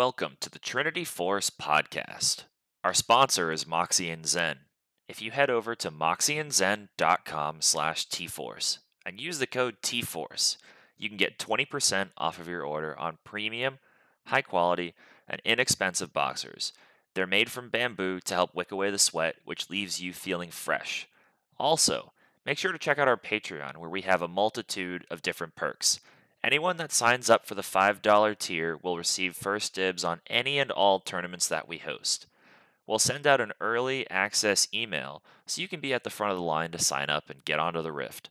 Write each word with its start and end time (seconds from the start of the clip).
Welcome 0.00 0.38
to 0.40 0.48
the 0.48 0.58
Trinity 0.58 1.04
Force 1.04 1.50
podcast. 1.50 2.44
Our 2.82 2.94
sponsor 2.94 3.52
is 3.52 3.66
Moxie 3.66 4.08
and 4.08 4.26
Zen. 4.26 4.60
If 5.10 5.20
you 5.20 5.30
head 5.30 5.50
over 5.50 5.74
to 5.74 5.90
moxieandzen.com 5.90 7.60
slash 7.60 8.08
tforce 8.08 8.78
and 9.04 9.20
use 9.20 9.38
the 9.38 9.46
code 9.46 9.82
tforce, 9.82 10.56
you 10.96 11.10
can 11.10 11.18
get 11.18 11.38
20% 11.38 12.12
off 12.16 12.40
of 12.40 12.48
your 12.48 12.64
order 12.64 12.98
on 12.98 13.18
premium, 13.26 13.78
high 14.24 14.40
quality, 14.40 14.94
and 15.28 15.42
inexpensive 15.44 16.14
boxers. 16.14 16.72
They're 17.14 17.26
made 17.26 17.50
from 17.50 17.68
bamboo 17.68 18.20
to 18.20 18.34
help 18.34 18.54
wick 18.54 18.72
away 18.72 18.90
the 18.90 18.98
sweat, 18.98 19.36
which 19.44 19.68
leaves 19.68 20.00
you 20.00 20.14
feeling 20.14 20.50
fresh. 20.50 21.08
Also, 21.58 22.14
make 22.46 22.56
sure 22.56 22.72
to 22.72 22.78
check 22.78 22.98
out 22.98 23.06
our 23.06 23.18
Patreon, 23.18 23.76
where 23.76 23.90
we 23.90 24.00
have 24.00 24.22
a 24.22 24.28
multitude 24.28 25.04
of 25.10 25.20
different 25.20 25.56
perks. 25.56 26.00
Anyone 26.42 26.78
that 26.78 26.90
signs 26.90 27.28
up 27.28 27.44
for 27.44 27.54
the 27.54 27.62
$5 27.62 28.38
tier 28.38 28.78
will 28.82 28.96
receive 28.96 29.36
first 29.36 29.74
dibs 29.74 30.04
on 30.04 30.22
any 30.28 30.58
and 30.58 30.70
all 30.70 30.98
tournaments 30.98 31.46
that 31.48 31.68
we 31.68 31.78
host. 31.78 32.26
We'll 32.86 32.98
send 32.98 33.26
out 33.26 33.42
an 33.42 33.52
early 33.60 34.08
access 34.10 34.66
email 34.72 35.22
so 35.46 35.60
you 35.60 35.68
can 35.68 35.80
be 35.80 35.92
at 35.92 36.02
the 36.02 36.10
front 36.10 36.32
of 36.32 36.38
the 36.38 36.44
line 36.44 36.70
to 36.72 36.78
sign 36.78 37.10
up 37.10 37.28
and 37.28 37.44
get 37.44 37.58
onto 37.58 37.82
the 37.82 37.92
Rift. 37.92 38.30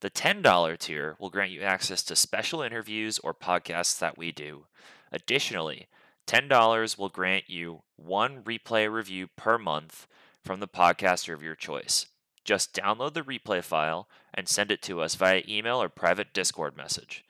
The 0.00 0.10
$10 0.10 0.78
tier 0.78 1.16
will 1.18 1.28
grant 1.30 1.50
you 1.50 1.60
access 1.60 2.02
to 2.04 2.16
special 2.16 2.62
interviews 2.62 3.18
or 3.18 3.34
podcasts 3.34 3.98
that 3.98 4.16
we 4.16 4.32
do. 4.32 4.64
Additionally, 5.12 5.86
$10 6.26 6.98
will 6.98 7.10
grant 7.10 7.44
you 7.48 7.82
one 7.96 8.42
replay 8.42 8.90
review 8.90 9.28
per 9.36 9.58
month 9.58 10.06
from 10.42 10.60
the 10.60 10.68
podcaster 10.68 11.34
of 11.34 11.42
your 11.42 11.54
choice. 11.54 12.06
Just 12.42 12.74
download 12.74 13.12
the 13.12 13.22
replay 13.22 13.62
file 13.62 14.08
and 14.32 14.48
send 14.48 14.70
it 14.70 14.82
to 14.82 15.00
us 15.00 15.14
via 15.14 15.42
email 15.48 15.80
or 15.80 15.88
private 15.88 16.32
Discord 16.32 16.76
message. 16.76 17.24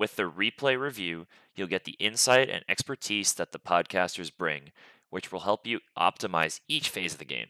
With 0.00 0.16
the 0.16 0.30
replay 0.30 0.80
review, 0.80 1.26
you'll 1.54 1.66
get 1.66 1.84
the 1.84 1.98
insight 1.98 2.48
and 2.48 2.64
expertise 2.66 3.34
that 3.34 3.52
the 3.52 3.58
podcasters 3.58 4.32
bring, 4.34 4.72
which 5.10 5.30
will 5.30 5.40
help 5.40 5.66
you 5.66 5.80
optimize 5.94 6.60
each 6.68 6.88
phase 6.88 7.12
of 7.12 7.18
the 7.18 7.26
game. 7.26 7.48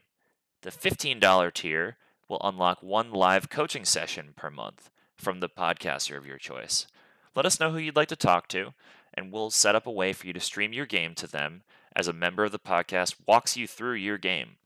The 0.62 0.72
$15 0.72 1.54
tier 1.54 1.96
will 2.28 2.40
unlock 2.42 2.82
one 2.82 3.12
live 3.12 3.50
coaching 3.50 3.84
session 3.84 4.30
per 4.34 4.50
month 4.50 4.90
from 5.16 5.38
the 5.38 5.48
podcaster 5.48 6.16
of 6.16 6.26
your 6.26 6.38
choice. 6.38 6.88
Let 7.36 7.46
us 7.46 7.60
know 7.60 7.70
who 7.70 7.78
you'd 7.78 7.94
like 7.94 8.08
to 8.08 8.16
talk 8.16 8.48
to, 8.48 8.74
and 9.14 9.30
we'll 9.30 9.50
set 9.50 9.76
up 9.76 9.86
a 9.86 9.92
way 9.92 10.12
for 10.12 10.26
you 10.26 10.32
to 10.32 10.40
stream 10.40 10.72
your 10.72 10.86
game 10.86 11.14
to 11.14 11.28
them 11.28 11.62
as 11.94 12.08
a 12.08 12.12
member 12.12 12.42
of 12.42 12.50
the 12.50 12.58
podcast 12.58 13.14
walks 13.28 13.56
you 13.56 13.68
through 13.68 13.94
your 13.94 14.18
game. 14.18 14.56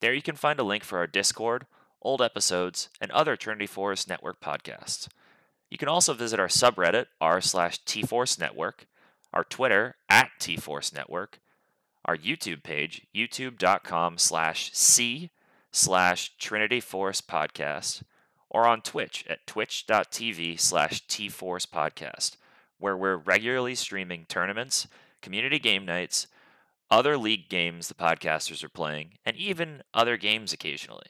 There 0.00 0.12
you 0.14 0.22
can 0.22 0.36
find 0.36 0.58
a 0.58 0.64
link 0.64 0.84
for 0.84 0.98
our 0.98 1.06
Discord, 1.06 1.66
old 2.02 2.20
episodes, 2.20 2.88
and 3.00 3.10
other 3.12 3.36
Trinity 3.36 3.66
Force 3.66 4.06
Network 4.06 4.40
podcasts. 4.40 5.08
You 5.70 5.78
can 5.78 5.88
also 5.88 6.14
visit 6.14 6.38
our 6.38 6.48
subreddit, 6.48 7.06
r 7.20 7.40
slash 7.40 7.82
tforce 7.84 8.38
network, 8.38 8.86
our 9.32 9.44
Twitter, 9.44 9.96
at 10.08 10.28
tforce 10.38 10.94
network, 10.94 11.40
our 12.04 12.16
YouTube 12.16 12.62
page, 12.62 13.06
youtube.com 13.14 14.18
slash 14.18 14.70
c 14.72 15.30
slash 15.72 16.36
Trinity 16.38 16.80
Force 16.80 17.20
podcast, 17.20 18.02
or 18.48 18.66
on 18.66 18.82
Twitch 18.82 19.24
at 19.28 19.46
twitch.tv 19.46 20.60
slash 20.60 21.04
tforce 21.06 21.66
podcast, 21.66 22.36
where 22.78 22.96
we're 22.96 23.16
regularly 23.16 23.74
streaming 23.74 24.26
tournaments, 24.28 24.86
community 25.22 25.58
game 25.58 25.84
nights, 25.84 26.28
other 26.94 27.18
league 27.18 27.48
games 27.48 27.88
the 27.88 27.94
podcasters 27.94 28.62
are 28.62 28.68
playing, 28.68 29.14
and 29.26 29.36
even 29.36 29.82
other 29.92 30.16
games 30.16 30.52
occasionally. 30.52 31.08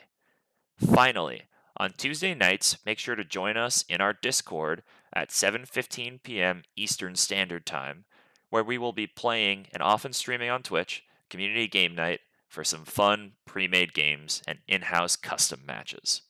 Finally, 0.78 1.42
on 1.76 1.92
Tuesday 1.92 2.34
nights, 2.34 2.78
make 2.86 2.98
sure 2.98 3.14
to 3.14 3.22
join 3.22 3.58
us 3.58 3.84
in 3.86 4.00
our 4.00 4.14
Discord 4.14 4.82
at 5.12 5.28
7:15 5.28 6.22
p.m. 6.22 6.62
Eastern 6.74 7.16
Standard 7.16 7.66
Time, 7.66 8.06
where 8.48 8.64
we 8.64 8.78
will 8.78 8.94
be 8.94 9.06
playing 9.06 9.66
and 9.74 9.82
often 9.82 10.14
streaming 10.14 10.48
on 10.48 10.62
Twitch 10.62 11.04
community 11.28 11.68
game 11.68 11.94
night 11.94 12.20
for 12.48 12.64
some 12.64 12.86
fun 12.86 13.32
pre-made 13.44 13.92
games 13.92 14.42
and 14.48 14.60
in-house 14.66 15.16
custom 15.16 15.60
matches. 15.66 16.22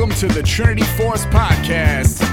Welcome 0.00 0.16
to 0.16 0.28
the 0.28 0.42
Trinity 0.42 0.82
Force 0.96 1.26
Podcast. 1.26 2.24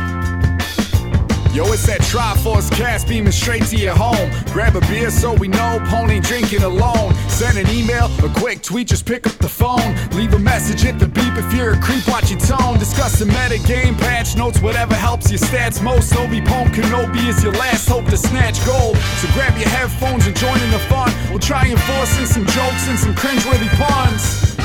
Yo, 1.54 1.66
it's 1.74 1.86
that 1.86 2.00
Triforce 2.00 2.72
cast 2.72 3.10
beaming 3.10 3.34
straight 3.34 3.64
to 3.64 3.76
your 3.76 3.94
home. 3.94 4.32
Grab 4.54 4.78
a 4.78 4.82
beer 4.88 5.12
so 5.12 5.34
we 5.34 5.50
know 5.50 5.84
Pony 5.90 6.22
drinking 6.22 6.64
alone. 6.64 7.14
Send 7.28 7.58
an 7.58 7.68
email, 7.70 8.06
a 8.24 8.30
quick 8.40 8.62
tweet, 8.62 8.88
just 8.88 9.06
pick 9.06 9.28
up 9.28 9.34
the 9.40 9.50
phone. 9.50 9.98
Leave 10.16 10.34
a 10.34 10.40
message 10.40 10.86
at 10.86 10.98
the 10.98 11.08
beep 11.08 11.36
if 11.36 11.54
you're 11.54 11.74
a 11.74 11.82
creep, 11.82 12.08
watch 12.08 12.32
your 12.32 12.40
tone. 12.40 12.80
Discuss 12.80 13.20
the 13.20 13.26
meta 13.26 13.60
game, 13.68 13.96
patch 13.96 14.38
notes, 14.38 14.62
whatever 14.62 14.96
helps 14.96 15.30
your 15.30 15.40
stats 15.40 15.84
most. 15.84 16.16
Obi 16.16 16.40
Pone 16.40 16.72
Kenobi 16.72 17.28
is 17.28 17.44
your 17.44 17.52
last 17.52 17.90
hope 17.90 18.06
to 18.06 18.16
snatch 18.16 18.66
gold. 18.66 18.96
So 19.20 19.28
grab 19.34 19.60
your 19.60 19.68
headphones 19.68 20.26
and 20.26 20.38
join 20.38 20.58
in 20.62 20.72
the 20.72 20.80
fun. 20.88 21.12
We'll 21.30 21.40
try 21.40 21.68
enforcing 21.68 22.28
some 22.28 22.46
jokes 22.46 22.88
and 22.88 22.98
some 22.98 23.14
cringeworthy 23.14 23.68
puns. 23.76 24.57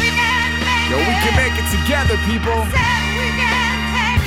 Yo, 0.90 0.98
we 0.98 1.14
can 1.22 1.34
make 1.36 1.54
it 1.56 1.68
together, 1.70 2.16
people. 2.28 2.58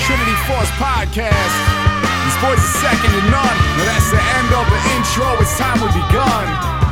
Trinity 0.06 0.38
Force 0.48 0.72
Podcast. 0.78 1.56
These 2.26 2.38
boys 2.42 2.60
are 2.60 2.76
second 2.82 3.12
to 3.12 3.22
none. 3.30 3.58
Now 3.78 3.86
that's 3.86 4.10
the 4.12 4.22
end 4.22 4.50
of 4.54 4.66
the 4.70 4.80
intro. 4.96 5.28
It's 5.42 5.58
time 5.58 5.78
we 5.82 5.88
begun. 5.94 6.85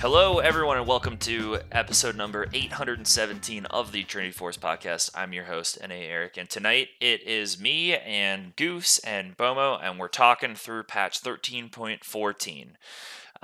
Hello, 0.00 0.38
everyone, 0.38 0.78
and 0.78 0.86
welcome 0.86 1.18
to 1.18 1.58
episode 1.70 2.16
number 2.16 2.46
817 2.54 3.66
of 3.66 3.92
the 3.92 4.02
Trinity 4.04 4.32
Force 4.32 4.56
podcast. 4.56 5.10
I'm 5.14 5.34
your 5.34 5.44
host, 5.44 5.76
N.A. 5.78 6.06
Eric, 6.06 6.38
and 6.38 6.48
tonight 6.48 6.88
it 7.02 7.22
is 7.22 7.60
me 7.60 7.94
and 7.94 8.56
Goose 8.56 8.98
and 9.00 9.36
Bomo, 9.36 9.78
and 9.82 9.98
we're 9.98 10.08
talking 10.08 10.54
through 10.54 10.84
patch 10.84 11.20
13.14. 11.20 12.68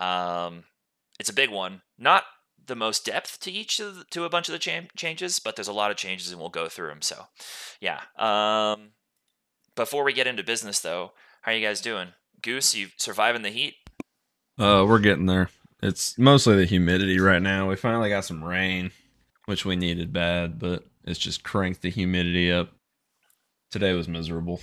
Um, 0.03 0.65
it's 1.21 1.29
a 1.29 1.35
big 1.35 1.51
one. 1.51 1.83
Not 1.99 2.25
the 2.67 2.75
most 2.75 3.05
depth 3.05 3.39
to 3.41 3.53
each 3.53 3.79
of 3.79 3.95
the, 3.95 4.05
to 4.05 4.25
a 4.25 4.31
bunch 4.31 4.49
of 4.49 4.55
the 4.55 4.59
cha- 4.59 4.89
changes, 4.97 5.39
but 5.39 5.57
there's 5.57 5.69
a 5.69 5.75
lot 5.75 5.91
of 5.91 5.99
changes, 5.99 6.31
and 6.31 6.41
we'll 6.41 6.49
go 6.49 6.71
through 6.71 6.89
them. 6.89 7.03
So, 7.03 7.27
yeah. 7.83 8.01
Um, 8.17 8.93
before 9.75 10.05
we 10.05 10.15
get 10.15 10.27
into 10.27 10.43
business, 10.43 10.81
though, 10.81 11.13
how 11.43 11.53
are 11.53 11.55
you 11.55 11.67
guys 11.67 11.83
doing? 11.83 12.15
Goose, 12.41 12.75
you 12.75 12.89
surviving 12.97 13.43
the 13.43 13.51
heat? 13.51 13.75
Uh, 14.59 14.87
we're 14.89 15.01
getting 15.01 15.27
there. 15.27 15.51
It's 15.83 16.19
mostly 16.19 16.57
the 16.57 16.65
humidity 16.65 17.21
right 17.21 17.43
now. 17.43 17.69
We 17.69 17.77
finally 17.77 18.09
got 18.09 18.25
some 18.25 18.43
rain, 18.43 18.93
which 19.45 19.65
we 19.65 19.77
needed 19.77 20.13
bad, 20.13 20.59
but 20.59 20.85
it's 21.05 21.19
just 21.19 21.45
cranked 21.45 21.83
the 21.83 21.91
humidity 21.91 22.51
up. 22.51 22.71
Today 23.71 23.93
was 23.93 24.09
miserable. 24.09 24.61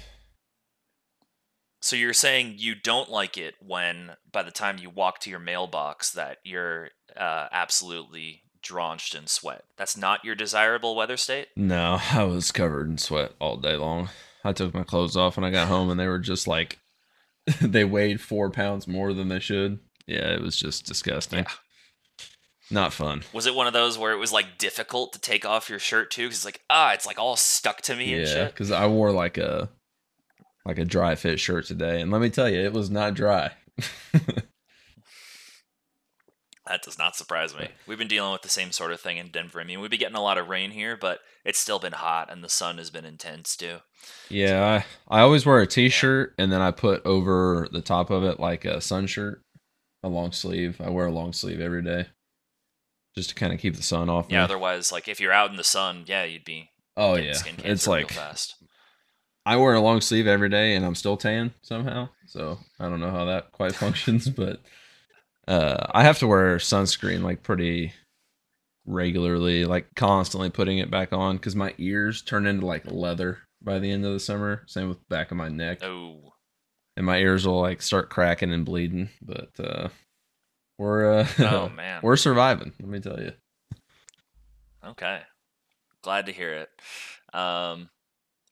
So 1.82 1.96
you're 1.96 2.14
saying 2.14 2.56
you 2.58 2.76
don't 2.76 3.10
like 3.10 3.38
it 3.38 3.56
when, 3.60 4.12
by 4.32 4.42
the 4.44 4.52
time 4.52 4.78
you 4.80 4.90
walk 4.90 5.20
to 5.20 5.30
your 5.30 5.40
mailbox, 5.40 6.12
that 6.12 6.38
you're 6.44 6.90
uh, 7.16 7.48
absolutely 7.52 8.44
drenched 8.62 9.14
in 9.14 9.28
sweat. 9.28 9.66
That's 9.78 9.98
not 9.98 10.24
your 10.24 10.34
desirable 10.34 10.96
weather 10.96 11.18
state. 11.18 11.50
No, 11.56 12.00
I 12.12 12.24
was 12.24 12.52
covered 12.52 12.90
in 12.90 12.98
sweat 12.98 13.34
all 13.40 13.58
day 13.58 13.76
long. 13.76 14.10
I 14.46 14.54
took 14.54 14.74
my 14.74 14.84
clothes 14.84 15.18
off 15.18 15.38
when 15.38 15.44
I 15.44 15.52
got 15.52 15.68
home, 15.68 15.90
and 15.90 16.00
they 16.00 16.08
were 16.08 16.20
just 16.20 16.48
like 16.48 16.80
they 17.62 17.84
weighed 17.84 18.22
four 18.22 18.50
pounds 18.50 18.88
more 18.88 19.14
than 19.14 19.28
they 19.28 19.40
should. 19.40 19.80
Yeah, 20.08 20.34
it 20.34 20.42
was 20.42 20.56
just 20.56 20.86
disgusting. 20.86 21.40
Yeah. 21.40 21.52
Not 22.72 22.94
fun. 22.94 23.24
Was 23.34 23.46
it 23.46 23.56
one 23.56 23.68
of 23.68 23.74
those 23.74 23.98
where 23.98 24.14
it 24.14 24.18
was 24.18 24.32
like 24.32 24.58
difficult 24.58 25.14
to 25.14 25.20
take 25.20 25.46
off 25.46 25.70
your 25.70 25.80
shirt 25.80 26.12
too? 26.12 26.26
Because 26.26 26.40
it's 26.40 26.46
like 26.46 26.62
ah, 26.70 26.94
it's 26.94 27.06
like 27.06 27.20
all 27.20 27.36
stuck 27.36 27.82
to 27.82 27.96
me 27.96 28.20
Yeah, 28.20 28.46
because 28.46 28.72
I 28.72 28.88
wore 28.88 29.12
like 29.12 29.38
a 29.38 29.70
like 30.66 30.80
a 30.80 30.86
dry 30.86 31.16
fit 31.16 31.40
shirt 31.40 31.66
today, 31.66 32.02
and 32.02 32.10
let 32.10 32.22
me 32.22 32.30
tell 32.30 32.50
you, 32.50 32.60
it 32.60 32.74
was 32.74 32.90
not 32.90 33.14
dry. 33.14 33.52
That 36.66 36.82
does 36.82 36.98
not 36.98 37.16
surprise 37.16 37.56
me. 37.56 37.68
We've 37.86 37.98
been 37.98 38.08
dealing 38.08 38.32
with 38.32 38.42
the 38.42 38.50
same 38.50 38.72
sort 38.72 38.94
of 38.94 39.02
thing 39.02 39.18
in 39.18 39.28
Denver. 39.28 39.60
I 39.60 39.66
mean, 39.66 39.82
we've 39.82 39.90
been 39.90 40.00
getting 40.00 40.16
a 40.16 40.24
lot 40.24 40.38
of 40.38 40.48
rain 40.48 40.72
here, 40.72 40.96
but 40.96 41.20
it's 41.44 41.60
still 41.60 41.78
been 41.78 41.94
hot 41.94 42.32
and 42.32 42.42
the 42.42 42.50
sun 42.50 42.78
has 42.78 42.90
been 42.90 43.04
intense 43.04 43.58
too. 43.58 43.80
Yeah, 44.30 44.84
I, 45.10 45.18
I 45.20 45.22
always 45.22 45.46
wear 45.46 45.60
a 45.60 45.68
t-shirt 45.68 46.34
and 46.38 46.54
then 46.54 46.62
I 46.62 46.72
put 46.72 47.06
over 47.06 47.68
the 47.72 47.82
top 47.82 48.10
of 48.10 48.24
it 48.24 48.40
like 48.40 48.64
a 48.64 48.80
sun 48.80 49.08
shirt, 49.08 49.43
a 50.04 50.10
long 50.10 50.32
sleeve. 50.32 50.80
I 50.82 50.90
wear 50.90 51.08
a 51.08 51.12
long 51.12 51.34
sleeve 51.34 51.60
every 51.62 51.82
day, 51.82 52.08
just 53.16 53.30
to 53.30 53.36
kind 53.36 53.54
of 53.54 53.60
keep 53.60 53.76
the 53.76 53.84
sun 53.84 54.10
off. 54.10 54.28
Yeah, 54.30 54.40
me. 54.40 54.44
otherwise, 54.44 54.92
like 54.92 55.08
if 55.08 55.20
you're 55.20 55.32
out 55.32 55.50
in 55.52 55.58
the 55.58 55.64
sun, 55.64 56.04
yeah, 56.08 56.24
you'd 56.24 56.46
be 56.46 56.70
oh 56.98 57.16
yeah, 57.16 57.34
it's 57.64 57.88
real 57.88 57.96
like 57.98 58.12
fast. 58.12 58.56
I 59.46 59.58
wear 59.58 59.74
a 59.74 59.82
long 59.82 60.00
sleeve 60.02 60.28
every 60.28 60.50
day 60.50 60.76
and 60.76 60.86
I'm 60.86 60.96
still 60.96 61.18
tan 61.18 61.54
somehow. 61.62 62.10
So 62.28 62.60
I 62.80 62.88
don't 62.88 63.02
know 63.02 63.12
how 63.12 63.26
that 63.26 63.52
quite 63.52 63.76
functions, 63.76 64.30
but 64.30 64.62
uh, 65.48 65.88
I 65.92 66.04
have 66.04 66.20
to 66.20 66.28
wear 66.28 66.58
sunscreen 66.58 67.24
like 67.24 67.44
pretty 67.44 67.94
regularly, 68.86 69.66
like 69.66 69.88
constantly 69.96 70.50
putting 70.50 70.78
it 70.78 70.90
back 70.92 71.12
on 71.14 71.38
because 71.38 71.56
my 71.56 71.74
ears 71.78 72.22
turn 72.22 72.48
into 72.48 72.66
like 72.66 72.90
leather 72.90 73.40
by 73.62 73.80
the 73.80 73.92
end 73.92 74.06
of 74.06 74.14
the 74.14 74.20
summer. 74.20 74.64
Same 74.68 74.90
with 74.90 75.08
back 75.10 75.32
of 75.32 75.38
my 75.38 75.50
neck, 75.50 75.84
Oh, 75.84 76.33
and 76.98 77.06
my 77.06 77.18
ears 77.18 77.46
will 77.48 77.62
like 77.62 77.82
start 77.82 78.10
cracking 78.10 78.52
and 78.54 78.66
bleeding. 78.66 79.10
But 79.22 79.50
uh, 79.60 79.90
we're 80.78 81.20
uh, 81.20 81.28
oh 81.40 81.70
man. 81.76 82.02
we're 82.04 82.16
surviving. 82.18 82.74
Let 82.80 82.90
me 82.90 83.00
tell 83.00 83.20
you. 83.20 83.32
Okay. 84.86 85.22
Glad 86.02 86.26
to 86.26 86.32
hear 86.32 86.54
it. 86.54 86.70
Um, 87.38 87.90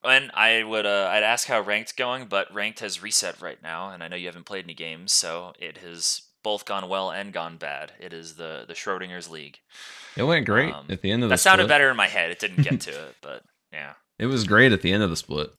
and 0.03 0.31
I 0.33 0.63
would 0.63 0.85
uh, 0.85 1.09
I'd 1.11 1.23
ask 1.23 1.47
how 1.47 1.61
ranked 1.61 1.97
going, 1.97 2.25
but 2.25 2.51
ranked 2.53 2.79
has 2.79 3.03
reset 3.03 3.41
right 3.41 3.61
now, 3.61 3.89
and 3.89 4.01
I 4.03 4.07
know 4.07 4.15
you 4.15 4.27
haven't 4.27 4.45
played 4.45 4.63
any 4.65 4.73
games, 4.73 5.11
so 5.13 5.53
it 5.59 5.77
has 5.79 6.21
both 6.43 6.65
gone 6.65 6.89
well 6.89 7.11
and 7.11 7.31
gone 7.31 7.57
bad. 7.57 7.91
It 7.99 8.13
is 8.13 8.35
the 8.35 8.65
the 8.67 8.73
Schrodinger's 8.73 9.29
league. 9.29 9.59
It 10.17 10.23
went 10.23 10.45
great 10.45 10.73
Um, 10.73 10.87
at 10.89 11.01
the 11.01 11.11
end 11.11 11.23
of 11.23 11.29
the. 11.29 11.33
That 11.33 11.39
sounded 11.39 11.63
split. 11.63 11.69
better 11.69 11.89
in 11.89 11.97
my 11.97 12.07
head. 12.07 12.31
It 12.31 12.39
didn't 12.39 12.63
get 12.63 12.81
to 12.87 12.91
it, 12.91 13.15
but 13.21 13.43
yeah, 13.71 13.93
It 14.17 14.25
was 14.25 14.45
great 14.45 14.71
at 14.71 14.81
the 14.81 14.91
end 14.91 15.03
of 15.03 15.09
the 15.09 15.15
split. 15.15 15.51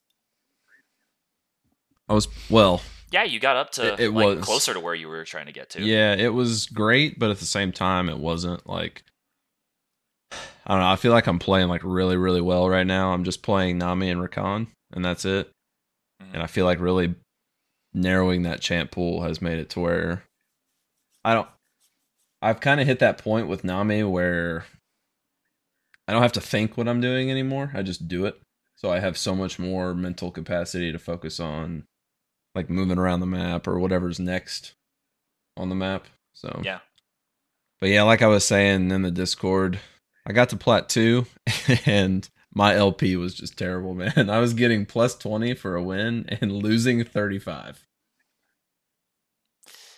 I 2.09 2.13
was 2.13 2.27
well. 2.49 2.81
yeah. 3.11 3.23
You 3.23 3.39
got 3.39 3.55
up 3.55 3.71
to 3.73 3.93
It- 3.93 3.99
it 3.99 4.11
like 4.11 4.37
was. 4.37 4.45
closer 4.45 4.73
to 4.73 4.79
where 4.79 4.95
you 4.95 5.07
were 5.07 5.23
trying 5.23 5.45
to 5.45 5.51
get 5.53 5.69
to. 5.71 5.81
Yeah, 5.81 6.13
it 6.15 6.33
was 6.33 6.65
great, 6.67 7.17
but 7.19 7.31
at 7.31 7.39
the 7.39 7.45
same 7.45 7.71
time, 7.71 8.09
it 8.09 8.17
wasn't 8.17 8.67
like 8.67 9.03
I 10.31 10.71
don't 10.73 10.79
know. 10.79 10.89
I 10.89 10.95
feel 10.95 11.11
like 11.11 11.27
I'm 11.27 11.39
playing 11.39 11.67
like 11.69 11.81
really, 11.83 12.17
really 12.17 12.41
well 12.41 12.69
right 12.69 12.87
now. 12.87 13.13
I'm 13.13 13.23
just 13.23 13.41
playing 13.43 13.77
Nami 13.77 14.09
and 14.09 14.21
Rakan, 14.21 14.67
and 14.91 15.03
that's 15.05 15.25
it. 15.25 15.49
Mhm. 16.21 16.33
And 16.35 16.43
I 16.43 16.47
feel 16.47 16.65
like 16.65 16.79
really 16.79 17.15
narrowing 17.93 18.43
that 18.43 18.61
champ 18.61 18.91
pool 18.91 19.21
has 19.23 19.41
made 19.41 19.59
it 19.59 19.69
to 19.71 19.79
where 19.79 20.23
I 21.23 21.33
don't. 21.35 21.47
I've 22.41 22.59
kind 22.59 22.81
of 22.81 22.87
hit 22.87 22.99
that 22.99 23.17
point 23.19 23.47
with 23.47 23.63
Nami 23.63 24.03
where 24.03 24.65
I 26.07 26.11
don't 26.11 26.21
have 26.21 26.33
to 26.33 26.41
think 26.41 26.75
what 26.77 26.89
I'm 26.89 26.99
doing 26.99 27.31
anymore. 27.31 27.71
I 27.73 27.81
just 27.83 28.07
do 28.09 28.25
it. 28.25 28.41
So 28.75 28.89
I 28.91 28.99
have 28.99 29.17
so 29.17 29.33
much 29.33 29.57
more 29.59 29.93
mental 29.93 30.29
capacity 30.31 30.91
to 30.91 30.99
focus 30.99 31.39
on 31.39 31.85
like 32.55 32.69
moving 32.69 32.97
around 32.97 33.19
the 33.19 33.25
map 33.25 33.67
or 33.67 33.79
whatever's 33.79 34.19
next 34.19 34.73
on 35.57 35.69
the 35.69 35.75
map. 35.75 36.07
So 36.33 36.61
Yeah. 36.63 36.79
But 37.79 37.89
yeah, 37.89 38.03
like 38.03 38.21
I 38.21 38.27
was 38.27 38.45
saying 38.45 38.91
in 38.91 39.01
the 39.01 39.11
Discord, 39.11 39.79
I 40.25 40.31
got 40.31 40.49
to 40.49 40.57
plat 40.57 40.87
two 40.89 41.25
and 41.85 42.29
my 42.53 42.75
LP 42.75 43.15
was 43.15 43.33
just 43.33 43.57
terrible, 43.57 43.93
man. 43.95 44.29
I 44.29 44.39
was 44.39 44.53
getting 44.53 44.85
plus 44.85 45.15
20 45.15 45.55
for 45.55 45.75
a 45.75 45.83
win 45.83 46.25
and 46.41 46.51
losing 46.51 47.03
35. 47.03 47.85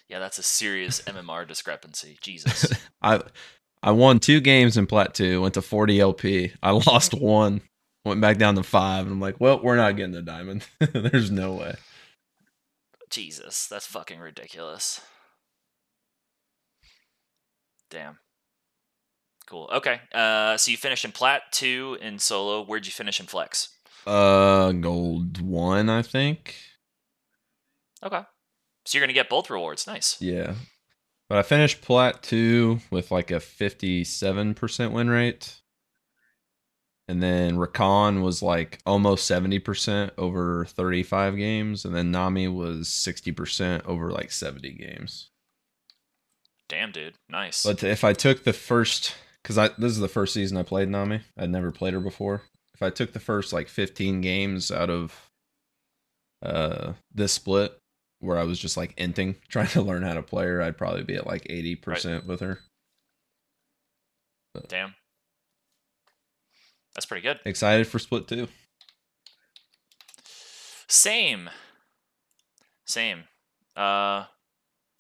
Yeah, 0.08 0.20
that's 0.20 0.38
a 0.38 0.44
serious 0.44 1.02
MMR 1.08 1.48
discrepancy. 1.48 2.18
Jesus. 2.22 2.72
I 3.02 3.22
I 3.84 3.92
won 3.92 4.20
two 4.20 4.40
games 4.40 4.78
in 4.78 4.88
plat 4.88 5.14
two, 5.14 5.42
went 5.42 5.54
to 5.56 5.62
40 5.62 6.00
LP. 6.00 6.54
I 6.64 6.72
lost 6.72 7.14
one, 7.14 7.62
went 8.04 8.22
back 8.22 8.38
down 8.38 8.56
to 8.56 8.64
five, 8.64 9.06
and 9.06 9.14
I'm 9.14 9.22
like, 9.22 9.40
well, 9.40 9.62
we're 9.62 9.76
not 9.76 9.96
getting 9.96 10.14
the 10.14 10.24
diamond. 10.24 10.66
There's 10.80 11.30
no 11.30 11.54
way. 11.54 11.76
Jesus, 13.10 13.68
that's 13.68 13.86
fucking 13.88 14.20
ridiculous. 14.20 15.02
Damn. 17.90 18.20
Cool. 19.48 19.70
Okay. 19.74 20.02
Uh, 20.14 20.58
so 20.58 20.72
you 20.72 20.78
finished 20.78 21.06
in 21.06 21.12
plat 21.12 21.44
two 21.52 21.98
in 22.02 22.18
solo. 22.20 22.64
Where'd 22.64 22.86
you 22.86 22.92
finish 22.92 23.20
in 23.20 23.28
flex? 23.28 23.70
Uh, 24.08 24.72
gold 24.72 25.40
one, 25.42 25.90
I 25.90 26.02
think. 26.02 26.56
Okay. 28.04 28.22
So 28.86 28.98
you're 28.98 29.06
gonna 29.06 29.14
get 29.14 29.30
both 29.30 29.50
rewards. 29.50 29.88
Nice. 29.88 30.20
Yeah. 30.20 30.56
But 31.30 31.40
I 31.40 31.44
finished 31.44 31.82
plat 31.82 32.22
two 32.22 32.80
with 32.92 33.12
like 33.12 33.32
a 33.32 33.36
57% 33.36 34.92
win 34.92 35.10
rate. 35.10 35.62
And 37.08 37.22
then 37.22 37.58
Rakan 37.58 38.24
was 38.24 38.42
like 38.42 38.80
almost 38.86 39.30
70% 39.30 40.12
over 40.18 40.66
35 40.66 41.38
games. 41.38 41.86
And 41.86 41.94
then 41.96 42.12
Nami 42.12 42.48
was 42.48 42.88
60% 42.88 43.86
over 43.86 44.12
like 44.12 44.32
70 44.32 44.72
games. 44.72 45.30
Damn, 46.68 46.92
dude. 46.92 47.14
Nice. 47.30 47.64
But 47.64 47.84
if 47.84 48.04
I 48.04 48.14
took 48.14 48.44
the 48.44 48.54
first, 48.54 49.14
because 49.44 49.58
I 49.58 49.68
this 49.78 49.92
is 49.92 50.00
the 50.00 50.08
first 50.08 50.34
season 50.34 50.58
I 50.58 50.64
played 50.64 50.90
Nami, 50.90 51.22
I'd 51.38 51.52
never 51.52 51.72
played 51.72 51.94
her 51.94 52.00
before. 52.00 52.42
If 52.74 52.82
I 52.82 52.90
took 52.90 53.14
the 53.14 53.20
first 53.20 53.54
like 53.54 53.70
15 53.70 54.22
games 54.22 54.72
out 54.72 54.90
of 54.90 55.30
uh 56.42 56.94
this 57.14 57.34
split, 57.34 57.78
where 58.20 58.40
I 58.40 58.44
was 58.44 58.60
just 58.60 58.78
like 58.78 58.96
inting, 58.96 59.36
trying 59.48 59.68
to 59.68 59.82
learn 59.84 60.02
how 60.02 60.14
to 60.16 60.24
play 60.24 60.46
her, 60.46 60.62
I'd 60.62 60.78
probably 60.78 61.04
be 61.04 61.16
at 61.16 61.28
like 61.28 61.44
80% 61.44 62.26
with 62.26 62.40
her. 62.40 62.62
Damn. 64.68 64.96
That's 66.96 67.06
pretty 67.06 67.22
good. 67.22 67.40
Excited 67.46 67.88
for 67.88 68.00
split 68.00 68.28
two. 68.28 68.48
Same. 70.88 71.50
Same. 72.86 73.24
Uh, 73.76 74.26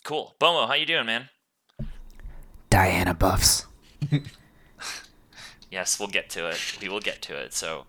cool. 0.03 0.35
Bomo, 0.39 0.67
how 0.67 0.73
you 0.73 0.85
doing, 0.85 1.05
man? 1.05 1.29
Diana 2.69 3.13
buffs. 3.13 3.65
Yes, 5.75 5.99
we'll 5.99 6.07
get 6.07 6.29
to 6.29 6.47
it. 6.47 6.77
We 6.81 6.87
will 6.87 7.01
get 7.01 7.21
to 7.23 7.35
it. 7.35 7.53
So, 7.53 7.85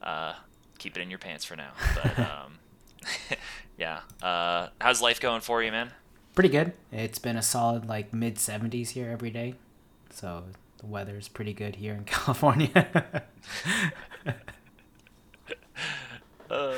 uh, 0.00 0.34
keep 0.78 0.96
it 0.96 1.00
in 1.00 1.10
your 1.10 1.18
pants 1.18 1.44
for 1.44 1.56
now. 1.56 1.72
But 1.96 2.18
um, 2.20 2.58
yeah. 3.76 4.00
Uh, 4.22 4.68
how's 4.80 5.02
life 5.02 5.20
going 5.20 5.40
for 5.40 5.60
you, 5.60 5.72
man? 5.72 5.90
Pretty 6.36 6.48
good. 6.48 6.74
It's 6.92 7.18
been 7.18 7.36
a 7.36 7.42
solid 7.42 7.88
like 7.88 8.12
mid 8.12 8.36
70s 8.36 8.90
here 8.90 9.10
every 9.10 9.30
day. 9.30 9.54
So 10.10 10.44
the 10.84 10.90
weather's 10.90 11.28
pretty 11.28 11.52
good 11.54 11.76
here 11.76 11.94
in 11.94 12.04
California. 12.04 13.22
Uh, 16.50 16.74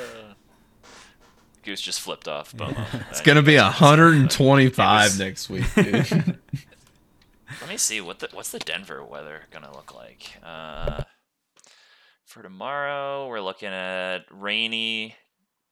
Goose 1.63 1.81
just 1.81 1.99
flipped 1.99 2.27
off. 2.27 2.53
Bomo. 2.53 2.85
It's 3.09 3.21
gonna 3.21 3.41
be 3.41 3.57
125 3.57 5.19
next 5.19 5.49
week, 5.49 5.65
dude. 5.75 5.93
Let 7.61 7.69
me 7.69 7.77
see 7.77 7.99
what 8.01 8.19
the 8.19 8.29
what's 8.31 8.51
the 8.51 8.59
Denver 8.59 9.03
weather 9.03 9.41
gonna 9.51 9.73
look 9.73 9.93
like. 9.93 10.37
Uh, 10.41 11.03
for 12.25 12.41
tomorrow, 12.41 13.27
we're 13.27 13.41
looking 13.41 13.69
at 13.69 14.19
rainy 14.31 15.15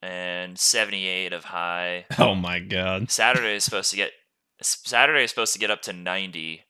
and 0.01 0.59
78 0.59 1.31
of 1.31 1.45
high. 1.45 2.05
oh 2.19 2.35
my 2.35 2.59
god. 2.59 3.09
Saturday 3.09 3.55
is 3.55 3.63
supposed 3.63 3.91
to 3.91 3.95
get 3.95 4.11
Saturday 4.61 5.23
is 5.23 5.29
supposed 5.29 5.53
to 5.53 5.59
get 5.59 5.71
up 5.71 5.81
to 5.83 5.93
90, 5.93 6.64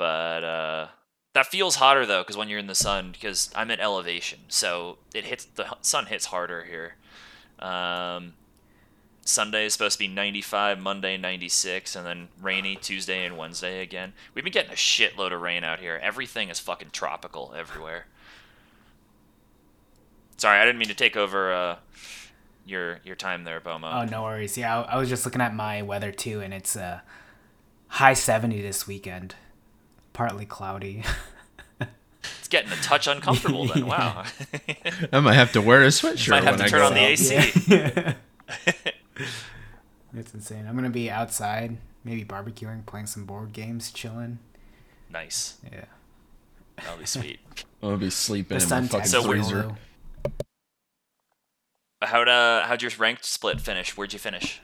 but 0.00 0.42
uh, 0.44 0.86
that 1.34 1.44
feels 1.48 1.76
hotter 1.76 2.06
though 2.06 2.22
because 2.22 2.34
when 2.34 2.48
you're 2.48 2.58
in 2.58 2.68
the 2.68 2.74
sun, 2.74 3.12
because 3.12 3.50
I'm 3.54 3.70
at 3.70 3.80
elevation, 3.80 4.38
so 4.48 4.96
it 5.14 5.26
hits 5.26 5.44
the 5.44 5.76
sun 5.82 6.06
hits 6.06 6.24
harder 6.24 6.64
here. 6.64 6.94
Um, 7.58 8.32
Sunday 9.20 9.66
is 9.66 9.74
supposed 9.74 9.96
to 9.96 9.98
be 9.98 10.08
95, 10.08 10.80
Monday 10.80 11.18
96, 11.18 11.94
and 11.96 12.06
then 12.06 12.28
rainy 12.40 12.76
Tuesday 12.76 13.26
and 13.26 13.36
Wednesday 13.36 13.82
again. 13.82 14.14
We've 14.32 14.42
been 14.42 14.54
getting 14.54 14.72
a 14.72 14.74
shitload 14.74 15.34
of 15.34 15.42
rain 15.42 15.64
out 15.64 15.80
here. 15.80 16.00
Everything 16.02 16.48
is 16.48 16.58
fucking 16.58 16.92
tropical 16.92 17.52
everywhere. 17.54 18.06
Sorry, 20.38 20.58
I 20.58 20.64
didn't 20.64 20.78
mean 20.78 20.88
to 20.88 20.94
take 20.94 21.14
over 21.14 21.52
uh, 21.52 21.76
your 22.64 23.00
your 23.04 23.16
time 23.16 23.44
there, 23.44 23.60
Bomo. 23.60 23.92
oh, 23.92 24.04
no 24.06 24.22
worries. 24.22 24.56
Yeah, 24.56 24.80
I, 24.80 24.94
I 24.94 24.96
was 24.96 25.10
just 25.10 25.26
looking 25.26 25.42
at 25.42 25.54
my 25.54 25.82
weather 25.82 26.10
too, 26.10 26.40
and 26.40 26.54
it's 26.54 26.74
uh, 26.74 27.00
high 27.88 28.14
70 28.14 28.62
this 28.62 28.86
weekend. 28.86 29.34
Partly 30.20 30.44
cloudy. 30.44 31.02
It's 31.80 32.48
getting 32.48 32.70
a 32.70 32.76
touch 32.76 33.06
uncomfortable 33.06 33.66
then. 33.68 33.86
Wow. 33.86 34.24
I 35.14 35.20
might 35.20 35.32
have 35.32 35.52
to 35.52 35.62
wear 35.62 35.82
a 35.82 35.86
sweatshirt 35.86 36.32
I 36.34 36.40
Might 36.40 36.44
have 36.44 36.58
when 36.58 36.58
to 36.58 36.64
I 36.66 36.68
turn 36.68 36.80
go 36.80 36.86
on 36.88 36.92
the. 36.94 37.00
AC. 37.00 37.64
Yeah. 37.66 38.14
it's 40.14 40.34
insane. 40.34 40.66
I'm 40.68 40.74
gonna 40.74 40.90
be 40.90 41.10
outside, 41.10 41.78
maybe 42.04 42.22
barbecuing, 42.22 42.84
playing 42.84 43.06
some 43.06 43.24
board 43.24 43.54
games, 43.54 43.90
chilling. 43.90 44.40
nice. 45.08 45.56
Yeah. 45.72 45.86
That'll 46.76 46.98
be 46.98 47.06
sweet. 47.06 47.40
I'll 47.82 47.96
be 47.96 48.10
sleeping 48.10 48.58
The 48.58 48.64
in 48.64 48.68
my 48.68 48.76
fucking 48.82 48.88
tags 48.98 49.10
So 49.12 49.22
so 49.22 49.26
freezer. 49.28 49.74
How'd 52.02 52.28
uh 52.28 52.66
how'd 52.66 52.82
your 52.82 52.92
ranked 52.98 53.24
split 53.24 53.58
finish? 53.58 53.96
Where'd 53.96 54.12
you 54.12 54.18
finish? 54.18 54.60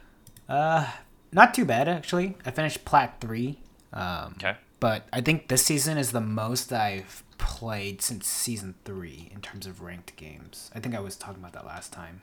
Uh, 0.51 0.87
not 1.33 1.55
too 1.55 1.65
bad 1.65 1.89
actually. 1.89 2.37
I 2.45 2.51
finished 2.51 2.85
plat 2.85 3.23
three. 3.23 3.59
Um, 3.95 4.35
Okay. 4.37 4.57
But 4.80 5.06
I 5.12 5.21
think 5.21 5.49
this 5.49 5.64
season 5.64 5.99
is 5.99 6.12
the 6.12 6.21
most 6.21 6.73
I've 6.73 7.23
played 7.38 8.00
since 8.02 8.26
season 8.26 8.75
three 8.85 9.30
in 9.33 9.40
terms 9.40 9.66
of 9.66 9.80
ranked 9.80 10.16
games. 10.16 10.71
I 10.75 10.80
think 10.80 10.95
I 10.95 11.00
was 11.00 11.16
talking 11.16 11.40
about 11.40 11.52
that 11.52 11.66
last 11.66 11.92
time. 11.92 12.23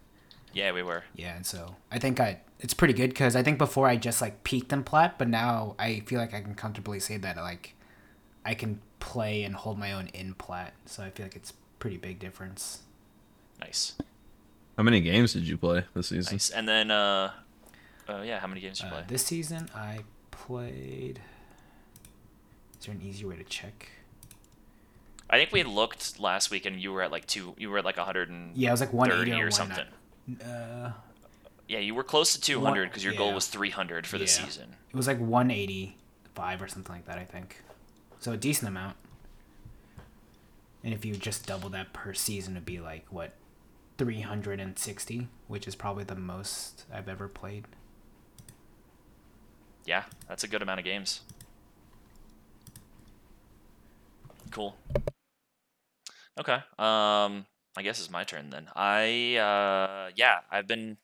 Yeah, 0.53 0.71
we 0.71 0.83
were. 0.83 1.03
Yeah, 1.15 1.35
and 1.35 1.45
so 1.45 1.75
I 1.91 1.99
think 1.99 2.19
I 2.19 2.41
it's 2.59 2.73
pretty 2.73 2.93
good 2.93 3.09
because 3.09 3.35
I 3.35 3.43
think 3.43 3.57
before 3.57 3.87
I 3.87 3.95
just 3.95 4.21
like 4.21 4.43
peaked 4.43 4.71
in 4.71 4.83
plat, 4.83 5.17
but 5.17 5.27
now 5.27 5.75
I 5.79 6.01
feel 6.01 6.19
like 6.19 6.33
I 6.33 6.41
can 6.41 6.55
comfortably 6.55 6.99
say 6.99 7.17
that 7.17 7.37
like 7.37 7.75
I 8.45 8.53
can 8.53 8.79
play 8.99 9.43
and 9.43 9.55
hold 9.55 9.79
my 9.79 9.91
own 9.93 10.07
in 10.07 10.33
plat. 10.35 10.73
So 10.85 11.03
I 11.03 11.09
feel 11.09 11.25
like 11.25 11.35
it's 11.35 11.53
pretty 11.79 11.97
big 11.97 12.19
difference. 12.19 12.83
Nice. 13.59 13.93
How 14.77 14.83
many 14.83 15.01
games 15.01 15.33
did 15.33 15.47
you 15.47 15.57
play 15.57 15.85
this 15.93 16.07
season? 16.09 16.35
Nice. 16.35 16.49
And 16.49 16.67
then, 16.67 16.89
uh, 16.91 17.31
uh 18.07 18.21
yeah, 18.25 18.39
how 18.39 18.47
many 18.47 18.61
games 18.61 18.79
did 18.79 18.85
you 18.85 18.91
Uh, 18.91 18.95
play? 18.95 19.03
this 19.07 19.25
season 19.25 19.69
I 19.75 19.99
played. 20.31 21.19
Is 22.83 22.87
there 22.87 22.95
an 22.95 23.01
easier 23.01 23.29
way 23.29 23.37
to 23.37 23.45
check? 23.45 23.87
I 25.29 25.37
think 25.37 25.53
we 25.53 25.63
looked 25.63 26.19
last 26.19 26.51
week, 26.51 26.65
and 26.65 26.81
you 26.81 26.91
were 26.91 27.01
at 27.01 27.13
like 27.13 27.25
two. 27.25 27.55
You 27.57 27.69
were 27.69 27.77
at 27.77 27.85
like 27.85 27.95
130 27.95 28.59
Yeah, 28.59 28.67
it 28.67 28.71
was 28.73 28.81
like 28.81 28.91
180 28.91 29.41
or, 29.41 29.47
or 29.47 29.51
something. 29.51 29.85
Uh, 30.45 30.91
Yeah, 31.69 31.79
you 31.79 31.95
were 31.95 32.03
close 32.03 32.33
to 32.33 32.41
200 32.41 32.89
because 32.89 33.01
your 33.01 33.13
goal 33.13 33.33
was 33.33 33.47
300 33.47 34.05
for 34.05 34.17
the 34.17 34.25
Yeah. 34.25 34.29
season. 34.31 34.75
it 34.89 34.97
was 34.97 35.07
like 35.07 35.17
185 35.17 36.61
or 36.61 36.67
something 36.67 36.93
like 36.93 37.05
that, 37.05 37.17
I 37.17 37.23
think. 37.23 37.63
So 38.19 38.33
a 38.33 38.37
decent 38.37 38.67
amount. 38.67 38.97
And 40.83 40.93
if 40.93 41.05
you 41.05 41.15
just 41.15 41.45
double 41.47 41.69
that 41.69 41.93
per 41.93 42.13
season, 42.13 42.55
it'd 42.57 42.65
be 42.65 42.81
like 42.81 43.05
what, 43.09 43.31
360, 43.97 45.29
which 45.47 45.69
is 45.69 45.75
probably 45.75 46.03
the 46.03 46.15
most 46.15 46.83
I've 46.93 47.07
ever 47.07 47.29
played. 47.29 47.63
Yeah, 49.85 50.03
that's 50.27 50.43
a 50.43 50.49
good 50.49 50.61
amount 50.61 50.79
of 50.79 50.83
games. 50.85 51.21
Cool. 54.53 54.75
Okay. 56.39 56.53
Um, 56.77 57.47
I 57.75 57.81
guess 57.81 57.99
it's 57.99 58.11
my 58.11 58.23
turn 58.23 58.51
then. 58.51 58.67
I 58.75 59.35
uh, 59.37 60.11
yeah, 60.15 60.41
I've 60.51 60.67
been 60.67 60.97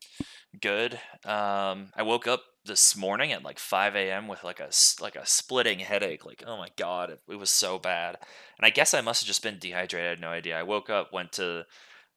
good. 0.61 0.93
Um, 1.25 1.89
I 1.95 2.03
woke 2.03 2.27
up 2.27 2.43
this 2.63 2.95
morning 2.95 3.31
at 3.31 3.41
like 3.41 3.57
5 3.57 3.95
a.m. 3.95 4.27
with 4.27 4.43
like 4.43 4.59
a 4.59 4.69
like 5.01 5.15
a 5.15 5.25
splitting 5.25 5.79
headache. 5.79 6.27
Like, 6.27 6.43
oh 6.45 6.57
my 6.57 6.67
god, 6.77 7.09
it, 7.09 7.21
it 7.27 7.37
was 7.37 7.49
so 7.49 7.79
bad. 7.79 8.17
And 8.59 8.67
I 8.67 8.69
guess 8.69 8.93
I 8.93 9.01
must 9.01 9.23
have 9.23 9.27
just 9.27 9.41
been 9.41 9.57
dehydrated. 9.57 10.05
I 10.05 10.09
had 10.11 10.21
no 10.21 10.29
idea. 10.29 10.59
I 10.59 10.61
woke 10.61 10.91
up, 10.91 11.11
went 11.11 11.31
to 11.33 11.65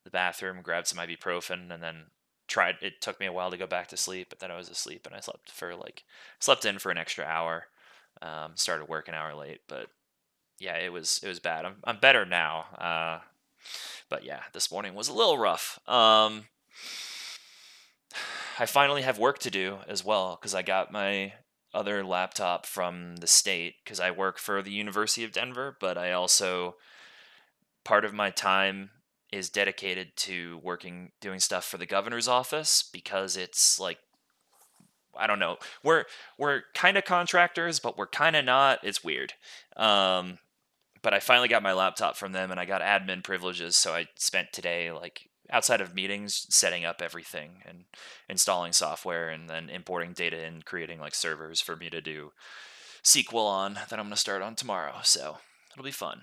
the 0.05 0.11
bathroom, 0.11 0.61
grabbed 0.61 0.89
some 0.89 1.03
ibuprofen, 1.03 1.73
and 1.73 1.83
then 1.83 2.09
tried. 2.47 2.75
It 2.83 3.01
took 3.01 3.19
me 3.19 3.25
a 3.25 3.33
while 3.33 3.51
to 3.51 3.57
go 3.57 3.67
back 3.67 3.89
to 3.89 3.97
sleep, 3.97 4.27
but 4.29 4.41
then 4.41 4.51
I 4.51 4.59
was 4.59 4.69
asleep, 4.69 5.07
and 5.07 5.17
I 5.17 5.21
slept 5.21 5.51
for 5.51 5.75
like 5.75 6.05
slept 6.41 6.67
in 6.67 6.79
for 6.79 6.91
an 6.91 6.99
extra 6.99 7.25
hour. 7.25 7.69
Um, 8.21 8.53
started 8.57 8.91
work 8.91 9.09
an 9.09 9.15
hour 9.15 9.35
late, 9.35 9.61
but 9.67 9.87
yeah, 10.63 10.77
it 10.77 10.93
was 10.93 11.21
it 11.23 11.29
was 11.29 11.41
bad. 11.41 11.65
I'm 11.65 11.77
I'm 11.85 11.99
better 11.99 12.25
now. 12.25 12.67
Uh, 12.79 13.19
but 14.09 14.25
yeah, 14.25 14.43
this 14.53 14.71
morning 14.71 14.95
was 14.95 15.09
a 15.09 15.13
little 15.13 15.37
rough. 15.37 15.81
Um, 15.89 16.45
I 18.59 18.67
finally 18.67 19.03
have 19.03 19.19
work 19.19 19.41
to 19.41 19.51
do 19.51 19.79
as 19.89 20.05
well 20.05 20.39
because 20.41 20.55
I 20.55 20.63
got 20.63 20.93
my 20.93 21.33
other 21.75 22.05
laptop 22.05 22.67
from 22.67 23.17
the 23.17 23.27
state 23.27 23.77
because 23.83 23.99
I 23.99 24.13
work 24.13 24.39
for 24.39 24.63
the 24.63 24.71
University 24.71 25.25
of 25.25 25.33
Denver, 25.33 25.77
but 25.81 25.99
I 25.99 26.13
also 26.13 26.77
part 27.85 28.05
of 28.05 28.15
my 28.15 28.31
time 28.31 28.91
is 29.33 29.51
dedicated 29.51 30.15
to 30.15 30.61
working 30.63 31.11
doing 31.21 31.41
stuff 31.41 31.65
for 31.65 31.79
the 31.79 31.87
governor's 31.87 32.29
office 32.29 32.89
because 32.93 33.37
it's 33.37 33.81
like 33.81 33.99
I 35.19 35.27
don't 35.27 35.41
know. 35.41 35.57
We're 35.83 36.05
we're 36.39 36.63
kind 36.75 36.97
of 36.97 37.05
contractors, 37.05 37.81
but 37.81 37.99
we're 37.99 38.07
kind 38.07 38.37
of 38.37 38.45
not. 38.45 38.79
It's 38.83 39.03
weird. 39.03 39.35
Um, 39.77 40.39
but 41.03 41.15
I 41.15 41.21
finally 41.21 41.49
got 41.49 41.63
my 41.63 41.73
laptop 41.73 42.17
from 42.17 42.33
them, 42.33 42.51
and 42.51 42.61
I 42.61 42.65
got 42.65 42.83
admin 42.83 43.23
privileges. 43.25 43.77
So 43.77 43.93
I 43.95 44.07
spent 44.17 44.53
today 44.53 44.91
like 44.93 45.29
outside 45.51 45.81
of 45.81 45.95
meetings 45.95 46.47
setting 46.49 46.85
up 46.85 47.03
everything 47.03 47.63
and 47.67 47.85
installing 48.29 48.73
software, 48.73 49.29
and 49.29 49.49
then 49.49 49.69
importing 49.69 50.13
data 50.13 50.43
and 50.45 50.65
creating 50.65 51.01
like 51.01 51.15
servers 51.15 51.61
for 51.61 51.77
me 51.77 51.91
to 51.91 52.01
do 52.01 52.33
SQL 53.05 53.47
on 53.47 53.75
that 53.75 53.99
I'm 53.99 54.07
gonna 54.07 54.17
start 54.17 54.43
on 54.43 54.55
tomorrow. 54.55 54.97
So 55.03 55.39
it'll 55.73 55.85
be 55.85 55.91
fun. 55.91 56.23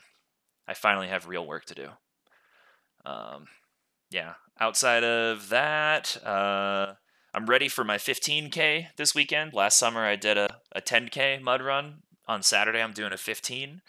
I 0.67 0.73
finally 0.73 1.07
have 1.07 1.27
real 1.27 1.45
work 1.45 1.65
to 1.65 1.75
do. 1.75 1.89
Um, 3.05 3.47
yeah. 4.11 4.33
Outside 4.59 5.03
of 5.03 5.49
that, 5.49 6.17
uh, 6.25 6.93
I'm 7.33 7.45
ready 7.45 7.67
for 7.67 7.83
my 7.83 7.97
15K 7.97 8.87
this 8.97 9.15
weekend. 9.15 9.53
Last 9.53 9.77
summer 9.77 10.05
I 10.05 10.15
did 10.15 10.37
a, 10.37 10.57
a 10.73 10.81
10K 10.81 11.41
mud 11.41 11.61
run. 11.61 12.03
On 12.27 12.43
Saturday 12.43 12.81
I'm 12.81 12.93
doing 12.93 13.13
a 13.13 13.17
15. 13.17 13.81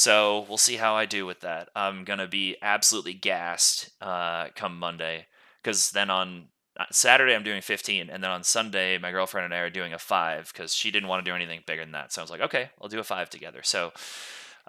So 0.00 0.46
we'll 0.48 0.56
see 0.56 0.76
how 0.76 0.94
I 0.94 1.04
do 1.04 1.26
with 1.26 1.40
that. 1.40 1.68
I'm 1.76 2.04
going 2.04 2.20
to 2.20 2.26
be 2.26 2.56
absolutely 2.62 3.12
gassed 3.12 3.90
uh, 4.00 4.46
come 4.54 4.78
Monday 4.78 5.26
because 5.62 5.90
then 5.90 6.08
on 6.08 6.46
uh, 6.78 6.86
Saturday 6.90 7.34
I'm 7.34 7.42
doing 7.42 7.60
15. 7.60 8.08
And 8.08 8.24
then 8.24 8.30
on 8.30 8.42
Sunday, 8.42 8.96
my 8.96 9.10
girlfriend 9.10 9.44
and 9.44 9.52
I 9.52 9.58
are 9.58 9.68
doing 9.68 9.92
a 9.92 9.98
5 9.98 10.52
because 10.54 10.74
she 10.74 10.90
didn't 10.90 11.10
want 11.10 11.22
to 11.22 11.30
do 11.30 11.34
anything 11.34 11.60
bigger 11.66 11.82
than 11.82 11.92
that. 11.92 12.14
So 12.14 12.22
I 12.22 12.24
was 12.24 12.30
like, 12.30 12.40
okay, 12.40 12.70
I'll 12.80 12.88
do 12.88 12.98
a 12.98 13.04
5 13.04 13.28
together. 13.28 13.60
So 13.62 13.92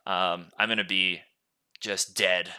um, 0.06 0.48
I'm 0.60 0.68
going 0.68 0.80
to 0.80 0.84
be 0.84 1.22
just 1.80 2.14
dead 2.14 2.50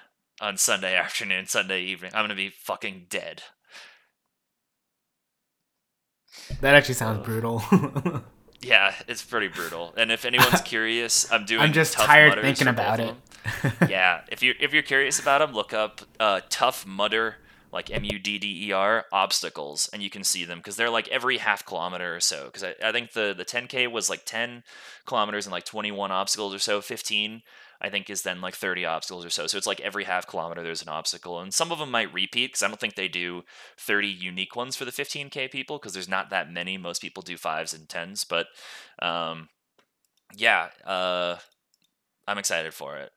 on 0.40 0.56
Sunday 0.56 0.96
afternoon, 0.96 1.44
Sunday 1.44 1.82
evening. 1.82 2.12
I'm 2.14 2.20
going 2.20 2.30
to 2.30 2.34
be 2.34 2.48
fucking 2.48 3.08
dead. 3.10 3.42
That 6.62 6.74
actually 6.74 6.94
sounds 6.94 7.22
brutal. 7.22 7.62
Yeah, 8.62 8.94
it's 9.08 9.22
pretty 9.24 9.48
brutal. 9.48 9.92
And 9.96 10.12
if 10.12 10.24
anyone's 10.24 10.60
curious, 10.64 11.30
I'm 11.30 11.44
doing. 11.44 11.62
I'm 11.62 11.72
just 11.72 11.94
tired 11.94 12.40
thinking 12.40 12.68
about 12.68 13.00
it. 13.00 13.14
yeah, 13.88 14.22
if 14.30 14.42
you 14.42 14.54
if 14.60 14.72
you're 14.72 14.82
curious 14.82 15.18
about 15.18 15.38
them, 15.40 15.52
look 15.52 15.72
up 15.74 16.02
uh, 16.20 16.40
Tough 16.48 16.86
Mudder, 16.86 17.36
like 17.72 17.90
M 17.90 18.04
U 18.04 18.18
D 18.18 18.38
D 18.38 18.68
E 18.68 18.72
R 18.72 19.06
obstacles, 19.12 19.90
and 19.92 20.02
you 20.02 20.10
can 20.10 20.22
see 20.22 20.44
them 20.44 20.58
because 20.58 20.76
they're 20.76 20.90
like 20.90 21.08
every 21.08 21.38
half 21.38 21.66
kilometer 21.66 22.14
or 22.14 22.20
so. 22.20 22.46
Because 22.46 22.62
I, 22.62 22.74
I 22.82 22.92
think 22.92 23.12
the 23.12 23.34
the 23.36 23.44
10k 23.44 23.90
was 23.90 24.08
like 24.08 24.24
10 24.24 24.62
kilometers 25.06 25.46
and 25.46 25.52
like 25.52 25.64
21 25.64 26.12
obstacles 26.12 26.54
or 26.54 26.58
so. 26.60 26.80
15 26.80 27.42
I 27.82 27.90
think 27.90 28.08
is 28.08 28.22
then 28.22 28.40
like 28.40 28.54
30 28.54 28.84
obstacles 28.84 29.24
or 29.24 29.30
so. 29.30 29.48
So 29.48 29.58
it's 29.58 29.66
like 29.66 29.80
every 29.80 30.04
half 30.04 30.28
kilometer 30.28 30.62
there's 30.62 30.82
an 30.82 30.88
obstacle, 30.88 31.40
and 31.40 31.52
some 31.52 31.72
of 31.72 31.80
them 31.80 31.90
might 31.90 32.14
repeat 32.14 32.52
because 32.52 32.62
I 32.62 32.68
don't 32.68 32.78
think 32.78 32.94
they 32.94 33.08
do 33.08 33.42
30 33.76 34.06
unique 34.06 34.54
ones 34.54 34.76
for 34.76 34.84
the 34.84 34.92
15k 34.92 35.50
people 35.50 35.78
because 35.78 35.92
there's 35.92 36.08
not 36.08 36.30
that 36.30 36.50
many. 36.50 36.78
Most 36.78 37.02
people 37.02 37.24
do 37.24 37.36
fives 37.36 37.74
and 37.74 37.88
tens, 37.88 38.22
but 38.22 38.46
um, 39.00 39.48
yeah, 40.34 40.68
uh, 40.86 41.36
I'm 42.28 42.38
excited 42.38 42.72
for 42.72 42.96
it. 42.98 43.10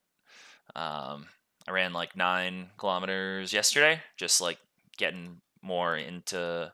Um, 0.76 1.28
I 1.68 1.72
ran 1.72 1.94
like 1.94 2.16
nine 2.16 2.72
kilometers 2.78 3.54
yesterday, 3.54 4.02
just 4.18 4.42
like 4.42 4.58
getting 4.98 5.42
more 5.62 5.96
into 5.96 6.72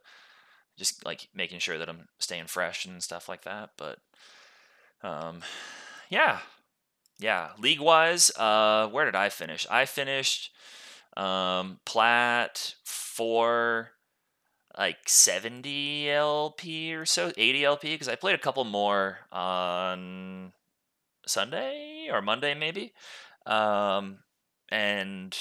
just 0.77 1.05
like 1.05 1.27
making 1.35 1.59
sure 1.59 1.77
that 1.77 1.89
I'm 1.89 2.07
staying 2.19 2.47
fresh 2.47 2.85
and 2.85 3.03
stuff 3.03 3.27
like 3.27 3.43
that. 3.43 3.71
But 3.77 3.99
um, 5.03 5.41
yeah, 6.09 6.39
yeah. 7.21 7.49
League 7.59 7.79
wise, 7.79 8.31
uh, 8.35 8.87
where 8.89 9.05
did 9.05 9.15
I 9.15 9.29
finish? 9.29 9.67
I 9.69 9.85
finished 9.85 10.51
um, 11.15 11.79
plat 11.85 12.75
four 12.83 13.91
like 14.77 14.97
70 15.07 16.09
LP 16.09 16.95
or 16.95 17.05
so, 17.05 17.31
80 17.37 17.65
LP, 17.65 17.93
because 17.93 18.07
I 18.07 18.15
played 18.15 18.35
a 18.35 18.41
couple 18.41 18.63
more 18.63 19.19
on 19.31 20.53
Sunday 21.27 22.09
or 22.11 22.21
Monday, 22.21 22.53
maybe. 22.53 22.93
Um, 23.45 24.19
and 24.69 25.37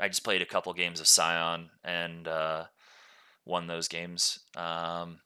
I 0.00 0.08
just 0.08 0.24
played 0.24 0.42
a 0.42 0.46
couple 0.46 0.72
games 0.74 1.00
of 1.00 1.08
Sion 1.08 1.70
and 1.82 2.28
uh, 2.28 2.64
won 3.44 3.66
those 3.66 3.88
games. 3.88 4.40
Um, 4.56 5.20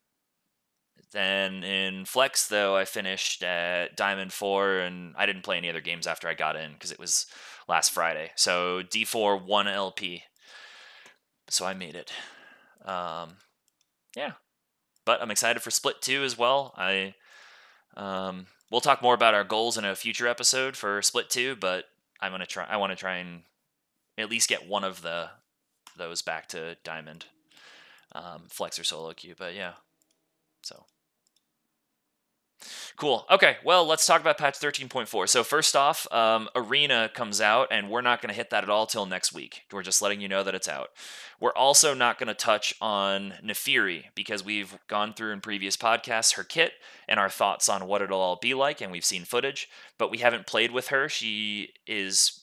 then 1.13 1.65
in 1.65 2.05
Flex, 2.05 2.49
though, 2.49 2.77
I 2.77 2.85
finished 2.85 3.43
at 3.43 3.97
Diamond 3.97 4.33
4, 4.33 4.81
and 4.81 5.15
I 5.17 5.27
didn't 5.27 5.43
play 5.43 5.57
any 5.57 5.71
other 5.71 5.81
games 5.81 6.07
after 6.07 6.29
I 6.29 6.35
got 6.35 6.57
in 6.57 6.73
because 6.73 6.93
it 6.93 6.99
was 6.99 7.27
last 7.67 7.91
Friday. 7.91 8.33
So 8.37 8.83
D4 8.83 9.43
1 9.43 9.69
LP. 9.69 10.25
So 11.49 11.65
I 11.65 11.75
made 11.75 11.95
it. 11.95 12.13
Um, 12.85 13.37
yeah. 14.17 14.33
But 15.05 15.23
I'm 15.23 15.31
excited 15.31 15.63
for 15.63 15.71
Split 15.71 16.03
2 16.03 16.23
as 16.23 16.37
well. 16.37 16.75
I 16.77 17.15
um, 17.97 18.47
we'll 18.71 18.81
talk 18.81 19.03
more 19.03 19.15
about 19.15 19.35
our 19.35 19.45
goals 19.45 19.79
in 19.79 19.85
a 19.85 19.95
future 19.95 20.29
episode 20.29 20.77
for 20.77 21.01
Split 21.01 21.31
2, 21.31 21.57
but 21.57 21.85
I'm 22.21 22.39
to 22.39 22.47
try 22.47 22.67
I 22.69 22.77
want 22.77 22.93
to 22.93 22.97
try 22.97 23.17
and 23.17 23.43
at 24.19 24.31
least 24.31 24.49
get 24.49 24.69
one 24.69 24.85
of 24.85 25.03
the 25.03 25.31
those 25.97 26.23
back 26.23 26.49
to 26.49 26.77
Diamond. 26.85 27.27
Um, 28.13 28.45
Flex 28.49 28.79
or 28.79 28.85
solo 28.85 29.13
queue, 29.13 29.35
but 29.39 29.55
yeah. 29.55 29.73
Cool. 32.97 33.25
Okay. 33.31 33.57
Well, 33.65 33.87
let's 33.87 34.05
talk 34.07 34.21
about 34.21 34.39
patch 34.39 34.59
13.4. 34.59 35.29
So 35.29 35.45
first 35.45 35.77
off, 35.77 36.11
um, 36.13 36.49
Arena 36.57 37.11
comes 37.15 37.41
out, 37.41 37.69
and 37.71 37.89
we're 37.89 38.01
not 38.01 38.21
going 38.21 38.31
to 38.31 38.35
hit 38.35 38.51
that 38.51 38.65
at 38.65 38.71
all 38.71 38.87
till 38.87 39.07
next 39.07 39.33
week. 39.33 39.63
We're 39.73 39.83
just 39.83 40.03
letting 40.03 40.21
you 40.21 40.29
know 40.29 40.43
that 40.43 40.55
it's 40.55 40.69
out. 40.69 40.91
We're 41.41 41.55
also 41.55 41.95
not 41.95 42.19
going 42.19 42.27
to 42.29 42.35
touch 42.35 42.75
on 42.81 43.35
Naafiri 43.45 44.05
because 44.15 44.45
we've 44.45 44.77
gone 44.89 45.15
through 45.15 45.33
in 45.33 45.41
previous 45.41 45.77
podcasts 45.77 46.35
her 46.35 46.43
kit 46.43 46.73
and 47.07 47.21
our 47.21 47.31
thoughts 47.31 47.69
on 47.69 47.87
what 47.87 48.03
it'll 48.03 48.21
all 48.21 48.37
be 48.41 48.55
like, 48.55 48.81
and 48.81 48.91
we've 48.91 49.05
seen 49.05 49.25
footage, 49.25 49.69
but 49.97 50.11
we 50.11 50.19
haven't 50.19 50.47
played 50.47 50.73
with 50.73 50.89
her. 50.89 51.09
She 51.09 51.71
is 51.87 52.41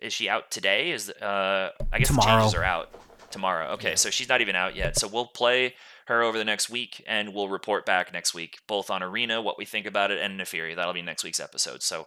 is 0.00 0.12
she 0.12 0.28
out 0.28 0.50
today? 0.50 0.92
Is 0.92 1.10
uh, 1.10 1.70
I 1.92 1.98
guess 1.98 2.08
Tomorrow. 2.08 2.36
the 2.36 2.40
changes 2.42 2.54
are 2.54 2.64
out 2.64 2.88
tomorrow. 3.30 3.72
Okay, 3.72 3.96
so 3.96 4.10
she's 4.10 4.28
not 4.28 4.40
even 4.40 4.56
out 4.56 4.74
yet. 4.74 4.98
So 4.98 5.08
we'll 5.08 5.26
play 5.26 5.74
her 6.10 6.22
over 6.22 6.36
the 6.36 6.44
next 6.44 6.68
week, 6.68 7.02
and 7.06 7.32
we'll 7.32 7.48
report 7.48 7.86
back 7.86 8.12
next 8.12 8.34
week, 8.34 8.58
both 8.66 8.90
on 8.90 9.02
Arena, 9.02 9.40
what 9.40 9.56
we 9.58 9.64
think 9.64 9.86
about 9.86 10.10
it, 10.10 10.18
and 10.20 10.38
Naafiri. 10.38 10.76
That'll 10.76 10.92
be 10.92 11.02
next 11.02 11.24
week's 11.24 11.40
episode. 11.40 11.82
So 11.82 12.06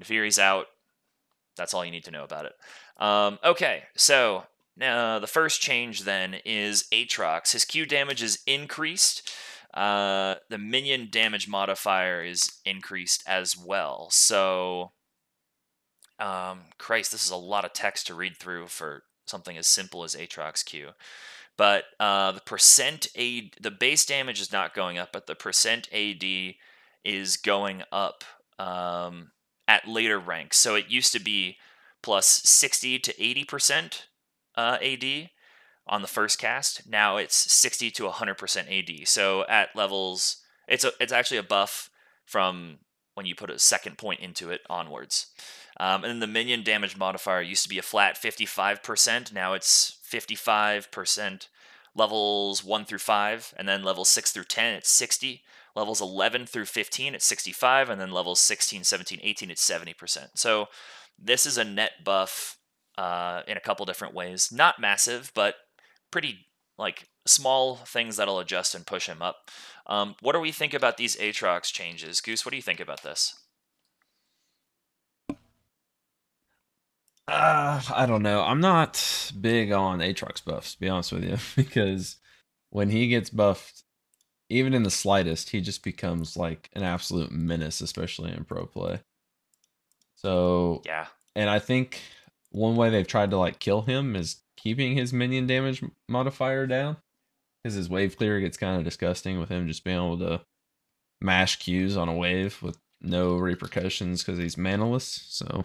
Naafiri's 0.00 0.38
out. 0.38 0.66
That's 1.56 1.74
all 1.74 1.84
you 1.84 1.90
need 1.90 2.04
to 2.04 2.10
know 2.10 2.24
about 2.24 2.46
it. 2.46 2.54
Um, 2.96 3.38
okay, 3.44 3.84
so 3.96 4.44
now 4.76 5.18
the 5.18 5.26
first 5.26 5.60
change 5.60 6.02
then 6.02 6.36
is 6.44 6.86
Aatrox. 6.92 7.52
His 7.52 7.64
Q 7.64 7.86
damage 7.86 8.22
is 8.22 8.40
increased. 8.46 9.30
Uh, 9.72 10.36
the 10.48 10.58
minion 10.58 11.08
damage 11.10 11.48
modifier 11.48 12.22
is 12.22 12.60
increased 12.64 13.24
as 13.26 13.56
well. 13.56 14.08
So, 14.10 14.92
um, 16.20 16.60
Christ, 16.78 17.10
this 17.10 17.24
is 17.24 17.32
a 17.32 17.36
lot 17.36 17.64
of 17.64 17.72
text 17.72 18.06
to 18.06 18.14
read 18.14 18.36
through 18.36 18.68
for 18.68 19.02
something 19.26 19.56
as 19.56 19.66
simple 19.66 20.04
as 20.04 20.14
Aatrox 20.14 20.64
Q. 20.64 20.90
But 21.56 21.84
uh, 22.00 22.32
the 22.32 22.40
percent 22.40 23.06
AD, 23.16 23.50
the 23.60 23.70
base 23.70 24.04
damage 24.04 24.40
is 24.40 24.52
not 24.52 24.74
going 24.74 24.98
up, 24.98 25.10
but 25.12 25.26
the 25.26 25.36
percent 25.36 25.88
AD 25.92 26.24
is 27.04 27.36
going 27.36 27.82
up 27.92 28.24
um, 28.58 29.30
at 29.68 29.86
later 29.86 30.18
ranks. 30.18 30.56
So 30.56 30.74
it 30.74 30.88
used 30.88 31.12
to 31.12 31.20
be 31.20 31.58
plus 32.02 32.26
60 32.26 32.98
to 32.98 33.12
80% 33.14 34.02
uh, 34.56 34.78
AD 34.82 35.30
on 35.86 36.02
the 36.02 36.08
first 36.08 36.38
cast. 36.38 36.88
Now 36.88 37.16
it's 37.16 37.52
60 37.52 37.90
to 37.92 38.04
100% 38.04 39.00
AD. 39.00 39.08
So 39.08 39.44
at 39.48 39.76
levels, 39.76 40.38
it's 40.66 40.84
a, 40.84 40.92
it's 41.00 41.12
actually 41.12 41.38
a 41.38 41.42
buff 41.42 41.90
from 42.24 42.78
when 43.14 43.26
you 43.26 43.34
put 43.34 43.50
a 43.50 43.58
second 43.58 43.96
point 43.96 44.20
into 44.20 44.50
it 44.50 44.60
onwards. 44.68 45.28
Um, 45.78 46.04
and 46.04 46.10
then 46.10 46.20
the 46.20 46.26
minion 46.26 46.62
damage 46.62 46.96
modifier 46.96 47.42
used 47.42 47.62
to 47.64 47.68
be 47.68 47.78
a 47.78 47.82
flat 47.82 48.16
55%. 48.16 49.32
Now 49.32 49.54
it's 49.54 49.98
55% 50.14 51.48
levels 51.94 52.64
1 52.64 52.84
through 52.84 52.98
5. 52.98 53.54
And 53.56 53.68
then 53.68 53.82
levels 53.82 54.08
6 54.10 54.32
through 54.32 54.44
10, 54.44 54.74
it's 54.74 54.90
60. 54.90 55.42
Levels 55.76 56.00
11 56.00 56.46
through 56.46 56.66
15, 56.66 57.14
it's 57.14 57.24
65. 57.24 57.90
And 57.90 58.00
then 58.00 58.12
levels 58.12 58.40
16, 58.40 58.84
17, 58.84 59.20
18, 59.22 59.50
it's 59.50 59.68
70%. 59.68 60.28
So 60.34 60.66
this 61.18 61.46
is 61.46 61.58
a 61.58 61.64
net 61.64 61.92
buff 62.04 62.58
uh, 62.96 63.42
in 63.46 63.56
a 63.56 63.60
couple 63.60 63.86
different 63.86 64.14
ways. 64.14 64.50
Not 64.52 64.80
massive, 64.80 65.32
but 65.34 65.56
pretty 66.10 66.46
like 66.78 67.08
small 67.26 67.76
things 67.76 68.16
that'll 68.16 68.40
adjust 68.40 68.74
and 68.74 68.86
push 68.86 69.08
him 69.08 69.22
up. 69.22 69.50
Um, 69.86 70.16
what 70.20 70.32
do 70.32 70.40
we 70.40 70.52
think 70.52 70.74
about 70.74 70.96
these 70.96 71.16
Aatrox 71.16 71.72
changes? 71.72 72.20
Goose, 72.20 72.44
what 72.44 72.50
do 72.50 72.56
you 72.56 72.62
think 72.62 72.80
about 72.80 73.02
this? 73.02 73.43
Uh, 77.26 77.80
I 77.94 78.06
don't 78.06 78.22
know. 78.22 78.42
I'm 78.42 78.60
not 78.60 79.32
big 79.40 79.72
on 79.72 80.00
Aatrox 80.00 80.44
buffs, 80.44 80.74
to 80.74 80.80
be 80.80 80.88
honest 80.88 81.12
with 81.12 81.24
you, 81.24 81.36
because 81.56 82.16
when 82.70 82.90
he 82.90 83.08
gets 83.08 83.30
buffed, 83.30 83.82
even 84.50 84.74
in 84.74 84.82
the 84.82 84.90
slightest, 84.90 85.50
he 85.50 85.60
just 85.60 85.82
becomes 85.82 86.36
like 86.36 86.68
an 86.74 86.82
absolute 86.82 87.32
menace, 87.32 87.80
especially 87.80 88.30
in 88.32 88.44
pro 88.44 88.66
play. 88.66 89.00
So, 90.16 90.82
Yeah. 90.84 91.06
and 91.34 91.48
I 91.48 91.58
think 91.58 92.00
one 92.50 92.76
way 92.76 92.90
they've 92.90 93.06
tried 93.06 93.30
to 93.30 93.38
like 93.38 93.58
kill 93.58 93.82
him 93.82 94.14
is 94.16 94.36
keeping 94.56 94.94
his 94.94 95.12
minion 95.12 95.46
damage 95.46 95.82
modifier 96.08 96.66
down, 96.66 96.98
because 97.62 97.74
his 97.74 97.88
wave 97.88 98.16
clear 98.18 98.38
gets 98.40 98.56
kind 98.58 98.76
of 98.78 98.84
disgusting 98.84 99.38
with 99.40 99.48
him 99.48 99.66
just 99.66 99.82
being 99.84 99.96
able 99.96 100.18
to 100.18 100.42
mash 101.22 101.58
Qs 101.58 101.96
on 101.96 102.08
a 102.08 102.14
wave 102.14 102.62
with 102.62 102.76
no 103.00 103.36
repercussions 103.36 104.22
because 104.22 104.38
he's 104.38 104.56
manaless. 104.56 105.24
So. 105.30 105.64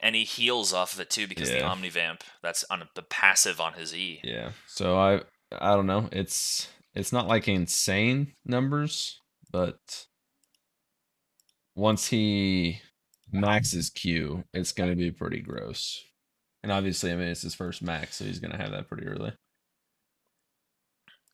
And 0.00 0.14
he 0.14 0.24
heals 0.24 0.72
off 0.72 0.94
of 0.94 1.00
it 1.00 1.10
too 1.10 1.26
because 1.26 1.50
the 1.50 1.58
Yeah. 1.58 1.74
Omnivamp, 1.74 2.20
that's 2.42 2.64
on 2.70 2.88
the 2.94 3.02
passive 3.02 3.60
on 3.60 3.72
his 3.74 3.94
E. 3.94 4.20
Yeah. 4.22 4.52
So 4.66 4.96
I 4.98 5.22
I 5.52 5.74
don't 5.74 5.86
know. 5.86 6.08
It's 6.12 6.68
it's 6.94 7.12
not 7.12 7.26
like 7.26 7.48
insane 7.48 8.34
numbers, 8.44 9.20
but 9.50 10.06
once 11.74 12.06
he 12.08 12.80
maxes 13.32 13.90
Q, 13.90 14.44
it's 14.52 14.72
gonna 14.72 14.96
be 14.96 15.10
pretty 15.10 15.40
gross. 15.40 16.00
And 16.62 16.70
obviously, 16.72 17.12
I 17.12 17.16
mean 17.16 17.28
it's 17.28 17.42
his 17.42 17.54
first 17.54 17.82
max, 17.82 18.16
so 18.16 18.24
he's 18.24 18.40
gonna 18.40 18.56
have 18.56 18.70
that 18.72 18.88
pretty 18.88 19.06
early. 19.06 19.32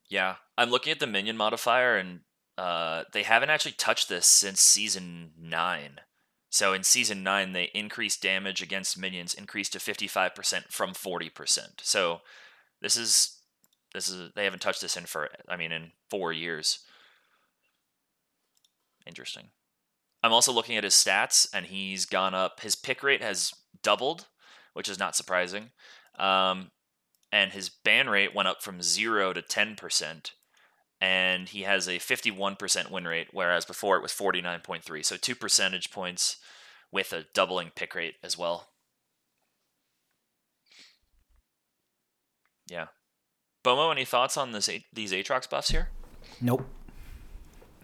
Yeah. 0.08 0.36
I'm 0.56 0.70
looking 0.70 0.92
at 0.92 1.00
the 1.00 1.06
minion 1.06 1.36
modifier 1.36 1.96
and 1.96 2.20
uh, 2.56 3.04
they 3.12 3.22
haven't 3.24 3.50
actually 3.50 3.72
touched 3.72 4.08
this 4.08 4.26
since 4.26 4.60
season 4.60 5.32
9. 5.38 6.00
So 6.54 6.72
in 6.72 6.84
season 6.84 7.24
9, 7.24 7.52
they 7.52 7.72
increased 7.74 8.22
damage 8.22 8.62
against 8.62 8.96
minions, 8.96 9.34
increased 9.34 9.72
to 9.72 9.80
55% 9.80 10.70
from 10.70 10.90
40%. 10.90 11.80
So 11.82 12.20
this 12.80 12.96
is. 12.96 13.40
This 13.92 14.08
is 14.08 14.30
they 14.34 14.44
haven't 14.44 14.62
touched 14.62 14.80
this 14.80 14.96
in 14.96 15.06
for 15.06 15.30
I 15.48 15.56
mean 15.56 15.72
in 15.72 15.90
4 16.10 16.32
years. 16.32 16.78
Interesting. 19.04 19.48
I'm 20.22 20.32
also 20.32 20.52
looking 20.52 20.76
at 20.76 20.84
his 20.84 20.94
stats 20.94 21.48
and 21.52 21.66
he's 21.66 22.06
gone 22.06 22.34
up 22.34 22.60
his 22.60 22.76
pick 22.76 23.02
rate 23.02 23.22
has 23.22 23.52
doubled, 23.82 24.26
which 24.74 24.88
is 24.88 24.98
not 24.98 25.16
surprising. 25.16 25.70
Um, 26.18 26.70
and 27.32 27.52
his 27.52 27.68
ban 27.68 28.08
rate 28.08 28.34
went 28.34 28.48
up 28.48 28.62
from 28.62 28.80
0 28.80 29.32
to 29.32 29.42
10% 29.42 30.30
and 31.04 31.50
he 31.50 31.64
has 31.64 31.86
a 31.86 31.98
51% 31.98 32.90
win 32.90 33.06
rate 33.06 33.28
whereas 33.30 33.66
before 33.66 33.96
it 33.98 34.02
was 34.02 34.10
49.3 34.12 35.04
so 35.04 35.16
2 35.16 35.34
percentage 35.34 35.90
points 35.90 36.38
with 36.90 37.12
a 37.12 37.26
doubling 37.34 37.72
pick 37.76 37.94
rate 37.94 38.14
as 38.22 38.38
well. 38.38 38.68
Yeah. 42.70 42.86
Bomo 43.62 43.92
any 43.92 44.06
thoughts 44.06 44.38
on 44.38 44.52
this 44.52 44.70
these 44.94 45.12
aatrox 45.12 45.48
buffs 45.48 45.70
here? 45.70 45.90
Nope. 46.40 46.66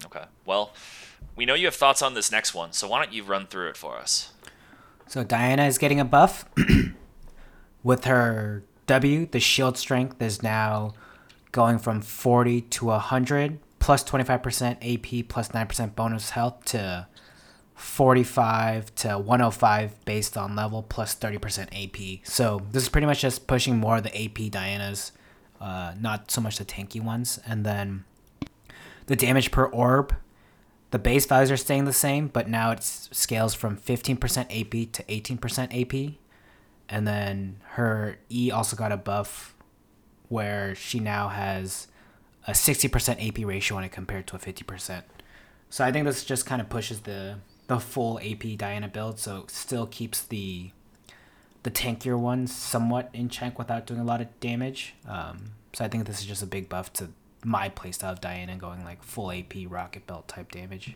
okay. 0.05 0.23
Well 0.47 0.73
we 1.35 1.45
know 1.45 1.53
you 1.53 1.65
have 1.65 1.75
thoughts 1.75 2.01
on 2.01 2.15
this 2.15 2.31
next 2.31 2.55
one 2.55 2.71
so 2.73 2.87
why 2.87 3.03
don't 3.03 3.13
you 3.13 3.23
run 3.23 3.45
through 3.45 3.69
it 3.69 3.77
for 3.77 3.99
us? 3.99 4.33
So 5.05 5.23
Diana 5.23 5.65
is 5.65 5.77
getting 5.77 5.99
a 5.99 6.05
buff. 6.05 6.45
With 7.83 8.05
her 8.05 8.63
W, 8.87 9.27
the 9.27 9.39
shield 9.39 9.77
strength 9.77 10.21
is 10.21 10.41
now 10.41 10.93
going 11.51 11.79
from 11.79 12.01
40 12.01 12.61
to 12.61 12.85
100, 12.85 13.59
plus 13.79 14.03
25% 14.03 14.77
AP, 14.81 15.27
plus 15.27 15.49
9% 15.49 15.95
bonus 15.95 16.31
health, 16.31 16.65
to 16.65 17.07
45 17.75 18.93
to 18.95 19.17
105 19.17 20.05
based 20.05 20.37
on 20.37 20.55
level, 20.55 20.83
plus 20.83 21.15
30% 21.15 21.67
AP. 21.71 22.25
So 22.25 22.61
this 22.71 22.83
is 22.83 22.89
pretty 22.89 23.07
much 23.07 23.21
just 23.21 23.47
pushing 23.47 23.77
more 23.77 23.97
of 23.97 24.03
the 24.03 24.15
AP 24.15 24.51
Dianas, 24.51 25.11
uh, 25.59 25.93
not 25.99 26.31
so 26.31 26.41
much 26.41 26.57
the 26.57 26.65
tanky 26.65 27.01
ones. 27.01 27.39
And 27.45 27.65
then 27.65 28.05
the 29.07 29.15
damage 29.15 29.51
per 29.51 29.65
orb 29.65 30.15
the 30.91 30.99
base 30.99 31.25
values 31.25 31.49
are 31.49 31.57
staying 31.57 31.85
the 31.85 31.93
same, 31.93 32.27
but 32.27 32.49
now 32.49 32.71
it 32.71 32.83
scales 32.83 33.53
from 33.53 33.77
15% 33.77 34.19
AP 34.41 34.91
to 34.91 35.03
18% 35.03 35.81
AP. 35.81 36.15
And 36.89 37.07
then 37.07 37.61
her 37.71 38.17
E 38.29 38.51
also 38.51 38.75
got 38.75 38.91
a 38.91 38.97
buff 38.97 39.55
where 40.31 40.73
she 40.73 40.99
now 40.99 41.27
has 41.27 41.87
a 42.47 42.51
60% 42.51 43.27
AP 43.27 43.45
ratio 43.45 43.75
when 43.75 43.83
it 43.83 43.91
compared 43.91 44.25
to 44.27 44.35
a 44.35 44.39
50%. 44.39 45.03
So 45.69 45.85
I 45.85 45.91
think 45.91 46.05
this 46.05 46.23
just 46.23 46.45
kind 46.45 46.61
of 46.61 46.69
pushes 46.69 47.01
the 47.01 47.37
the 47.67 47.79
full 47.79 48.19
AP 48.19 48.57
Diana 48.57 48.89
build, 48.89 49.17
so 49.17 49.45
still 49.47 49.87
keeps 49.87 50.21
the 50.23 50.71
the 51.63 51.71
tankier 51.71 52.17
ones 52.19 52.53
somewhat 52.53 53.09
in 53.13 53.29
check 53.29 53.57
without 53.57 53.85
doing 53.85 53.99
a 53.99 54.03
lot 54.03 54.19
of 54.19 54.39
damage. 54.41 54.95
Um, 55.07 55.51
so 55.71 55.85
I 55.85 55.87
think 55.87 56.05
this 56.05 56.19
is 56.19 56.25
just 56.25 56.43
a 56.43 56.47
big 56.47 56.67
buff 56.67 56.91
to 56.93 57.09
my 57.45 57.69
playstyle 57.69 58.11
of 58.11 58.21
Diana 58.21 58.57
going 58.57 58.83
like 58.83 59.03
full 59.03 59.31
AP 59.31 59.53
rocket 59.69 60.05
belt 60.07 60.27
type 60.27 60.51
damage. 60.51 60.95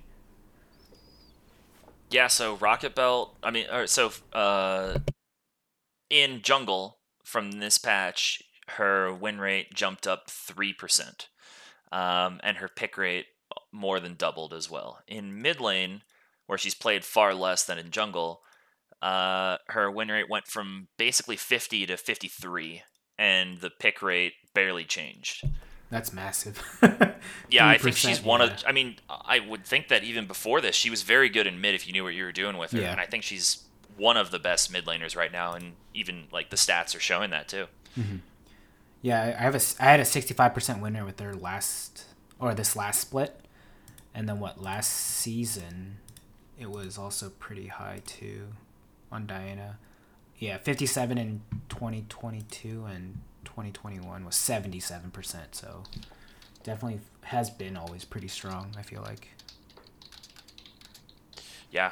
Yeah, 2.11 2.27
so 2.27 2.55
Rocket 2.55 2.95
Belt, 2.95 3.35
I 3.41 3.51
mean, 3.51 3.65
or 3.71 3.87
so 3.87 4.11
uh, 4.31 4.99
in 6.09 6.41
Jungle 6.41 6.99
from 7.23 7.53
this 7.53 7.77
patch, 7.77 8.43
her 8.69 9.13
win 9.13 9.39
rate 9.39 9.73
jumped 9.73 10.07
up 10.07 10.27
3%, 10.29 11.27
um, 11.91 12.39
and 12.43 12.57
her 12.57 12.67
pick 12.67 12.97
rate 12.97 13.27
more 13.71 13.99
than 13.99 14.15
doubled 14.15 14.53
as 14.53 14.69
well. 14.69 14.99
In 15.07 15.41
mid 15.41 15.59
lane, 15.61 16.01
where 16.47 16.57
she's 16.57 16.75
played 16.75 17.05
far 17.05 17.33
less 17.33 17.63
than 17.65 17.77
in 17.77 17.91
Jungle, 17.91 18.41
uh, 19.01 19.57
her 19.67 19.89
win 19.91 20.09
rate 20.09 20.29
went 20.29 20.47
from 20.47 20.87
basically 20.97 21.35
50 21.35 21.85
to 21.85 21.97
53, 21.97 22.83
and 23.17 23.59
the 23.59 23.69
pick 23.69 24.01
rate 24.01 24.33
barely 24.53 24.83
changed. 24.83 25.47
That's 25.89 26.11
massive. 26.11 26.61
Yeah, 27.49 27.67
I 27.67 27.77
think 27.77 27.95
she's 27.95 28.21
one 28.21 28.41
yeah. 28.41 28.47
of. 28.47 28.63
I 28.67 28.71
mean, 28.71 28.97
I 29.09 29.39
would 29.39 29.65
think 29.65 29.87
that 29.87 30.03
even 30.03 30.27
before 30.27 30.61
this, 30.61 30.75
she 30.75 30.89
was 30.89 31.01
very 31.03 31.29
good 31.29 31.47
in 31.47 31.61
mid 31.61 31.73
if 31.73 31.87
you 31.87 31.93
knew 31.93 32.03
what 32.03 32.13
you 32.13 32.23
were 32.23 32.31
doing 32.31 32.57
with 32.57 32.71
her, 32.71 32.81
Yeah. 32.81 32.91
and 32.91 32.99
I 32.99 33.05
think 33.05 33.23
she's 33.23 33.63
one 33.97 34.17
of 34.17 34.29
the 34.31 34.39
best 34.39 34.71
mid 34.71 34.85
laners 34.85 35.15
right 35.15 35.31
now, 35.31 35.53
and 35.53 35.73
even 35.93 36.25
like 36.31 36.49
the 36.49 36.55
stats 36.55 36.95
are 36.95 36.99
showing 36.99 37.29
that 37.31 37.47
too. 37.47 37.65
Yeah, 39.05 39.35
I 39.37 39.43
have 39.43 39.53
a 39.53 39.61
I 39.79 39.91
had 39.91 39.99
a 39.99 40.05
sixty 40.05 40.33
five 40.33 40.55
percent 40.55 40.81
winner 40.81 41.05
with 41.05 41.17
their 41.17 41.35
last 41.35 42.05
or 42.39 42.55
this 42.55 42.75
last 42.75 42.99
split, 42.99 43.39
and 44.15 44.27
then 44.27 44.39
what 44.39 44.59
last 44.59 44.89
season, 44.91 45.97
it 46.59 46.71
was 46.71 46.97
also 46.97 47.29
pretty 47.29 47.67
high 47.67 48.01
too, 48.03 48.47
on 49.11 49.27
Diana. 49.27 49.77
Yeah, 50.39 50.57
fifty 50.57 50.87
seven 50.87 51.19
in 51.19 51.43
twenty 51.69 52.07
twenty 52.09 52.41
two 52.49 52.85
and 52.85 53.19
twenty 53.43 53.69
twenty 53.69 53.99
one 53.99 54.25
was 54.25 54.35
seventy 54.35 54.79
seven 54.79 55.11
percent. 55.11 55.53
So 55.53 55.83
definitely 56.63 57.01
has 57.25 57.51
been 57.51 57.77
always 57.77 58.05
pretty 58.05 58.27
strong. 58.27 58.73
I 58.75 58.81
feel 58.81 59.03
like. 59.03 59.27
Yeah. 61.69 61.91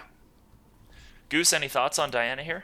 Goose, 1.29 1.53
any 1.53 1.67
thoughts 1.67 1.99
on 1.99 2.09
Diana 2.09 2.41
here? 2.41 2.63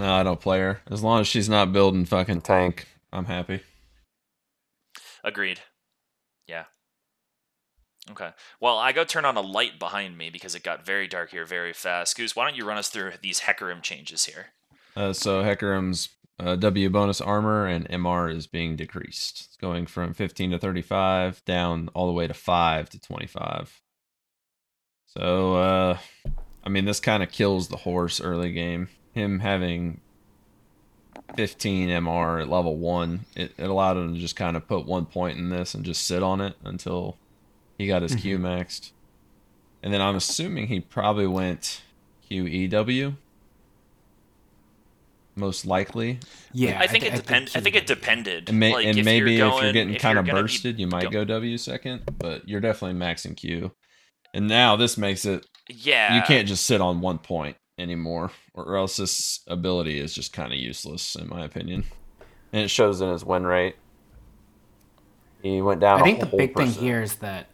No, 0.00 0.14
I 0.14 0.22
don't 0.22 0.40
play 0.40 0.60
her. 0.60 0.80
As 0.90 1.02
long 1.02 1.20
as 1.20 1.28
she's 1.28 1.50
not 1.50 1.74
building 1.74 2.06
fucking 2.06 2.40
tank, 2.40 2.88
I'm 3.12 3.26
happy. 3.26 3.60
Agreed. 5.22 5.60
Yeah. 6.48 6.64
Okay. 8.10 8.30
Well, 8.60 8.78
I 8.78 8.92
go 8.92 9.04
turn 9.04 9.26
on 9.26 9.36
a 9.36 9.42
light 9.42 9.78
behind 9.78 10.16
me 10.16 10.30
because 10.30 10.54
it 10.54 10.62
got 10.62 10.86
very 10.86 11.06
dark 11.06 11.32
here 11.32 11.44
very 11.44 11.74
fast. 11.74 12.16
Goose, 12.16 12.34
why 12.34 12.46
don't 12.46 12.56
you 12.56 12.64
run 12.64 12.78
us 12.78 12.88
through 12.88 13.12
these 13.20 13.40
Hecarim 13.40 13.82
changes 13.82 14.24
here? 14.24 14.46
Uh, 14.96 15.12
so 15.12 15.42
Hecarim's 15.42 16.08
uh, 16.38 16.56
W 16.56 16.88
bonus 16.88 17.20
armor 17.20 17.66
and 17.66 17.86
MR 17.90 18.34
is 18.34 18.46
being 18.46 18.76
decreased. 18.76 19.48
It's 19.48 19.56
going 19.58 19.84
from 19.84 20.14
15 20.14 20.52
to 20.52 20.58
35 20.58 21.44
down 21.44 21.90
all 21.92 22.06
the 22.06 22.14
way 22.14 22.26
to 22.26 22.32
5 22.32 22.88
to 22.88 22.98
25. 22.98 23.82
So, 25.04 25.56
uh, 25.56 25.98
I 26.64 26.70
mean, 26.70 26.86
this 26.86 27.00
kind 27.00 27.22
of 27.22 27.30
kills 27.30 27.68
the 27.68 27.76
horse 27.76 28.18
early 28.18 28.52
game. 28.52 28.88
Him 29.12 29.40
having 29.40 30.00
15 31.36 31.88
MR 31.88 32.40
at 32.42 32.48
level 32.48 32.76
1, 32.76 33.24
it, 33.36 33.52
it 33.58 33.64
allowed 33.70 33.96
him 33.96 34.14
to 34.14 34.20
just 34.20 34.36
kind 34.36 34.56
of 34.56 34.66
put 34.68 34.86
one 34.86 35.06
point 35.06 35.38
in 35.38 35.48
this 35.50 35.74
and 35.74 35.84
just 35.84 36.06
sit 36.06 36.22
on 36.22 36.40
it 36.40 36.54
until 36.64 37.16
he 37.78 37.86
got 37.86 38.02
his 38.02 38.14
Q 38.14 38.38
maxed. 38.38 38.92
And 39.82 39.92
then 39.92 40.00
I'm 40.00 40.14
assuming 40.16 40.66
he 40.68 40.80
probably 40.80 41.26
went 41.26 41.82
QEW. 42.30 43.16
Most 45.36 45.64
likely, 45.64 46.18
Yeah, 46.52 46.78
I 46.78 46.86
think 46.86 47.04
thi- 47.04 47.10
it 47.10 47.14
depend. 47.16 47.50
I 47.54 47.60
think 47.60 47.74
it 47.76 47.86
depended. 47.86 48.48
and, 48.50 48.58
may, 48.58 48.72
Like, 48.74 48.86
and 48.86 48.98
if 48.98 49.04
maybe 49.04 49.34
you're 49.34 49.48
if 49.56 49.62
you're 49.62 49.72
getting 49.72 49.94
if 49.94 50.02
kind 50.02 50.14
you're 50.14 50.20
of 50.20 50.26
gonna 50.26 50.38
be 50.38 50.42
bursted, 50.42 50.78
you 50.78 50.86
might 50.86 51.04
go- 51.04 51.10
go 51.10 51.24
W 51.24 51.56
second, 51.56 52.02
but 52.18 52.46
you're 52.48 52.60
definitely 52.60 52.98
maxing 53.00 53.36
Q. 53.36 53.72
And 54.34 54.46
now 54.48 54.76
this 54.76 54.98
makes 54.98 55.24
it 55.24 55.46
Yeah. 55.68 56.16
you 56.16 56.22
can't 56.22 56.46
just 56.46 56.66
sit 56.66 56.80
on 56.80 57.00
one 57.00 57.18
point 57.18 57.56
anymore, 57.80 58.30
or 58.54 58.76
else 58.76 58.96
this 58.96 59.40
ability 59.46 59.98
is 59.98 60.14
just 60.14 60.32
kind 60.32 60.52
of 60.52 60.58
useless 60.58 61.14
in 61.14 61.28
my 61.28 61.44
opinion. 61.44 61.84
And 62.52 62.62
it 62.62 62.68
shows 62.68 63.00
in 63.00 63.10
his 63.10 63.24
win 63.24 63.44
rate. 63.46 63.76
He 65.42 65.62
went 65.62 65.80
down. 65.80 66.00
I 66.00 66.04
think 66.04 66.20
the 66.20 66.26
whole 66.26 66.38
big 66.38 66.56
thing 66.56 66.70
here 66.70 67.02
is 67.02 67.16
that. 67.16 67.46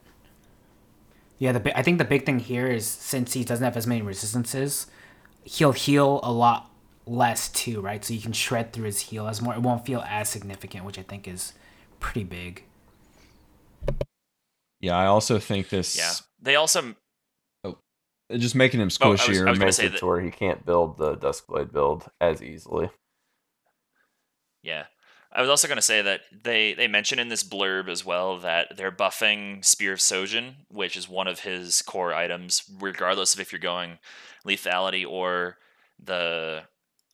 Yeah, 1.39 1.53
the 1.53 1.61
bi- 1.61 1.73
I 1.77 1.83
think 1.83 1.99
the 1.99 2.05
big 2.05 2.25
thing 2.25 2.39
here 2.39 2.67
is 2.67 2.87
since 2.87 3.35
he 3.35 3.45
doesn't 3.45 3.63
have 3.63 3.77
as 3.77 3.87
many 3.87 4.01
resistances, 4.03 4.87
he'll 5.45 5.73
heal 5.73 6.21
a 6.23 6.33
lot 6.33 6.71
less 7.07 7.49
too, 7.49 7.81
right? 7.81 8.05
So 8.05 8.15
you 8.15 8.21
can 8.21 8.33
shred 8.33 8.73
through 8.73 8.87
his 8.87 9.01
heal 9.01 9.29
as 9.29 9.41
more. 9.41 9.55
It 9.55 9.61
won't 9.61 9.87
feel 9.87 10.03
as 10.09 10.29
significant, 10.29 10.85
which 10.85 10.99
I 10.99 11.03
think 11.03 11.29
is 11.29 11.53
pretty 12.01 12.25
big. 12.25 12.65
Yeah, 14.81 14.97
I 14.97 15.07
also 15.07 15.39
think 15.39 15.69
this. 15.69 15.97
Yeah. 15.97 16.13
They 16.41 16.57
also. 16.57 16.95
Just 18.33 18.55
making 18.55 18.81
him 18.81 18.91
Oh, 19.01 19.07
I 19.07 19.09
was- 19.11 19.21
I 19.21 19.25
squishier 19.25 19.29
was 19.29 19.59
gonna 19.59 19.59
makes 19.67 19.79
it 19.79 19.93
that- 19.93 19.99
to 20.01 20.07
where 20.07 20.21
he 20.21 20.31
can't 20.31 20.65
build 20.67 20.99
the 20.99 21.17
Duskblade 21.17 21.73
build 21.73 22.11
as 22.21 22.43
easily. 22.43 22.91
Yeah. 24.63 24.87
I 25.33 25.41
was 25.43 25.51
also 25.51 25.69
going 25.69 25.77
to 25.77 25.83
say 25.83 26.01
that 26.03 26.23
they 26.33 26.73
they 26.73 26.89
mention 26.89 27.19
in 27.19 27.29
this 27.29 27.45
blurb 27.45 27.89
as 27.89 28.05
well 28.05 28.39
that 28.39 28.77
they're 28.77 28.93
buffing 28.93 29.63
Spear 29.65 29.93
of 29.93 29.99
Shojin, 29.99 30.55
which 30.69 30.97
is 30.97 31.09
one 31.09 31.27
of 31.29 31.41
his 31.41 31.83
core 31.83 32.15
items, 32.15 32.63
regardless 32.81 33.35
of 33.35 33.41
if 33.41 33.53
you're 33.53 33.59
going 33.59 33.99
lethality 34.47 35.07
or 35.07 35.59
the 36.03 36.63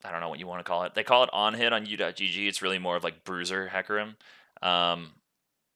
I 0.04 0.10
don't 0.12 0.20
know 0.20 0.28
what 0.28 0.38
you 0.38 0.46
want 0.46 0.60
to 0.60 0.64
call 0.68 0.84
it. 0.84 0.94
They 0.94 1.02
call 1.04 1.24
it 1.24 1.30
on 1.32 1.54
hit 1.54 1.72
on 1.72 1.84
u.gg. 1.86 2.46
It's 2.48 2.62
really 2.62 2.78
more 2.78 2.96
of 2.96 3.02
like 3.04 3.24
bruiser 3.24 3.68
Hecarim. 3.72 4.14
Um, 4.62 5.14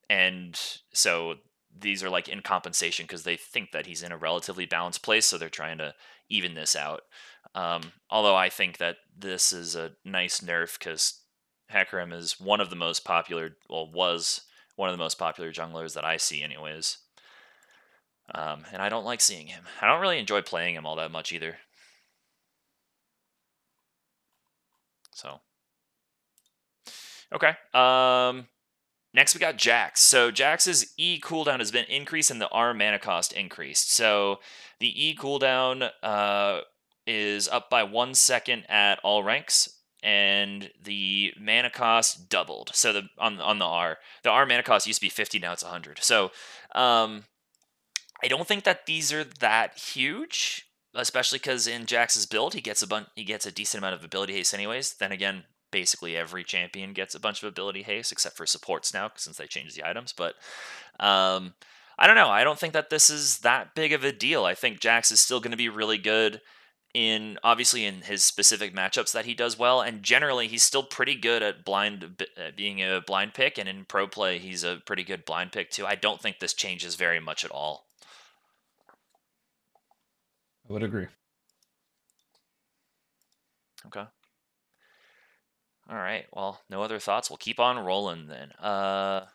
and 0.09 0.59
so 0.92 1.37
these 1.79 2.03
are 2.03 2.11
like 2.11 2.29
in 2.29 2.41
compensation 2.41 3.05
because 3.05 3.25
they 3.25 3.37
think 3.37 3.73
that 3.73 3.87
he's 3.87 4.03
in 4.03 4.12
a 4.12 4.17
relatively 4.17 4.67
balanced 4.67 5.03
place, 5.03 5.27
so 5.27 5.39
they're 5.39 5.49
trying 5.49 5.79
to 5.79 5.95
even 6.29 6.55
this 6.55 6.75
out. 6.75 7.03
Um, 7.55 7.93
although 8.11 8.37
I 8.37 8.49
think 8.49 8.79
that 8.79 8.97
this 9.17 9.53
is 9.53 9.75
a 9.77 9.93
nice 10.05 10.41
nerf 10.41 10.79
because 10.79 11.21
Hecarim 11.73 12.12
is 12.12 12.41
one 12.41 12.61
of 12.61 12.71
the 12.71 12.77
most 12.77 13.05
popular, 13.05 13.57
well, 13.69 13.91
was 13.91 14.43
one 14.77 14.89
of 14.89 14.93
the 14.93 15.03
most 15.03 15.19
popular 15.19 15.53
junglers 15.53 15.95
that 15.95 16.05
I 16.05 16.17
see, 16.17 16.43
anyways. 16.43 16.99
Um, 18.35 18.65
and 18.73 18.83
I 18.83 18.89
don't 18.89 19.05
like 19.05 19.21
seeing 19.21 19.47
him. 19.47 19.65
I 19.81 19.87
don't 19.87 20.01
really 20.01 20.19
enjoy 20.19 20.43
playing 20.43 20.75
him 20.75 20.87
all 20.87 20.97
that 20.97 21.12
much 21.12 21.33
either. 21.33 21.57
So, 25.12 25.41
okay. 27.33 27.55
Um, 27.73 28.49
next 29.16 29.35
we 29.35 29.40
got 29.40 29.57
Jax. 29.57 30.02
So 30.02 30.31
Jax's 30.31 30.92
E 30.96 31.18
cooldown 31.18 31.59
has 31.59 31.72
been 31.72 31.87
increased 31.87 32.31
and 32.31 32.40
the 32.40 32.50
R 32.50 32.72
mana 32.74 33.00
cost 33.00 33.33
increased. 33.33 33.92
So 33.92 34.38
the 34.79 35.09
E 35.09 35.16
cooldown 35.16 35.90
uh, 36.02 36.61
is 37.07 37.48
up 37.48 37.70
by 37.70 37.83
one 37.83 38.14
second 38.14 38.66
at 38.68 39.00
all 39.02 39.24
ranks, 39.24 39.81
and 40.02 40.70
the 40.81 41.33
mana 41.40 41.70
cost 41.70 42.29
doubled. 42.29 42.70
So 42.74 42.92
the 42.92 43.09
on 43.18 43.40
on 43.40 43.59
the 43.59 43.64
R, 43.64 43.98
the 44.22 44.31
R 44.31 44.46
mana 44.46 44.62
cost 44.62 44.87
used 44.87 45.00
to 45.00 45.07
be 45.07 45.11
fifty, 45.11 45.38
now 45.38 45.52
it's 45.52 45.62
hundred. 45.62 45.98
So 46.02 46.26
um, 46.74 47.24
I 48.22 48.29
don't 48.29 48.46
think 48.46 48.64
that 48.64 48.87
these 48.87 49.12
are 49.12 49.24
that 49.24 49.79
huge, 49.79 50.68
especially 50.94 51.38
because 51.38 51.66
in 51.66 51.87
Jax's 51.87 52.26
build 52.26 52.55
he 52.55 52.61
gets 52.61 52.83
a 52.83 52.87
bun- 52.87 53.07
he 53.14 53.24
gets 53.24 53.46
a 53.46 53.52
decent 53.52 53.83
amount 53.83 53.94
of 53.94 54.05
ability 54.05 54.35
haste 54.35 54.52
anyways. 54.52 54.94
Then 54.94 55.11
again, 55.11 55.44
basically 55.77 56.17
every 56.17 56.43
champion 56.43 56.95
gets 56.95 57.15
a 57.15 57.21
bunch 57.21 57.43
of 57.43 57.49
ability 57.51 57.83
haste 57.83 58.11
except 58.11 58.35
for 58.35 58.47
supports 58.47 58.95
now 58.95 59.11
since 59.15 59.37
they 59.37 59.47
changed 59.47 59.77
the 59.77 59.87
items. 59.87 60.11
But 60.11 60.35
um, 60.99 61.53
I 61.99 62.07
don't 62.07 62.17
know. 62.17 62.31
I 62.31 62.45
don't 62.45 62.59
think 62.59 62.73
that 62.73 62.89
this 62.89 63.11
is 63.11 63.41
that 63.41 63.75
big 63.75 63.93
of 63.93 64.03
a 64.03 64.11
deal. 64.11 64.47
I 64.47 64.55
think 64.55 64.81
Jax 64.81 65.11
is 65.11 65.21
still 65.21 65.39
going 65.39 65.51
to 65.51 65.57
be 65.59 65.69
really 65.69 65.99
good 65.99 66.41
in 66.95 67.39
obviously 67.45 67.85
in 67.85 67.97
his 68.01 68.25
specific 68.25 68.75
matchups 68.75 69.12
that 69.12 69.27
he 69.27 69.35
does 69.35 69.59
well, 69.59 69.83
and 69.83 70.03
generally 70.03 70.49
he's 70.49 70.62
still 70.62 70.83
pretty 70.83 71.15
good 71.15 71.43
at 71.43 71.62
blind 71.62 72.25
at 72.39 72.57
being 72.57 72.83
a 72.83 73.03
blind 73.07 73.35
pick, 73.35 73.59
and 73.59 73.69
in 73.69 73.85
pro 73.85 74.07
play 74.07 74.39
he's 74.39 74.65
a 74.65 74.81
pretty 74.87 75.05
good 75.05 75.27
blind 75.27 75.53
pick 75.53 75.71
too. 75.71 75.85
I 75.85 75.95
don't 75.95 76.23
think 76.23 76.39
this 76.39 76.55
changes 76.55 76.95
very 76.95 77.21
much 77.21 77.45
at 77.45 77.51
all. 77.51 77.85
I 80.67 80.73
would 80.73 80.83
agree. 80.83 81.09
Okay. 83.89 84.07
All 85.88 85.96
right. 85.96 86.27
Well, 86.33 86.61
no 86.68 86.83
other 86.83 86.99
thoughts. 86.99 87.31
We'll 87.31 87.37
keep 87.37 87.61
on 87.61 87.79
rolling 87.79 88.27
then. 88.27 88.51
Uh, 88.53 89.27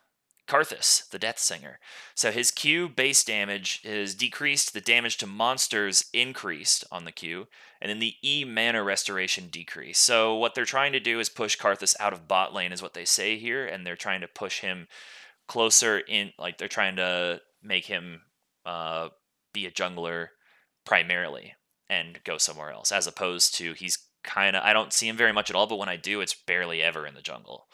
Karthus, 0.48 1.08
the 1.10 1.20
Death 1.20 1.40
Singer. 1.40 1.80
So 2.14 2.30
his 2.30 2.52
Q 2.52 2.90
base 2.90 3.24
damage 3.24 3.80
is 3.86 4.16
decreased. 4.16 4.74
The 4.74 4.82
damage 4.82 5.16
to 5.18 5.28
monsters 5.28 6.06
increased 6.14 6.84
on 6.92 7.06
the 7.06 7.12
Q, 7.14 7.48
and 7.80 7.90
then 7.90 8.00
the 8.00 8.16
E 8.22 8.44
mana 8.44 8.84
restoration 8.84 9.48
decreased. 9.50 10.04
So 10.04 10.36
what 10.36 10.54
they're 10.54 10.66
trying 10.66 10.92
to 10.92 11.00
do 11.00 11.22
is 11.22 11.30
push 11.30 11.58
Karthus 11.58 11.96
out 12.02 12.12
of 12.12 12.28
bot 12.28 12.54
lane, 12.54 12.74
is 12.74 12.82
what 12.82 12.94
they 12.94 13.06
say 13.06 13.38
here, 13.38 13.66
and 13.66 13.88
they're 13.88 13.96
trying 13.96 14.22
to 14.22 14.28
push 14.28 14.60
him 14.60 14.88
closer 15.48 16.00
in. 16.00 16.34
Like 16.38 16.58
they're 16.58 16.68
trying 16.68 16.98
to 16.98 17.40
make 17.64 17.86
him 17.86 18.22
uh, 18.66 19.10
be 19.54 19.66
a 19.66 19.72
jungler 19.72 20.30
primarily 20.86 21.54
and 21.90 22.20
go 22.26 22.38
somewhere 22.38 22.72
else, 22.72 22.92
as 22.92 23.08
opposed 23.08 23.56
to 23.56 23.74
he's 23.74 23.98
kind 24.24 24.56
of 24.56 24.64
I 24.64 24.74
don't 24.74 24.94
see 24.94 25.08
him 25.08 25.18
very 25.18 25.34
much 25.34 25.50
at 25.50 25.56
all, 25.56 25.68
but 25.68 25.78
when 25.78 25.90
I 25.90 25.98
do, 25.98 26.22
it's 26.22 26.34
barely 26.34 26.82
ever 26.82 27.06
in 27.06 27.16
the 27.16 27.22
jungle. 27.22 27.68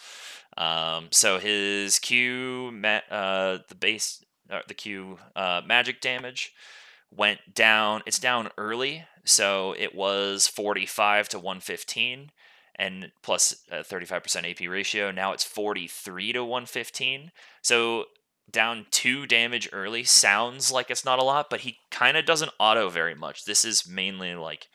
Um, 0.58 1.08
so 1.12 1.38
his 1.38 2.00
Q, 2.00 2.72
ma- 2.74 3.02
uh, 3.12 3.60
the 3.70 3.76
base, 3.76 4.24
uh, 4.50 4.62
the 4.68 4.74
Q 4.74 5.20
uh, 5.36 5.62
magic 5.66 6.02
damage 6.02 6.54
went 7.12 7.54
down. 7.54 8.02
It's 8.06 8.20
down 8.20 8.50
early, 8.58 9.06
so 9.24 9.76
it 9.78 9.94
was 9.94 10.48
45 10.48 11.30
to 11.30 11.38
115, 11.38 12.32
and 12.76 13.12
plus 13.22 13.56
35% 13.72 14.50
AP 14.50 14.70
ratio. 14.70 15.12
Now 15.12 15.32
it's 15.34 15.44
43 15.44 16.34
to 16.34 16.44
115. 16.44 17.32
So 17.62 18.06
down 18.50 18.86
two 18.92 19.28
damage 19.28 19.70
early 19.74 20.04
sounds 20.04 20.72
like 20.72 20.90
it's 20.90 21.06
not 21.06 21.20
a 21.20 21.24
lot, 21.24 21.50
but 21.50 21.62
he 21.62 21.80
kind 21.92 22.18
of 22.18 22.26
doesn't 22.26 22.52
auto 22.60 22.90
very 22.90 23.16
much. 23.16 23.46
This 23.46 23.66
is 23.66 23.88
mainly 23.88 24.36
like 24.36 24.68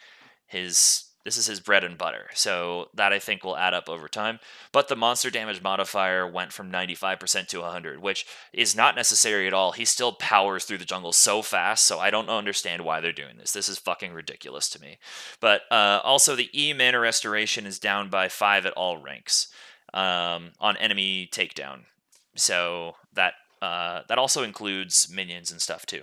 his 0.46 1.04
this 1.24 1.36
is 1.36 1.46
his 1.46 1.60
bread 1.60 1.84
and 1.84 1.96
butter. 1.96 2.26
So 2.34 2.88
that 2.94 3.12
I 3.12 3.18
think 3.18 3.44
will 3.44 3.56
add 3.56 3.74
up 3.74 3.88
over 3.88 4.08
time. 4.08 4.40
But 4.72 4.88
the 4.88 4.96
monster 4.96 5.30
damage 5.30 5.62
modifier 5.62 6.26
went 6.26 6.52
from 6.52 6.70
95% 6.70 7.48
to 7.48 7.60
100, 7.60 8.00
which 8.00 8.26
is 8.52 8.76
not 8.76 8.96
necessary 8.96 9.46
at 9.46 9.54
all. 9.54 9.72
He 9.72 9.84
still 9.84 10.12
powers 10.12 10.64
through 10.64 10.78
the 10.78 10.84
jungle 10.84 11.12
so 11.12 11.42
fast, 11.42 11.84
so 11.84 11.98
I 11.98 12.10
don't 12.10 12.28
understand 12.28 12.84
why 12.84 13.00
they're 13.00 13.12
doing 13.12 13.36
this. 13.36 13.52
This 13.52 13.68
is 13.68 13.78
fucking 13.78 14.12
ridiculous 14.12 14.68
to 14.70 14.80
me. 14.80 14.98
But 15.40 15.62
uh, 15.70 16.00
also, 16.02 16.34
the 16.34 16.50
E 16.52 16.72
mana 16.72 16.98
restoration 16.98 17.66
is 17.66 17.78
down 17.78 18.10
by 18.10 18.28
5 18.28 18.66
at 18.66 18.72
all 18.72 18.98
ranks 18.98 19.48
um, 19.94 20.52
on 20.60 20.76
enemy 20.78 21.28
takedown. 21.32 21.82
So 22.34 22.94
that 23.12 23.34
uh, 23.60 24.02
that 24.08 24.18
also 24.18 24.42
includes 24.42 25.08
minions 25.12 25.52
and 25.52 25.60
stuff 25.60 25.86
too. 25.86 26.02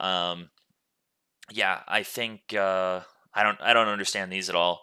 Um, 0.00 0.48
yeah, 1.50 1.80
I 1.86 2.02
think 2.02 2.54
uh, 2.54 3.00
I 3.36 3.42
don't 3.42 3.60
I 3.60 3.74
don't 3.74 3.88
understand 3.88 4.32
these 4.32 4.48
at 4.48 4.56
all. 4.56 4.80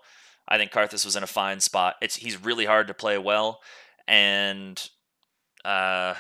I 0.47 0.57
think 0.57 0.71
Karthus 0.71 1.03
was 1.03 1.15
in 1.15 1.23
a 1.23 1.27
fine 1.27 1.59
spot. 1.59 1.95
It's 2.01 2.15
he's 2.15 2.41
really 2.43 2.65
hard 2.65 2.87
to 2.87 2.93
play 2.93 3.17
well, 3.17 3.61
and 4.07 4.81
uh, 5.65 6.13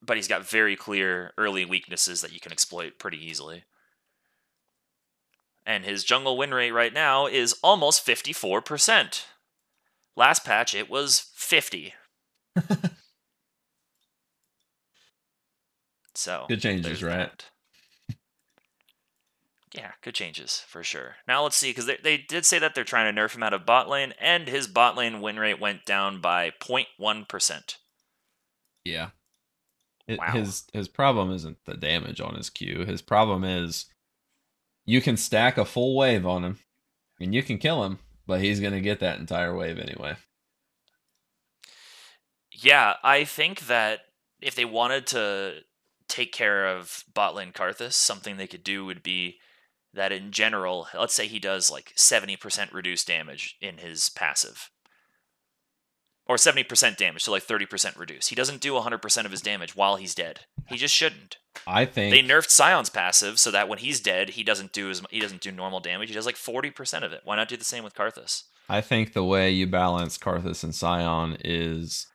but 0.00 0.16
he's 0.16 0.28
got 0.28 0.48
very 0.48 0.76
clear 0.76 1.32
early 1.36 1.64
weaknesses 1.64 2.20
that 2.20 2.32
you 2.32 2.38
can 2.38 2.52
exploit 2.52 2.98
pretty 2.98 3.18
easily. 3.18 3.64
And 5.66 5.84
his 5.84 6.04
jungle 6.04 6.36
win 6.36 6.54
rate 6.54 6.70
right 6.70 6.94
now 6.94 7.26
is 7.26 7.56
almost 7.62 8.04
fifty 8.04 8.32
four 8.32 8.62
percent. 8.62 9.26
Last 10.14 10.44
patch 10.44 10.74
it 10.74 10.88
was 10.88 11.30
fifty. 11.34 11.94
so 16.14 16.44
Good 16.48 16.60
changes, 16.60 17.02
right? 17.02 17.30
that. 17.30 17.46
Yeah, 19.74 19.92
good 20.02 20.14
changes 20.14 20.62
for 20.66 20.82
sure. 20.82 21.16
Now 21.26 21.42
let's 21.42 21.56
see, 21.56 21.70
because 21.70 21.86
they, 21.86 21.96
they 22.02 22.18
did 22.18 22.44
say 22.44 22.58
that 22.58 22.74
they're 22.74 22.84
trying 22.84 23.12
to 23.12 23.20
nerf 23.20 23.34
him 23.34 23.42
out 23.42 23.54
of 23.54 23.64
bot 23.64 23.88
lane, 23.88 24.12
and 24.20 24.46
his 24.46 24.66
bot 24.66 24.96
lane 24.96 25.22
win 25.22 25.38
rate 25.38 25.60
went 25.60 25.86
down 25.86 26.20
by 26.20 26.50
0.1%. 26.50 27.76
Yeah. 28.84 29.10
It, 30.06 30.18
Wow. 30.18 30.32
His 30.32 30.64
his 30.72 30.88
problem 30.88 31.30
isn't 31.30 31.58
the 31.64 31.76
damage 31.76 32.20
on 32.20 32.34
his 32.34 32.50
Q. 32.50 32.84
His 32.84 33.00
problem 33.00 33.44
is 33.44 33.86
you 34.84 35.00
can 35.00 35.16
stack 35.16 35.56
a 35.56 35.64
full 35.64 35.96
wave 35.96 36.26
on 36.26 36.44
him, 36.44 36.58
and 37.20 37.32
you 37.34 37.42
can 37.42 37.58
kill 37.58 37.84
him, 37.84 38.00
but 38.26 38.40
he's 38.40 38.60
gonna 38.60 38.80
get 38.80 39.00
that 39.00 39.20
entire 39.20 39.56
wave 39.56 39.78
anyway. 39.78 40.16
Yeah, 42.50 42.94
I 43.02 43.24
think 43.24 43.68
that 43.68 44.00
if 44.40 44.54
they 44.54 44.64
wanted 44.64 45.06
to 45.08 45.60
take 46.08 46.32
care 46.32 46.66
of 46.66 47.04
bot 47.14 47.34
lane 47.34 47.52
Karthus, 47.52 47.94
something 47.94 48.36
they 48.36 48.48
could 48.48 48.64
do 48.64 48.84
would 48.84 49.02
be 49.02 49.38
that 49.94 50.12
in 50.12 50.30
general, 50.30 50.88
let's 50.94 51.14
say 51.14 51.26
he 51.26 51.38
does 51.38 51.70
like 51.70 51.92
70% 51.96 52.72
reduced 52.72 53.06
damage 53.06 53.56
in 53.60 53.78
his 53.78 54.10
passive. 54.10 54.70
Or 56.26 56.36
70% 56.36 56.96
damage, 56.96 57.24
so 57.24 57.32
like 57.32 57.44
30% 57.44 57.98
reduced. 57.98 58.28
He 58.30 58.36
doesn't 58.36 58.60
do 58.60 58.72
100% 58.74 59.24
of 59.24 59.30
his 59.32 59.42
damage 59.42 59.74
while 59.74 59.96
he's 59.96 60.14
dead. 60.14 60.40
He 60.68 60.76
just 60.76 60.94
shouldn't. 60.94 61.36
I 61.66 61.84
think 61.84 62.12
They 62.12 62.22
nerfed 62.22 62.48
Sion's 62.48 62.90
passive 62.90 63.38
so 63.38 63.50
that 63.50 63.68
when 63.68 63.78
he's 63.78 64.00
dead, 64.00 64.30
he 64.30 64.44
doesn't 64.44 64.72
do 64.72 64.88
as 64.88 65.02
he 65.10 65.20
doesn't 65.20 65.42
do 65.42 65.50
normal 65.50 65.80
damage. 65.80 66.08
He 66.08 66.14
does 66.14 66.24
like 66.24 66.36
40% 66.36 67.02
of 67.02 67.12
it. 67.12 67.22
Why 67.24 67.36
not 67.36 67.48
do 67.48 67.56
the 67.56 67.64
same 67.64 67.84
with 67.84 67.94
Karthus? 67.94 68.44
I 68.68 68.80
think 68.80 69.12
the 69.12 69.24
way 69.24 69.50
you 69.50 69.66
balance 69.66 70.16
Karthus 70.16 70.62
and 70.64 70.74
Sion 70.74 71.36
is 71.44 72.06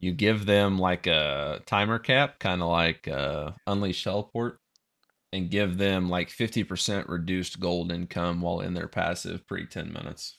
you 0.00 0.12
give 0.12 0.46
them 0.46 0.78
like 0.78 1.06
a 1.06 1.60
timer 1.66 1.98
cap, 1.98 2.38
kind 2.38 2.62
of 2.62 2.68
like 2.68 3.06
uh, 3.06 3.52
Unleash 3.66 4.02
Teleport, 4.02 4.58
and 5.36 5.50
give 5.50 5.76
them 5.76 6.08
like 6.08 6.30
50% 6.30 7.08
reduced 7.08 7.60
gold 7.60 7.92
income 7.92 8.40
while 8.40 8.60
in 8.60 8.72
their 8.72 8.88
passive 8.88 9.46
pre 9.46 9.66
10 9.66 9.92
minutes. 9.92 10.38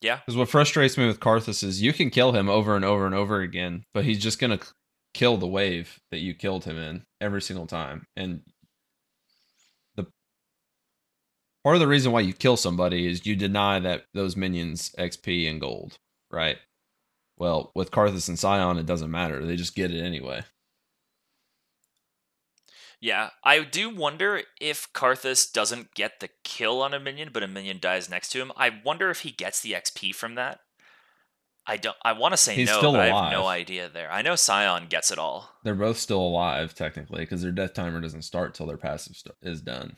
Yeah. 0.00 0.16
Because 0.16 0.36
what 0.36 0.48
frustrates 0.48 0.96
me 0.96 1.06
with 1.06 1.20
Karthus 1.20 1.62
is 1.62 1.82
you 1.82 1.92
can 1.92 2.08
kill 2.08 2.32
him 2.32 2.48
over 2.48 2.74
and 2.74 2.84
over 2.84 3.04
and 3.04 3.14
over 3.14 3.40
again, 3.40 3.84
but 3.92 4.04
he's 4.04 4.18
just 4.18 4.38
going 4.38 4.56
to 4.56 4.66
kill 5.12 5.36
the 5.36 5.46
wave 5.46 5.98
that 6.10 6.20
you 6.20 6.34
killed 6.34 6.64
him 6.64 6.78
in 6.78 7.04
every 7.20 7.42
single 7.42 7.66
time. 7.66 8.06
And 8.16 8.40
the 9.96 10.06
part 11.64 11.76
of 11.76 11.80
the 11.80 11.88
reason 11.88 12.12
why 12.12 12.20
you 12.20 12.32
kill 12.32 12.56
somebody 12.56 13.06
is 13.06 13.26
you 13.26 13.36
deny 13.36 13.78
that 13.80 14.04
those 14.14 14.36
minions 14.36 14.94
XP 14.98 15.50
and 15.50 15.60
gold, 15.60 15.98
right? 16.30 16.56
Well, 17.36 17.72
with 17.74 17.90
Karthus 17.90 18.28
and 18.28 18.38
Sion, 18.38 18.78
it 18.78 18.86
doesn't 18.86 19.10
matter. 19.10 19.44
They 19.44 19.56
just 19.56 19.74
get 19.74 19.90
it 19.90 20.02
anyway. 20.02 20.44
Yeah, 23.00 23.30
I 23.44 23.62
do 23.62 23.94
wonder 23.94 24.42
if 24.60 24.92
Karthus 24.92 25.52
doesn't 25.52 25.94
get 25.94 26.18
the 26.18 26.30
kill 26.42 26.82
on 26.82 26.94
a 26.94 26.98
minion, 26.98 27.30
but 27.32 27.44
a 27.44 27.48
minion 27.48 27.78
dies 27.80 28.10
next 28.10 28.30
to 28.30 28.40
him. 28.40 28.50
I 28.56 28.72
wonder 28.84 29.10
if 29.10 29.20
he 29.20 29.30
gets 29.30 29.60
the 29.60 29.72
XP 29.72 30.14
from 30.14 30.34
that. 30.34 30.60
I 31.64 31.76
don't. 31.76 31.96
I 32.02 32.12
want 32.12 32.32
to 32.32 32.38
say 32.38 32.54
He's 32.54 32.68
no, 32.68 32.78
still 32.78 32.92
but 32.92 33.02
I 33.02 33.06
have 33.06 33.30
no 33.30 33.46
idea 33.46 33.90
there. 33.90 34.10
I 34.10 34.22
know 34.22 34.36
Sion 34.36 34.86
gets 34.88 35.10
it 35.10 35.18
all. 35.18 35.50
They're 35.64 35.74
both 35.74 35.98
still 35.98 36.20
alive, 36.20 36.74
technically, 36.74 37.20
because 37.20 37.42
their 37.42 37.52
death 37.52 37.74
timer 37.74 38.00
doesn't 38.00 38.22
start 38.22 38.54
till 38.54 38.66
their 38.66 38.78
passive 38.78 39.16
st- 39.16 39.36
is 39.42 39.60
done. 39.60 39.96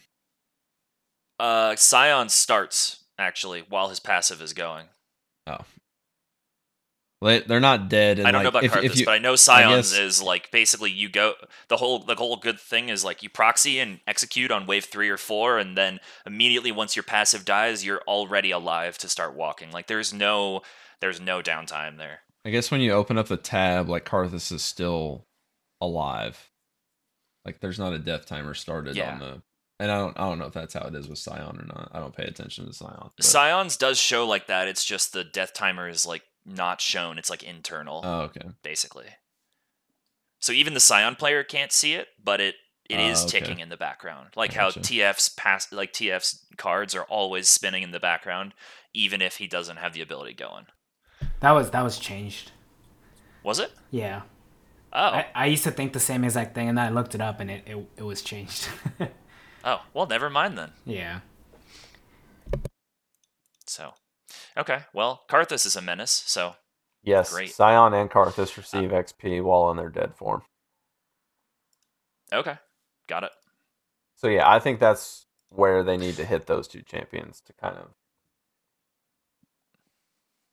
Uh, 1.38 1.76
Sion 1.76 2.28
starts 2.28 3.04
actually 3.18 3.64
while 3.68 3.88
his 3.88 4.00
passive 4.00 4.42
is 4.42 4.52
going. 4.52 4.86
They, 5.46 5.64
they're 7.22 7.60
not 7.60 7.88
dead. 7.88 8.20
I 8.20 8.30
don't 8.30 8.34
like, 8.34 8.42
know 8.44 8.48
about 8.48 8.64
if, 8.64 8.72
Karthus, 8.72 8.84
if 8.84 8.98
you, 8.98 9.04
but 9.04 9.12
I 9.12 9.18
know 9.18 9.36
Sion's 9.36 9.90
guess- 9.92 9.98
is 9.98 10.22
like 10.22 10.50
basically 10.50 10.90
you 10.90 11.08
go 11.08 11.34
the 11.68 11.76
whole 11.76 11.98
the 12.00 12.14
whole 12.14 12.36
good 12.36 12.58
thing 12.58 12.88
is 12.88 13.04
like 13.04 13.22
you 13.22 13.28
proxy 13.28 13.78
and 13.78 14.00
execute 14.06 14.50
on 14.50 14.66
wave 14.66 14.86
three 14.86 15.08
or 15.10 15.18
four, 15.18 15.58
and 15.58 15.76
then 15.76 16.00
immediately 16.26 16.72
once 16.72 16.96
your 16.96 17.02
passive 17.02 17.44
dies, 17.44 17.84
you're 17.84 18.02
already 18.08 18.50
alive 18.50 18.96
to 18.98 19.08
start 19.08 19.34
walking. 19.34 19.70
Like 19.70 19.86
there's 19.86 20.14
no 20.14 20.62
there's 21.00 21.20
no 21.20 21.42
downtime 21.42 21.98
there. 21.98 22.20
I 22.44 22.50
guess 22.50 22.70
when 22.70 22.80
you 22.80 22.92
open 22.92 23.18
up 23.18 23.28
the 23.28 23.36
tab, 23.36 23.88
like 23.88 24.06
Karthus 24.06 24.50
is 24.50 24.62
still 24.62 25.26
alive. 25.80 26.50
Like 27.44 27.60
there's 27.60 27.78
not 27.78 27.92
a 27.92 27.98
death 27.98 28.26
timer 28.26 28.54
started 28.54 28.96
Yeah. 28.96 29.12
on 29.12 29.18
the. 29.18 29.42
And 29.78 29.90
I 29.90 29.96
don't, 29.96 30.20
I 30.20 30.28
don't 30.28 30.38
know 30.38 30.44
if 30.44 30.52
that's 30.52 30.74
how 30.74 30.82
it 30.86 30.94
is 30.94 31.08
with 31.08 31.18
Sion 31.18 31.38
or 31.40 31.64
not. 31.66 31.90
I 31.94 32.00
don't 32.00 32.14
pay 32.14 32.24
attention 32.24 32.66
to 32.66 32.72
Sion. 32.74 33.10
but- 33.16 33.24
Sion's 33.24 33.78
does 33.78 33.98
show 33.98 34.26
like 34.26 34.46
that. 34.48 34.68
It's 34.68 34.84
just 34.84 35.14
the 35.14 35.24
death 35.24 35.54
timer 35.54 35.88
is 35.88 36.04
like 36.06 36.20
not 36.50 36.80
shown. 36.80 37.18
It's 37.18 37.30
like 37.30 37.42
internal, 37.42 38.02
Oh, 38.04 38.20
okay. 38.22 38.48
basically. 38.62 39.06
So 40.40 40.52
even 40.52 40.74
the 40.74 40.80
Sion 40.80 41.16
player 41.16 41.42
can't 41.44 41.72
see 41.72 41.94
it, 41.94 42.08
but 42.22 42.40
it 42.40 42.54
it 42.88 42.98
is 42.98 43.20
Ah, 43.20 43.26
okay. 43.26 43.38
ticking 43.40 43.60
in 43.60 43.68
the 43.68 43.76
background. 43.76 44.30
Like 44.36 44.52
I 44.56 44.60
how 44.60 44.66
gotcha. 44.70 44.80
TF's 44.80 45.28
pass 45.28 45.70
like 45.72 45.92
TF's 45.92 46.44
cards 46.56 46.94
are 46.94 47.04
always 47.04 47.48
spinning 47.48 47.82
in 47.82 47.92
the 47.92 48.00
background, 48.00 48.52
even 48.92 49.22
if 49.22 49.36
he 49.36 49.46
doesn't 49.46 49.76
have 49.76 49.92
the 49.92 50.00
ability 50.02 50.34
going. 50.34 50.66
That 51.40 51.52
was 51.52 51.70
that 51.70 51.82
was 51.82 51.98
changed. 51.98 52.52
Was 53.44 53.58
it? 53.58 53.72
Yeah. 53.90 54.22
Oh, 54.92 54.98
I, 55.00 55.26
I 55.36 55.46
used 55.46 55.62
to 55.64 55.70
think 55.70 55.92
the 55.92 56.00
same 56.00 56.24
exact 56.24 56.52
thing, 56.54 56.68
and 56.68 56.76
then 56.76 56.84
I 56.84 56.90
looked 56.90 57.14
it 57.14 57.20
up, 57.20 57.38
and 57.38 57.48
it, 57.48 57.62
it, 57.64 57.76
it 57.98 58.02
was 58.02 58.22
changed. 58.22 58.68
oh, 59.64 59.82
well, 59.94 60.06
never 60.06 60.28
mind 60.28 60.58
then. 60.58 60.72
yeah. 60.84 61.20
So, 63.66 63.92
okay, 64.56 64.80
well, 64.92 65.22
Karthus 65.28 65.66
is 65.66 65.76
a 65.76 65.82
menace. 65.82 66.22
So, 66.26 66.56
Yes, 67.02 67.32
Great. 67.32 67.50
Sion 67.54 67.94
and 67.94 68.10
Karthus 68.10 68.56
receive 68.56 68.90
XP 68.90 69.42
while 69.42 69.70
in 69.70 69.76
their 69.78 69.88
dead 69.88 70.14
form. 70.16 70.42
okay, 72.32 72.58
got 73.08 73.24
it. 73.24 73.30
So 74.16 74.28
yeah, 74.28 74.48
I 74.48 74.58
think 74.58 74.80
that's 74.80 75.24
where 75.48 75.82
they 75.82 75.96
need 75.96 76.16
to 76.16 76.24
hit 76.26 76.46
those 76.46 76.68
two 76.68 76.82
champions 76.82 77.40
to 77.46 77.54
kind 77.54 77.76
of 77.76 77.88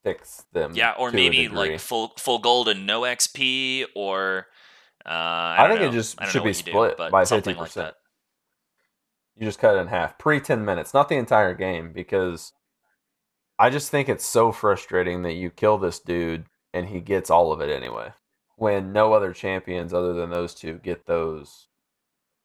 fix 0.04 0.46
them. 0.54 0.72
Yeah, 0.74 0.94
or 0.98 1.12
maybe 1.12 1.50
like 1.50 1.80
full 1.80 2.13
full 2.18 2.40
gold 2.40 2.70
and 2.70 2.86
no 2.88 3.02
XP, 3.02 3.86
or 3.94 4.48
uh, 5.06 5.10
I, 5.10 5.66
I 5.66 5.68
think 5.68 5.82
it 5.82 5.92
just 5.92 6.18
should 6.30 6.44
be 6.44 6.50
do, 6.50 6.54
split 6.54 6.96
but 6.98 7.12
by 7.12 7.24
50%. 7.24 7.74
that. 7.74 7.96
you 9.36 9.46
just 9.46 9.60
cut 9.60 9.76
it 9.76 9.80
in 9.80 9.88
half 9.88 10.18
pre 10.18 10.40
10 10.40 10.63
minutes, 10.63 10.94
not 10.94 11.10
the 11.10 11.16
entire 11.16 11.54
game, 11.54 11.92
because 11.92 12.54
I 13.60 13.70
just 13.70 13.89
think 13.89 14.08
it's 14.08 14.26
so 14.26 14.52
frustrating 14.52 15.24
that 15.24 15.34
you 15.34 15.50
kill 15.50 15.78
this 15.78 16.00
dude 16.00 16.46
and 16.74 16.88
he 16.88 17.00
gets 17.00 17.30
all 17.30 17.52
of 17.52 17.62
it 17.62 17.70
anyway. 17.70 18.13
When 18.56 18.93
no 18.93 19.13
other 19.13 19.34
champions 19.34 19.93
other 19.93 20.13
than 20.13 20.30
those 20.30 20.54
two 20.54 20.80
get 20.84 21.06
those 21.06 21.67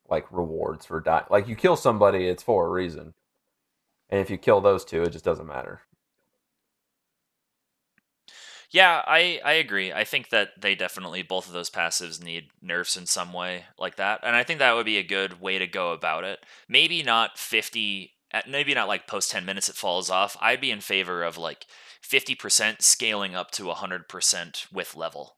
like 0.08 0.26
rewards 0.30 0.86
for 0.86 1.00
dying. 1.00 1.24
Like 1.30 1.48
you 1.48 1.56
kill 1.56 1.76
somebody, 1.76 2.26
it's 2.26 2.42
for 2.42 2.66
a 2.66 2.70
reason. 2.70 3.14
And 4.10 4.20
if 4.20 4.30
you 4.30 4.36
kill 4.36 4.60
those 4.60 4.84
two, 4.84 5.02
it 5.02 5.10
just 5.10 5.24
doesn't 5.24 5.46
matter. 5.46 5.80
Yeah, 8.70 9.02
I 9.06 9.38
I 9.44 9.52
agree. 9.52 9.92
I 9.92 10.04
think 10.04 10.30
that 10.30 10.60
they 10.60 10.74
definitely 10.74 11.22
both 11.22 11.46
of 11.46 11.52
those 11.52 11.68
passives 11.68 12.22
need 12.22 12.48
nerfs 12.62 12.96
in 12.96 13.04
some 13.04 13.34
way 13.34 13.66
like 13.78 13.96
that, 13.96 14.20
and 14.22 14.34
I 14.34 14.44
think 14.44 14.58
that 14.60 14.74
would 14.74 14.86
be 14.86 14.96
a 14.96 15.02
good 15.02 15.42
way 15.42 15.58
to 15.58 15.66
go 15.66 15.92
about 15.92 16.24
it. 16.24 16.40
Maybe 16.68 17.02
not 17.02 17.38
fifty. 17.38 18.12
At- 18.32 18.48
Maybe 18.48 18.74
not 18.74 18.88
like 18.88 19.06
post 19.06 19.30
ten 19.30 19.44
minutes 19.44 19.68
it 19.68 19.74
falls 19.76 20.08
off. 20.10 20.36
I'd 20.40 20.60
be 20.60 20.70
in 20.70 20.80
favor 20.80 21.22
of 21.22 21.36
like 21.38 21.66
fifty 22.00 22.34
percent 22.34 22.82
scaling 22.82 23.34
up 23.34 23.50
to 23.52 23.70
hundred 23.70 24.08
percent 24.08 24.66
with 24.72 24.94
level, 24.96 25.36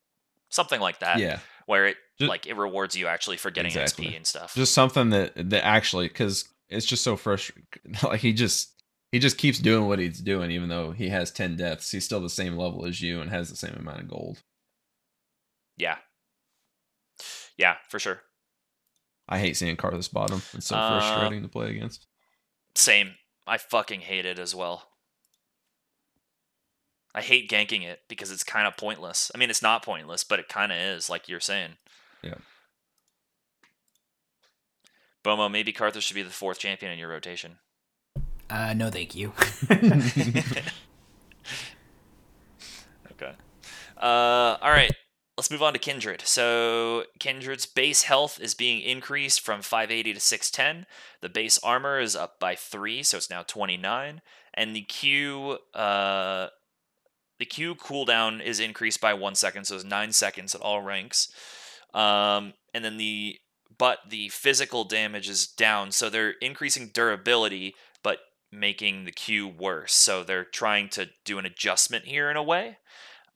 something 0.48 0.80
like 0.80 1.00
that. 1.00 1.18
yeah. 1.18 1.40
where 1.66 1.86
it 1.86 1.96
Ju- 2.20 2.26
like 2.28 2.46
it 2.46 2.56
rewards 2.56 2.94
you 2.96 3.06
actually 3.08 3.36
for 3.36 3.50
getting 3.50 3.72
Exactly. 3.72 4.06
XP 4.06 4.16
and 4.16 4.26
stuff. 4.26 4.54
Just 4.54 4.74
something 4.74 5.10
that 5.10 5.32
that 5.50 5.64
actually 5.64 6.08
because 6.08 6.48
it's 6.68 6.86
just 6.86 7.02
so 7.04 7.16
frustrating. 7.16 7.66
Like 8.02 8.20
he 8.20 8.32
just 8.32 8.70
he 9.12 9.18
just 9.18 9.38
keeps 9.38 9.58
doing 9.58 9.86
what 9.88 9.98
he's 9.98 10.20
doing, 10.20 10.50
even 10.52 10.68
though 10.68 10.90
he 10.92 11.08
has 11.08 11.30
ten 11.32 11.56
deaths. 11.56 11.90
He's 11.90 12.04
still 12.04 12.20
the 12.20 12.28
same 12.30 12.56
level 12.56 12.84
as 12.86 13.00
you 13.00 13.20
and 13.20 13.30
has 13.30 13.48
the 13.50 13.56
same 13.56 13.74
amount 13.78 14.00
of 14.00 14.08
gold. 14.08 14.42
Yeah. 15.76 15.96
Yeah, 17.56 17.76
for 17.88 17.98
sure. 17.98 18.20
I 19.28 19.38
hate 19.38 19.56
seeing 19.56 19.76
Karthus 19.76 20.12
bottom. 20.12 20.42
It's 20.52 20.66
so 20.66 20.76
Uh, 20.76 21.00
frustrating 21.00 21.42
to 21.42 21.48
play 21.48 21.70
against. 21.70 22.06
Same. 22.74 23.14
I 23.46 23.58
fucking 23.58 24.00
hate 24.00 24.26
it 24.26 24.38
as 24.38 24.54
well. 24.54 24.88
I 27.14 27.20
hate 27.20 27.48
ganking 27.48 27.84
it 27.84 28.00
because 28.08 28.30
it's 28.30 28.42
kind 28.42 28.66
of 28.66 28.76
pointless. 28.76 29.30
I 29.34 29.38
mean, 29.38 29.50
it's 29.50 29.62
not 29.62 29.84
pointless, 29.84 30.24
but 30.24 30.40
it 30.40 30.48
kind 30.48 30.72
of 30.72 30.78
is, 30.78 31.08
like 31.08 31.28
you're 31.28 31.38
saying. 31.40 31.72
Yeah. 32.22 32.34
Bomo, 35.24 35.50
maybe 35.50 35.72
Karthus 35.72 36.02
should 36.02 36.16
be 36.16 36.22
the 36.22 36.30
fourth 36.30 36.58
champion 36.58 36.90
in 36.90 36.98
your 36.98 37.08
rotation. 37.08 37.58
Uh, 38.50 38.74
no, 38.74 38.90
thank 38.90 39.14
you. 39.14 39.32
Okay. 43.14 43.32
Uh, 43.96 44.56
all 44.60 44.70
right. 44.70 44.90
Let's 45.36 45.50
move 45.50 45.62
on 45.62 45.72
to 45.72 45.80
Kindred. 45.80 46.22
So 46.24 47.04
Kindred's 47.18 47.66
base 47.66 48.02
health 48.02 48.38
is 48.40 48.54
being 48.54 48.80
increased 48.80 49.40
from 49.40 49.62
580 49.62 50.14
to 50.14 50.20
610. 50.20 50.86
The 51.22 51.28
base 51.28 51.58
armor 51.58 51.98
is 51.98 52.14
up 52.14 52.38
by 52.38 52.54
three, 52.54 53.02
so 53.02 53.16
it's 53.16 53.30
now 53.30 53.42
29. 53.42 54.22
And 54.54 54.76
the 54.76 54.82
Q, 54.82 55.58
uh, 55.74 56.48
the 57.40 57.46
Q 57.46 57.74
cooldown 57.74 58.40
is 58.40 58.60
increased 58.60 59.00
by 59.00 59.12
one 59.12 59.34
second, 59.34 59.64
so 59.64 59.74
it's 59.74 59.84
nine 59.84 60.12
seconds 60.12 60.54
at 60.54 60.60
all 60.60 60.82
ranks. 60.82 61.28
Um, 61.92 62.54
and 62.72 62.84
then 62.84 62.96
the 62.96 63.38
but 63.76 63.98
the 64.08 64.28
physical 64.28 64.84
damage 64.84 65.28
is 65.28 65.48
down, 65.48 65.90
so 65.90 66.08
they're 66.08 66.34
increasing 66.40 66.90
durability, 66.94 67.74
but 68.04 68.18
making 68.52 69.04
the 69.04 69.10
Q 69.10 69.48
worse. 69.48 69.94
So 69.94 70.22
they're 70.22 70.44
trying 70.44 70.88
to 70.90 71.08
do 71.24 71.40
an 71.40 71.46
adjustment 71.46 72.04
here 72.04 72.30
in 72.30 72.36
a 72.36 72.42
way. 72.42 72.78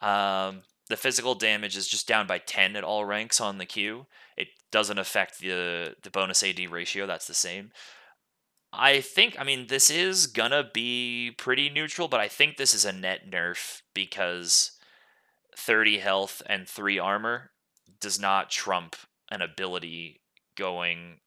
Um, 0.00 0.62
the 0.88 0.96
physical 0.96 1.34
damage 1.34 1.76
is 1.76 1.88
just 1.88 2.08
down 2.08 2.26
by 2.26 2.38
10 2.38 2.76
at 2.76 2.84
all 2.84 3.04
ranks 3.04 3.40
on 3.40 3.58
the 3.58 3.66
queue. 3.66 4.06
It 4.36 4.48
doesn't 4.70 4.98
affect 4.98 5.40
the 5.40 5.96
the 6.02 6.10
bonus 6.10 6.42
AD 6.42 6.70
ratio. 6.70 7.06
That's 7.06 7.26
the 7.26 7.34
same. 7.34 7.70
I 8.72 9.00
think 9.00 9.36
I 9.38 9.44
mean 9.44 9.66
this 9.66 9.90
is 9.90 10.26
gonna 10.26 10.68
be 10.72 11.32
pretty 11.36 11.68
neutral, 11.68 12.08
but 12.08 12.20
I 12.20 12.28
think 12.28 12.56
this 12.56 12.74
is 12.74 12.84
a 12.84 12.92
net 12.92 13.30
nerf 13.30 13.82
because 13.94 14.72
30 15.56 15.98
health 15.98 16.42
and 16.46 16.68
3 16.68 16.98
armor 16.98 17.50
does 18.00 18.18
not 18.18 18.50
trump 18.50 18.96
an 19.30 19.42
ability 19.42 20.20
going 20.56 21.20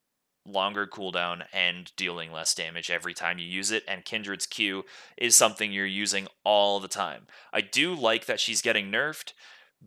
longer 0.45 0.87
cooldown 0.87 1.43
and 1.53 1.91
dealing 1.95 2.31
less 2.31 2.53
damage 2.55 2.89
every 2.89 3.13
time 3.13 3.37
you 3.37 3.45
use 3.45 3.69
it 3.71 3.83
and 3.87 4.05
kindred's 4.05 4.47
q 4.47 4.83
is 5.17 5.35
something 5.35 5.71
you're 5.71 5.85
using 5.85 6.27
all 6.43 6.79
the 6.79 6.87
time 6.87 7.27
i 7.53 7.61
do 7.61 7.93
like 7.93 8.25
that 8.25 8.39
she's 8.39 8.61
getting 8.61 8.91
nerfed 8.91 9.33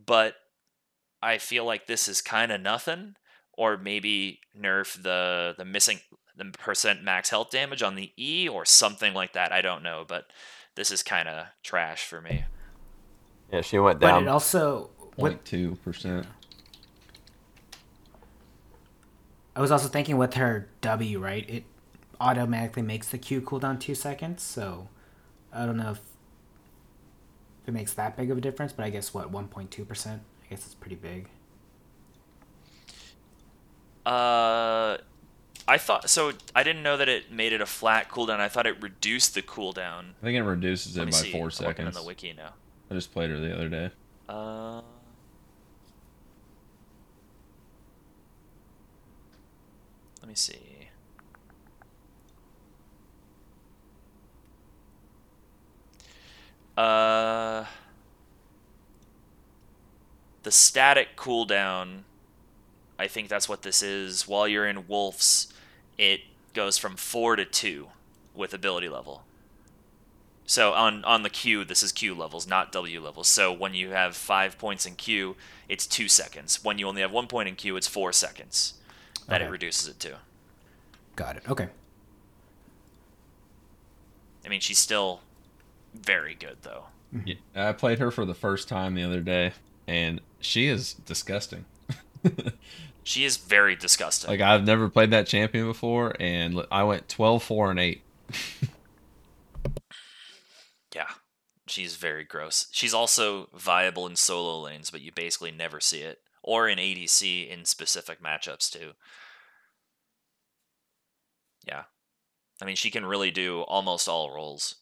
but 0.07 0.35
i 1.21 1.39
feel 1.39 1.65
like 1.65 1.87
this 1.87 2.07
is 2.07 2.21
kind 2.21 2.53
of 2.53 2.61
nothing 2.61 3.15
or 3.59 3.77
maybe 3.77 4.39
nerf 4.57 5.01
the 5.03 5.55
the 5.59 5.65
missing 5.65 5.99
the 6.37 6.45
percent 6.47 7.03
max 7.03 7.31
health 7.31 7.51
damage 7.51 7.83
on 7.83 7.97
the 7.97 8.13
e 8.17 8.49
or 8.49 8.65
something 8.65 9.13
like 9.13 9.33
that 9.33 9.51
i 9.53 9.61
don't 9.61 9.83
know 9.83 10.05
but 10.07 10.27
this 10.77 10.91
is 10.93 11.03
kind 11.03 11.29
of 11.29 11.47
trash 11.65 12.05
for 12.05 12.21
me 12.21 12.45
Yeah, 13.53 13.61
she 13.61 13.79
went 13.79 13.99
down. 14.01 14.11
but 14.11 14.15
down. 14.21 14.23
it 14.25 14.29
also 14.29 14.91
with 15.17 15.45
0.2 15.45 15.81
percent. 15.83 16.27
I 19.57 19.61
was 19.61 19.71
also 19.71 19.89
thinking 19.89 20.17
with 20.17 20.35
her 20.35 20.69
W, 20.81 21.19
right? 21.21 21.49
It 21.49 21.65
automatically 22.21 22.83
makes 22.83 23.09
the 23.09 23.19
Q 23.19 23.41
cooldown 23.41 23.79
two 23.79 23.95
seconds, 23.95 24.43
so 24.43 24.89
I 25.53 25.65
don't 25.67 25.77
know 25.77 25.93
if 25.93 26.01
it 27.67 27.73
makes 27.73 27.93
that 27.95 28.17
big 28.17 28.31
of 28.31 28.39
a 28.39 28.41
difference, 28.41 28.73
but 28.73 28.85
I 28.85 28.91
guess 28.91 29.15
what, 29.15 29.31
one 29.31 29.49
point 29.49 29.71
two 29.71 29.85
percent? 29.85 30.23
I 30.45 30.51
guess 30.51 30.65
it's 30.67 30.75
pretty 30.75 30.97
big. 30.97 31.29
Uh, 34.05 34.99
I 35.67 35.79
thought 35.79 36.11
so. 36.11 36.33
I 36.55 36.63
didn't 36.63 36.83
know 36.83 36.97
that 36.97 37.09
it 37.09 37.33
made 37.33 37.53
it 37.53 37.61
a 37.61 37.67
flat 37.67 38.11
cooldown. 38.11 38.39
I 38.41 38.49
thought 38.49 38.67
it 38.67 38.83
reduced 38.83 39.35
the 39.35 39.41
cooldown. 39.43 40.11
I 40.21 40.25
think 40.25 40.37
it 40.37 40.43
reduces 40.43 40.97
Let 40.97 41.05
it 41.05 41.07
me 41.07 41.13
by 41.13 41.17
see. 41.17 41.33
four 41.33 41.41
I'm 41.41 41.45
looking 41.47 41.67
seconds. 41.67 41.97
on 41.97 42.03
the 42.03 42.07
wiki 42.07 42.33
now. 42.37 42.51
I 42.91 42.95
just 42.95 43.13
played 43.13 43.31
her 43.31 43.39
the 43.41 43.55
other 43.55 43.69
day. 43.71 43.91
Uh, 44.29 44.83
let 50.25 50.29
me 50.31 50.35
see. 50.35 50.89
Uh, 56.79 57.67
the 60.45 60.51
static 60.51 61.15
cooldown. 61.15 62.05
I 62.99 63.07
think 63.07 63.29
that's 63.29 63.51
what 63.51 63.61
this 63.61 63.83
is. 63.83 64.27
While 64.27 64.49
you're 64.49 64.67
in 64.67 64.89
Wolves, 64.89 65.53
it 65.99 66.21
goes 66.55 66.79
from 66.79 66.97
four 66.97 67.37
to 67.37 67.45
two 67.45 67.89
with 68.35 68.55
ability 68.55 68.89
level. 68.89 69.25
So 70.47 70.73
on 70.73 71.05
on 71.05 71.23
the 71.23 71.29
Q, 71.29 71.67
this 71.67 71.83
is 71.83 71.93
Q 71.93 72.15
levels, 72.15 72.47
not 72.47 72.73
W 72.73 72.99
levels. 72.99 73.29
So 73.29 73.53
when 73.53 73.75
you 73.75 73.91
have 73.91 74.17
five 74.17 74.57
points 74.57 74.87
in 74.87 74.95
Q, 74.95 75.37
it's 75.69 75.87
two 75.87 76.09
seconds. 76.09 76.65
When 76.65 76.79
you 76.79 76.89
only 76.89 77.03
have 77.03 77.13
one 77.13 77.27
point 77.27 77.51
in 77.51 77.57
Q, 77.57 77.77
it's 77.77 77.87
four 77.87 78.11
seconds. 78.15 78.75
That 79.29 79.43
it 79.43 79.51
reduces 79.51 79.89
it 79.89 80.01
to. 80.01 80.17
Got 81.17 81.37
it. 81.37 81.49
Okay. 81.49 81.69
I 84.45 84.49
mean, 84.49 84.61
she's 84.61 84.79
still 84.79 85.21
very 85.95 86.35
good 86.35 86.59
though. 86.63 86.85
Yeah, 87.25 87.37
I 87.55 87.73
played 87.73 88.01
her 88.01 88.11
for 88.11 88.25
the 88.25 88.35
first 88.35 88.69
time 88.69 88.95
the 88.95 89.05
other 89.05 89.21
day, 89.21 89.53
and 89.87 90.21
she 90.41 90.67
is 90.67 90.95
disgusting. 90.95 91.65
She 93.05 93.25
is 93.27 93.37
very 93.37 93.77
disgusting. 93.77 94.31
Like 94.31 94.41
I've 94.41 94.65
never 94.65 94.89
played 94.89 95.11
that 95.11 95.27
champion 95.27 95.67
before, 95.67 96.17
and 96.19 96.65
I 96.73 96.85
went 96.85 97.09
12, 97.09 97.43
4, 97.43 97.71
and 97.71 97.79
eight. 97.79 98.03
yeah, 100.95 101.09
she's 101.67 101.97
very 101.97 102.25
gross. 102.25 102.67
She's 102.73 102.95
also 102.95 103.51
viable 103.55 104.07
in 104.07 104.17
solo 104.17 104.59
lanes, 104.63 104.91
but 104.91 105.03
you 105.03 105.13
basically 105.13 105.51
never 105.51 105.81
see 105.81 106.01
it, 106.01 106.21
or 106.45 106.69
in 106.69 106.79
ADC 106.79 107.49
in 107.49 107.65
specific 107.65 108.23
matchups 108.23 108.71
too. 108.71 108.93
Yeah, 111.67 111.85
I 112.61 112.67
mean, 112.67 112.77
she 112.77 112.91
can 112.91 113.07
really 113.07 113.31
do 113.31 113.63
almost 113.63 114.09
all 114.09 114.33
roles. 114.33 114.77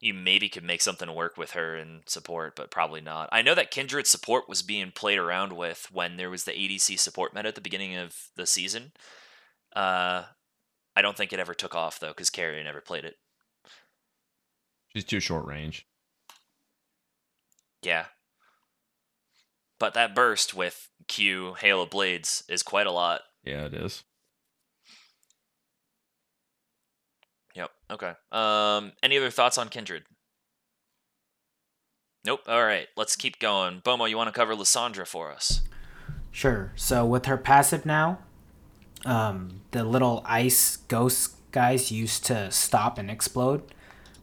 You 0.00 0.14
maybe 0.14 0.48
could 0.48 0.64
make 0.64 0.82
something 0.82 1.14
work 1.14 1.36
with 1.36 1.52
her 1.52 1.76
in 1.76 2.00
support, 2.06 2.56
but 2.56 2.72
probably 2.72 3.00
not. 3.00 3.28
I 3.30 3.42
know 3.42 3.54
that 3.54 3.70
Kindred 3.70 4.08
support 4.08 4.48
was 4.48 4.62
being 4.62 4.90
played 4.90 5.18
around 5.18 5.52
with 5.52 5.88
when 5.92 6.16
there 6.16 6.30
was 6.30 6.42
the 6.42 6.52
ADC 6.52 6.98
support 6.98 7.34
meta 7.34 7.48
at 7.48 7.54
the 7.54 7.60
beginning 7.60 7.94
of 7.94 8.16
the 8.34 8.46
season. 8.46 8.92
Uh, 9.76 10.24
I 10.96 11.02
don't 11.02 11.16
think 11.16 11.32
it 11.32 11.38
ever 11.38 11.54
took 11.54 11.74
off 11.74 12.00
though, 12.00 12.08
because 12.08 12.30
Keria 12.30 12.64
never 12.64 12.80
played 12.80 13.04
it. 13.04 13.16
She's 14.88 15.04
too 15.04 15.20
short 15.20 15.46
range. 15.46 15.86
Yeah. 17.82 18.06
But 19.82 19.94
that 19.94 20.14
burst 20.14 20.54
with 20.54 20.88
Q 21.08 21.54
Hail 21.54 21.82
of 21.82 21.90
Blades 21.90 22.44
is 22.48 22.62
quite 22.62 22.86
a 22.86 22.92
lot. 22.92 23.22
Yeah, 23.42 23.64
it 23.64 23.74
is. 23.74 24.04
Yep. 27.56 27.70
Okay. 27.90 28.12
Um 28.30 28.92
any 29.02 29.18
other 29.18 29.30
thoughts 29.30 29.58
on 29.58 29.68
Kindred? 29.70 30.04
Nope. 32.24 32.42
All 32.46 32.64
right. 32.64 32.86
Let's 32.96 33.16
keep 33.16 33.40
going. 33.40 33.80
Bomo, 33.80 34.08
you 34.08 34.16
want 34.16 34.28
to 34.28 34.32
cover 34.32 34.54
Lissandra 34.54 35.04
for 35.04 35.32
us? 35.32 35.62
Sure. 36.30 36.70
So 36.76 37.04
with 37.04 37.26
her 37.26 37.36
passive 37.36 37.84
now, 37.84 38.20
um, 39.04 39.62
the 39.72 39.82
little 39.82 40.22
ice 40.24 40.76
ghost 40.76 41.34
guys 41.50 41.90
used 41.90 42.24
to 42.26 42.52
stop 42.52 42.98
and 42.98 43.10
explode, 43.10 43.64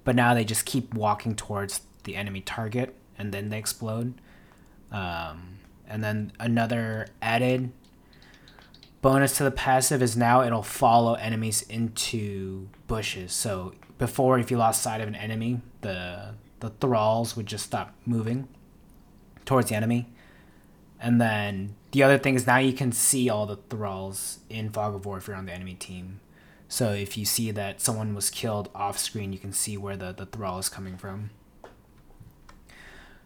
but 0.06 0.15
now 0.15 0.34
they 0.34 0.45
just 0.45 0.65
keep 0.65 0.93
walking 0.93 1.36
towards 1.36 1.82
the 2.06 2.15
enemy 2.15 2.39
target 2.39 2.95
and 3.17 3.34
then 3.34 3.50
they 3.50 3.60
explode. 3.60 4.13
Um, 4.91 5.60
and 5.88 6.04
then 6.04 6.32
another 6.39 7.08
added 7.21 7.71
bonus 9.02 9.38
to 9.38 9.43
the 9.43 9.52
passive 9.52 10.02
is 10.02 10.17
now 10.17 10.43
it'll 10.43 10.63
follow 10.63 11.13
enemies 11.15 11.62
into 11.63 12.69
bushes. 12.88 13.34
So 13.34 13.73
before, 13.97 14.39
if 14.39 14.52
you 14.52 14.58
lost 14.58 14.82
sight 14.82 15.02
of 15.02 15.08
an 15.08 15.15
enemy, 15.15 15.62
the 15.82 16.36
the 16.60 16.69
thralls 16.69 17.38
would 17.38 17.45
just 17.45 17.65
stop 17.65 17.95
moving 18.06 18.47
towards 19.45 19.69
the 19.69 19.75
enemy. 19.75 20.10
And 20.99 21.21
then 21.21 21.75
the 21.91 22.04
other 22.04 22.17
thing 22.17 22.36
is 22.36 22.45
now 22.45 22.58
you 22.58 22.73
can 22.73 22.91
see 22.91 23.30
all 23.30 23.45
the 23.45 23.56
thralls 23.56 24.39
in 24.49 24.69
Fog 24.69 24.93
of 24.93 25.06
War 25.06 25.17
if 25.17 25.28
you're 25.28 25.38
on 25.38 25.45
the 25.45 25.54
enemy 25.54 25.75
team. 25.75 26.19
So 26.67 26.91
if 26.91 27.17
you 27.17 27.25
see 27.25 27.52
that 27.52 27.80
someone 27.80 28.13
was 28.13 28.30
killed 28.30 28.69
off 28.75 28.99
screen, 28.99 29.32
you 29.32 29.40
can 29.40 29.54
see 29.54 29.77
where 29.77 29.96
the, 29.96 30.12
the 30.12 30.25
thrall 30.25 30.60
is 30.60 30.67
coming 30.67 30.98
from. 30.98 31.29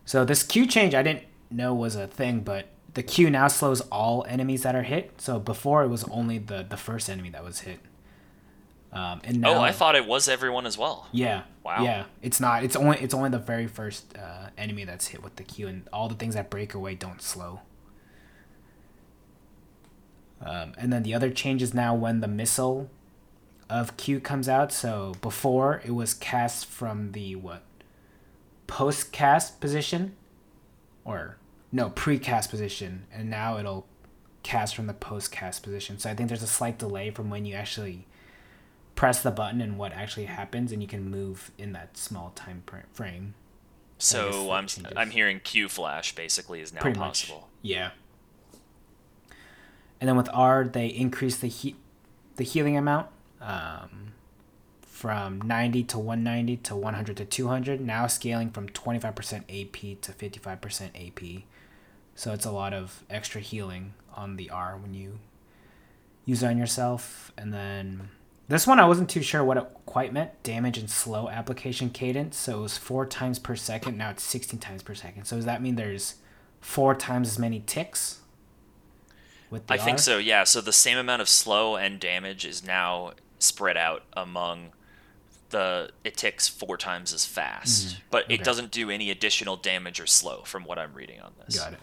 So 0.05 0.23
this 0.23 0.43
Q 0.43 0.67
change 0.67 0.93
I 0.93 1.01
didn't 1.01 1.23
know 1.53 1.73
was 1.73 1.95
a 1.95 2.07
thing, 2.07 2.41
but 2.41 2.67
the 2.93 3.03
Q 3.03 3.29
now 3.29 3.47
slows 3.47 3.81
all 3.81 4.25
enemies 4.27 4.63
that 4.63 4.75
are 4.75 4.83
hit. 4.83 5.21
So 5.21 5.39
before 5.39 5.83
it 5.83 5.87
was 5.87 6.03
only 6.05 6.37
the, 6.37 6.65
the 6.67 6.77
first 6.77 7.09
enemy 7.09 7.29
that 7.29 7.43
was 7.43 7.61
hit. 7.61 7.79
Um, 8.91 9.21
and 9.23 9.41
now, 9.41 9.55
oh, 9.55 9.61
I 9.61 9.71
thought 9.71 9.95
it 9.95 10.05
was 10.05 10.29
everyone 10.29 10.67
as 10.67 10.77
well. 10.77 11.07
Yeah. 11.11 11.43
Wow. 11.63 11.83
Yeah, 11.83 12.05
it's 12.21 12.39
not. 12.39 12.63
It's 12.63 12.75
only 12.75 12.97
it's 12.99 13.13
only 13.13 13.29
the 13.29 13.39
very 13.39 13.67
first 13.67 14.15
uh, 14.17 14.49
enemy 14.57 14.83
that's 14.83 15.07
hit 15.07 15.23
with 15.23 15.37
the 15.37 15.43
Q, 15.43 15.67
and 15.67 15.87
all 15.91 16.09
the 16.09 16.15
things 16.15 16.35
that 16.35 16.49
break 16.49 16.73
away 16.73 16.93
don't 16.93 17.21
slow. 17.21 17.61
Um, 20.41 20.73
and 20.77 20.91
then 20.91 21.03
the 21.03 21.13
other 21.13 21.31
change 21.31 21.61
is 21.61 21.73
now 21.73 21.95
when 21.95 22.19
the 22.19 22.27
missile 22.27 22.89
of 23.69 23.95
Q 23.95 24.19
comes 24.19 24.49
out. 24.49 24.71
So 24.71 25.13
before 25.21 25.81
it 25.85 25.91
was 25.91 26.13
cast 26.13 26.65
from 26.65 27.13
the 27.13 27.35
what 27.37 27.63
post 28.67 29.11
cast 29.11 29.61
position, 29.61 30.15
or 31.05 31.37
no 31.73 31.89
pre 31.89 32.17
cast 32.19 32.49
position, 32.49 33.05
and 33.11 33.29
now 33.29 33.57
it'll 33.57 33.85
cast 34.43 34.75
from 34.75 34.87
the 34.87 34.93
post 34.93 35.31
cast 35.31 35.63
position. 35.63 35.99
So 35.99 36.09
I 36.09 36.13
think 36.15 36.29
there's 36.29 36.43
a 36.43 36.47
slight 36.47 36.77
delay 36.77 37.09
from 37.09 37.29
when 37.29 37.45
you 37.45 37.55
actually 37.55 38.07
press 38.95 39.23
the 39.23 39.31
button 39.31 39.59
and 39.59 39.77
what 39.77 39.91
actually 39.91 40.25
happens, 40.25 40.71
and 40.71 40.81
you 40.81 40.87
can 40.87 41.09
move 41.09 41.51
in 41.57 41.73
that 41.73 41.97
small 41.97 42.31
time 42.35 42.63
frame. 42.93 43.33
So 43.97 44.51
I'm 44.51 44.67
changes. 44.67 44.93
I'm 44.95 45.09
hearing 45.09 45.39
Q 45.39 45.67
flash 45.67 46.13
basically 46.15 46.61
is 46.61 46.73
now 46.73 46.81
Pretty 46.81 46.99
possible. 46.99 47.35
much. 47.41 47.49
Yeah. 47.63 47.91
And 49.99 50.09
then 50.09 50.17
with 50.17 50.29
R, 50.33 50.65
they 50.65 50.87
increase 50.87 51.37
the 51.37 51.47
heat, 51.47 51.77
the 52.35 52.43
healing 52.43 52.75
amount, 52.75 53.07
um, 53.39 54.11
from 54.81 55.41
90 55.41 55.83
to 55.85 55.97
190 55.97 56.57
to 56.57 56.75
100 56.75 57.17
to 57.17 57.25
200. 57.25 57.79
Now 57.79 58.07
scaling 58.07 58.49
from 58.51 58.67
25% 58.67 59.43
AP 59.49 60.01
to 60.01 60.11
55% 60.11 61.07
AP. 61.07 61.43
So 62.15 62.33
it's 62.33 62.45
a 62.45 62.51
lot 62.51 62.73
of 62.73 63.03
extra 63.09 63.41
healing 63.41 63.93
on 64.15 64.35
the 64.35 64.49
R 64.49 64.77
when 64.77 64.93
you 64.93 65.19
use 66.25 66.43
it 66.43 66.47
on 66.47 66.57
yourself. 66.57 67.31
And 67.37 67.53
then 67.53 68.09
this 68.47 68.67
one 68.67 68.79
I 68.79 68.85
wasn't 68.85 69.09
too 69.09 69.21
sure 69.21 69.43
what 69.43 69.57
it 69.57 69.65
quite 69.85 70.13
meant. 70.13 70.41
Damage 70.43 70.77
and 70.77 70.89
slow 70.89 71.29
application 71.29 71.89
cadence. 71.89 72.37
So 72.37 72.59
it 72.59 72.61
was 72.61 72.77
four 72.77 73.05
times 73.05 73.39
per 73.39 73.55
second. 73.55 73.97
Now 73.97 74.11
it's 74.11 74.23
16 74.23 74.59
times 74.59 74.83
per 74.83 74.93
second. 74.93 75.25
So 75.25 75.35
does 75.37 75.45
that 75.45 75.61
mean 75.61 75.75
there's 75.75 76.15
four 76.61 76.93
times 76.95 77.27
as 77.29 77.39
many 77.39 77.61
ticks? 77.65 78.19
With 79.49 79.67
the 79.67 79.73
I 79.73 79.77
think 79.77 79.99
so. 79.99 80.17
Yeah. 80.17 80.43
So 80.45 80.61
the 80.61 80.73
same 80.73 80.97
amount 80.97 81.21
of 81.21 81.29
slow 81.29 81.75
and 81.75 81.99
damage 81.99 82.45
is 82.45 82.63
now 82.65 83.13
spread 83.39 83.77
out 83.77 84.03
among 84.13 84.69
the. 85.49 85.91
It 86.03 86.17
ticks 86.17 86.47
four 86.47 86.75
times 86.77 87.13
as 87.13 87.25
fast, 87.25 87.97
but 88.09 88.23
Mm-hmm. 88.23 88.33
Okay. 88.33 88.41
it 88.41 88.43
doesn't 88.43 88.71
do 88.71 88.89
any 88.89 89.11
additional 89.11 89.55
damage 89.57 89.99
or 89.99 90.07
slow 90.07 90.41
from 90.43 90.63
what 90.63 90.79
I'm 90.79 90.93
reading 90.93 91.19
on 91.21 91.33
this. 91.45 91.59
Got 91.59 91.73
it. 91.73 91.79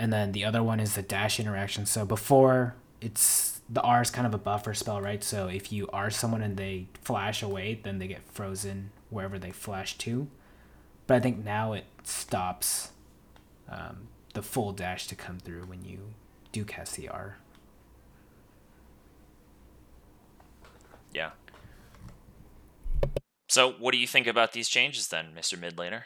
And 0.00 0.10
then 0.10 0.32
the 0.32 0.46
other 0.46 0.62
one 0.62 0.80
is 0.80 0.94
the 0.94 1.02
dash 1.02 1.38
interaction. 1.38 1.84
So 1.84 2.06
before 2.06 2.74
it's 3.02 3.60
the 3.68 3.82
R 3.82 4.00
is 4.00 4.10
kind 4.10 4.26
of 4.26 4.32
a 4.32 4.38
buffer 4.38 4.72
spell, 4.72 4.98
right? 4.98 5.22
So 5.22 5.46
if 5.48 5.70
you 5.70 5.88
are 5.92 6.08
someone 6.08 6.40
and 6.40 6.56
they 6.56 6.88
flash 7.02 7.42
away, 7.42 7.78
then 7.82 7.98
they 7.98 8.08
get 8.08 8.22
frozen 8.32 8.92
wherever 9.10 9.38
they 9.38 9.50
flash 9.50 9.98
to. 9.98 10.26
But 11.06 11.18
I 11.18 11.20
think 11.20 11.44
now 11.44 11.74
it 11.74 11.84
stops 12.02 12.92
um, 13.68 14.08
the 14.32 14.40
full 14.40 14.72
dash 14.72 15.06
to 15.08 15.14
come 15.14 15.38
through 15.38 15.64
when 15.64 15.84
you 15.84 16.14
do 16.50 16.64
cast 16.64 16.96
the 16.96 17.10
R. 17.10 17.36
Yeah. 21.12 21.32
So, 23.50 23.72
what 23.72 23.92
do 23.92 23.98
you 23.98 24.06
think 24.06 24.26
about 24.26 24.52
these 24.52 24.68
changes 24.68 25.08
then, 25.08 25.32
Mr. 25.36 25.58
Midlaner? 25.58 26.04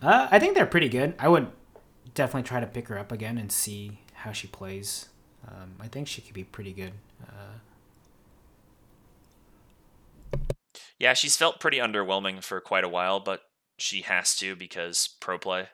Uh, 0.00 0.28
I 0.30 0.38
think 0.38 0.54
they're 0.54 0.64
pretty 0.64 0.88
good. 0.88 1.14
I 1.18 1.28
would 1.28 1.48
definitely 2.14 2.48
try 2.48 2.60
to 2.60 2.66
pick 2.66 2.88
her 2.88 2.98
up 2.98 3.12
again 3.12 3.38
and 3.38 3.50
see 3.50 4.00
how 4.14 4.32
she 4.32 4.46
plays. 4.46 5.08
Um, 5.46 5.74
I 5.80 5.88
think 5.88 6.08
she 6.08 6.20
could 6.20 6.34
be 6.34 6.44
pretty 6.44 6.72
good. 6.72 6.92
Uh, 7.22 7.58
Yeah, 11.02 11.14
she's 11.14 11.36
felt 11.36 11.58
pretty 11.58 11.78
underwhelming 11.78 12.44
for 12.44 12.60
quite 12.60 12.84
a 12.84 12.88
while, 12.88 13.18
but 13.18 13.42
she 13.76 14.02
has 14.02 14.36
to 14.36 14.54
because 14.54 15.08
pro 15.20 15.36
play. 15.36 15.66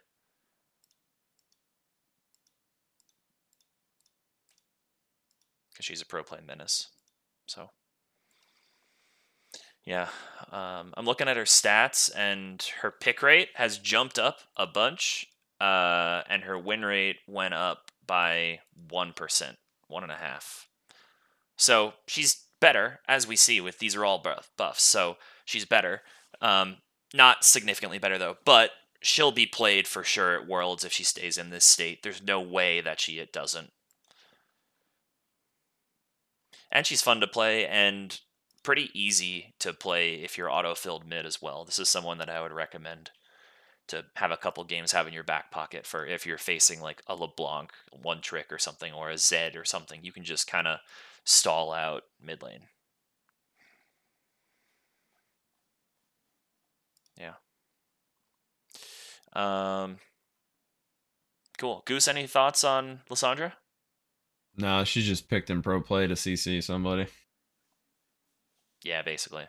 Because 5.71 5.85
she's 5.85 6.01
a 6.01 6.07
pro 6.07 6.23
play 6.23 6.39
menace. 6.47 6.89
So, 7.45 7.69
yeah. 9.85 10.09
Um, 10.51 10.95
I'm 10.97 11.05
looking 11.05 11.29
at 11.29 11.37
her 11.37 11.45
stats, 11.45 12.11
and 12.17 12.63
her 12.81 12.91
pick 12.91 13.21
rate 13.21 13.51
has 13.57 13.77
jumped 13.77 14.19
up 14.19 14.39
a 14.57 14.67
bunch, 14.67 15.27
uh, 15.61 16.23
and 16.29 16.45
her 16.45 16.59
win 16.59 16.85
rate 16.85 17.17
went 17.27 17.55
up 17.55 17.91
by 18.07 18.61
1%, 18.91 19.57
one 19.89 20.03
and 20.03 20.13
a 20.13 20.17
half. 20.17 20.69
So 21.57 21.95
she's 22.07 22.45
better, 22.61 23.01
as 23.09 23.27
we 23.27 23.37
see 23.37 23.61
with 23.61 23.79
these 23.79 23.97
are 23.97 24.05
all 24.05 24.25
buffs. 24.57 24.83
So 24.83 25.17
she's 25.45 25.65
better. 25.65 26.03
Um, 26.41 26.77
not 27.15 27.45
significantly 27.45 27.99
better 27.99 28.19
though, 28.19 28.37
but 28.45 28.71
she'll 29.01 29.33
be 29.33 29.47
played 29.47 29.87
for 29.87 30.05
sure 30.05 30.35
at 30.35 30.47
Worlds 30.47 30.85
if 30.85 30.93
she 30.93 31.05
stays 31.05 31.39
in 31.39 31.51
this 31.51 31.65
state. 31.65 32.03
There's 32.03 32.23
no 32.23 32.41
way 32.41 32.81
that 32.81 33.01
she 33.01 33.19
it 33.19 33.33
doesn't. 33.33 33.71
And 36.71 36.87
she's 36.87 37.03
fun 37.03 37.21
to 37.21 37.27
play 37.27 37.67
and 37.67 38.21
pretty 38.63 38.91
easy 38.93 39.55
to 39.61 39.73
play 39.73 40.15
if 40.15 40.37
you're 40.37 40.51
auto-filled 40.51 41.09
mid 41.09 41.25
as 41.25 41.41
well. 41.41 41.65
This 41.65 41.79
is 41.79 41.89
someone 41.89 42.19
that 42.19 42.29
I 42.29 42.43
would 42.43 42.53
recommend 42.53 43.11
to 43.89 44.05
have 44.15 44.31
a 44.31 44.37
couple 44.37 44.63
games 44.65 44.93
have 44.93 45.07
in 45.07 45.13
your 45.13 45.25
back 45.25 45.51
pocket 45.51 45.87
for 45.87 46.07
if 46.07 46.27
you're 46.27 46.39
facing 46.39 46.81
like 46.81 47.03
a 47.07 47.15
LeBlanc 47.15 47.71
one 47.91 48.21
trick 48.21 48.53
or 48.53 48.59
something 48.59 48.93
or 48.93 49.11
a 49.11 49.19
Zed 49.19 49.57
or 49.57 49.65
something. 49.65 50.01
You 50.03 50.13
can 50.13 50.25
just 50.25 50.47
kind 50.47 50.67
of 50.67 50.79
stall 51.25 51.73
out 51.73 52.05
mid 52.23 52.43
lane. 52.43 52.63
Yeah. 57.19 57.35
Um. 59.33 59.99
Cool. 61.59 61.83
Goose, 61.87 62.07
any 62.07 62.27
thoughts 62.27 62.63
on 62.63 63.01
Lissandra? 63.11 63.53
No, 64.57 64.85
she 64.85 65.03
just 65.03 65.29
picked 65.29 65.51
in 65.51 65.63
pro 65.63 65.81
play 65.81 66.07
to 66.07 66.15
CC 66.15 66.63
somebody. 66.63 67.07
Yeah, 68.85 69.03
basically. 69.03 69.47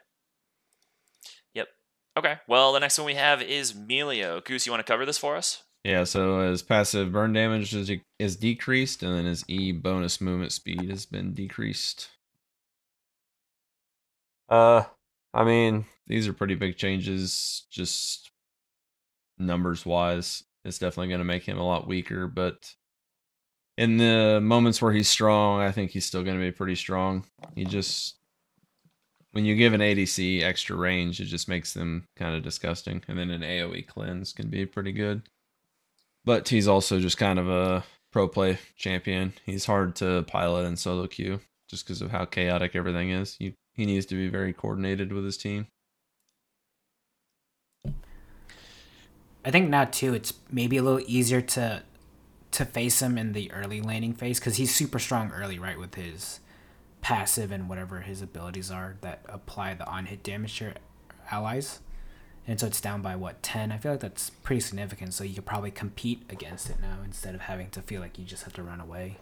Yep. 2.16 2.26
Okay. 2.26 2.42
Well, 2.48 2.74
the 2.74 2.80
next 2.80 2.98
one 2.98 3.06
we 3.06 3.16
have 3.16 3.42
is 3.42 3.74
Milio. 3.74 4.44
Goose, 4.44 4.66
you 4.66 4.72
want 4.72 4.86
to 4.86 4.92
cover 4.92 5.06
this 5.06 5.18
for 5.18 5.36
us? 5.36 5.64
Yeah, 5.86 6.04
so 6.04 6.50
his 6.50 6.62
passive 6.62 7.12
burn 7.12 7.32
damage 7.34 7.74
is, 7.74 7.90
is 8.20 8.36
decreased, 8.36 9.02
and 9.02 9.16
then 9.16 9.26
his 9.26 9.46
E 9.48 9.72
bonus 9.72 10.20
movement 10.20 10.52
speed 10.52 10.90
has 10.90 11.06
been 11.06 11.34
decreased. 11.34 12.10
Uh, 14.50 14.84
I 15.34 15.44
mean, 15.46 15.86
These 16.10 16.28
are 16.28 16.34
pretty 16.34 16.56
big 16.56 16.76
changes, 16.76 17.68
just 17.72 18.32
numbers 19.38 19.86
wise. 19.86 20.44
It's 20.66 20.80
definitely 20.80 21.10
going 21.10 21.20
to 21.20 21.26
make 21.26 21.44
him 21.44 21.60
a 21.60 21.66
lot 21.66 21.88
weaker, 21.88 22.28
but 22.28 22.74
in 23.78 23.98
the 23.98 24.40
moments 24.42 24.82
where 24.82 24.92
he's 24.92 25.08
strong, 25.08 25.62
I 25.62 25.72
think 25.72 25.92
he's 25.92 26.06
still 26.06 26.24
going 26.24 26.38
to 26.38 26.44
be 26.44 26.52
pretty 26.52 26.76
strong. 26.76 27.26
He 27.56 27.64
just, 27.64 28.19
when 29.32 29.46
you 29.46 29.56
give 29.56 29.74
an 29.74 29.82
ADC 29.82 30.42
extra 30.42 30.76
range, 30.76 31.20
it 31.20 31.26
just 31.26 31.48
makes 31.48 31.74
them 31.74 32.08
kind 32.16 32.36
of 32.36 32.44
disgusting. 32.44 33.04
And 33.08 33.18
then 33.18 33.30
an 33.30 33.42
AoE 33.42 33.88
cleanse 33.88 34.34
can 34.34 34.50
be 34.50 34.66
pretty 34.66 34.92
good. 34.92 35.24
But 36.26 36.50
he's 36.50 36.68
also 36.68 37.00
just 37.00 37.18
kind 37.18 37.40
of 37.40 37.48
a 37.50 37.84
pro 38.12 38.28
play 38.28 38.58
champion. 38.76 39.34
He's 39.46 39.66
hard 39.66 39.96
to 39.98 40.24
pilot 40.24 40.66
in 40.66 40.76
solo 40.76 41.08
queue 41.08 41.40
just 41.70 41.86
because 41.86 42.02
of 42.02 42.12
how 42.12 42.26
chaotic 42.26 42.76
everything 42.76 43.12
is. 43.12 43.38
You, 43.40 43.54
he 43.74 43.86
needs 43.86 44.06
to 44.08 44.16
be 44.16 44.28
very 44.28 44.52
coordinated 44.52 45.14
with 45.14 45.24
his 45.24 45.38
team. 45.38 45.68
I 49.46 49.52
think 49.52 49.70
now 49.70 49.86
too, 49.86 50.14
it's 50.14 50.34
maybe 50.52 50.78
a 50.78 50.84
little 50.84 51.04
easier 51.08 51.42
to 51.42 51.84
to 52.52 52.66
face 52.66 53.00
him 53.02 53.16
in 53.18 53.34
the 53.34 53.52
early 53.52 53.80
laning 53.80 54.14
phase 54.14 54.40
because 54.40 54.58
he's 54.58 54.74
super 54.74 54.98
strong 54.98 55.32
early, 55.32 55.60
right, 55.60 55.78
with 55.78 55.94
his 55.94 56.40
passive 57.02 57.52
and 57.52 57.70
whatever 57.70 58.02
his 58.02 58.22
abilities 58.22 58.72
are 58.72 58.98
that 59.02 59.22
apply 59.28 59.74
the 59.74 59.88
on 59.88 60.08
hit 60.08 60.24
damage 60.24 60.58
to 60.58 60.66
your 60.66 60.74
allies. 61.32 61.80
And 62.48 62.60
so 62.60 62.68
it's 62.68 62.82
down 62.82 63.02
by 63.02 63.16
what 63.16 63.44
ten. 63.44 63.72
I 63.72 63.78
feel 63.78 63.92
like 63.92 64.02
that's 64.02 64.30
pretty 64.30 64.62
significant. 64.62 65.14
So 65.14 65.24
you 65.24 65.36
could 65.36 65.46
probably 65.46 65.72
compete 65.72 66.24
against 66.30 66.70
it 66.70 66.78
now 66.82 66.98
instead 67.06 67.36
of 67.36 67.42
having 67.42 67.70
to 67.72 67.82
feel 67.82 68.02
like 68.02 68.18
you 68.18 68.26
just 68.26 68.44
have 68.44 68.54
to 68.54 68.64
run 68.64 68.80
away. 68.80 69.18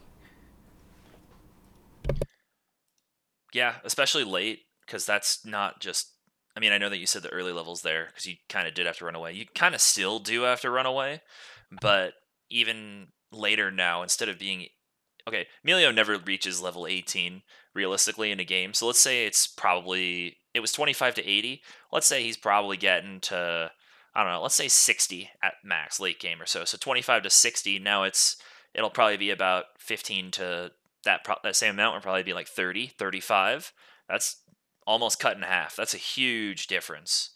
Yeah, 3.53 3.75
especially 3.83 4.23
late 4.23 4.61
because 4.85 5.05
that's 5.05 5.45
not 5.45 5.81
just. 5.81 6.13
I 6.55 6.59
mean, 6.59 6.71
I 6.71 6.79
know 6.79 6.89
that 6.89 6.97
you 6.97 7.05
said 7.05 7.21
the 7.21 7.29
early 7.29 7.51
levels 7.51 7.81
there 7.81 8.07
because 8.07 8.25
you 8.25 8.35
kind 8.49 8.67
of 8.67 8.73
did 8.73 8.87
have 8.87 8.97
to 8.97 9.05
run 9.05 9.13
away. 9.13 9.33
You 9.33 9.45
kind 9.53 9.75
of 9.75 9.81
still 9.81 10.19
do 10.19 10.41
have 10.43 10.61
to 10.61 10.71
run 10.71 10.87
away, 10.87 11.21
but 11.81 12.13
even 12.49 13.09
later 13.31 13.71
now, 13.71 14.01
instead 14.01 14.29
of 14.29 14.39
being 14.39 14.67
okay, 15.27 15.47
Milio 15.65 15.93
never 15.93 16.17
reaches 16.17 16.61
level 16.61 16.87
18 16.87 17.41
realistically 17.77 18.31
in 18.31 18.39
a 18.41 18.43
game. 18.43 18.73
So 18.73 18.87
let's 18.87 18.99
say 18.99 19.25
it's 19.25 19.47
probably 19.47 20.37
it 20.53 20.59
was 20.59 20.73
25 20.73 21.15
to 21.15 21.25
80. 21.25 21.61
Let's 21.91 22.07
say 22.07 22.23
he's 22.23 22.35
probably 22.35 22.75
getting 22.75 23.21
to 23.21 23.71
I 24.13 24.23
don't 24.23 24.33
know, 24.33 24.41
let's 24.41 24.55
say 24.55 24.67
60 24.67 25.29
at 25.43 25.53
max 25.63 25.99
late 25.99 26.19
game 26.19 26.41
or 26.41 26.47
so. 26.47 26.65
So 26.65 26.77
25 26.77 27.23
to 27.23 27.29
60. 27.29 27.79
Now 27.79 28.03
it's 28.03 28.35
it'll 28.73 28.89
probably 28.89 29.17
be 29.17 29.29
about 29.29 29.65
15 29.77 30.31
to 30.31 30.71
that 31.05 31.23
pro- 31.23 31.35
that 31.43 31.55
same 31.55 31.75
amount 31.75 31.95
would 31.95 32.03
probably 32.03 32.23
be 32.23 32.33
like 32.33 32.47
30, 32.47 32.87
35. 32.87 33.71
That's 34.09 34.41
almost 34.85 35.19
cut 35.19 35.37
in 35.37 35.43
half. 35.43 35.75
That's 35.75 35.93
a 35.93 35.97
huge 35.97 36.67
difference. 36.67 37.31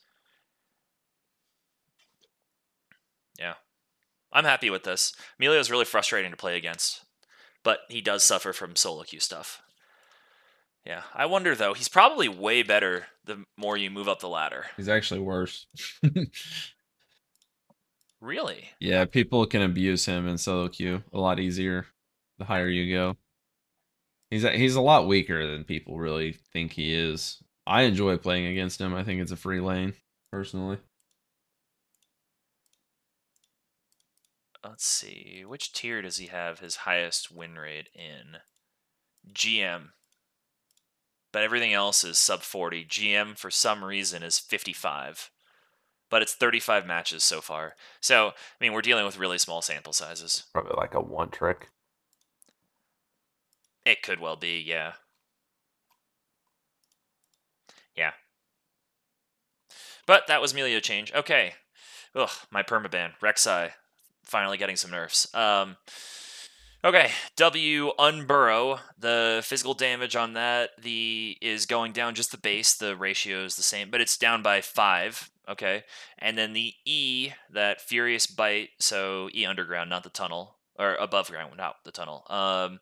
Yeah. 3.40 3.54
I'm 4.34 4.46
happy 4.46 4.70
with 4.70 4.84
this. 4.84 5.14
Emilio's 5.40 5.70
really 5.70 5.86
frustrating 5.86 6.32
to 6.32 6.38
play 6.38 6.58
against, 6.58 7.02
but 7.64 7.82
he 7.90 8.02
does 8.02 8.24
suffer 8.24 8.54
from 8.54 8.76
solo 8.76 9.04
queue 9.04 9.20
stuff. 9.20 9.62
Yeah. 10.86 11.04
I 11.14 11.26
wonder 11.28 11.56
though, 11.56 11.74
he's 11.74 11.90
probably 11.90 12.28
way 12.28 12.64
better 12.64 13.06
the 13.26 13.46
more 13.58 13.78
you 13.78 13.90
move 13.90 14.08
up 14.08 14.20
the 14.20 14.28
ladder. 14.30 14.66
He's 14.78 14.90
actually 14.90 15.22
worse. 15.22 15.68
Really? 18.22 18.70
yeah, 18.80 19.06
people 19.06 19.48
can 19.48 19.64
abuse 19.64 20.06
him 20.06 20.28
in 20.28 20.38
solo 20.38 20.68
queue 20.68 21.04
a 21.12 21.20
lot 21.20 21.40
easier 21.40 21.88
the 22.38 22.46
higher 22.46 22.68
you 22.68 22.94
go. 22.96 23.18
He's 24.30 24.44
a, 24.44 24.52
he's 24.52 24.76
a 24.76 24.82
lot 24.82 25.08
weaker 25.08 25.50
than 25.52 25.64
people 25.64 25.98
really 25.98 26.34
think 26.54 26.74
he 26.74 26.94
is. 26.94 27.42
I 27.68 27.84
enjoy 27.84 28.18
playing 28.18 28.46
against 28.48 28.80
him. 28.80 28.94
I 28.94 29.04
think 29.04 29.22
it's 29.22 29.32
a 29.32 29.36
free 29.36 29.60
lane, 29.60 29.94
personally. 30.32 30.78
Let's 34.64 34.86
see. 34.86 35.44
Which 35.46 35.74
tier 35.74 36.02
does 36.02 36.18
he 36.18 36.28
have 36.28 36.60
his 36.60 36.78
highest 36.78 37.32
win 37.32 37.56
rate 37.56 37.90
in? 37.94 38.38
GM. 39.34 39.90
But 41.32 41.44
everything 41.44 41.74
else 41.74 42.04
is 42.04 42.18
sub 42.18 42.42
40. 42.42 42.86
GM, 42.86 43.38
for 43.38 43.50
some 43.50 43.84
reason, 43.84 44.24
is 44.24 44.40
55. 44.40 45.30
But 46.10 46.22
it's 46.22 46.34
35 46.34 46.86
matches 46.86 47.24
so 47.24 47.40
far. 47.40 47.76
So, 48.02 48.30
I 48.30 48.34
mean, 48.60 48.74
we're 48.74 48.82
dealing 48.82 49.06
with 49.06 49.18
really 49.18 49.38
small 49.38 49.62
sample 49.62 49.94
sizes. 49.94 50.44
Probably 50.54 50.74
like 50.76 50.94
a 50.94 51.00
one 51.00 51.30
trick. 51.30 51.70
It 53.86 54.04
could 54.04 54.20
well 54.20 54.36
be, 54.36 54.60
yeah. 54.60 54.94
Yeah. 57.96 58.12
But 60.06 60.28
that 60.28 60.42
was 60.42 60.54
Milio 60.54 60.82
change. 60.82 61.14
Okay. 61.14 61.54
Ugh, 62.14 62.30
my 62.52 62.64
permaban. 62.64 63.12
Rek'Sai. 63.22 63.72
Finally 64.24 64.58
getting 64.58 64.76
some 64.76 64.92
nerfs. 64.92 65.34
Um 65.34 65.78
Okay, 66.84 67.12
W 67.36 67.92
Unburrow. 68.00 68.80
The 68.98 69.42
physical 69.44 69.76
damage 69.76 70.16
on 70.16 70.34
that 70.34 70.72
the 70.82 71.38
is 71.40 71.68
going 71.68 71.92
down 71.92 72.16
just 72.16 72.32
the 72.32 72.40
base. 72.40 72.74
The 72.74 72.96
ratio 72.96 73.44
is 73.44 73.56
the 73.56 73.62
same, 73.62 73.92
but 73.92 74.02
it's 74.02 74.18
down 74.18 74.42
by 74.42 74.62
five. 74.62 75.30
Okay, 75.48 75.84
and 76.18 76.38
then 76.38 76.54
the 76.54 76.74
E 76.86 77.34
that 77.52 77.82
Furious 77.82 78.26
Bite. 78.26 78.70
So 78.80 79.30
E 79.36 79.46
underground, 79.46 79.92
not 79.92 80.04
the 80.04 80.10
tunnel, 80.10 80.58
or 80.80 80.96
above 80.96 81.30
ground, 81.30 81.54
not 81.56 81.76
the 81.84 81.92
tunnel. 81.92 82.26
Um, 82.30 82.80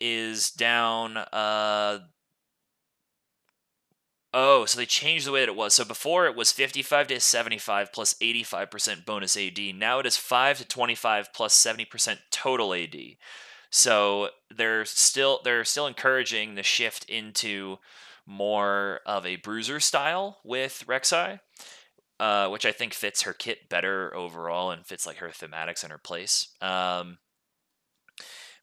is 0.00 0.50
down. 0.50 1.16
Uh, 1.16 1.98
oh, 4.36 4.66
so 4.66 4.78
they 4.78 4.84
changed 4.86 5.26
the 5.26 5.32
way 5.32 5.40
that 5.40 5.48
it 5.48 5.56
was. 5.56 5.74
So 5.74 5.84
before 5.84 6.26
it 6.26 6.36
was 6.36 6.52
55 6.52 7.06
to 7.08 7.18
75 7.18 7.90
plus 7.90 8.14
85% 8.14 9.06
bonus 9.06 9.34
AD. 9.36 9.58
Now 9.74 9.98
it 9.98 10.06
is 10.06 10.18
5 10.18 10.58
to 10.58 10.68
25 10.68 11.32
plus 11.32 11.54
70% 11.56 12.18
total 12.30 12.74
AD. 12.74 12.94
So 13.70 14.28
they're 14.54 14.84
still 14.84 15.40
they're 15.42 15.64
still 15.64 15.86
encouraging 15.86 16.54
the 16.54 16.62
shift 16.62 17.08
into 17.08 17.78
more 18.26 19.00
of 19.06 19.24
a 19.24 19.36
bruiser 19.36 19.80
style 19.80 20.38
with 20.44 20.84
Rek'Sai, 20.86 21.40
uh, 22.20 22.48
which 22.48 22.66
I 22.66 22.72
think 22.72 22.92
fits 22.92 23.22
her 23.22 23.32
kit 23.32 23.68
better 23.68 24.14
overall 24.14 24.70
and 24.70 24.84
fits 24.84 25.06
like 25.06 25.16
her 25.16 25.28
thematics 25.28 25.82
and 25.82 25.90
her 25.90 25.98
place. 25.98 26.48
Um, 26.60 27.18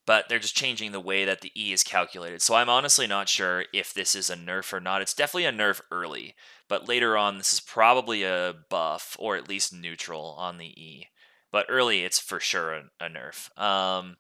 but 0.06 0.28
they're 0.28 0.40
just 0.40 0.56
changing 0.56 0.92
the 0.92 1.00
way 1.00 1.26
that 1.26 1.42
the 1.42 1.52
E 1.56 1.72
is 1.72 1.84
calculated. 1.84 2.42
So 2.42 2.56
I'm 2.56 2.70
honestly 2.70 3.08
not 3.08 3.30
sure 3.30 3.66
if 3.74 3.94
this 3.94 4.16
is 4.16 4.30
a 4.30 4.36
nerf 4.36 4.74
or 4.74 4.80
not. 4.80 5.02
It's 5.02 5.14
definitely 5.14 5.46
a 5.46 5.52
nerf 5.52 5.82
early, 5.92 6.36
but 6.68 6.88
later 6.88 7.16
on, 7.16 7.38
this 7.38 7.54
is 7.54 7.60
probably 7.60 8.24
a 8.24 8.56
buff 8.70 9.16
or 9.20 9.36
at 9.36 9.48
least 9.48 9.74
neutral 9.74 10.36
on 10.38 10.58
the 10.58 10.68
E. 10.68 11.08
But 11.52 11.68
early, 11.70 12.04
it's 12.04 12.20
for 12.20 12.40
sure 12.40 12.74
a, 12.74 12.84
a 13.00 13.08
nerf. 13.10 13.58
Um, 13.62 14.18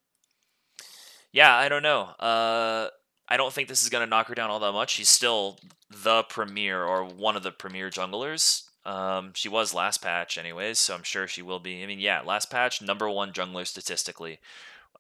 yeah, 1.31 1.55
I 1.55 1.67
don't 1.67 1.83
know. 1.83 2.01
Uh, 2.19 2.89
I 3.27 3.37
don't 3.37 3.51
think 3.51 3.67
this 3.67 3.81
is 3.81 3.89
going 3.89 4.05
to 4.05 4.09
knock 4.09 4.27
her 4.27 4.35
down 4.35 4.51
all 4.51 4.59
that 4.59 4.71
much. 4.71 4.91
She's 4.91 5.09
still 5.09 5.57
the 5.89 6.23
premier 6.23 6.83
or 6.83 7.03
one 7.03 7.35
of 7.35 7.43
the 7.43 7.51
premier 7.51 7.89
junglers. 7.89 8.63
Um, 8.85 9.31
she 9.33 9.49
was 9.49 9.73
last 9.73 10.01
patch, 10.01 10.37
anyways, 10.37 10.77
so 10.77 10.93
I'm 10.93 11.03
sure 11.03 11.27
she 11.27 11.41
will 11.41 11.59
be. 11.59 11.81
I 11.83 11.87
mean, 11.87 11.99
yeah, 11.99 12.21
last 12.21 12.51
patch, 12.51 12.81
number 12.81 13.09
one 13.09 13.31
jungler 13.31 13.65
statistically. 13.65 14.39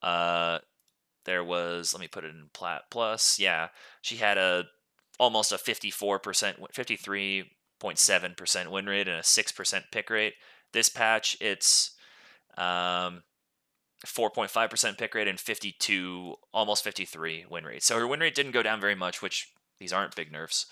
Uh, 0.01 0.59
there 1.25 1.43
was 1.43 1.93
let 1.93 2.01
me 2.01 2.07
put 2.07 2.23
it 2.23 2.31
in 2.31 2.49
plat 2.53 2.83
plus 2.89 3.39
yeah 3.39 3.69
she 4.01 4.17
had 4.17 4.37
a 4.37 4.65
almost 5.19 5.51
a 5.51 5.55
54% 5.55 6.55
53.7% 6.73 8.71
win 8.71 8.85
rate 8.85 9.07
and 9.07 9.17
a 9.17 9.21
6% 9.21 9.83
pick 9.91 10.09
rate. 10.09 10.33
This 10.71 10.89
patch 10.89 11.37
it's 11.39 11.91
um 12.57 13.23
4.5% 14.05 14.97
pick 14.97 15.15
rate 15.15 15.29
and 15.29 15.39
52 15.39 16.35
almost 16.53 16.83
53 16.83 17.45
win 17.49 17.63
rate. 17.63 17.83
So 17.83 17.97
her 17.97 18.07
win 18.07 18.19
rate 18.19 18.35
didn't 18.35 18.51
go 18.51 18.63
down 18.63 18.81
very 18.81 18.95
much 18.95 19.21
which 19.21 19.49
these 19.79 19.93
aren't 19.93 20.15
big 20.15 20.31
nerfs 20.31 20.65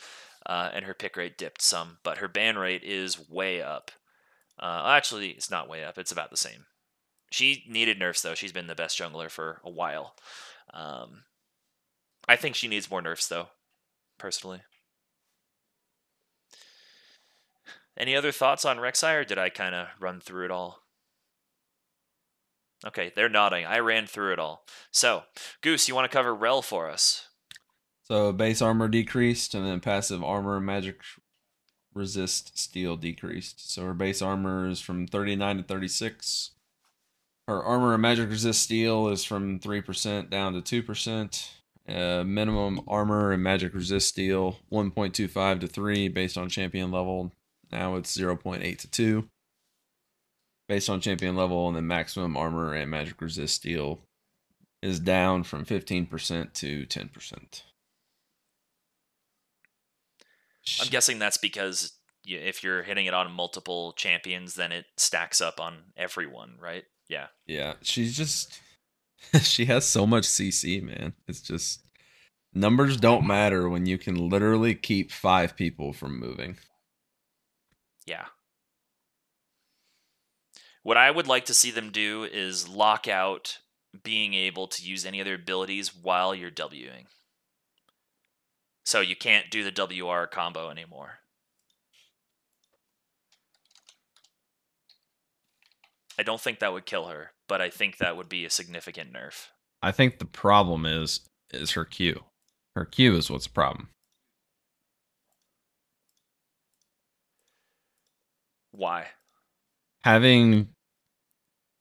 uh, 0.46 0.70
and 0.74 0.86
her 0.86 0.94
pick 0.94 1.16
rate 1.16 1.38
dipped 1.38 1.62
some 1.62 2.00
but 2.04 2.18
her 2.18 2.28
ban 2.28 2.58
rate 2.58 2.84
is 2.84 3.30
way 3.30 3.62
up. 3.62 3.92
Uh, 4.60 4.84
actually 4.88 5.30
it's 5.30 5.50
not 5.50 5.70
way 5.70 5.84
up 5.84 5.98
it's 5.98 6.12
about 6.12 6.30
the 6.30 6.38
same 6.38 6.66
she 7.32 7.64
needed 7.68 7.98
nerfs 7.98 8.22
though. 8.22 8.36
She's 8.36 8.52
been 8.52 8.68
the 8.68 8.76
best 8.76 9.00
jungler 9.00 9.32
for 9.32 9.60
a 9.64 9.70
while. 9.70 10.16
Um, 10.74 11.24
I 12.28 12.36
think 12.36 12.56
she 12.56 12.68
needs 12.68 12.92
more 12.92 13.02
nerfs 13.02 13.28
though, 13.28 13.48
personally. 14.20 14.62
Any 17.98 18.16
other 18.16 18.32
thoughts 18.32 18.64
on 18.64 18.78
Rek'Sai, 18.78 19.16
or 19.16 19.24
did 19.24 19.38
I 19.38 19.50
kind 19.50 19.76
of 19.76 19.88
run 20.00 20.22
through 20.22 20.46
it 20.46 20.52
all? 20.52 20.84
Okay, 22.86 23.12
they're 23.16 23.30
nodding. 23.30 23.66
I 23.66 23.80
ran 23.80 24.08
through 24.08 24.34
it 24.34 24.40
all. 24.40 24.66
So, 24.92 25.24
Goose, 25.62 25.88
you 25.88 25.94
want 25.94 26.10
to 26.10 26.16
cover 26.16 26.34
Rell 26.34 26.62
for 26.62 26.90
us? 26.90 27.28
So 28.04 28.32
base 28.32 28.62
armor 28.62 28.88
decreased, 28.88 29.54
and 29.54 29.66
then 29.66 29.80
passive 29.80 30.24
armor 30.24 30.60
magic 30.60 31.02
resist 31.94 32.58
steel 32.58 32.98
decreased. 32.98 33.72
So 33.72 33.84
her 33.84 33.94
base 33.94 34.22
armor 34.22 34.68
is 34.68 34.82
from 34.82 35.08
39 35.08 35.58
to 35.58 35.64
36. 35.64 36.52
Her 37.48 37.64
armor 37.64 37.94
and 37.94 38.02
magic 38.02 38.30
resist 38.30 38.62
steel 38.62 39.08
is 39.10 39.24
from 39.24 39.60
3% 39.60 40.30
down 40.30 40.62
to 40.62 40.84
2%. 40.84 41.50
Uh, 41.90 42.24
minimum 42.24 42.82
armor 42.88 43.32
and 43.32 43.42
magic 43.42 43.74
resist 43.74 44.08
steel 44.08 44.58
1.25 44.72 45.60
to 45.62 45.68
3 45.68 46.08
based 46.10 46.38
on 46.38 46.48
champion 46.48 46.92
level. 46.92 47.32
Now 47.72 47.96
it's 47.96 48.16
0.8 48.16 48.78
to 48.78 48.90
2 48.90 49.30
based 50.70 50.90
on 50.90 51.02
champion 51.02 51.36
level. 51.36 51.68
And 51.68 51.76
then 51.76 51.88
maximum 51.88 52.38
armor 52.38 52.74
and 52.74 52.90
magic 52.90 53.20
resist 53.22 53.56
steel 53.56 54.00
is 54.82 55.00
down 55.00 55.44
from 55.44 55.66
15% 55.66 56.54
to 56.54 56.86
10%. 56.86 57.64
I'm 60.80 60.88
guessing 60.90 61.20
that's 61.20 61.38
because 61.38 61.94
if 62.24 62.64
you're 62.64 62.84
hitting 62.84 63.08
it 63.08 63.14
on 63.14 63.32
multiple 63.32 63.94
champions, 63.94 64.54
then 64.54 64.72
it 64.72 64.86
stacks 64.98 65.42
up 65.42 65.60
on 65.60 65.80
everyone, 65.98 66.56
right? 66.60 66.84
Yeah. 67.12 67.28
Yeah. 67.46 67.74
She's 67.82 68.16
just 68.16 68.58
she 69.42 69.66
has 69.66 69.86
so 69.86 70.08
much 70.08 70.24
CC, 70.24 70.82
man. 70.82 71.14
It's 71.28 71.42
just 71.42 71.86
numbers 72.54 72.96
don't 72.96 73.28
matter 73.28 73.68
when 73.68 73.86
you 73.86 73.98
can 73.98 74.30
literally 74.30 74.74
keep 74.74 75.12
five 75.12 75.58
people 75.58 75.92
from 75.92 76.18
moving. 76.18 76.58
Yeah. 78.08 78.28
What 80.84 80.96
I 80.96 81.12
would 81.12 81.28
like 81.28 81.46
to 81.46 81.54
see 81.54 81.70
them 81.70 81.92
do 81.92 82.24
is 82.24 82.70
lock 82.70 83.10
out 83.10 83.60
being 84.04 84.34
able 84.34 84.68
to 84.68 84.82
use 84.82 85.06
any 85.06 85.20
other 85.20 85.36
abilities 85.36 85.94
while 85.94 86.34
you're 86.34 86.50
Wing. 86.58 87.08
So 88.86 89.02
you 89.02 89.18
can't 89.18 89.52
do 89.52 89.70
the 89.70 89.72
WR 89.72 90.28
combo 90.28 90.70
anymore. 90.70 91.20
I 96.22 96.24
don't 96.24 96.40
think 96.40 96.60
that 96.60 96.72
would 96.72 96.86
kill 96.86 97.08
her, 97.08 97.32
but 97.48 97.62
I 97.62 97.72
think 97.72 97.98
that 97.98 98.16
would 98.16 98.30
be 98.30 98.46
a 98.46 98.50
significant 98.52 99.12
nerf. 99.12 99.48
I 99.82 99.92
think 99.92 100.20
the 100.20 100.26
problem 100.26 100.86
is 100.86 101.22
is 101.52 101.72
her 101.72 101.84
Q. 101.84 102.26
Her 102.76 102.86
Q 102.86 103.16
is 103.16 103.32
what's 103.32 103.48
the 103.48 103.54
problem. 103.54 103.90
Why? 108.70 109.08
Having 110.04 110.68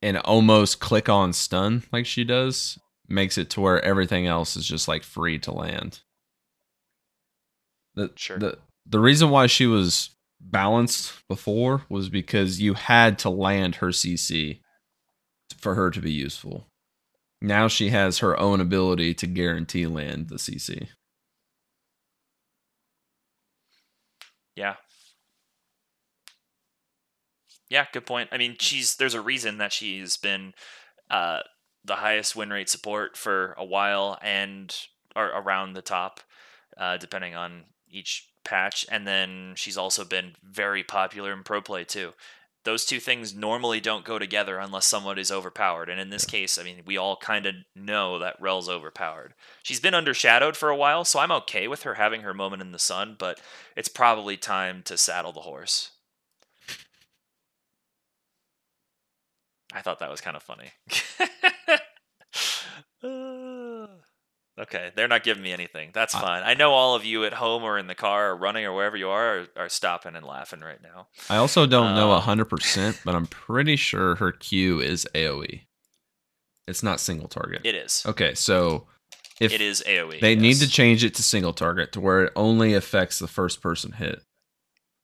an 0.01 0.17
almost 0.17 0.81
click 0.81 1.11
on 1.11 1.35
stun 1.35 1.83
like 1.93 2.07
she 2.07 2.25
does 2.25 2.79
makes 3.07 3.37
it 3.37 3.51
to 3.51 3.61
where 3.61 3.85
everything 3.85 4.27
else 4.27 4.57
is 4.57 4.67
just 4.67 4.89
like 4.89 5.03
free 5.03 5.39
to 5.41 5.53
land. 5.53 6.01
The, 7.95 8.11
sure. 8.17 8.39
The 8.39 8.57
the 8.87 9.01
reason 9.01 9.29
why 9.29 9.49
she 9.49 9.67
was 9.67 10.17
balanced 10.41 11.13
before 11.29 11.85
was 11.89 12.09
because 12.09 12.61
you 12.61 12.75
had 12.75 13.19
to 13.21 13.31
land 13.31 13.77
her 13.77 13.89
CC 13.89 14.61
for 15.59 15.75
her 15.75 15.91
to 15.91 16.01
be 16.01 16.13
useful. 16.13 16.67
now 17.43 17.69
she 17.69 17.91
has 17.91 18.19
her 18.19 18.39
own 18.39 18.61
ability 18.61 19.15
to 19.15 19.27
guarantee 19.27 19.87
land 19.87 20.29
the 20.29 20.37
CC. 20.37 20.89
Yeah. 24.57 24.77
Yeah, 27.69 27.87
good 27.93 28.07
point. 28.07 28.29
I 28.33 28.39
mean, 28.39 28.57
she's 28.59 28.97
there's 28.97 29.15
a 29.15 29.21
reason 29.21 29.59
that 29.59 29.73
she's 29.73 30.17
been 30.17 30.55
uh, 31.09 31.41
the 31.85 31.97
highest 31.97 32.35
win 32.37 32.51
rate 32.51 32.69
support 32.69 33.17
for 33.17 33.55
a 33.57 33.65
while 33.65 34.19
and 34.23 34.75
or 35.15 35.27
around 35.27 35.75
the 35.75 35.83
top, 35.83 36.21
uh, 36.77 36.97
depending 36.97 37.35
on 37.35 37.65
each 37.89 38.29
patch. 38.45 38.87
And 38.91 39.07
then 39.07 39.55
she's 39.57 39.77
also 39.77 40.05
been 40.05 40.35
very 40.43 40.83
popular 40.83 41.33
in 41.33 41.43
pro 41.43 41.61
play 41.61 41.85
too. 41.85 42.13
Those 42.65 42.85
two 42.85 43.01
things 43.01 43.35
normally 43.35 43.81
don't 43.81 44.05
go 44.05 44.19
together 44.19 44.59
unless 44.59 44.87
someone 44.87 45.19
is 45.19 45.33
overpowered. 45.33 45.89
And 45.89 45.99
in 45.99 46.11
this 46.11 46.27
case, 46.27 46.59
I 46.59 46.63
mean, 46.63 46.83
we 46.85 46.99
all 46.99 47.17
kind 47.17 47.47
of 47.47 47.55
know 47.75 48.19
that 48.19 48.37
Rell's 48.39 48.69
overpowered. 48.69 49.33
She's 49.63 49.81
been 49.81 49.95
undershadowed 49.95 50.57
for 50.57 50.69
a 50.69 50.77
while, 50.77 51.07
so 51.07 51.21
I'm 51.21 51.33
okay 51.33 51.69
with 51.69 51.85
her 51.85 51.95
having 51.95 52.21
her 52.21 52.35
moment 52.35 52.61
in 52.61 52.73
the 52.73 52.79
sun, 52.79 53.17
but 53.19 53.41
it's 53.77 53.89
probably 53.89 54.37
time 54.37 54.83
to 54.85 54.99
saddle 54.99 55.33
the 55.33 55.41
horse. 55.41 55.93
I 59.73 59.81
thought 59.81 60.01
that 60.01 60.11
was 60.11 60.21
kind 60.21 60.37
of 60.37 60.43
funny. 60.43 60.73
Uh, 61.71 61.79
okay, 64.59 64.91
they're 64.97 65.09
not 65.09 65.23
giving 65.25 65.43
me 65.43 65.53
anything. 65.53 65.91
That's 65.93 66.15
I- 66.15 66.21
fine. 66.21 66.43
I 66.45 66.55
know 66.55 66.73
all 66.73 66.95
of 66.95 67.05
you 67.05 67.25
at 67.25 67.35
home 67.35 67.63
or 67.63 67.79
in 67.79 67.87
the 67.87 67.95
car 67.95 68.31
or 68.31 68.37
running 68.37 68.65
or 68.65 68.75
wherever 68.75 68.97
you 68.97 69.09
are 69.09 69.41
are, 69.41 69.47
are 69.57 69.69
stopping 69.69 70.17
and 70.17 70.25
laughing 70.25 70.61
right 70.61 70.83
now. 70.83 71.09
I 71.29 71.37
also 71.37 71.67
don't 71.67 71.95
know 71.95 72.13
Uh, 72.13 72.21
100%, 72.21 73.01
but 73.05 73.15
I'm 73.15 73.27
pretty 73.27 73.77
sure 73.77 74.17
her 74.17 74.33
Q 74.33 74.81
is 74.81 75.07
AoE. 75.15 75.63
It's 76.67 76.83
not 76.83 77.01
single 77.01 77.29
target. 77.29 77.63
It 77.65 77.75
is. 77.75 78.05
Okay, 78.07 78.35
so 78.35 78.87
if 79.41 79.53
it 79.53 79.61
is 79.61 79.83
AoE. 79.87 80.21
they 80.21 80.37
need 80.37 80.57
to 80.59 80.69
change 80.69 81.03
it 81.03 81.15
to 81.17 81.23
single 81.23 81.53
target 81.53 81.93
to 81.93 82.01
where 82.01 82.25
it 82.25 82.33
only 82.37 82.75
affects 82.75 83.19
the 83.19 83.27
first 83.29 83.61
person 83.61 83.93
hit. 83.93 84.23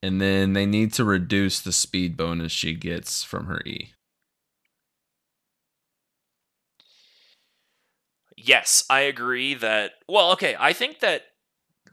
And 0.03 0.21
then 0.21 0.53
they 0.53 0.67
need 0.67 0.93
to 0.95 1.05
reduce 1.05 1.59
the 1.61 1.73
speed 1.73 2.17
bonus 2.17 2.53
she 2.53 2.75
gets 2.75 3.25
from 3.25 3.47
her 3.47 3.61
E. 3.67 3.93
Yes, 8.37 8.85
I 8.91 9.01
agree 9.01 9.55
that. 9.55 9.93
Well, 10.09 10.31
okay, 10.33 10.57
I 10.59 10.73
think 10.73 11.01
that 11.01 11.23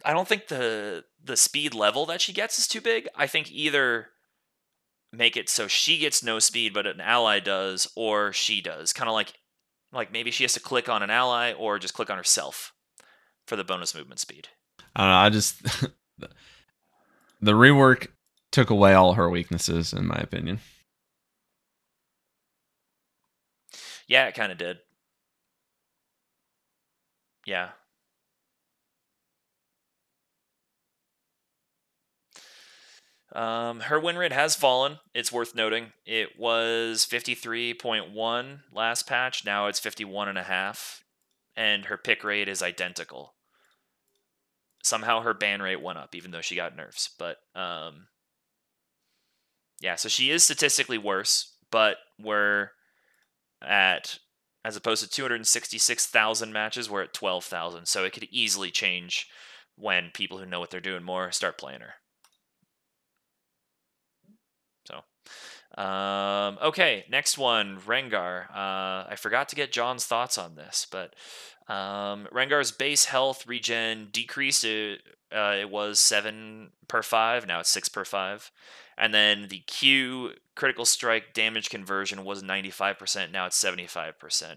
I 0.03 0.13
don't 0.13 0.27
think 0.27 0.47
the 0.47 1.05
the 1.23 1.37
speed 1.37 1.73
level 1.73 2.05
that 2.07 2.21
she 2.21 2.33
gets 2.33 2.59
is 2.59 2.67
too 2.67 2.81
big. 2.81 3.07
I 3.15 3.27
think 3.27 3.51
either 3.51 4.09
make 5.11 5.37
it 5.37 5.47
so 5.47 5.67
she 5.67 5.99
gets 5.99 6.23
no 6.23 6.39
speed 6.39 6.73
but 6.73 6.87
an 6.87 6.99
ally 6.99 7.39
does 7.39 7.87
or 7.95 8.33
she 8.33 8.61
does. 8.61 8.91
Kind 8.93 9.07
of 9.07 9.13
like 9.13 9.33
like 9.93 10.11
maybe 10.11 10.31
she 10.31 10.43
has 10.43 10.53
to 10.53 10.59
click 10.59 10.89
on 10.89 11.03
an 11.03 11.09
ally 11.09 11.53
or 11.53 11.79
just 11.79 11.93
click 11.93 12.09
on 12.09 12.17
herself 12.17 12.73
for 13.47 13.55
the 13.55 13.63
bonus 13.63 13.95
movement 13.95 14.19
speed. 14.19 14.49
I 14.95 15.01
don't 15.01 15.09
know. 15.09 15.17
I 15.17 15.29
just 15.29 15.63
the 17.41 17.53
rework 17.53 18.07
took 18.51 18.69
away 18.69 18.93
all 18.93 19.13
her 19.13 19.29
weaknesses, 19.29 19.93
in 19.93 20.07
my 20.07 20.17
opinion. 20.17 20.59
Yeah, 24.07 24.27
it 24.27 24.35
kind 24.35 24.51
of 24.51 24.57
did. 24.57 24.77
Yeah. 27.45 27.69
Um, 33.33 33.81
her 33.81 33.99
win 33.99 34.15
rate 34.15 34.31
has 34.31 34.55
fallen. 34.55 34.99
It's 35.13 35.31
worth 35.31 35.55
noting. 35.55 35.93
It 36.05 36.37
was 36.37 37.05
53.1 37.09 38.59
last 38.71 39.07
patch. 39.07 39.43
Now 39.43 39.67
it's 39.67 39.79
51.5. 39.79 41.01
And 41.55 41.85
her 41.85 41.97
pick 41.97 42.23
rate 42.23 42.47
is 42.47 42.61
identical. 42.61 43.33
Somehow 44.83 45.21
her 45.21 45.33
ban 45.33 45.61
rate 45.61 45.81
went 45.81 45.97
up, 45.97 46.13
even 46.13 46.31
though 46.31 46.41
she 46.41 46.55
got 46.55 46.75
nerfs. 46.75 47.09
But 47.17 47.37
um, 47.55 48.07
yeah, 49.81 49.95
so 49.95 50.09
she 50.09 50.29
is 50.29 50.43
statistically 50.43 50.97
worse, 50.97 51.55
but 51.71 51.97
we're 52.19 52.69
at 53.61 54.19
as 54.65 54.75
opposed 54.75 55.03
to 55.03 55.09
266,000 55.09 56.53
matches, 56.53 56.89
we're 56.89 57.03
at 57.03 57.13
12,000. 57.13 57.85
So 57.85 58.03
it 58.03 58.13
could 58.13 58.27
easily 58.31 58.71
change 58.71 59.27
when 59.75 60.11
people 60.13 60.37
who 60.37 60.45
know 60.45 60.59
what 60.59 60.69
they're 60.69 60.79
doing 60.79 61.03
more 61.03 61.31
start 61.31 61.57
playing 61.57 61.81
her. 61.81 61.95
So, 64.87 65.81
um, 65.81 66.57
okay, 66.61 67.05
next 67.09 67.37
one, 67.37 67.79
Rengar. 67.79 68.49
Uh, 68.51 69.07
I 69.09 69.15
forgot 69.17 69.49
to 69.49 69.55
get 69.55 69.71
John's 69.71 70.05
thoughts 70.05 70.37
on 70.37 70.55
this, 70.55 70.85
but 70.89 71.15
um, 71.67 72.27
Rengar's 72.31 72.71
base 72.71 73.05
health 73.05 73.47
regen 73.47 74.09
decreased. 74.11 74.63
It, 74.63 75.01
uh, 75.33 75.55
it 75.59 75.69
was 75.69 75.99
seven 75.99 76.71
per 76.87 77.01
five. 77.01 77.47
Now 77.47 77.59
it's 77.59 77.69
six 77.69 77.89
per 77.89 78.05
five. 78.05 78.51
And 78.97 79.13
then 79.13 79.47
the 79.49 79.59
Q 79.59 80.33
critical 80.55 80.85
strike 80.85 81.33
damage 81.33 81.69
conversion 81.69 82.23
was 82.23 82.43
95%. 82.43 83.31
Now 83.31 83.45
it's 83.45 83.61
75%. 83.61 84.51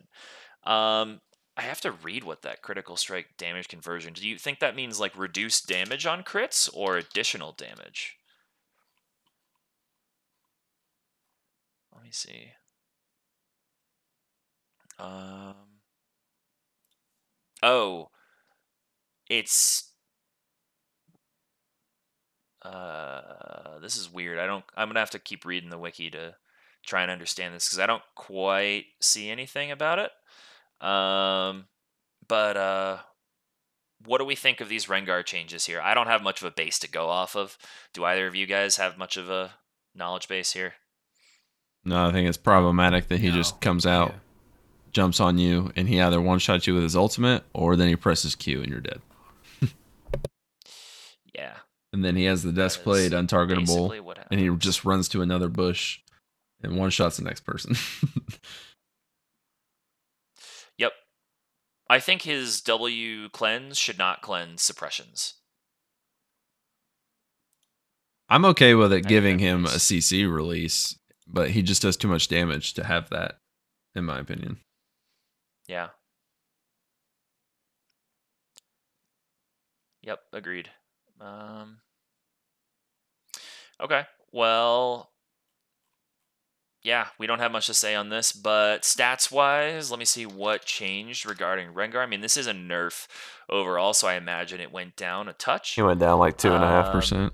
Um, 0.64 1.20
I 1.56 1.62
have 1.62 1.80
to 1.82 1.92
read 1.92 2.24
what 2.24 2.42
that 2.42 2.60
critical 2.62 2.96
strike 2.96 3.36
damage 3.38 3.68
conversion. 3.68 4.12
Do 4.12 4.26
you 4.28 4.38
think 4.38 4.58
that 4.60 4.76
means 4.76 5.00
like 5.00 5.16
reduced 5.16 5.68
damage 5.68 6.04
on 6.04 6.22
crits 6.22 6.68
or 6.74 6.96
additional 6.96 7.52
damage? 7.52 8.16
Let 11.94 12.02
me 12.04 12.10
see. 12.12 12.52
Um. 14.98 15.54
Oh, 17.62 18.10
it's 19.28 19.85
uh, 22.66 23.78
this 23.80 23.96
is 23.96 24.12
weird. 24.12 24.38
I 24.38 24.46
don't. 24.46 24.64
I'm 24.76 24.88
gonna 24.88 25.00
have 25.00 25.10
to 25.10 25.18
keep 25.18 25.44
reading 25.44 25.70
the 25.70 25.78
wiki 25.78 26.10
to 26.10 26.34
try 26.84 27.02
and 27.02 27.10
understand 27.10 27.54
this 27.54 27.66
because 27.68 27.78
I 27.80 27.86
don't 27.86 28.02
quite 28.14 28.84
see 29.00 29.28
anything 29.30 29.70
about 29.70 29.98
it. 29.98 30.10
Um, 30.86 31.66
but 32.28 32.56
uh, 32.56 32.98
what 34.04 34.18
do 34.18 34.24
we 34.24 34.34
think 34.36 34.60
of 34.60 34.68
these 34.68 34.86
Rengar 34.86 35.24
changes 35.24 35.66
here? 35.66 35.80
I 35.80 35.94
don't 35.94 36.06
have 36.06 36.22
much 36.22 36.40
of 36.42 36.46
a 36.48 36.50
base 36.54 36.78
to 36.80 36.88
go 36.90 37.08
off 37.08 37.34
of. 37.36 37.56
Do 37.92 38.04
either 38.04 38.26
of 38.26 38.34
you 38.34 38.46
guys 38.46 38.76
have 38.76 38.98
much 38.98 39.16
of 39.16 39.30
a 39.30 39.52
knowledge 39.94 40.28
base 40.28 40.52
here? 40.52 40.74
No, 41.84 42.08
I 42.08 42.12
think 42.12 42.28
it's 42.28 42.36
problematic 42.36 43.08
that 43.08 43.20
he 43.20 43.28
No. 43.28 43.34
just 43.36 43.60
comes 43.60 43.86
out, 43.86 44.10
Yeah. 44.10 44.18
jumps 44.92 45.20
on 45.20 45.38
you, 45.38 45.72
and 45.76 45.88
he 45.88 46.00
either 46.00 46.20
one 46.20 46.38
shots 46.40 46.66
you 46.66 46.74
with 46.74 46.82
his 46.82 46.96
ultimate 46.96 47.44
or 47.52 47.76
then 47.76 47.88
he 47.88 47.96
presses 47.96 48.34
Q 48.34 48.60
and 48.62 48.70
you're 48.70 48.80
dead. 48.80 49.00
Yeah, 51.34 51.56
And 51.92 52.04
then 52.04 52.16
he 52.16 52.24
has 52.24 52.42
the 52.42 52.52
Duskblade 52.52 53.12
untargetable, 53.12 54.16
and 54.30 54.40
he 54.40 54.54
just 54.56 54.84
runs 54.84 55.08
to 55.10 55.22
another 55.22 55.48
bush 55.48 56.00
and 56.62 56.76
one 56.76 56.90
shots 56.90 57.16
the 57.16 57.24
next 57.24 57.40
person. 57.40 57.76
Yep. 60.78 60.92
I 61.88 62.00
think 62.00 62.22
his 62.22 62.60
W 62.60 63.28
cleanse 63.30 63.78
should 63.78 63.98
not 63.98 64.20
cleanse 64.22 64.62
suppressions. 64.62 65.34
I'm 68.28 68.44
okay 68.44 68.74
with 68.74 68.92
it 68.92 69.06
giving 69.06 69.38
him 69.38 69.64
a 69.66 69.78
CC 69.78 70.30
release, 70.30 70.98
but 71.26 71.50
he 71.50 71.62
just 71.62 71.82
does 71.82 71.96
too 71.96 72.08
much 72.08 72.28
damage 72.28 72.74
to 72.74 72.84
have 72.84 73.08
that, 73.10 73.38
in 73.94 74.04
my 74.04 74.18
opinion. 74.18 74.58
Yeah. 75.68 75.88
Yep, 80.02 80.18
agreed. 80.32 80.70
Um, 81.26 81.78
okay, 83.80 84.02
well, 84.32 85.10
yeah, 86.82 87.06
we 87.18 87.26
don't 87.26 87.40
have 87.40 87.50
much 87.50 87.66
to 87.66 87.74
say 87.74 87.96
on 87.96 88.10
this, 88.10 88.30
but 88.32 88.82
stats 88.82 89.32
wise, 89.32 89.90
let 89.90 89.98
me 89.98 90.04
see 90.04 90.24
what 90.24 90.64
changed 90.64 91.26
regarding 91.26 91.72
Rengar. 91.74 91.98
I 91.98 92.06
mean, 92.06 92.20
this 92.20 92.36
is 92.36 92.46
a 92.46 92.52
nerf 92.52 93.08
overall, 93.50 93.92
so 93.92 94.06
I 94.06 94.14
imagine 94.14 94.60
it 94.60 94.70
went 94.70 94.94
down 94.94 95.28
a 95.28 95.32
touch. 95.32 95.72
He 95.72 95.82
went 95.82 95.98
down 95.98 96.20
like 96.20 96.38
two 96.38 96.52
and 96.52 96.62
a 96.62 96.68
half 96.68 96.86
Um, 96.86 96.92
percent. 96.92 97.32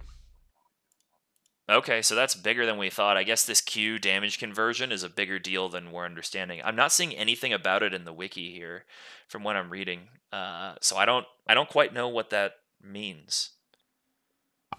Okay, 1.70 2.02
so 2.02 2.14
that's 2.14 2.34
bigger 2.34 2.66
than 2.66 2.76
we 2.76 2.90
thought. 2.90 3.16
I 3.16 3.22
guess 3.22 3.44
this 3.44 3.60
Q 3.60 3.98
damage 3.98 4.38
conversion 4.38 4.90
is 4.90 5.02
a 5.04 5.08
bigger 5.08 5.38
deal 5.38 5.68
than 5.68 5.92
we're 5.92 6.04
understanding. 6.04 6.60
I'm 6.64 6.76
not 6.76 6.92
seeing 6.92 7.14
anything 7.14 7.52
about 7.52 7.82
it 7.82 7.94
in 7.94 8.04
the 8.04 8.12
wiki 8.12 8.52
here, 8.52 8.84
from 9.28 9.44
what 9.44 9.56
I'm 9.56 9.70
reading. 9.70 10.08
Uh, 10.32 10.74
so 10.80 10.96
I 10.96 11.04
don't, 11.04 11.26
I 11.46 11.54
don't 11.54 11.68
quite 11.68 11.94
know 11.94 12.08
what 12.08 12.30
that 12.30 12.54
means. 12.82 13.51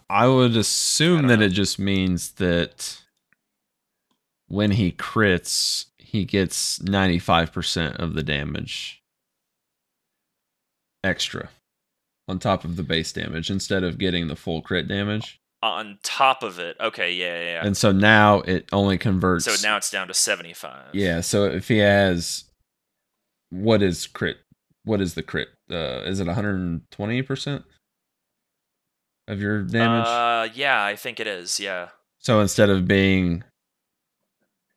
I 0.10 0.28
would 0.28 0.56
assume 0.56 1.22
don't 1.22 1.28
that 1.28 1.40
know. 1.40 1.46
it 1.46 1.50
just 1.50 1.80
means 1.80 2.32
that 2.34 3.02
when 4.48 4.72
he 4.72 4.92
crits, 4.92 5.86
he 5.98 6.26
gets 6.26 6.80
95% 6.80 7.96
of 7.96 8.14
the 8.14 8.24
damage 8.24 9.02
extra 11.04 11.50
on 12.28 12.40
top 12.40 12.64
of 12.64 12.76
the 12.76 12.84
base 12.84 13.12
damage 13.12 13.50
instead 13.50 13.84
of 13.84 13.98
getting 13.98 14.28
the 14.28 14.36
full 14.36 14.62
crit 14.62 14.88
damage. 14.88 15.40
On 15.62 15.98
top 16.04 16.44
of 16.44 16.60
it, 16.60 16.76
okay, 16.80 17.14
yeah, 17.14 17.40
yeah, 17.40 17.52
yeah. 17.54 17.66
And 17.66 17.78
so 17.78 17.92
now 17.94 18.42
it 18.42 18.68
only 18.74 18.98
converts. 18.98 19.46
So 19.46 19.68
now 19.68 19.78
it's 19.78 19.90
down 19.90 20.10
to 20.10 20.14
75. 20.14 20.88
Yeah, 20.94 21.22
so 21.22 21.46
if 21.46 21.70
he 21.70 21.78
has 21.78 22.44
what 23.50 23.82
is 23.82 24.08
crit? 24.08 24.38
What 24.84 25.00
is 25.00 25.14
the 25.14 25.24
crit? 25.24 25.48
Uh, 25.72 26.02
is 26.06 26.20
it 26.20 26.28
120 26.28 27.22
percent 27.22 27.64
of 29.28 29.42
your 29.42 29.64
damage? 29.64 30.08
Uh, 30.08 30.50
yeah, 30.54 30.84
I 30.84 30.96
think 30.96 31.20
it 31.20 31.28
is. 31.28 31.60
Yeah. 31.60 31.90
so 32.20 32.40
instead 32.40 32.70
of 32.70 32.88
being 32.88 33.44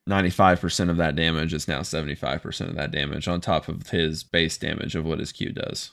95 0.06 0.60
percent 0.60 0.90
of 0.90 0.96
that 0.98 1.16
damage, 1.16 1.52
it's 1.52 1.68
now 1.68 1.82
75 1.82 2.42
percent 2.42 2.70
of 2.70 2.76
that 2.76 2.90
damage 2.92 3.26
on 3.28 3.40
top 3.40 3.68
of 3.68 3.88
his 3.90 4.22
base 4.24 4.56
damage 4.58 4.94
of 4.94 5.04
what 5.04 5.18
his 5.18 5.32
Q 5.32 5.52
does. 5.52 5.90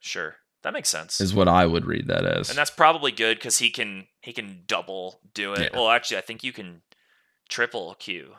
Sure. 0.00 0.36
That 0.62 0.72
makes 0.72 0.88
sense. 0.88 1.20
Is 1.20 1.34
what 1.34 1.48
I 1.48 1.66
would 1.66 1.84
read 1.86 2.08
that 2.08 2.24
as. 2.24 2.48
and 2.48 2.58
that's 2.58 2.70
probably 2.70 3.12
good 3.12 3.38
because 3.38 3.58
he 3.58 3.70
can 3.70 4.06
he 4.22 4.32
can 4.32 4.62
double 4.66 5.20
do 5.34 5.52
it. 5.54 5.70
Yeah. 5.72 5.78
Well, 5.78 5.88
actually, 5.90 6.18
I 6.18 6.22
think 6.22 6.42
you 6.42 6.52
can 6.52 6.82
triple 7.48 7.94
Q. 7.98 8.34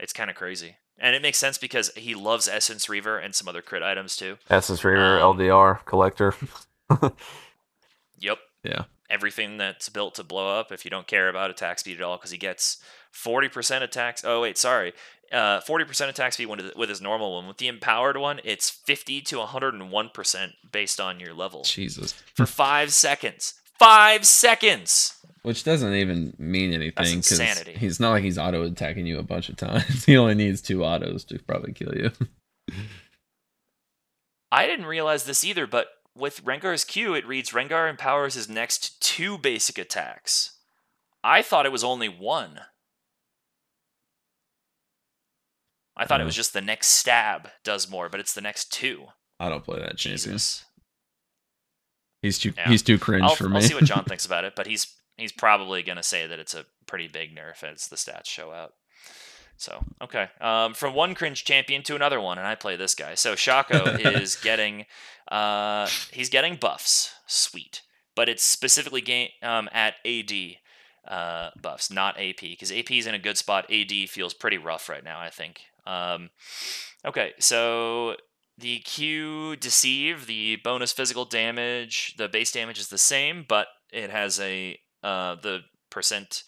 It's 0.00 0.12
kind 0.12 0.30
of 0.30 0.36
crazy, 0.36 0.76
and 0.98 1.14
it 1.16 1.22
makes 1.22 1.38
sense 1.38 1.58
because 1.58 1.90
he 1.96 2.14
loves 2.14 2.48
Essence 2.48 2.88
Reaver 2.88 3.18
and 3.18 3.34
some 3.34 3.48
other 3.48 3.62
crit 3.62 3.82
items 3.82 4.16
too. 4.16 4.36
Essence 4.50 4.84
Reaver, 4.84 5.20
Um, 5.20 5.36
LDR, 5.38 5.84
Collector. 5.84 6.34
Yep, 8.20 8.38
yeah. 8.64 8.84
everything 9.08 9.58
that's 9.58 9.88
built 9.88 10.16
to 10.16 10.24
blow 10.24 10.58
up. 10.58 10.72
If 10.72 10.84
you 10.84 10.90
don't 10.90 11.06
care 11.06 11.28
about 11.28 11.50
attack 11.50 11.78
speed 11.78 11.96
at 11.98 12.02
all, 12.02 12.16
because 12.16 12.32
he 12.32 12.38
gets 12.38 12.78
forty 13.12 13.48
percent 13.48 13.84
attack. 13.84 14.18
Oh 14.24 14.40
wait, 14.42 14.58
sorry, 14.58 14.92
uh, 15.32 15.60
forty 15.60 15.84
percent 15.84 16.10
attack 16.10 16.32
speed 16.32 16.46
with 16.46 16.74
with 16.74 16.88
his 16.88 17.00
normal 17.00 17.34
one. 17.34 17.46
With 17.46 17.58
the 17.58 17.68
empowered 17.68 18.16
one, 18.16 18.40
it's 18.42 18.68
fifty 18.70 19.20
to 19.22 19.38
one 19.38 19.46
hundred 19.48 19.74
and 19.74 19.92
one 19.92 20.10
percent 20.12 20.52
based 20.72 20.98
on 21.00 21.20
your 21.20 21.32
level 21.32 21.62
Jesus. 21.62 22.12
for 22.34 22.44
five 22.46 22.92
seconds. 22.92 23.54
Five 23.78 24.26
seconds. 24.26 25.14
Which 25.48 25.64
doesn't 25.64 25.94
even 25.94 26.34
mean 26.38 26.74
anything 26.74 26.92
because 26.94 27.14
insanity. 27.14 27.72
he's 27.72 27.98
not 27.98 28.10
like 28.10 28.22
he's 28.22 28.36
auto 28.36 28.64
attacking 28.64 29.06
you 29.06 29.18
a 29.18 29.22
bunch 29.22 29.48
of 29.48 29.56
times. 29.56 30.04
he 30.06 30.14
only 30.14 30.34
needs 30.34 30.60
two 30.60 30.84
autos 30.84 31.24
to 31.24 31.38
probably 31.38 31.72
kill 31.72 31.94
you. 31.94 32.10
I 34.52 34.66
didn't 34.66 34.84
realize 34.84 35.24
this 35.24 35.44
either, 35.44 35.66
but 35.66 35.86
with 36.14 36.44
Rengar's 36.44 36.84
Q, 36.84 37.14
it 37.14 37.26
reads 37.26 37.52
Rengar 37.52 37.88
empowers 37.88 38.34
his 38.34 38.46
next 38.46 39.00
two 39.00 39.38
basic 39.38 39.78
attacks. 39.78 40.58
I 41.24 41.40
thought 41.40 41.64
it 41.64 41.72
was 41.72 41.82
only 41.82 42.10
one. 42.10 42.60
I 45.96 46.04
thought 46.04 46.20
it 46.20 46.24
was 46.24 46.36
just 46.36 46.52
the 46.52 46.60
next 46.60 46.88
stab 46.88 47.48
does 47.64 47.90
more, 47.90 48.10
but 48.10 48.20
it's 48.20 48.34
the 48.34 48.42
next 48.42 48.70
two. 48.70 49.06
I 49.40 49.48
don't 49.48 49.64
play 49.64 49.78
that 49.78 49.96
champion. 49.96 50.18
Jesus. 50.18 50.66
He's 52.20 52.38
too 52.38 52.52
Yeah. 52.54 52.68
he's 52.68 52.82
too 52.82 52.98
cringe 52.98 53.24
I'll, 53.24 53.34
for 53.34 53.48
me. 53.48 53.56
I'll 53.56 53.62
see 53.62 53.72
what 53.72 53.84
John 53.84 54.04
thinks 54.06 54.26
about 54.26 54.44
it, 54.44 54.52
but 54.54 54.66
he's 54.66 54.94
he's 55.18 55.32
probably 55.32 55.82
gonna 55.82 56.02
say 56.02 56.26
that 56.26 56.38
it's 56.38 56.54
a 56.54 56.64
pretty 56.86 57.08
big 57.08 57.36
nerf 57.36 57.62
as 57.62 57.88
the 57.88 57.96
stats 57.96 58.26
show 58.26 58.52
out. 58.52 58.74
So 59.56 59.84
okay, 60.00 60.28
um, 60.40 60.72
from 60.72 60.94
one 60.94 61.14
cringe 61.14 61.44
champion 61.44 61.82
to 61.84 61.96
another 61.96 62.20
one, 62.20 62.38
and 62.38 62.46
I 62.46 62.54
play 62.54 62.76
this 62.76 62.94
guy. 62.94 63.14
So 63.14 63.34
Shaco 63.34 63.98
is 64.22 64.36
getting 64.36 64.86
uh, 65.30 65.88
he's 66.12 66.28
getting 66.28 66.56
buffs, 66.56 67.12
sweet, 67.26 67.82
but 68.14 68.28
it's 68.28 68.44
specifically 68.44 69.00
game 69.00 69.30
um, 69.42 69.68
at 69.72 69.94
AD 70.06 70.32
uh, 71.06 71.50
buffs, 71.60 71.90
not 71.90 72.18
AP, 72.18 72.40
because 72.40 72.70
AP 72.70 72.92
is 72.92 73.06
in 73.06 73.14
a 73.14 73.18
good 73.18 73.36
spot. 73.36 73.70
AD 73.70 73.92
feels 74.08 74.32
pretty 74.32 74.58
rough 74.58 74.88
right 74.88 75.04
now. 75.04 75.18
I 75.20 75.28
think. 75.28 75.62
Um, 75.86 76.30
okay, 77.04 77.32
so 77.40 78.16
the 78.58 78.78
Q 78.80 79.56
deceive, 79.56 80.26
the 80.26 80.56
bonus 80.56 80.92
physical 80.92 81.24
damage, 81.24 82.14
the 82.16 82.28
base 82.28 82.52
damage 82.52 82.78
is 82.78 82.88
the 82.88 82.98
same, 82.98 83.44
but 83.48 83.68
it 83.92 84.10
has 84.10 84.38
a 84.38 84.78
uh, 85.02 85.36
the 85.36 85.60
percent 85.90 86.44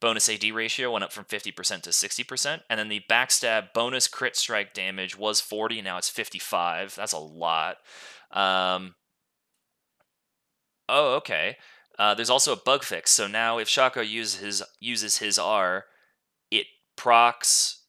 bonus 0.00 0.28
AD 0.28 0.44
ratio 0.52 0.90
went 0.90 1.04
up 1.04 1.12
from 1.12 1.24
50% 1.24 1.82
to 1.82 1.90
60%, 1.90 2.60
and 2.68 2.78
then 2.78 2.88
the 2.88 3.02
backstab 3.08 3.72
bonus 3.72 4.08
crit 4.08 4.36
strike 4.36 4.74
damage 4.74 5.16
was 5.16 5.40
40, 5.40 5.80
now 5.80 5.96
it's 5.96 6.10
55. 6.10 6.96
That's 6.96 7.12
a 7.12 7.18
lot. 7.18 7.76
Um, 8.32 8.96
oh, 10.88 11.14
okay. 11.14 11.56
Uh, 11.98 12.14
there's 12.14 12.30
also 12.30 12.52
a 12.52 12.56
bug 12.56 12.82
fix, 12.82 13.12
so 13.12 13.26
now 13.26 13.58
if 13.58 13.68
Shaco 13.68 14.06
uses 14.06 14.40
his 14.40 14.62
uses 14.80 15.18
his 15.18 15.38
R, 15.38 15.84
it 16.50 16.66
procs 16.96 17.82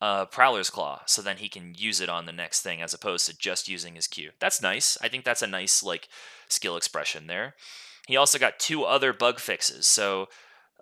uh, 0.00 0.24
Prowler's 0.26 0.70
Claw, 0.70 1.02
so 1.06 1.22
then 1.22 1.36
he 1.36 1.48
can 1.48 1.74
use 1.76 2.00
it 2.00 2.08
on 2.08 2.26
the 2.26 2.32
next 2.32 2.62
thing 2.62 2.80
as 2.80 2.94
opposed 2.94 3.26
to 3.26 3.36
just 3.36 3.68
using 3.68 3.94
his 3.94 4.06
Q. 4.06 4.30
That's 4.40 4.62
nice. 4.62 4.96
I 5.02 5.08
think 5.08 5.24
that's 5.24 5.42
a 5.42 5.46
nice 5.46 5.82
like 5.82 6.08
skill 6.48 6.76
expression 6.76 7.26
there. 7.26 7.54
He 8.08 8.16
also 8.16 8.38
got 8.38 8.58
two 8.58 8.84
other 8.84 9.12
bug 9.12 9.38
fixes. 9.38 9.86
So 9.86 10.30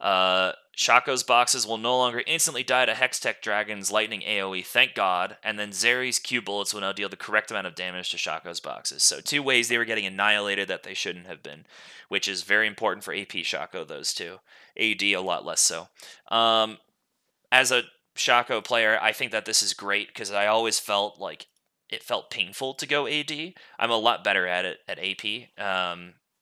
uh, 0.00 0.52
Shaco's 0.76 1.24
boxes 1.24 1.66
will 1.66 1.76
no 1.76 1.98
longer 1.98 2.22
instantly 2.24 2.62
die 2.62 2.86
to 2.86 2.92
Hextech 2.92 3.40
Dragon's 3.42 3.90
lightning 3.90 4.20
AoE, 4.20 4.64
thank 4.64 4.94
God. 4.94 5.36
And 5.42 5.58
then 5.58 5.72
Zeri's 5.72 6.20
Q 6.20 6.40
bullets 6.40 6.72
will 6.72 6.82
now 6.82 6.92
deal 6.92 7.08
the 7.08 7.16
correct 7.16 7.50
amount 7.50 7.66
of 7.66 7.74
damage 7.74 8.10
to 8.10 8.16
Shaco's 8.16 8.60
boxes. 8.60 9.02
So 9.02 9.18
two 9.20 9.42
ways 9.42 9.66
they 9.66 9.76
were 9.76 9.84
getting 9.84 10.06
annihilated 10.06 10.68
that 10.68 10.84
they 10.84 10.94
shouldn't 10.94 11.26
have 11.26 11.42
been, 11.42 11.66
which 12.08 12.28
is 12.28 12.44
very 12.44 12.68
important 12.68 13.02
for 13.02 13.12
AP 13.12 13.42
Shaco. 13.42 13.84
Those 13.84 14.14
two, 14.14 14.38
AD 14.80 15.02
a 15.02 15.16
lot 15.16 15.44
less 15.44 15.60
so. 15.60 15.88
Um, 16.28 16.78
as 17.50 17.72
a 17.72 17.82
Shaco 18.14 18.62
player, 18.62 19.00
I 19.02 19.10
think 19.10 19.32
that 19.32 19.46
this 19.46 19.64
is 19.64 19.74
great 19.74 20.06
because 20.06 20.30
I 20.30 20.46
always 20.46 20.78
felt 20.78 21.18
like 21.18 21.46
it 21.88 22.04
felt 22.04 22.30
painful 22.30 22.74
to 22.74 22.86
go 22.86 23.08
AD. 23.08 23.32
I'm 23.80 23.90
a 23.90 23.96
lot 23.96 24.22
better 24.22 24.46
at 24.46 24.64
it 24.64 24.78
at 24.86 25.00
AP 25.00 25.48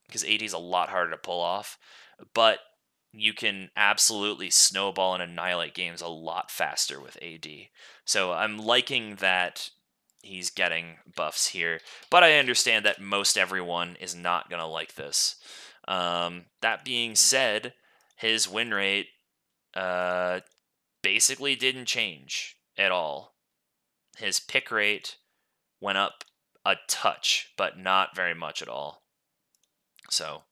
because 0.06 0.24
AD 0.24 0.42
is 0.42 0.52
a 0.52 0.58
lot 0.58 0.88
harder 0.88 1.10
to 1.10 1.16
pull 1.16 1.40
off, 1.40 1.78
but 2.34 2.58
you 3.12 3.32
can 3.32 3.70
absolutely 3.76 4.50
snowball 4.50 5.14
and 5.14 5.22
annihilate 5.22 5.74
games 5.74 6.02
a 6.02 6.08
lot 6.08 6.50
faster 6.50 7.00
with 7.00 7.18
AD. 7.22 7.46
So 8.04 8.32
I'm 8.32 8.58
liking 8.58 9.16
that 9.16 9.70
he's 10.22 10.50
getting 10.50 10.96
buffs 11.14 11.48
here, 11.48 11.80
but 12.10 12.24
I 12.24 12.38
understand 12.38 12.84
that 12.84 13.00
most 13.00 13.38
everyone 13.38 13.96
is 14.00 14.14
not 14.14 14.50
going 14.50 14.60
to 14.60 14.66
like 14.66 14.94
this. 14.94 15.36
Um, 15.86 16.46
that 16.60 16.84
being 16.84 17.14
said, 17.14 17.74
his 18.16 18.48
win 18.48 18.72
rate 18.72 19.08
uh, 19.74 20.40
basically 21.02 21.54
didn't 21.54 21.86
change 21.86 22.56
at 22.76 22.90
all. 22.90 23.34
His 24.16 24.40
pick 24.40 24.70
rate 24.70 25.16
went 25.80 25.98
up 25.98 26.24
a 26.64 26.76
touch, 26.88 27.52
but 27.56 27.78
not 27.78 28.16
very 28.16 28.34
much 28.34 28.62
at 28.62 28.68
all. 28.68 29.03
So, 30.10 30.42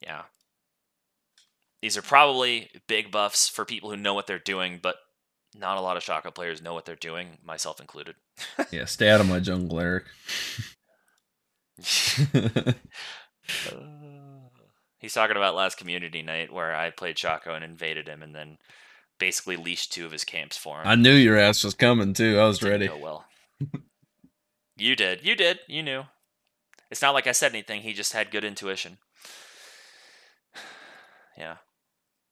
yeah. 0.00 0.22
These 1.82 1.96
are 1.96 2.02
probably 2.02 2.70
big 2.88 3.10
buffs 3.10 3.48
for 3.48 3.64
people 3.64 3.90
who 3.90 3.96
know 3.96 4.14
what 4.14 4.26
they're 4.26 4.38
doing, 4.38 4.78
but 4.82 4.96
not 5.54 5.76
a 5.76 5.80
lot 5.80 5.96
of 5.96 6.02
Shaco 6.02 6.34
players 6.34 6.62
know 6.62 6.74
what 6.74 6.84
they're 6.86 6.96
doing, 6.96 7.38
myself 7.44 7.80
included. 7.80 8.16
yeah, 8.70 8.86
stay 8.86 9.10
out 9.10 9.20
of 9.20 9.28
my 9.28 9.38
jungle, 9.40 9.78
Eric. 9.80 10.04
Uh, 11.78 12.72
he's 14.98 15.12
talking 15.12 15.36
about 15.36 15.54
last 15.54 15.76
community 15.76 16.22
night 16.22 16.52
where 16.52 16.74
I 16.74 16.90
played 16.90 17.16
Shaco 17.16 17.54
and 17.54 17.64
invaded 17.64 18.08
him 18.08 18.22
and 18.22 18.34
then 18.34 18.58
basically 19.18 19.56
leashed 19.56 19.92
two 19.92 20.06
of 20.06 20.12
his 20.12 20.24
camps 20.24 20.56
for 20.56 20.80
him. 20.80 20.86
I 20.86 20.94
knew 20.94 21.12
your 21.14 21.36
ass 21.38 21.62
was 21.64 21.74
coming 21.74 22.14
too. 22.14 22.38
I 22.38 22.46
was 22.46 22.58
Didn't 22.58 22.88
ready. 22.88 23.02
well. 23.02 23.24
you 24.76 24.96
did. 24.96 25.24
You 25.24 25.34
did. 25.36 25.60
You 25.68 25.82
knew. 25.82 26.04
It's 26.94 27.02
not 27.02 27.12
like 27.12 27.26
I 27.26 27.32
said 27.32 27.50
anything. 27.50 27.82
He 27.82 27.92
just 27.92 28.12
had 28.12 28.30
good 28.30 28.44
intuition. 28.44 28.98
yeah. 31.36 31.56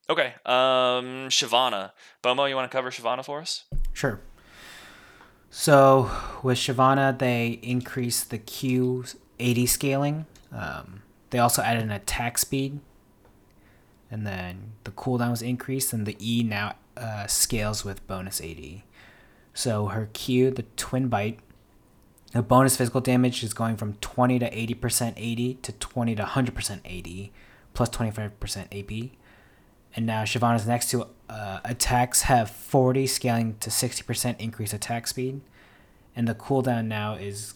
Okay. 0.08 0.34
Um, 0.46 1.28
Shyvana. 1.30 1.90
Bomo, 2.22 2.48
you 2.48 2.54
want 2.54 2.70
to 2.70 2.76
cover 2.76 2.92
Shyvana 2.92 3.24
for 3.24 3.40
us? 3.40 3.64
Sure. 3.92 4.20
So 5.50 6.08
with 6.44 6.58
Shyvana, 6.58 7.18
they 7.18 7.58
increased 7.60 8.30
the 8.30 8.38
Q 8.38 9.04
AD 9.40 9.68
scaling. 9.68 10.26
Um, 10.52 11.02
they 11.30 11.40
also 11.40 11.60
added 11.60 11.82
an 11.82 11.90
attack 11.90 12.38
speed. 12.38 12.78
And 14.12 14.24
then 14.24 14.74
the 14.84 14.92
cooldown 14.92 15.32
was 15.32 15.42
increased, 15.42 15.92
and 15.92 16.06
the 16.06 16.16
E 16.20 16.44
now 16.44 16.76
uh, 16.96 17.26
scales 17.26 17.84
with 17.84 18.06
bonus 18.06 18.40
AD. 18.40 18.82
So 19.54 19.86
her 19.86 20.08
Q, 20.12 20.52
the 20.52 20.62
Twin 20.76 21.08
Bite, 21.08 21.40
the 22.32 22.42
bonus 22.42 22.76
physical 22.76 23.00
damage 23.00 23.44
is 23.44 23.52
going 23.52 23.76
from 23.76 23.94
20 23.94 24.38
to 24.38 24.50
80% 24.50 25.14
80 25.16 25.54
to 25.54 25.72
20 25.72 26.14
to 26.16 26.22
100% 26.22 27.26
AD, 27.26 27.30
plus 27.74 27.88
25% 27.90 28.66
AP. 28.72 29.10
And 29.94 30.06
now 30.06 30.22
Shyvana's 30.22 30.66
next 30.66 30.90
two 30.90 31.06
uh, 31.28 31.60
attacks 31.64 32.22
have 32.22 32.50
40 32.50 33.06
scaling 33.06 33.56
to 33.60 33.68
60% 33.68 34.40
increased 34.40 34.72
attack 34.72 35.06
speed. 35.06 35.42
And 36.16 36.26
the 36.26 36.34
cooldown 36.34 36.86
now 36.86 37.14
is 37.14 37.54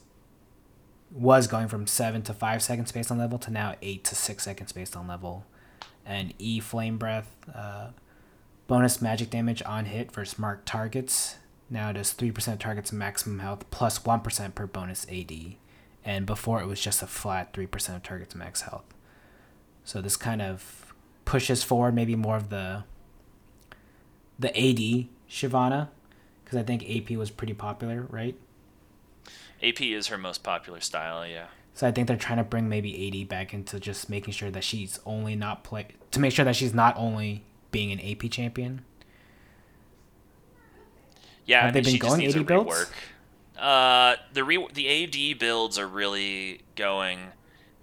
was 1.12 1.46
going 1.46 1.68
from 1.68 1.86
7 1.86 2.20
to 2.22 2.34
5 2.34 2.62
seconds 2.62 2.92
based 2.92 3.10
on 3.10 3.16
level 3.16 3.38
to 3.38 3.50
now 3.50 3.76
8 3.80 4.04
to 4.04 4.14
6 4.14 4.44
seconds 4.44 4.72
based 4.72 4.96
on 4.96 5.06
level. 5.06 5.46
And 6.04 6.34
E 6.38 6.60
Flame 6.60 6.98
Breath, 6.98 7.34
uh, 7.54 7.88
bonus 8.66 9.00
magic 9.00 9.30
damage 9.30 9.62
on 9.64 9.86
hit 9.86 10.12
versus 10.12 10.38
marked 10.38 10.66
targets. 10.66 11.36
Now 11.68 11.90
it 11.90 11.96
is 11.96 12.14
3% 12.14 12.58
targets 12.58 12.92
maximum 12.92 13.40
health 13.40 13.64
plus 13.70 14.04
1 14.04 14.20
per 14.20 14.66
bonus 14.66 15.06
AD. 15.10 15.32
And 16.04 16.24
before 16.24 16.60
it 16.60 16.66
was 16.66 16.80
just 16.80 17.02
a 17.02 17.06
flat 17.06 17.52
3% 17.52 17.96
of 17.96 18.02
targets 18.02 18.34
max 18.34 18.62
health. 18.62 18.84
So 19.84 20.00
this 20.00 20.16
kind 20.16 20.40
of 20.40 20.94
pushes 21.24 21.62
forward 21.62 21.94
maybe 21.94 22.14
more 22.14 22.36
of 22.36 22.50
the 22.50 22.84
the 24.38 24.50
AD 24.50 25.08
Shyvana 25.30 25.88
Because 26.44 26.58
I 26.58 26.62
think 26.62 26.84
AP 26.88 27.16
was 27.16 27.30
pretty 27.30 27.54
popular, 27.54 28.02
right? 28.02 28.36
AP 29.62 29.80
is 29.80 30.08
her 30.08 30.18
most 30.18 30.42
popular 30.42 30.80
style, 30.80 31.26
yeah. 31.26 31.46
So 31.74 31.86
I 31.86 31.90
think 31.90 32.08
they're 32.08 32.16
trying 32.16 32.38
to 32.38 32.44
bring 32.44 32.68
maybe 32.68 33.22
AD 33.22 33.28
back 33.28 33.52
into 33.52 33.80
just 33.80 34.08
making 34.08 34.32
sure 34.32 34.50
that 34.50 34.64
she's 34.64 35.00
only 35.04 35.34
not 35.36 35.64
play 35.64 35.88
to 36.10 36.20
make 36.20 36.32
sure 36.32 36.44
that 36.44 36.56
she's 36.56 36.74
not 36.74 36.96
only 36.96 37.44
being 37.70 37.92
an 37.92 38.00
AP 38.00 38.30
champion. 38.30 38.82
Yeah, 41.46 41.62
Have 41.66 41.68
I 41.76 41.80
they 41.80 41.92
been 41.92 41.98
going 41.98 42.26
AD 42.26 42.46
builds? 42.46 42.70
rework. 42.70 42.90
Uh, 43.58 44.16
the 44.32 44.44
re- 44.44 44.68
the 44.74 45.04
AD 45.32 45.38
builds 45.38 45.78
are 45.78 45.86
really 45.88 46.60
going. 46.74 47.20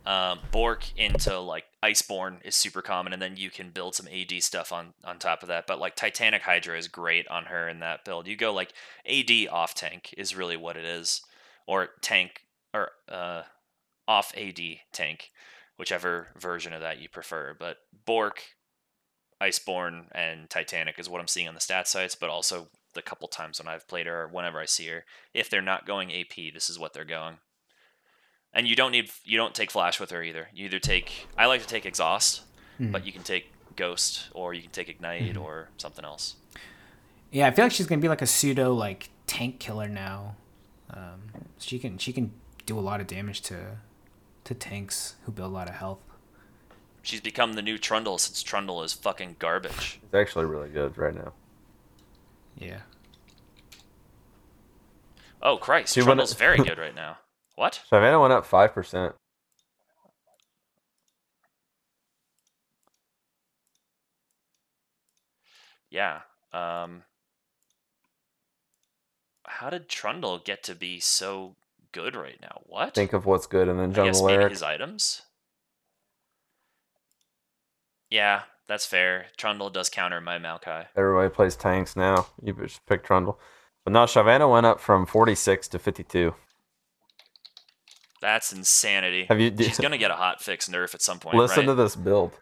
Um, 0.05 0.39
Bork 0.51 0.83
into 0.97 1.39
like 1.39 1.63
Iceborn 1.81 2.45
is 2.45 2.55
super 2.57 2.81
common, 2.81 3.13
and 3.13 3.21
then 3.21 3.37
you 3.37 3.49
can 3.49 3.69
build 3.69 3.95
some 3.95 4.07
AD 4.09 4.43
stuff 4.43 4.73
on 4.73 4.93
on 5.05 5.17
top 5.17 5.43
of 5.43 5.47
that. 5.47 5.65
But 5.65 5.79
like 5.79 5.95
Titanic 5.95 6.41
Hydra 6.41 6.77
is 6.77 6.89
great 6.89 7.25
on 7.29 7.45
her 7.45 7.69
in 7.69 7.79
that 7.79 8.03
build. 8.03 8.27
You 8.27 8.35
go 8.35 8.53
like 8.53 8.73
AD 9.09 9.31
off 9.49 9.73
tank 9.73 10.13
is 10.17 10.35
really 10.35 10.57
what 10.57 10.75
it 10.75 10.83
is, 10.83 11.21
or 11.65 11.87
tank 12.01 12.41
or 12.73 12.91
uh, 13.07 13.43
off 14.05 14.33
AD 14.35 14.59
tank, 14.91 15.31
whichever 15.77 16.27
version 16.37 16.73
of 16.73 16.81
that 16.81 16.99
you 16.99 17.07
prefer. 17.07 17.55
But 17.57 17.77
Bork, 18.05 18.41
Iceborn, 19.41 20.07
and 20.11 20.49
Titanic 20.49 20.99
is 20.99 21.09
what 21.09 21.21
I'm 21.21 21.27
seeing 21.27 21.47
on 21.47 21.55
the 21.55 21.61
stat 21.61 21.87
sites, 21.87 22.15
but 22.15 22.29
also 22.29 22.67
the 22.93 23.01
couple 23.01 23.27
times 23.27 23.59
when 23.59 23.67
I've 23.67 23.87
played 23.87 24.05
her 24.05 24.23
or 24.23 24.27
whenever 24.27 24.59
I 24.59 24.65
see 24.65 24.87
her. 24.87 25.05
If 25.33 25.49
they're 25.49 25.61
not 25.61 25.85
going 25.85 26.13
AP, 26.13 26.53
this 26.53 26.69
is 26.69 26.79
what 26.79 26.93
they're 26.93 27.05
going. 27.05 27.37
And 28.53 28.67
you 28.67 28.75
don't 28.75 28.91
need 28.91 29.09
you 29.23 29.37
don't 29.37 29.55
take 29.55 29.71
flash 29.71 29.99
with 29.99 30.11
her 30.11 30.21
either. 30.23 30.49
You 30.53 30.65
either 30.65 30.79
take 30.79 31.27
I 31.37 31.47
like 31.47 31.61
to 31.61 31.67
take 31.67 31.85
exhaust, 31.85 32.41
but 32.79 33.05
you 33.05 33.11
can 33.11 33.23
take 33.23 33.51
ghost 33.75 34.29
or 34.33 34.53
you 34.53 34.61
can 34.61 34.71
take 34.71 34.89
ignite 34.89 35.37
or 35.37 35.69
something 35.77 36.05
else. 36.05 36.35
Yeah, 37.31 37.47
I 37.47 37.51
feel 37.51 37.65
like 37.65 37.71
she's 37.71 37.87
gonna 37.87 38.01
be 38.01 38.09
like 38.09 38.21
a 38.21 38.27
pseudo 38.27 38.73
like 38.73 39.09
tank 39.25 39.59
killer 39.59 39.87
now. 39.87 40.35
Um, 40.91 41.21
she 41.57 41.79
can 41.79 41.97
she 41.97 42.13
can 42.13 42.31
do 42.65 42.77
a 42.77 42.81
lot 42.81 43.01
of 43.01 43.07
damage 43.07 43.41
to 43.41 43.77
to 44.43 44.53
tanks 44.53 45.15
who 45.23 45.31
build 45.31 45.51
a 45.51 45.53
lot 45.53 45.67
of 45.67 45.75
health. 45.75 45.99
She's 47.01 47.21
become 47.21 47.53
the 47.53 47.61
new 47.61 47.77
Trundle 47.77 48.17
since 48.17 48.43
Trundle 48.43 48.83
is 48.83 48.93
fucking 48.93 49.37
garbage. 49.39 49.99
It's 50.03 50.13
actually 50.13 50.45
really 50.45 50.69
good 50.69 50.97
right 50.97 51.13
now. 51.13 51.33
Yeah. 52.57 52.81
Oh 55.41 55.57
Christ, 55.57 55.93
She 55.93 55.99
went- 56.01 56.07
Trundle's 56.07 56.33
very 56.33 56.57
good 56.57 56.77
right 56.77 56.95
now. 56.95 57.17
What? 57.55 57.81
Shyvana 57.91 58.19
went 58.19 58.33
up 58.33 58.47
five 58.47 58.73
percent. 58.73 59.13
Yeah. 65.89 66.21
Um 66.51 67.03
How 69.45 69.69
did 69.69 69.89
Trundle 69.89 70.39
get 70.39 70.63
to 70.63 70.75
be 70.75 70.99
so 70.99 71.55
good 71.91 72.15
right 72.15 72.39
now? 72.41 72.61
What? 72.65 72.95
Think 72.95 73.13
of 73.13 73.25
what's 73.25 73.45
good, 73.47 73.67
and 73.67 73.79
then 73.79 73.91
I 73.91 74.05
guess 74.05 74.19
Jungle 74.19 74.37
maybe 74.37 74.49
his 74.49 74.63
items. 74.63 75.21
Yeah, 78.09 78.43
that's 78.67 78.85
fair. 78.85 79.27
Trundle 79.37 79.69
does 79.69 79.89
counter 79.89 80.21
my 80.21 80.37
Maokai. 80.39 80.87
Everybody 80.95 81.29
plays 81.29 81.55
tanks 81.55 81.95
now. 81.95 82.27
You 82.41 82.53
just 82.53 82.85
pick 82.85 83.03
Trundle. 83.03 83.39
But 83.85 83.91
no, 83.93 84.05
Shyvana 84.05 84.49
went 84.49 84.65
up 84.65 84.79
from 84.79 85.05
46 85.05 85.67
to 85.69 85.79
52. 85.79 86.33
That's 88.21 88.53
insanity. 88.53 89.25
Have 89.25 89.39
you- 89.41 89.53
She's 89.57 89.79
gonna 89.79 89.97
get 89.97 90.11
a 90.11 90.15
hot 90.15 90.41
fix 90.41 90.69
nerf 90.69 90.93
at 90.95 91.01
some 91.01 91.19
point. 91.19 91.35
Listen 91.35 91.59
right? 91.59 91.65
to 91.67 91.75
this 91.75 91.95
build. 91.95 92.39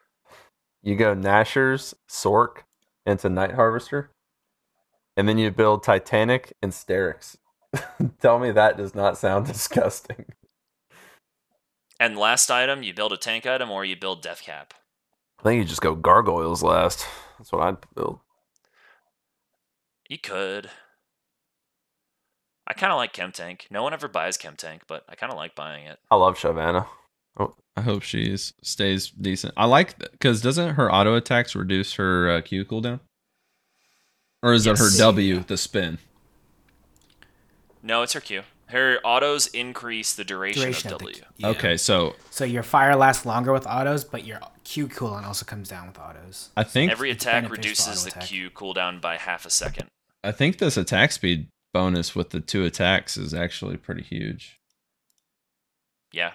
You 0.84 0.95
go 0.95 1.13
Nashor's, 1.15 1.95
Sork 2.09 2.63
into 3.05 3.30
Night 3.30 3.53
Harvester, 3.53 4.11
and 5.17 5.28
then 5.28 5.38
you 5.39 5.49
build 5.51 5.84
Titanic 5.84 6.53
and 6.61 6.72
Sterak's. 6.72 7.38
Tell 8.22 8.38
me 8.38 8.51
that 8.51 8.78
does 8.78 8.93
not 8.93 9.17
sound 9.17 9.45
disgusting. 9.47 10.26
And 11.99 12.17
last 12.17 12.49
item, 12.51 12.84
you 12.84 12.93
build 12.93 13.13
a 13.13 13.17
tank 13.17 13.45
item 13.45 13.69
or 13.72 13.86
you 13.86 13.95
build 13.95 14.22
Death 14.22 14.41
Cap. 14.43 14.74
I 15.42 15.44
think 15.44 15.58
you 15.58 15.66
just 15.68 15.82
go 15.82 15.96
Gargoyles 15.96 16.62
last. 16.62 17.08
That's 17.39 17.52
what 17.52 17.64
I'd 17.64 17.78
build. 17.96 18.20
You 20.08 20.20
could. 20.20 20.70
I 22.68 22.74
kind 22.74 22.92
of 22.94 22.98
like 22.98 23.12
Chem 23.12 23.32
Tank. 23.32 23.66
No 23.72 23.82
one 23.82 23.92
ever 23.92 24.08
buys 24.08 24.38
Chem 24.38 24.56
Tank, 24.56 24.84
but 24.88 25.04
I 25.10 25.16
kind 25.16 25.32
of 25.32 25.38
like 25.38 25.56
buying 25.56 25.88
it. 25.88 25.98
I 26.12 26.16
love 26.16 26.38
Shyvana. 26.38 26.86
I 27.76 27.82
hope 27.82 28.04
she 28.04 28.36
stays 28.38 29.10
decent. 29.10 29.54
I 29.58 29.66
like 29.66 29.98
because 29.98 30.42
doesn't 30.42 30.76
her 30.76 30.94
auto 30.94 31.16
attacks 31.16 31.56
reduce 31.56 31.94
her 31.94 32.30
uh, 32.30 32.42
Q 32.42 32.64
cooldown? 32.66 33.00
Or 34.44 34.54
is 34.54 34.68
it 34.68 34.78
her 34.78 34.89
W, 34.96 35.39
the 35.39 35.58
spin? 35.58 35.98
No, 37.82 38.04
it's 38.04 38.14
her 38.14 38.20
Q. 38.20 38.44
Her 38.72 38.99
autos 39.03 39.47
increase 39.47 40.13
the 40.15 40.24
duration, 40.24 40.61
Duration 40.61 40.88
of 40.89 40.93
of 40.93 40.99
the- 40.99 41.05
W. 41.13 41.24
yeah. 41.38 41.47
Okay, 41.49 41.78
so 41.78 42.15
So 42.30 42.45
your 42.45 42.63
fire 42.63 42.95
lasts 42.95 43.26
longer 43.26 43.51
with 43.53 43.67
autos, 43.67 44.03
but 44.03 44.26
your 44.26 44.39
Q 44.63 44.88
cooldown 44.88 45.24
also 45.26 45.45
comes 45.45 45.67
down 45.69 45.88
with 45.88 45.99
autos. 45.99 46.49
I 46.57 46.63
think 46.63 46.91
Every 46.91 47.11
attack 47.11 47.49
reduces 47.49 48.03
the 48.03 48.09
attack. 48.11 48.24
Q 48.28 48.49
cooldown 48.51 49.01
by 49.01 49.17
half 49.17 49.45
a 49.45 49.49
second. 49.49 49.88
I 50.24 50.32
think 50.32 50.57
this 50.57 50.78
attack 50.78 51.11
speed 51.11 51.47
bonus 51.74 52.15
with 52.15 52.30
the 52.32 52.39
two 52.39 52.63
attacks 52.65 53.17
is 53.17 53.34
actually 53.34 53.78
pretty 53.78 54.03
huge, 54.03 54.57
Yeah. 56.11 56.34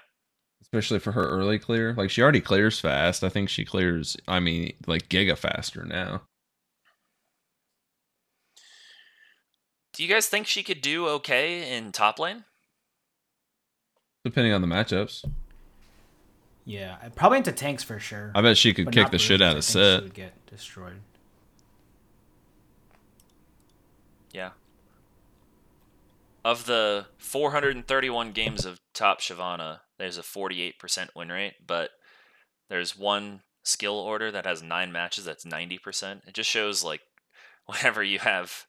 especially 0.62 0.98
for 0.98 1.12
her 1.12 1.28
early 1.28 1.58
clear. 1.58 1.92
Like 1.94 2.10
she 2.10 2.22
already 2.22 2.40
clears 2.40 2.80
fast. 2.80 3.22
I 3.22 3.28
think 3.28 3.48
she 3.48 3.64
clears. 3.64 4.16
I 4.26 4.40
mean, 4.40 4.74
like 4.86 5.08
giga 5.08 5.36
faster 5.38 5.84
now. 5.84 6.22
Do 9.96 10.02
you 10.02 10.10
guys 10.10 10.26
think 10.26 10.46
she 10.46 10.62
could 10.62 10.82
do 10.82 11.08
okay 11.08 11.74
in 11.74 11.90
top 11.90 12.18
lane? 12.18 12.44
Depending 14.24 14.52
on 14.52 14.60
the 14.60 14.66
matchups, 14.66 15.24
Yeah, 16.66 16.96
uh, 17.02 17.08
probably 17.08 17.38
into 17.38 17.52
tanks 17.52 17.82
for 17.82 17.98
sure. 17.98 18.30
I 18.34 18.42
bet 18.42 18.58
she 18.58 18.74
could 18.74 18.92
kick 18.92 19.10
the 19.10 19.18
shit 19.18 19.40
out 19.40 19.56
of 19.56 19.64
Sett. 19.64 20.00
She 20.00 20.04
would 20.04 20.14
get 20.14 20.46
destroyed. 20.46 21.00
Yeah. 24.32 24.50
Of 26.44 26.66
the 26.66 27.06
431 27.16 28.32
games 28.32 28.66
of 28.66 28.78
top 28.92 29.22
Shyvana, 29.22 29.80
there's 29.98 30.18
a 30.18 30.22
48% 30.22 30.74
win 31.16 31.30
rate, 31.30 31.54
but 31.66 31.90
there's 32.68 32.98
one 32.98 33.40
skill 33.62 33.94
order 33.94 34.30
that 34.30 34.44
has 34.44 34.62
nine 34.62 34.92
matches 34.92 35.24
that's 35.24 35.46
90%. 35.46 36.28
It 36.28 36.34
just 36.34 36.50
shows 36.50 36.84
like 36.84 37.00
whenever 37.64 38.02
you 38.02 38.18
have 38.18 38.66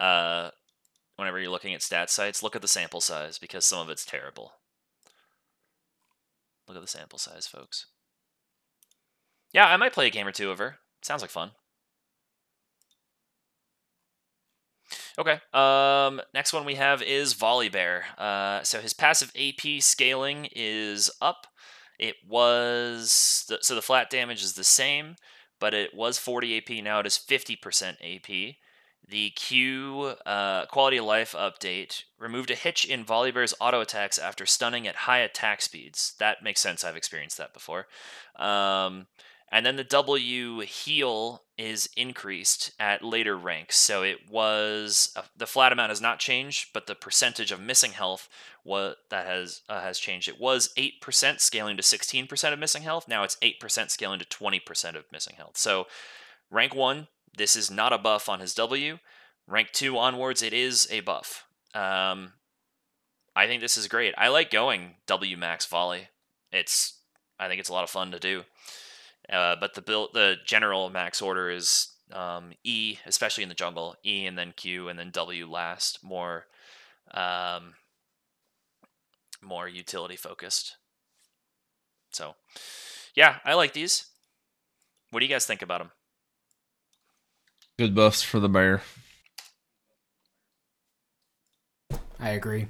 uh 0.00 0.50
whenever 1.16 1.38
you're 1.38 1.50
looking 1.50 1.74
at 1.74 1.82
stat 1.82 2.10
sites, 2.10 2.42
look 2.42 2.56
at 2.56 2.62
the 2.62 2.68
sample 2.68 3.00
size 3.00 3.38
because 3.38 3.64
some 3.64 3.80
of 3.80 3.90
it's 3.90 4.04
terrible. 4.04 4.52
Look 6.68 6.76
at 6.76 6.82
the 6.82 6.88
sample 6.88 7.18
size, 7.18 7.46
folks. 7.46 7.86
Yeah, 9.52 9.66
I 9.66 9.76
might 9.76 9.92
play 9.92 10.06
a 10.06 10.10
game 10.10 10.26
or 10.26 10.32
two 10.32 10.50
of 10.50 10.58
her. 10.58 10.76
Sounds 11.02 11.22
like 11.22 11.30
fun. 11.30 11.52
Okay. 15.18 15.40
Um, 15.54 16.20
next 16.34 16.52
one 16.52 16.64
we 16.64 16.74
have 16.74 17.02
is 17.02 17.34
Volibear. 17.34 18.02
Uh, 18.18 18.62
so 18.62 18.80
his 18.80 18.92
passive 18.92 19.32
AP 19.36 19.80
scaling 19.80 20.48
is 20.54 21.10
up. 21.22 21.46
It 21.98 22.16
was 22.28 23.44
th- 23.48 23.62
so 23.62 23.74
the 23.74 23.82
flat 23.82 24.10
damage 24.10 24.42
is 24.42 24.52
the 24.52 24.64
same, 24.64 25.16
but 25.58 25.72
it 25.72 25.94
was 25.94 26.18
40 26.18 26.58
AP. 26.58 26.84
Now 26.84 27.00
it 27.00 27.06
is 27.06 27.18
50% 27.18 27.96
AP. 28.02 28.56
The 29.08 29.30
Q 29.30 30.16
uh, 30.26 30.66
quality 30.66 30.96
of 30.96 31.04
life 31.04 31.32
update 31.38 32.02
removed 32.18 32.50
a 32.50 32.56
hitch 32.56 32.84
in 32.84 33.04
Volibear's 33.04 33.54
auto 33.60 33.80
attacks 33.80 34.18
after 34.18 34.46
stunning 34.46 34.86
at 34.88 34.96
high 34.96 35.20
attack 35.20 35.62
speeds. 35.62 36.14
That 36.18 36.42
makes 36.42 36.60
sense. 36.60 36.82
I've 36.82 36.96
experienced 36.96 37.38
that 37.38 37.54
before. 37.54 37.86
Um, 38.36 39.06
and 39.52 39.64
then 39.64 39.76
the 39.76 39.84
W 39.84 40.60
heal 40.60 41.44
is 41.56 41.88
increased 41.96 42.72
at 42.80 43.04
later 43.04 43.36
ranks. 43.36 43.76
So 43.76 44.02
it 44.02 44.28
was 44.28 45.12
uh, 45.14 45.22
the 45.36 45.46
flat 45.46 45.70
amount 45.70 45.90
has 45.90 46.00
not 46.00 46.18
changed, 46.18 46.70
but 46.74 46.88
the 46.88 46.96
percentage 46.96 47.52
of 47.52 47.60
missing 47.60 47.92
health 47.92 48.28
that 48.64 49.26
has 49.26 49.62
uh, 49.68 49.82
has 49.82 50.00
changed. 50.00 50.26
It 50.28 50.40
was 50.40 50.70
eight 50.76 51.00
percent 51.00 51.40
scaling 51.40 51.76
to 51.76 51.82
sixteen 51.84 52.26
percent 52.26 52.54
of 52.54 52.58
missing 52.58 52.82
health. 52.82 53.06
Now 53.06 53.22
it's 53.22 53.36
eight 53.40 53.60
percent 53.60 53.92
scaling 53.92 54.18
to 54.18 54.24
twenty 54.24 54.58
percent 54.58 54.96
of 54.96 55.04
missing 55.12 55.36
health. 55.36 55.56
So 55.56 55.86
rank 56.50 56.74
one, 56.74 57.06
this 57.36 57.56
is 57.56 57.70
not 57.70 57.92
a 57.92 57.98
buff 57.98 58.28
on 58.28 58.40
his 58.40 58.54
W. 58.54 58.98
Rank 59.46 59.70
two 59.72 59.96
onwards, 59.96 60.42
it 60.42 60.52
is 60.52 60.88
a 60.90 61.00
buff. 61.00 61.44
Um, 61.74 62.32
I 63.36 63.46
think 63.46 63.60
this 63.60 63.76
is 63.76 63.86
great. 63.86 64.14
I 64.16 64.28
like 64.28 64.50
going 64.50 64.94
W 65.06 65.36
max 65.36 65.66
volley. 65.66 66.08
It's 66.50 66.98
I 67.38 67.48
think 67.48 67.60
it's 67.60 67.68
a 67.68 67.72
lot 67.72 67.84
of 67.84 67.90
fun 67.90 68.10
to 68.10 68.18
do. 68.18 68.44
Uh, 69.30 69.56
but 69.58 69.74
the 69.74 69.82
build, 69.82 70.10
the 70.14 70.36
general 70.44 70.88
max 70.90 71.20
order 71.20 71.50
is 71.50 71.88
um, 72.12 72.52
E, 72.64 72.98
especially 73.06 73.42
in 73.42 73.48
the 73.48 73.54
jungle. 73.54 73.96
E 74.04 74.26
and 74.26 74.38
then 74.38 74.52
Q 74.56 74.88
and 74.88 74.98
then 74.98 75.10
W 75.10 75.50
last. 75.50 76.02
More, 76.02 76.46
um, 77.12 77.74
more 79.42 79.68
utility 79.68 80.16
focused. 80.16 80.76
So, 82.12 82.36
yeah, 83.14 83.36
I 83.44 83.54
like 83.54 83.72
these. 83.72 84.06
What 85.10 85.20
do 85.20 85.26
you 85.26 85.32
guys 85.32 85.46
think 85.46 85.62
about 85.62 85.80
them? 85.80 85.90
Good 87.78 87.94
buffs 87.94 88.22
for 88.22 88.40
the 88.40 88.48
bear. 88.48 88.82
I 92.18 92.30
agree. 92.30 92.68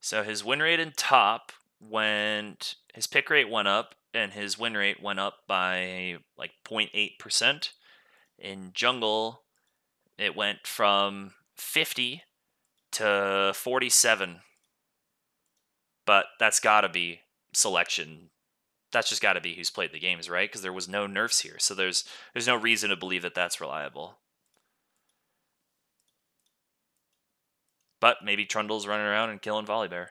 So 0.00 0.22
his 0.22 0.44
win 0.44 0.60
rate 0.60 0.80
in 0.80 0.92
top 0.94 1.50
went, 1.80 2.74
his 2.92 3.06
pick 3.06 3.30
rate 3.30 3.48
went 3.48 3.68
up, 3.68 3.94
and 4.12 4.32
his 4.32 4.58
win 4.58 4.76
rate 4.76 5.02
went 5.02 5.18
up 5.18 5.38
by 5.48 6.18
like 6.36 6.52
0.8%. 6.66 7.70
In 8.38 8.70
jungle, 8.74 9.40
it 10.18 10.36
went 10.36 10.66
from 10.66 11.32
50 11.56 12.22
to 12.92 13.52
47. 13.54 14.40
But 16.04 16.26
that's 16.38 16.60
got 16.60 16.82
to 16.82 16.90
be 16.90 17.20
selection. 17.54 18.28
That's 18.94 19.08
just 19.08 19.20
got 19.20 19.32
to 19.32 19.40
be 19.40 19.54
who's 19.54 19.70
played 19.70 19.90
the 19.92 19.98
games, 19.98 20.30
right? 20.30 20.48
Because 20.48 20.62
there 20.62 20.72
was 20.72 20.88
no 20.88 21.08
nerfs 21.08 21.40
here, 21.40 21.56
so 21.58 21.74
there's 21.74 22.04
there's 22.32 22.46
no 22.46 22.54
reason 22.54 22.90
to 22.90 22.96
believe 22.96 23.22
that 23.22 23.34
that's 23.34 23.60
reliable. 23.60 24.18
But 28.00 28.18
maybe 28.24 28.46
Trundle's 28.46 28.86
running 28.86 29.04
around 29.04 29.30
and 29.30 29.42
killing 29.42 29.66
Volibear. 29.66 30.08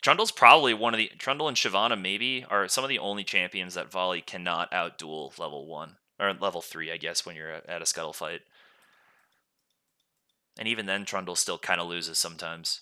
Trundle's 0.00 0.32
probably 0.32 0.72
one 0.72 0.94
of 0.94 0.98
the 0.98 1.10
Trundle 1.18 1.46
and 1.46 1.56
Shyvana 1.58 2.00
maybe 2.00 2.46
are 2.48 2.68
some 2.68 2.84
of 2.84 2.88
the 2.88 2.98
only 2.98 3.22
champions 3.22 3.74
that 3.74 3.90
Volley 3.90 4.22
cannot 4.22 4.72
outduel 4.72 5.38
level 5.38 5.66
one 5.66 5.96
or 6.18 6.32
level 6.32 6.62
three, 6.62 6.90
I 6.90 6.96
guess, 6.96 7.26
when 7.26 7.36
you're 7.36 7.60
at 7.68 7.82
a 7.82 7.86
scuttle 7.86 8.14
fight. 8.14 8.40
And 10.58 10.66
even 10.66 10.86
then, 10.86 11.04
Trundle 11.04 11.36
still 11.36 11.58
kind 11.58 11.82
of 11.82 11.88
loses 11.88 12.18
sometimes. 12.18 12.80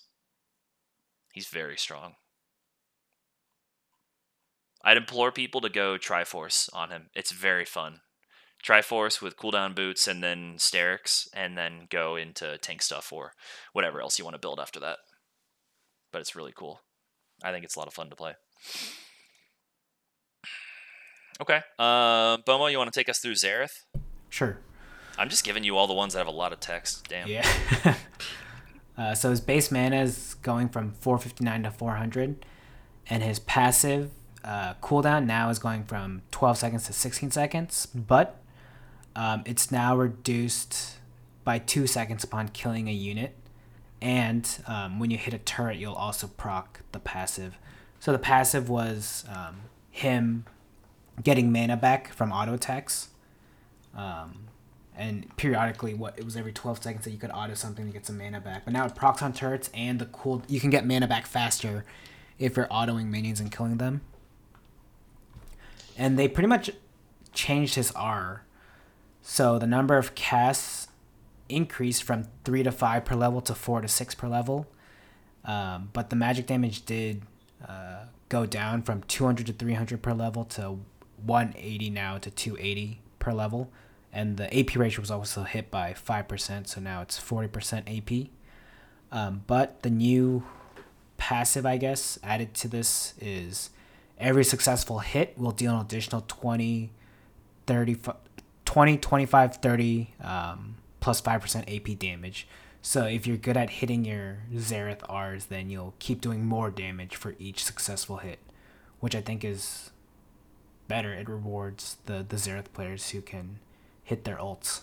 He's 1.33 1.47
very 1.47 1.77
strong. 1.77 2.15
I'd 4.85 4.97
implore 4.97 5.31
people 5.31 5.61
to 5.61 5.69
go 5.69 5.97
Triforce 5.97 6.69
on 6.71 6.91
him. 6.91 7.09
It's 7.15 7.31
very 7.31 7.65
fun. 7.65 8.01
Triforce 8.63 9.21
with 9.21 9.35
cooldown 9.35 9.75
boots 9.75 10.07
and 10.07 10.23
then 10.23 10.55
Sterak's, 10.57 11.27
and 11.33 11.57
then 11.57 11.87
go 11.89 12.15
into 12.15 12.57
tank 12.59 12.83
stuff 12.83 13.11
or 13.11 13.33
whatever 13.73 13.99
else 13.99 14.17
you 14.17 14.25
want 14.25 14.35
to 14.35 14.39
build 14.39 14.59
after 14.59 14.79
that. 14.79 14.99
But 16.11 16.21
it's 16.21 16.35
really 16.35 16.53
cool. 16.55 16.81
I 17.43 17.51
think 17.51 17.65
it's 17.65 17.75
a 17.75 17.79
lot 17.79 17.87
of 17.87 17.93
fun 17.93 18.09
to 18.11 18.15
play. 18.15 18.33
Okay. 21.41 21.61
Uh, 21.77 22.37
Bomo, 22.37 22.71
you 22.71 22.77
want 22.77 22.91
to 22.91 22.97
take 22.97 23.09
us 23.09 23.19
through 23.19 23.33
Xerath? 23.33 23.83
Sure. 24.29 24.59
I'm 25.17 25.29
just 25.29 25.43
giving 25.43 25.63
you 25.63 25.77
all 25.77 25.87
the 25.87 25.93
ones 25.93 26.13
that 26.13 26.19
have 26.19 26.27
a 26.27 26.31
lot 26.31 26.53
of 26.53 26.59
text. 26.59 27.07
Damn. 27.09 27.27
Yeah. 27.27 27.47
uh, 28.97 29.15
so 29.15 29.31
his 29.31 29.41
base 29.41 29.71
mana 29.71 30.01
is 30.01 30.35
going 30.41 30.69
from 30.69 30.91
459 30.93 31.63
to 31.63 31.71
400, 31.71 32.45
and 33.07 33.23
his 33.23 33.39
passive 33.39 34.11
uh, 34.45 34.75
cooldown 34.81 35.25
now 35.25 35.49
is 35.49 35.59
going 35.59 35.83
from 35.83 36.21
12 36.31 36.57
seconds 36.57 36.85
to 36.85 36.93
16 36.93 37.31
seconds, 37.31 37.87
but 37.87 38.39
um, 39.15 39.41
it's 39.45 39.71
now 39.71 39.97
reduced 39.97 40.97
by 41.43 41.57
two 41.59 41.87
seconds 41.87 42.23
upon 42.23 42.49
killing 42.49 42.87
a 42.87 42.93
unit. 42.93 43.35
And 44.01 44.47
um, 44.67 44.99
when 44.99 45.09
you 45.09 45.17
hit 45.17 45.33
a 45.33 45.39
turret, 45.39 45.77
you'll 45.77 45.93
also 45.93 46.27
proc 46.27 46.81
the 46.91 46.99
passive. 46.99 47.57
So 47.99 48.11
the 48.11 48.19
passive 48.19 48.69
was 48.69 49.25
um, 49.33 49.61
him 49.89 50.45
getting 51.23 51.51
mana 51.51 51.75
back 51.75 52.13
from 52.13 52.31
auto 52.31 52.53
attacks. 52.53 53.09
Um, 53.95 54.41
and 54.95 55.35
periodically, 55.37 55.93
what 55.93 56.19
it 56.19 56.23
was 56.23 56.37
every 56.37 56.53
12 56.53 56.83
seconds 56.83 57.05
that 57.05 57.11
you 57.11 57.17
could 57.17 57.31
auto 57.31 57.55
something 57.55 57.85
to 57.87 57.91
get 57.91 58.05
some 58.05 58.17
mana 58.17 58.39
back. 58.39 58.63
But 58.65 58.73
now 58.73 58.85
it 58.85 58.95
procs 58.95 59.23
on 59.23 59.33
turrets 59.33 59.71
and 59.73 59.97
the 59.97 60.05
cool, 60.05 60.43
you 60.47 60.59
can 60.59 60.69
get 60.69 60.85
mana 60.85 61.07
back 61.07 61.25
faster 61.25 61.83
if 62.37 62.57
you're 62.57 62.67
autoing 62.67 63.07
minions 63.07 63.39
and 63.39 63.51
killing 63.51 63.77
them. 63.77 64.01
And 65.97 66.19
they 66.19 66.27
pretty 66.27 66.47
much 66.47 66.71
changed 67.33 67.75
his 67.75 67.91
R. 67.91 68.43
So 69.21 69.57
the 69.57 69.67
number 69.67 69.97
of 69.97 70.15
casts 70.15 70.87
increased 71.47 72.03
from 72.03 72.27
three 72.43 72.63
to 72.63 72.71
five 72.71 73.05
per 73.05 73.15
level 73.15 73.41
to 73.41 73.55
four 73.55 73.81
to 73.81 73.87
six 73.87 74.15
per 74.15 74.27
level. 74.27 74.67
Um, 75.43 75.89
but 75.93 76.09
the 76.09 76.15
magic 76.15 76.47
damage 76.47 76.85
did 76.85 77.21
uh, 77.67 78.05
go 78.29 78.45
down 78.45 78.81
from 78.81 79.03
200 79.03 79.45
to 79.47 79.53
300 79.53 80.01
per 80.01 80.13
level 80.13 80.43
to 80.45 80.79
180 81.23 81.89
now 81.89 82.17
to 82.17 82.31
280 82.31 82.99
per 83.19 83.31
level. 83.31 83.71
And 84.11 84.37
the 84.37 84.57
AP 84.57 84.75
ratio 84.75 85.01
was 85.01 85.11
also 85.11 85.43
hit 85.43 85.69
by 85.69 85.93
5%, 85.93 86.67
so 86.67 86.79
now 86.79 87.01
it's 87.01 87.19
40% 87.19 87.97
AP. 87.97 88.29
Um, 89.11 89.43
but 89.45 89.81
the 89.83 89.89
new 89.89 90.43
passive, 91.17 91.65
I 91.65 91.77
guess, 91.77 92.17
added 92.23 92.53
to 92.55 92.67
this 92.67 93.13
is 93.19 93.69
every 94.19 94.43
successful 94.43 94.99
hit 94.99 95.37
will 95.37 95.51
deal 95.51 95.75
an 95.75 95.81
additional 95.81 96.23
20, 96.27 96.91
30, 97.67 97.97
20 98.65 98.97
25, 98.97 99.55
30, 99.57 100.13
um, 100.21 100.75
plus 100.99 101.21
5% 101.21 101.75
AP 101.75 101.99
damage. 101.99 102.47
So 102.81 103.05
if 103.05 103.25
you're 103.25 103.37
good 103.37 103.57
at 103.57 103.69
hitting 103.71 104.05
your 104.05 104.43
Xerath 104.53 105.01
R's, 105.09 105.45
then 105.45 105.69
you'll 105.69 105.95
keep 105.99 106.21
doing 106.21 106.45
more 106.45 106.69
damage 106.69 107.15
for 107.15 107.35
each 107.39 107.63
successful 107.63 108.17
hit, 108.17 108.39
which 108.99 109.15
I 109.15 109.21
think 109.21 109.43
is 109.43 109.91
better. 110.87 111.13
It 111.13 111.27
rewards 111.27 111.97
the, 112.05 112.23
the 112.27 112.35
Xerath 112.35 112.71
players 112.73 113.09
who 113.09 113.21
can 113.21 113.59
hit 114.03 114.23
their 114.23 114.37
ults. 114.37 114.81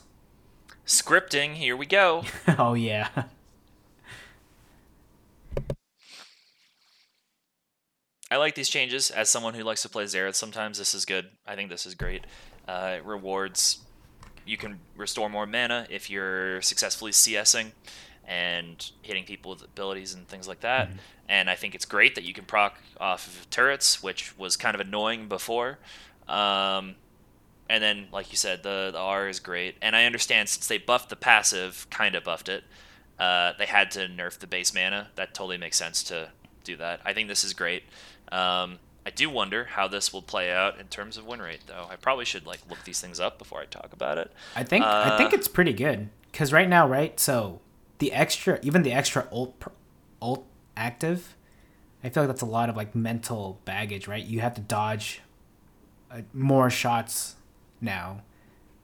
Scripting, 0.85 1.55
here 1.55 1.77
we 1.77 1.87
go. 1.87 2.25
oh, 2.59 2.75
yeah. 2.75 3.09
I 8.33 8.37
like 8.37 8.55
these 8.55 8.71
changes. 8.71 9.11
As 9.11 9.29
someone 9.29 9.53
who 9.53 9.63
likes 9.63 9.83
to 9.83 9.91
play 9.91 10.05
Xerath, 10.05 10.37
sometimes 10.37 10.79
this 10.79 10.95
is 10.95 11.05
good. 11.05 11.29
I 11.47 11.55
think 11.55 11.69
this 11.69 11.85
is 11.85 11.95
great. 11.95 12.25
Uh, 12.67 12.95
it 12.97 13.05
rewards. 13.05 13.81
You 14.47 14.57
can 14.57 14.81
restore 14.97 15.29
more 15.29 15.45
mana 15.45 15.87
if 15.91 16.09
you're 16.09 16.63
successfully 16.63 17.13
CSing 17.13 17.73
and 18.27 18.91
hitting 19.03 19.25
people 19.25 19.51
with 19.51 19.63
abilities 19.63 20.15
and 20.15 20.27
things 20.27 20.49
like 20.49 20.61
that. 20.61 20.89
Mm-hmm. 20.89 20.99
And 21.29 21.51
I 21.51 21.57
think 21.57 21.75
it's 21.75 21.85
great 21.85 22.15
that 22.15 22.25
you 22.25 22.33
can 22.33 22.47
proc 22.47 22.79
off 22.99 23.27
of 23.27 23.51
turrets, 23.51 24.03
which 24.03 24.37
was 24.39 24.57
kind 24.57 24.75
of 24.75 24.81
annoying 24.81 25.29
before. 25.29 25.79
Um, 26.27 26.95
and 27.69 27.83
then, 27.83 28.09
like 28.13 28.31
you 28.31 28.39
said, 28.39 28.63
the, 28.63 28.89
the 28.93 28.99
R 28.99 29.29
is 29.29 29.41
great. 29.41 29.77
And 29.83 29.95
I 29.95 30.07
understand 30.07 30.49
since 30.49 30.67
they 30.67 30.79
buffed 30.79 31.11
the 31.11 31.17
passive, 31.17 31.87
kind 31.91 32.15
of 32.15 32.25
buffed 32.25 32.49
it, 32.49 32.65
uh, 33.19 33.53
they 33.59 33.67
had 33.67 33.91
to 33.91 34.09
nerf 34.09 34.39
the 34.39 34.47
base 34.47 34.73
mana. 34.73 35.11
That 35.17 35.35
totally 35.35 35.59
makes 35.59 35.77
sense 35.77 36.03
to 36.05 36.31
do 36.65 36.77
that. 36.77 37.01
I 37.05 37.13
think 37.13 37.29
this 37.29 37.45
is 37.45 37.53
great. 37.53 37.83
Um, 38.33 38.79
I 39.05 39.11
do 39.11 39.29
wonder 39.29 39.65
how 39.65 39.89
this 39.89 40.13
will 40.13 40.23
play 40.23 40.51
out 40.51 40.81
in 40.81 40.87
terms 40.87 41.17
of 41.17 41.27
win 41.27 41.43
rate, 41.43 41.63
though. 41.67 41.87
I 41.91 41.97
probably 41.97 42.25
should 42.25 42.47
like 42.47 42.61
look 42.69 42.83
these 42.85 43.01
things 43.01 43.21
up 43.21 43.39
before 43.39 43.61
I 43.61 43.67
talk 43.67 43.93
about 43.93 44.17
it. 44.19 44.33
I 44.57 44.65
think 44.65 44.85
uh, 44.85 45.11
I 45.13 45.17
think 45.17 45.33
it's 45.33 45.49
pretty 45.49 45.73
good 45.73 46.09
because 46.31 46.53
right 46.53 46.69
now, 46.69 46.89
right? 46.89 47.19
So 47.21 47.61
the 47.99 48.13
extra, 48.13 48.59
even 48.63 48.83
the 48.83 48.93
extra 48.93 49.29
ult 49.31 49.63
ult 50.21 50.47
active, 50.77 51.37
I 52.03 52.09
feel 52.09 52.23
like 52.23 52.29
that's 52.29 52.43
a 52.43 52.47
lot 52.47 52.69
of 52.69 52.77
like 52.77 52.95
mental 52.95 53.61
baggage, 53.65 54.09
right? 54.09 54.25
You 54.25 54.41
have 54.41 54.55
to 54.55 54.61
dodge 54.61 55.21
uh, 56.11 56.23
more 56.33 56.71
shots 56.71 57.37
now, 57.81 58.23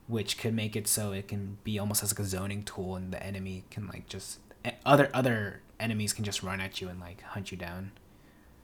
which 0.09 0.37
could 0.37 0.53
make 0.53 0.77
it 0.77 0.89
so 0.89 1.13
it 1.13 1.29
can 1.29 1.59
be 1.65 1.79
almost 1.79 2.03
as 2.03 2.13
like 2.13 2.19
a 2.19 2.29
zoning 2.29 2.65
tool, 2.65 2.97
and 2.97 3.13
the 3.13 3.23
enemy 3.23 3.65
can 3.71 3.87
like 3.87 4.09
just 4.09 4.41
other 4.85 5.09
other 5.15 5.63
enemies 5.79 6.13
can 6.13 6.25
just 6.25 6.43
run 6.43 6.61
at 6.61 6.81
you 6.81 6.89
and 6.89 7.01
like 7.01 7.23
hunt 7.23 7.53
you 7.53 7.57
down. 7.57 7.93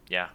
Yeah. 0.09 0.29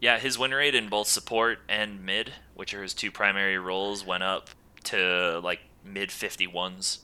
Yeah, 0.00 0.18
his 0.18 0.38
win 0.38 0.52
rate 0.52 0.74
in 0.74 0.88
both 0.88 1.08
support 1.08 1.58
and 1.68 2.04
mid, 2.04 2.32
which 2.54 2.74
are 2.74 2.82
his 2.82 2.94
two 2.94 3.10
primary 3.10 3.58
roles, 3.58 4.04
went 4.04 4.22
up 4.22 4.50
to 4.84 5.40
like 5.42 5.60
mid 5.84 6.10
51s. 6.10 6.98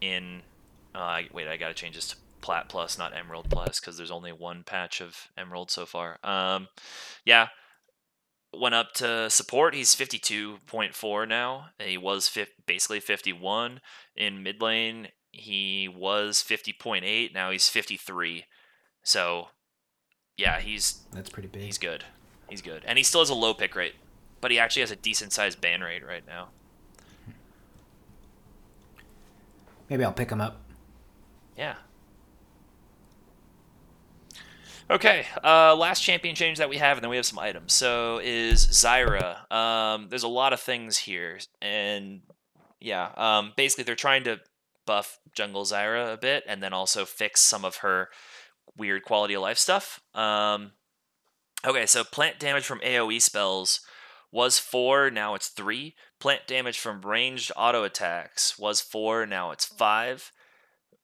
In, 0.00 0.42
uh, 0.94 1.20
wait, 1.32 1.46
I 1.46 1.56
gotta 1.56 1.74
change 1.74 1.94
this 1.94 2.08
to 2.08 2.16
Plat 2.40 2.68
Plus, 2.68 2.98
not 2.98 3.16
Emerald 3.16 3.48
Plus, 3.48 3.78
because 3.78 3.96
there's 3.96 4.10
only 4.10 4.32
one 4.32 4.64
patch 4.64 5.00
of 5.00 5.28
Emerald 5.38 5.70
so 5.70 5.86
far. 5.86 6.18
Um, 6.24 6.68
yeah, 7.24 7.48
went 8.52 8.74
up 8.74 8.92
to 8.94 9.30
support. 9.30 9.74
He's 9.74 9.94
52.4 9.94 11.28
now. 11.28 11.66
He 11.78 11.96
was 11.96 12.28
fi- 12.28 12.48
basically 12.66 13.00
51 13.00 13.80
in 14.16 14.42
mid 14.42 14.60
lane. 14.60 15.08
He 15.30 15.88
was 15.88 16.44
50.8. 16.46 17.32
Now 17.32 17.50
he's 17.50 17.68
53. 17.68 18.44
So, 19.02 19.48
yeah, 20.36 20.60
he's 20.60 21.02
that's 21.12 21.30
pretty 21.30 21.48
big. 21.48 21.62
He's 21.62 21.78
good. 21.78 22.04
He's 22.48 22.62
good, 22.62 22.82
and 22.86 22.98
he 22.98 23.04
still 23.04 23.20
has 23.20 23.30
a 23.30 23.34
low 23.34 23.54
pick 23.54 23.74
rate, 23.74 23.94
but 24.40 24.50
he 24.50 24.58
actually 24.58 24.80
has 24.80 24.90
a 24.90 24.96
decent 24.96 25.32
sized 25.32 25.60
ban 25.60 25.80
rate 25.80 26.06
right 26.06 26.26
now. 26.26 26.48
Maybe 29.88 30.04
I'll 30.04 30.12
pick 30.12 30.30
him 30.30 30.40
up. 30.40 30.56
Yeah, 31.56 31.74
Okay, 34.92 35.24
uh, 35.42 35.74
last 35.74 36.02
champion 36.02 36.34
change 36.34 36.58
that 36.58 36.68
we 36.68 36.76
have, 36.76 36.98
and 36.98 37.02
then 37.02 37.08
we 37.08 37.16
have 37.16 37.24
some 37.24 37.38
items. 37.38 37.72
So 37.72 38.20
is 38.22 38.66
Zyra. 38.66 39.50
Um, 39.50 40.08
there's 40.10 40.22
a 40.22 40.28
lot 40.28 40.52
of 40.52 40.60
things 40.60 40.98
here, 40.98 41.38
and 41.62 42.20
yeah, 42.78 43.10
um, 43.16 43.54
basically 43.56 43.84
they're 43.84 43.94
trying 43.94 44.24
to 44.24 44.40
buff 44.84 45.18
Jungle 45.34 45.64
Zyra 45.64 46.12
a 46.12 46.18
bit, 46.18 46.44
and 46.46 46.62
then 46.62 46.74
also 46.74 47.06
fix 47.06 47.40
some 47.40 47.64
of 47.64 47.76
her 47.76 48.10
weird 48.76 49.04
quality 49.04 49.34
of 49.34 49.42
life 49.42 49.58
stuff. 49.58 50.00
Um, 50.14 50.72
okay, 51.66 51.86
so 51.86 52.04
plant 52.04 52.38
damage 52.38 52.64
from 52.64 52.80
AOE 52.80 53.20
spells 53.20 53.80
was 54.30 54.58
four, 54.58 55.10
now 55.10 55.34
it's 55.34 55.48
three. 55.48 55.94
Plant 56.18 56.46
damage 56.46 56.78
from 56.78 57.02
ranged 57.02 57.52
auto 57.56 57.84
attacks 57.84 58.58
was 58.58 58.80
four, 58.80 59.26
now 59.26 59.50
it's 59.50 59.66
five. 59.66 60.32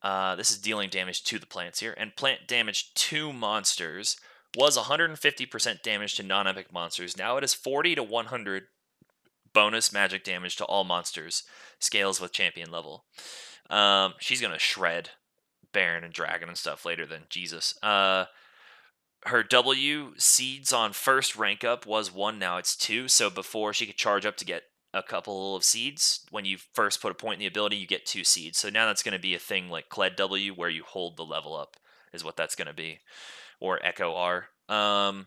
Uh, 0.00 0.36
this 0.36 0.50
is 0.50 0.58
dealing 0.58 0.88
damage 0.88 1.24
to 1.24 1.38
the 1.38 1.46
plants 1.46 1.80
here. 1.80 1.94
And 1.96 2.16
plant 2.16 2.46
damage 2.46 2.94
to 2.94 3.32
monsters 3.32 4.16
was 4.56 4.78
150% 4.78 5.82
damage 5.82 6.14
to 6.16 6.22
non 6.22 6.46
epic 6.46 6.72
monsters. 6.72 7.16
Now 7.16 7.36
it 7.36 7.44
is 7.44 7.54
40 7.54 7.96
to 7.96 8.02
100 8.02 8.64
bonus 9.52 9.92
magic 9.92 10.24
damage 10.24 10.56
to 10.56 10.64
all 10.64 10.84
monsters. 10.84 11.42
Scales 11.80 12.20
with 12.20 12.32
champion 12.32 12.70
level. 12.70 13.04
Um, 13.68 14.14
she's 14.18 14.40
going 14.40 14.52
to 14.52 14.58
shred 14.58 15.10
Baron 15.72 16.04
and 16.04 16.12
Dragon 16.12 16.48
and 16.48 16.58
stuff 16.58 16.84
later 16.84 17.06
than 17.06 17.22
Jesus. 17.28 17.78
Uh, 17.82 18.26
her 19.26 19.42
W 19.42 20.12
seeds 20.16 20.72
on 20.72 20.92
first 20.92 21.36
rank 21.36 21.64
up 21.64 21.86
was 21.86 22.12
one, 22.12 22.38
now 22.38 22.56
it's 22.56 22.76
two. 22.76 23.08
So 23.08 23.30
before 23.30 23.72
she 23.72 23.86
could 23.86 23.96
charge 23.96 24.24
up 24.24 24.36
to 24.38 24.44
get 24.44 24.62
a 24.94 25.02
couple 25.02 25.54
of 25.56 25.64
seeds, 25.64 26.24
when 26.30 26.44
you 26.44 26.58
first 26.72 27.02
put 27.02 27.12
a 27.12 27.14
point 27.14 27.34
in 27.34 27.40
the 27.40 27.46
ability, 27.46 27.76
you 27.76 27.86
get 27.86 28.06
two 28.06 28.24
seeds. 28.24 28.58
So 28.58 28.70
now 28.70 28.86
that's 28.86 29.02
going 29.02 29.16
to 29.16 29.18
be 29.18 29.34
a 29.34 29.38
thing 29.38 29.68
like 29.68 29.88
Kled 29.88 30.16
W 30.16 30.54
where 30.54 30.70
you 30.70 30.84
hold 30.84 31.16
the 31.16 31.24
level 31.24 31.56
up, 31.56 31.76
is 32.12 32.24
what 32.24 32.36
that's 32.36 32.54
going 32.54 32.68
to 32.68 32.74
be. 32.74 33.00
Or 33.60 33.80
Ekko 33.80 34.14
R. 34.14 34.74
Um, 34.74 35.26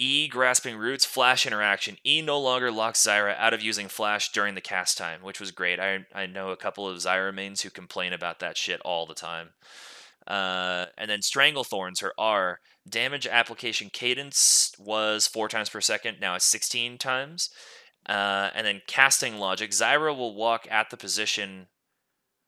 E 0.00 0.28
grasping 0.28 0.76
roots, 0.76 1.04
flash 1.04 1.44
interaction. 1.44 1.96
E 2.06 2.22
no 2.22 2.38
longer 2.38 2.70
locks 2.70 3.02
Zyra 3.04 3.36
out 3.36 3.52
of 3.52 3.60
using 3.60 3.88
flash 3.88 4.30
during 4.30 4.54
the 4.54 4.60
cast 4.60 4.96
time, 4.96 5.22
which 5.22 5.40
was 5.40 5.50
great. 5.50 5.80
I 5.80 6.06
I 6.14 6.26
know 6.26 6.50
a 6.50 6.56
couple 6.56 6.88
of 6.88 6.98
Zyra 6.98 7.34
mains 7.34 7.62
who 7.62 7.70
complain 7.70 8.12
about 8.12 8.38
that 8.38 8.56
shit 8.56 8.80
all 8.82 9.06
the 9.06 9.14
time. 9.14 9.50
Uh, 10.28 10.86
and 10.96 11.10
then 11.10 11.20
Stranglethorns, 11.20 12.02
her 12.02 12.12
R, 12.16 12.60
damage 12.88 13.26
application 13.26 13.90
cadence 13.92 14.72
was 14.78 15.26
four 15.26 15.48
times 15.48 15.70
per 15.70 15.80
second. 15.80 16.18
Now 16.20 16.36
it's 16.36 16.44
16 16.44 16.98
times. 16.98 17.50
Uh, 18.06 18.50
and 18.54 18.66
then 18.66 18.82
casting 18.86 19.38
logic, 19.38 19.70
Zyra 19.70 20.16
will 20.16 20.34
walk 20.34 20.66
at 20.70 20.90
the 20.90 20.96
position, 20.96 21.66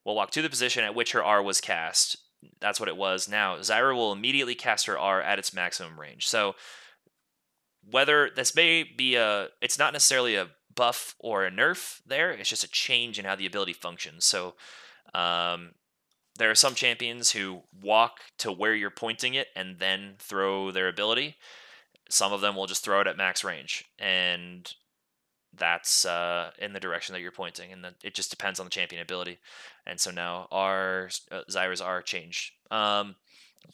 will 0.05 0.15
walk 0.15 0.31
to 0.33 0.43
the 0.43 0.51
position 0.51 0.85
at 0.85 0.95
which 0.95 1.13
her 1.13 1.25
R 1.25 1.43
was 1.43 1.61
cast. 1.61 2.17
That's 2.61 2.79
what 2.79 2.89
it 2.89 2.97
was. 2.97 3.29
Now 3.29 3.57
Zyra 3.57 3.95
will 3.95 4.13
immediately 4.13 4.55
cast 4.55 4.87
her 4.87 4.99
R 4.99 5.21
at 5.21 5.39
its 5.39 5.53
maximum 5.53 5.99
range. 5.99 6.27
So 6.27 6.55
whether 7.89 8.31
this 8.35 8.55
may 8.55 8.83
be 8.83 9.17
a, 9.17 9.49
it's 9.61 9.79
not 9.79 9.93
necessarily 9.93 10.37
a 10.37 10.49
buff 10.75 11.15
or 11.19 11.45
a 11.45 11.51
nerf 11.51 12.01
there. 12.07 12.31
It's 12.31 12.49
just 12.49 12.65
a 12.65 12.69
change 12.69 13.19
in 13.19 13.25
how 13.25 13.37
the 13.37 13.47
ability 13.47 13.73
functions. 13.73 14.25
So 14.25 14.55
um, 15.15 15.73
there 16.39 16.51
are 16.51 16.55
some 16.55 16.75
champions 16.75 17.33
who 17.33 17.63
walk 17.83 18.21
to 18.39 18.53
where 18.53 18.75
you're 18.75 18.91
pointing 18.91 19.35
it 19.35 19.49
and 19.55 19.79
then 19.79 20.15
throw 20.19 20.71
their 20.71 20.89
ability. 20.89 21.37
Some 22.09 22.33
of 22.33 22.41
them 22.41 22.57
will 22.57 22.67
just 22.67 22.85
throw 22.85 23.01
it 23.01 23.07
at 23.07 23.17
max 23.17 23.45
range, 23.45 23.85
and 23.99 24.73
that's 25.57 26.05
uh, 26.05 26.51
in 26.59 26.73
the 26.73 26.81
direction 26.81 27.13
that 27.13 27.21
you're 27.21 27.31
pointing, 27.31 27.73
and 27.73 27.87
it 28.03 28.15
just 28.15 28.31
depends 28.31 28.59
on 28.59 28.67
the 28.67 28.71
champion 28.71 29.03
ability. 29.03 29.39
And 29.87 30.01
so 30.01 30.11
now 30.11 30.49
our 30.51 31.11
uh, 31.31 31.43
Zyra's 31.51 31.81
are 31.81 32.03
changed. 32.03 32.53
Um, 32.71 33.17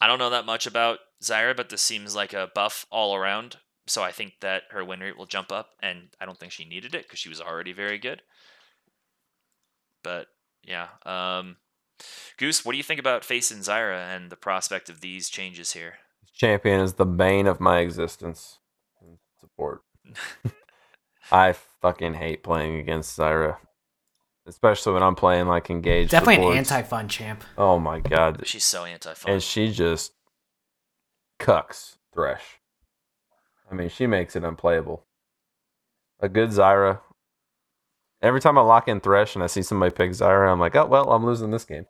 I 0.00 0.07
don't 0.07 0.18
know 0.18 0.30
that 0.30 0.44
much 0.44 0.66
about 0.66 0.98
Zyra, 1.22 1.57
but 1.57 1.68
this 1.68 1.82
seems 1.82 2.14
like 2.14 2.32
a 2.32 2.50
buff 2.54 2.84
all 2.90 3.14
around. 3.14 3.57
So 3.87 4.03
I 4.03 4.11
think 4.11 4.34
that 4.41 4.64
her 4.70 4.84
win 4.84 5.01
rate 5.01 5.16
will 5.16 5.26
jump 5.26 5.53
up, 5.53 5.70
and 5.80 6.09
I 6.20 6.26
don't 6.26 6.39
think 6.39 6.53
she 6.53 6.64
needed 6.64 6.95
it 6.95 7.05
because 7.05 7.18
she 7.18 7.28
was 7.28 7.41
already 7.41 7.72
very 7.72 7.99
good. 7.99 8.22
But 10.03 10.26
yeah, 10.64 10.89
um, 11.05 11.57
Goose, 12.37 12.64
what 12.64 12.72
do 12.72 12.78
you 12.78 12.84
think 12.84 13.01
about 13.01 13.24
facing 13.24 13.59
Zyra 13.59 14.14
and 14.14 14.30
the 14.30 14.37
prospect 14.37 14.89
of 14.89 15.01
these 15.01 15.28
changes 15.28 15.72
here? 15.72 15.95
Champion 16.34 16.80
is 16.80 16.95
the 16.95 17.07
bane 17.07 17.47
of 17.47 17.61
my 17.61 17.78
existence 17.78 18.59
and 19.01 19.18
support. 19.41 19.82
I 21.32 21.55
fucking 21.80 22.14
hate 22.14 22.43
playing 22.43 22.76
against 22.76 23.18
Zyra. 23.18 23.57
Especially 24.47 24.93
when 24.93 25.03
I'm 25.03 25.16
playing 25.16 25.49
like 25.49 25.70
engaged. 25.70 26.12
Definitely 26.12 26.37
supports. 26.37 26.53
an 26.53 26.59
anti-fun 26.59 27.09
champ. 27.09 27.43
Oh 27.59 27.80
my 27.80 27.99
god. 27.99 28.47
She's 28.47 28.64
so 28.64 28.84
anti-fun. 28.84 29.32
And 29.32 29.43
she 29.43 29.72
just 29.72 30.12
cucks 31.41 31.97
Thresh. 32.14 32.61
I 33.71 33.75
mean, 33.75 33.89
she 33.89 34.07
makes 34.07 34.37
it 34.37 34.45
unplayable. 34.45 35.05
A 36.21 36.29
good 36.29 36.51
Zyra. 36.51 37.01
Every 38.23 38.41
time 38.41 38.57
I 38.57 38.62
lock 38.62 38.89
in 38.89 39.01
Thresh 39.01 39.35
and 39.35 39.45
I 39.45 39.47
see 39.47 39.62
somebody 39.62 39.95
pick 39.95 40.11
Zyra, 40.12 40.51
I'm 40.51 40.61
like, 40.61 40.75
oh 40.77 40.87
well, 40.87 41.11
I'm 41.12 41.27
losing 41.27 41.51
this 41.51 41.64
game. 41.64 41.87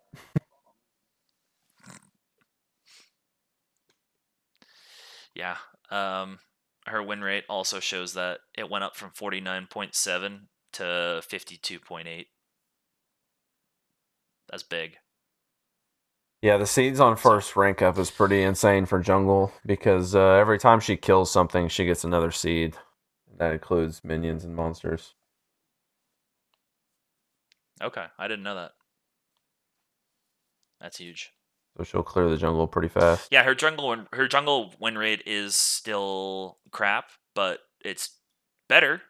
yeah. 5.35 5.57
Um, 5.91 6.39
her 6.87 7.03
win 7.03 7.21
rate 7.21 7.45
also 7.49 7.81
shows 7.81 8.15
that 8.15 8.39
it 8.57 8.71
went 8.71 8.85
up 8.85 8.97
from 8.97 9.11
49.7 9.11 10.41
to 10.73 10.83
52.8. 10.83 12.27
That's 14.49 14.63
big. 14.63 14.97
Yeah, 16.47 16.59
the 16.59 16.67
seeds 16.67 17.01
on 17.01 17.17
first 17.17 17.57
rank 17.57 17.83
up 17.83 17.99
is 17.99 18.09
pretty 18.09 18.41
insane 18.45 18.87
for 18.87 19.01
jungle 19.01 19.53
because 19.67 20.15
uh, 20.15 20.35
every 20.35 20.61
time 20.61 20.79
she 20.79 20.97
kills 20.97 21.29
something, 21.29 21.67
she 21.67 21.85
gets 21.85 22.05
another 22.05 22.31
seed. 22.31 22.77
That 23.37 23.53
includes 23.53 24.05
minions 24.05 24.45
and 24.45 24.55
monsters. 24.55 25.15
Okay, 27.83 28.05
I 28.17 28.29
didn't 28.29 28.45
know 28.45 28.55
that. 28.55 28.75
That's 30.81 30.99
huge. 30.99 31.33
So 31.77 31.83
she'll 31.83 32.05
clear 32.05 32.31
the 32.31 32.37
jungle 32.37 32.69
pretty 32.69 32.91
fast. 32.91 33.27
Yeah, 33.33 33.43
her 33.43 33.57
jungle 33.57 33.89
win, 33.89 34.07
her 34.13 34.29
jungle 34.29 34.73
win 34.79 34.97
rate 34.97 35.25
is 35.27 35.57
still 35.57 36.59
crap, 36.71 37.07
but 37.35 37.59
it's 37.85 38.21
better. 38.69 39.03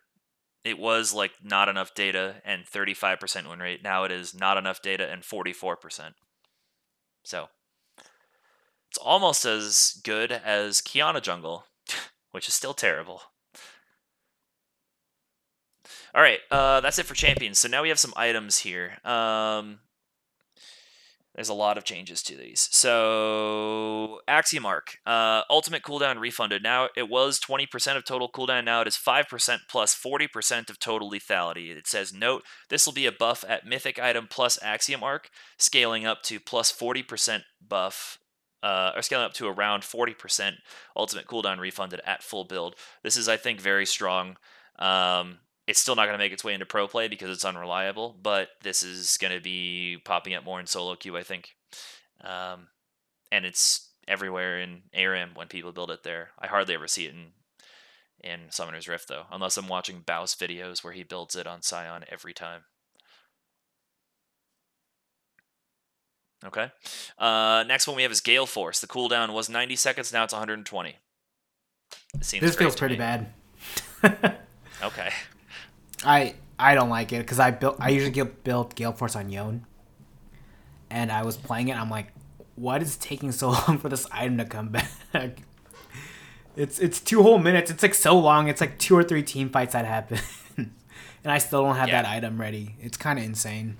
It 0.65 0.79
was 0.79 1.13
like 1.13 1.33
not 1.45 1.69
enough 1.69 1.93
data 1.95 2.37
and 2.47 2.65
35% 2.65 3.51
win 3.51 3.59
rate. 3.59 3.83
Now 3.83 4.05
it 4.05 4.11
is 4.11 4.35
not 4.35 4.57
enough 4.57 4.81
data 4.81 5.07
and 5.13 5.23
44%. 5.23 6.15
So 7.27 7.49
it's 8.89 8.99
almost 8.99 9.45
as 9.45 10.01
good 10.05 10.31
as 10.31 10.81
Qiyana 10.81 11.21
jungle, 11.21 11.65
which 12.31 12.47
is 12.47 12.55
still 12.55 12.73
terrible. 12.73 13.21
All 16.15 16.23
right, 16.23 16.39
uh, 16.53 16.81
that's 16.81 17.01
it 17.01 17.07
for 17.07 17.15
champions. 17.15 17.59
So 17.59 17.67
now 17.67 17.83
we 17.83 17.89
have 17.89 17.99
some 17.99 18.13
items 18.17 18.59
here. 18.59 18.99
Um, 19.05 19.81
there's 21.37 21.51
a 21.51 21.55
lot 21.55 21.77
of 21.77 21.85
changes 21.85 22.23
to 22.23 22.35
these. 22.35 22.67
So 22.73 24.21
Axiom 24.27 24.65
Arc, 24.65 24.99
uh, 25.05 25.43
ultimate 25.51 25.83
cooldown 25.83 26.19
refunded. 26.19 26.63
Now 26.63 26.89
it 26.97 27.11
was 27.11 27.39
20% 27.39 27.97
of 27.97 28.07
total 28.07 28.31
cooldown. 28.31 28.65
Now 28.65 28.81
it 28.81 28.89
is 28.89 28.97
5% 28.97 29.59
plus 29.69 29.95
40% 29.95 30.71
of 30.71 30.79
total 30.79 31.11
lethality. 31.11 31.77
It 31.77 31.87
says 31.87 32.13
note 32.13 32.43
this 32.71 32.87
will 32.87 32.95
be 32.95 33.05
a 33.05 33.13
buff 33.13 33.45
at 33.47 33.67
mythic 33.67 33.99
item 33.99 34.29
plus 34.31 34.59
Axiom 34.63 35.03
Arc, 35.03 35.29
scaling 35.59 36.07
up 36.07 36.23
to 36.25 36.41
plus 36.41 36.73
40% 36.73 37.43
buff. 37.67 38.19
Uh, 38.63 38.91
or 38.97 39.03
scaling 39.03 39.27
up 39.27 39.35
to 39.35 39.47
around 39.47 39.83
40% 39.83 40.55
ultimate 40.97 41.27
cooldown 41.27 41.61
refunded 41.61 42.01
at 42.05 42.23
full 42.23 42.43
build. 42.43 42.75
This 43.05 43.17
is, 43.17 43.29
I 43.29 43.37
think, 43.37 43.61
very 43.61 43.87
strong. 43.87 44.39
Um, 44.79 45.39
it's 45.67 45.81
still 45.81 45.97
not 45.97 46.05
going 46.05 46.15
to 46.15 46.25
make 46.25 46.33
its 46.33 46.45
way 46.45 46.55
into 46.55 46.67
pro 46.67 46.87
play 46.87 47.09
because 47.09 47.31
it's 47.31 47.45
unreliable, 47.45 48.17
but 48.23 48.49
this 48.63 48.83
is 48.83 49.17
going 49.21 49.35
to 49.35 49.41
be 49.41 49.99
popping 50.05 50.35
up 50.35 50.45
more 50.45 50.61
in 50.61 50.67
solo 50.67 50.95
queue, 50.95 51.17
I 51.17 51.23
think. 51.23 51.57
Um, 52.23 52.69
and 53.33 53.45
it's 53.45 53.91
everywhere 54.07 54.61
in 54.61 54.83
ARAM 54.95 55.31
when 55.35 55.49
people 55.49 55.73
build 55.73 55.91
it 55.91 56.05
there. 56.05 56.31
I 56.39 56.47
hardly 56.47 56.75
ever 56.75 56.89
see 56.89 57.07
it 57.07 57.15
in 57.15 57.33
in 58.19 58.51
Summoner's 58.51 58.89
Rift 58.89 59.09
though, 59.09 59.25
unless 59.31 59.57
I'm 59.57 59.69
watching 59.69 60.01
Baus 60.01 60.35
videos 60.35 60.83
where 60.83 60.95
he 60.95 61.03
builds 61.03 61.37
it 61.37 61.47
on 61.47 61.61
Sion 61.61 62.05
every 62.09 62.33
time. 62.33 62.63
Okay. 66.45 66.71
Uh, 67.19 67.65
next 67.67 67.87
one 67.87 67.97
we 67.97 68.03
have 68.03 68.13
is 68.13 68.21
Gale 68.21 68.47
Force. 68.47 68.81
The 68.81 68.87
cooldown 68.87 69.33
was 69.33 69.49
90 69.49 69.77
seconds. 69.77 70.13
Now 70.13 70.25
it's 70.25 70.33
120. 70.33 70.97
Seems 72.21 72.41
this 72.41 72.57
feels 72.57 72.77
pretty 72.77 72.97
bad. 72.97 73.29
okay. 74.83 75.11
I 76.05 76.35
I 76.59 76.75
don't 76.75 76.91
like 76.91 77.13
it 77.13 77.19
because 77.19 77.39
I 77.39 77.51
built 77.51 77.77
I 77.81 77.91
usually 77.91 78.13
get, 78.13 78.45
build 78.45 78.75
Gale 78.75 78.93
Force 78.93 79.17
on 79.17 79.31
Yone, 79.31 79.67
and 80.91 81.11
I 81.11 81.25
was 81.25 81.37
playing 81.37 81.69
it. 81.69 81.77
I'm 81.77 81.91
like, 81.91 82.13
what 82.55 82.83
is 82.83 82.97
taking 82.97 83.33
so 83.33 83.51
long 83.69 83.79
for 83.79 83.89
this 83.89 84.07
item 84.11 84.39
to 84.39 84.45
come 84.45 84.69
back? 84.69 85.39
it's 86.57 86.79
it's 86.79 87.01
two 87.01 87.23
whole 87.23 87.39
minutes. 87.39 87.71
It's 87.71 87.83
like 87.83 87.95
so 87.95 88.19
long. 88.19 88.49
It's 88.49 88.61
like 88.61 88.79
two 88.79 88.97
or 88.97 89.05
three 89.05 89.23
team 89.23 89.51
fights 89.51 89.75
that 89.75 89.85
happen, 89.85 90.19
and 90.57 90.71
I 91.25 91.39
still 91.39 91.63
don't 91.63 91.77
have 91.77 91.89
yeah. 91.89 92.03
that 92.03 92.09
item 92.09 92.41
ready. 92.41 92.77
It's 92.81 92.97
kind 92.97 93.19
of 93.19 93.25
insane. 93.25 93.77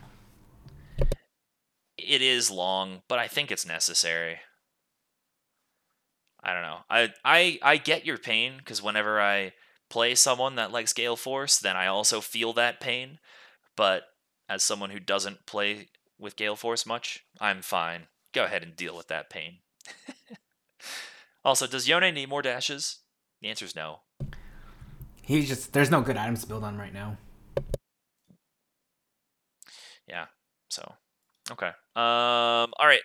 It 1.99 2.23
is 2.23 2.51
long, 2.51 3.03
but 3.09 3.19
I 3.19 3.27
think 3.27 3.51
it's 3.51 3.67
necessary. 3.67 4.39
I 6.43 6.53
don't 6.53 6.63
know. 6.63 6.79
I 6.89 7.13
I 7.25 7.59
I 7.63 7.77
get 7.79 8.05
your 8.05 8.19
pain 8.19 8.55
because 8.59 8.83
whenever 8.83 9.21
I 9.21 9.53
play 9.89 10.15
someone 10.15 10.57
that 10.57 10.73
likes 10.73 10.93
Gale 10.93 11.17
Force, 11.17 11.59
then 11.59 11.77
I 11.77 11.87
also 11.87 12.21
feel 12.21 12.53
that 12.55 12.81
pain. 12.81 13.19
But 13.77 14.05
as 14.49 14.63
someone 14.63 14.91
who 14.91 15.01
doesn't 15.01 15.47
play 15.47 15.89
with 16.19 16.37
Gale 16.37 16.57
Force 16.57 16.87
much, 16.87 17.25
I'm 17.41 17.63
fine. 17.63 18.07
Go 18.33 18.45
ahead 18.45 18.63
and 18.63 18.77
deal 18.77 18.97
with 18.97 19.09
that 19.09 19.31
pain. 19.31 19.59
also, 21.45 21.67
does 21.67 21.89
Yone 21.89 22.15
need 22.15 22.29
more 22.29 22.43
dashes? 22.43 22.99
The 23.41 23.49
answer 23.49 23.65
is 23.65 23.77
no. 23.77 24.01
He's 25.23 25.49
just 25.49 25.73
there's 25.73 25.91
no 25.91 26.03
good 26.03 26.17
items 26.17 26.43
to 26.43 26.47
build 26.47 26.65
on 26.65 26.79
right 26.79 26.95
now. 26.95 27.19
Yeah. 30.09 30.27
So, 30.69 30.95
okay. 31.51 31.71
Um. 31.97 32.73
All 32.79 32.87
right. 32.87 33.01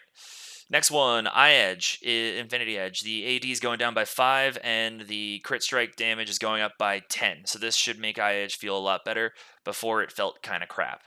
Next 0.72 0.90
one, 0.90 1.28
Eye 1.28 1.52
Edge, 1.52 2.02
Infinity 2.02 2.78
Edge. 2.78 3.02
The 3.02 3.36
AD 3.36 3.44
is 3.44 3.60
going 3.60 3.78
down 3.78 3.94
by 3.94 4.06
five, 4.06 4.58
and 4.64 5.02
the 5.02 5.40
crit 5.40 5.64
strike 5.64 5.98
damage 5.98 6.30
is 6.30 6.40
going 6.40 6.62
up 6.62 6.78
by 6.80 7.00
ten. 7.10 7.42
So 7.46 7.60
this 7.60 7.76
should 7.76 8.00
make 8.00 8.18
Eye 8.18 8.36
Edge 8.36 8.56
feel 8.56 8.78
a 8.78 8.80
lot 8.80 9.04
better. 9.04 9.34
Before 9.66 10.02
it 10.02 10.14
felt 10.14 10.42
kind 10.42 10.64
of 10.64 10.70
crap, 10.70 11.02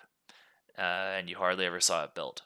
uh, 0.79 0.83
and 1.17 1.31
you 1.31 1.37
hardly 1.37 1.65
ever 1.65 1.81
saw 1.81 2.05
it 2.05 2.15
built. 2.15 2.43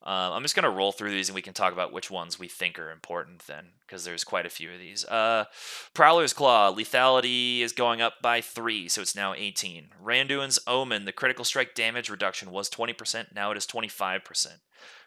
Uh, 0.00 0.30
I'm 0.32 0.42
just 0.42 0.54
gonna 0.54 0.70
roll 0.70 0.92
through 0.92 1.10
these, 1.10 1.28
and 1.28 1.34
we 1.34 1.42
can 1.42 1.54
talk 1.54 1.72
about 1.72 1.92
which 1.92 2.08
ones 2.08 2.38
we 2.38 2.46
think 2.46 2.78
are 2.78 2.92
important 2.92 3.40
then, 3.48 3.70
because 3.84 4.04
there's 4.04 4.22
quite 4.22 4.46
a 4.46 4.50
few 4.50 4.72
of 4.72 4.78
these. 4.78 5.04
Uh, 5.06 5.46
Prowler's 5.92 6.32
Claw, 6.32 6.72
lethality 6.72 7.62
is 7.62 7.72
going 7.72 8.00
up 8.00 8.22
by 8.22 8.40
three, 8.40 8.88
so 8.88 9.02
it's 9.02 9.16
now 9.16 9.34
18. 9.34 9.88
Randuin's 10.00 10.60
Omen, 10.68 11.04
the 11.04 11.12
critical 11.12 11.44
strike 11.44 11.74
damage 11.74 12.08
reduction 12.08 12.52
was 12.52 12.70
20%, 12.70 13.34
now 13.34 13.50
it 13.50 13.56
is 13.56 13.66
25%. 13.66 14.60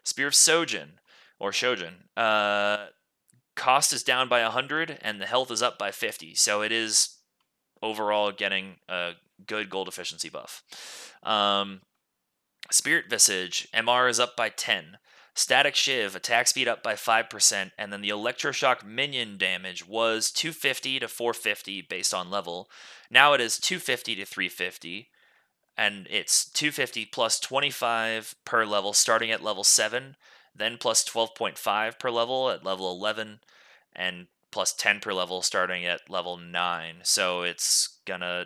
Spear 0.04 0.28
of 0.28 0.34
Sojin, 0.34 0.98
or 1.44 1.52
Shojin. 1.52 1.92
Uh, 2.16 2.86
cost 3.58 3.92
is 3.92 4.02
down 4.02 4.30
by 4.30 4.42
100 4.44 4.98
and 5.02 5.20
the 5.20 5.26
health 5.26 5.52
is 5.52 5.62
up 5.62 5.78
by 5.78 5.92
50. 5.92 6.36
So 6.36 6.62
it 6.62 6.72
is 6.72 7.18
overall 7.82 8.32
getting 8.32 8.78
a 8.88 9.12
good 9.46 9.70
gold 9.70 9.90
efficiency 9.90 10.30
buff. 10.30 10.64
Um, 11.22 11.82
Spirit 12.72 13.10
Visage, 13.10 13.68
MR 13.74 14.10
is 14.10 14.22
up 14.22 14.38
by 14.38 14.48
10. 14.48 14.98
Static 15.36 15.76
Shiv, 15.76 16.16
attack 16.16 16.48
speed 16.48 16.70
up 16.70 16.82
by 16.82 16.94
5%, 16.94 17.72
and 17.78 17.92
then 17.92 18.02
the 18.02 18.10
Electroshock 18.10 18.86
minion 18.86 19.38
damage 19.38 19.86
was 19.86 20.32
250 20.32 21.00
to 21.00 21.08
450 21.10 21.82
based 21.82 22.14
on 22.14 22.32
level. 22.32 22.70
Now 23.12 23.34
it 23.34 23.42
is 23.42 23.58
250 23.58 24.16
to 24.16 24.26
350, 24.26 25.10
and 25.78 26.08
it's 26.10 26.46
250 26.46 27.06
plus 27.06 27.40
25 27.40 28.36
per 28.46 28.64
level 28.64 28.94
starting 28.94 29.32
at 29.32 29.44
level 29.44 29.66
7, 29.66 30.16
then 30.56 30.78
plus 30.80 31.04
12.5 31.04 32.00
per 32.00 32.10
level 32.10 32.50
at 32.50 32.64
level 32.64 32.92
11, 32.92 33.40
and 33.96 34.28
plus 34.52 34.74
10 34.74 35.00
per 35.00 35.14
level 35.14 35.42
starting 35.42 35.86
at 35.86 36.10
level 36.10 36.38
9. 36.38 36.96
So 37.04 37.42
it's 37.42 37.98
gonna, 38.06 38.46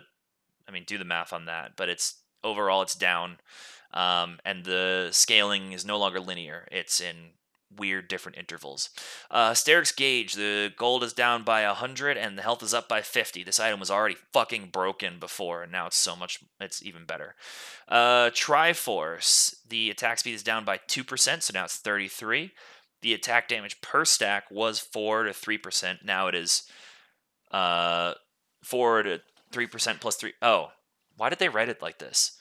I 0.66 0.70
mean, 0.70 0.84
do 0.86 0.98
the 0.98 1.04
math 1.04 1.32
on 1.32 1.44
that, 1.46 1.72
but 1.76 1.88
it's 1.88 2.16
overall 2.42 2.82
it's 2.82 2.94
down. 2.94 3.38
Um, 3.92 4.38
and 4.44 4.64
the 4.64 5.08
scaling 5.12 5.72
is 5.72 5.84
no 5.84 5.98
longer 5.98 6.20
linear, 6.20 6.68
it's 6.70 7.00
in 7.00 7.30
weird 7.76 8.08
different 8.08 8.38
intervals. 8.38 8.90
Uh, 9.30 9.52
Sterak's 9.52 9.92
Gauge, 9.92 10.34
the 10.34 10.72
gold 10.76 11.04
is 11.04 11.12
down 11.12 11.42
by 11.42 11.66
100 11.66 12.16
and 12.16 12.36
the 12.36 12.42
health 12.42 12.62
is 12.62 12.74
up 12.74 12.88
by 12.88 13.02
50. 13.02 13.42
This 13.42 13.60
item 13.60 13.80
was 13.80 13.90
already 13.90 14.16
fucking 14.32 14.68
broken 14.72 15.18
before, 15.18 15.62
and 15.62 15.72
now 15.72 15.86
it's 15.86 15.96
so 15.96 16.16
much, 16.16 16.40
it's 16.60 16.82
even 16.82 17.04
better. 17.04 17.34
Uh, 17.88 18.30
Triforce, 18.30 19.54
the 19.68 19.90
attack 19.90 20.18
speed 20.18 20.34
is 20.34 20.42
down 20.42 20.64
by 20.64 20.78
2%, 20.78 21.42
so 21.42 21.52
now 21.54 21.64
it's 21.64 21.76
33. 21.76 22.52
The 23.02 23.14
attack 23.14 23.48
damage 23.48 23.80
per 23.80 24.04
stack 24.04 24.50
was 24.50 24.80
4 24.80 25.24
to 25.24 25.30
3%. 25.30 26.04
Now 26.04 26.26
it 26.26 26.34
is 26.34 26.64
uh, 27.52 28.14
4 28.64 29.02
to 29.04 29.20
3% 29.52 30.00
plus 30.00 30.16
3. 30.16 30.32
Oh, 30.42 30.68
why 31.16 31.28
did 31.28 31.38
they 31.38 31.48
write 31.48 31.68
it 31.68 31.82
like 31.82 31.98
this? 31.98 32.37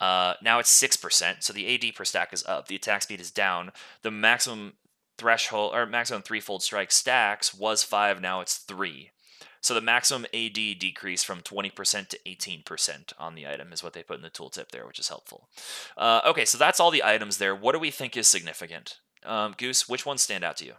Uh, 0.00 0.34
now 0.42 0.58
it's 0.58 0.82
6%, 0.82 1.42
so 1.42 1.52
the 1.52 1.74
AD 1.74 1.94
per 1.94 2.04
stack 2.04 2.32
is 2.32 2.44
up. 2.46 2.68
The 2.68 2.76
attack 2.76 3.02
speed 3.02 3.20
is 3.20 3.30
down. 3.30 3.72
The 4.02 4.10
maximum 4.10 4.74
threshold 5.18 5.74
or 5.74 5.86
maximum 5.86 6.22
threefold 6.22 6.62
strike 6.62 6.92
stacks 6.92 7.54
was 7.54 7.82
5, 7.82 8.20
now 8.20 8.40
it's 8.40 8.56
3. 8.56 9.10
So 9.60 9.74
the 9.74 9.80
maximum 9.80 10.26
AD 10.32 10.54
decrease 10.54 11.24
from 11.24 11.40
20% 11.40 12.08
to 12.08 12.18
18% 12.24 13.12
on 13.18 13.34
the 13.34 13.48
item 13.48 13.72
is 13.72 13.82
what 13.82 13.94
they 13.94 14.02
put 14.02 14.16
in 14.16 14.22
the 14.22 14.30
tooltip 14.30 14.70
there, 14.70 14.86
which 14.86 15.00
is 15.00 15.08
helpful. 15.08 15.48
Uh, 15.96 16.20
okay, 16.26 16.44
so 16.44 16.56
that's 16.56 16.78
all 16.78 16.90
the 16.90 17.02
items 17.02 17.38
there. 17.38 17.54
What 17.56 17.72
do 17.72 17.80
we 17.80 17.90
think 17.90 18.16
is 18.16 18.28
significant? 18.28 18.98
Um, 19.24 19.54
Goose, 19.58 19.88
which 19.88 20.06
ones 20.06 20.22
stand 20.22 20.44
out 20.44 20.56
to 20.58 20.66
you? 20.66 20.74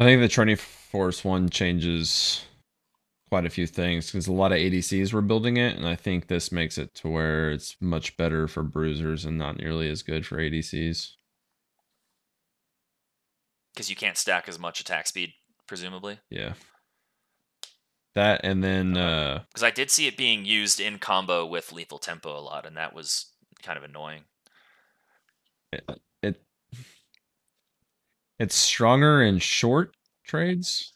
I 0.00 0.04
think 0.04 0.20
the 0.20 0.28
Triforce 0.28 1.24
one 1.24 1.48
changes 1.48 2.44
quite 3.28 3.46
a 3.46 3.50
few 3.50 3.66
things 3.66 4.06
because 4.06 4.26
a 4.26 4.32
lot 4.32 4.52
of 4.52 4.58
ADCs 4.58 5.12
were 5.12 5.20
building 5.22 5.56
it, 5.56 5.76
and 5.76 5.86
I 5.86 5.94
think 5.94 6.26
this 6.26 6.50
makes 6.50 6.78
it 6.78 6.94
to 6.96 7.08
where 7.08 7.50
it's 7.50 7.76
much 7.80 8.16
better 8.16 8.48
for 8.48 8.62
bruisers 8.62 9.24
and 9.24 9.38
not 9.38 9.58
nearly 9.58 9.90
as 9.90 10.02
good 10.02 10.26
for 10.26 10.38
ADCs. 10.38 11.12
Because 13.72 13.90
you 13.90 13.96
can't 13.96 14.16
stack 14.16 14.48
as 14.48 14.58
much 14.58 14.80
attack 14.80 15.06
speed, 15.06 15.32
presumably. 15.66 16.18
Yeah. 16.30 16.54
That 18.14 18.40
and 18.42 18.64
then 18.64 18.94
because 18.94 19.62
uh, 19.62 19.66
I 19.66 19.70
did 19.70 19.90
see 19.90 20.08
it 20.08 20.16
being 20.16 20.44
used 20.44 20.80
in 20.80 20.98
combo 20.98 21.46
with 21.46 21.72
lethal 21.72 21.98
tempo 21.98 22.36
a 22.36 22.40
lot, 22.40 22.66
and 22.66 22.76
that 22.76 22.92
was 22.92 23.26
kind 23.62 23.76
of 23.76 23.84
annoying. 23.84 24.22
It, 25.72 25.84
it 26.22 26.42
it's 28.40 28.56
stronger 28.56 29.22
in 29.22 29.38
short 29.38 29.94
trades 30.24 30.92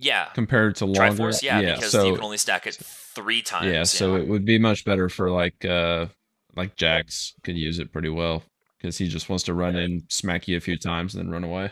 yeah. 0.00 0.26
Compared 0.34 0.76
to 0.76 0.86
longer. 0.86 1.22
Triforce, 1.22 1.42
yeah, 1.42 1.60
yeah, 1.60 1.74
because 1.74 1.92
so, 1.92 2.06
you 2.06 2.14
can 2.14 2.24
only 2.24 2.38
stack 2.38 2.66
it 2.66 2.74
three 2.74 3.42
times. 3.42 3.66
Yeah, 3.66 3.84
so 3.84 4.16
it 4.16 4.26
would 4.26 4.44
be 4.44 4.58
much 4.58 4.84
better 4.84 5.08
for 5.08 5.30
like 5.30 5.64
uh 5.64 6.06
like 6.56 6.76
Jax 6.76 7.34
could 7.44 7.56
use 7.56 7.78
it 7.78 7.92
pretty 7.92 8.08
well 8.08 8.42
because 8.78 8.98
he 8.98 9.08
just 9.08 9.28
wants 9.28 9.44
to 9.44 9.54
run 9.54 9.76
in, 9.76 10.04
smack 10.08 10.48
you 10.48 10.56
a 10.56 10.60
few 10.60 10.76
times, 10.76 11.14
and 11.14 11.24
then 11.24 11.30
run 11.30 11.44
away. 11.44 11.70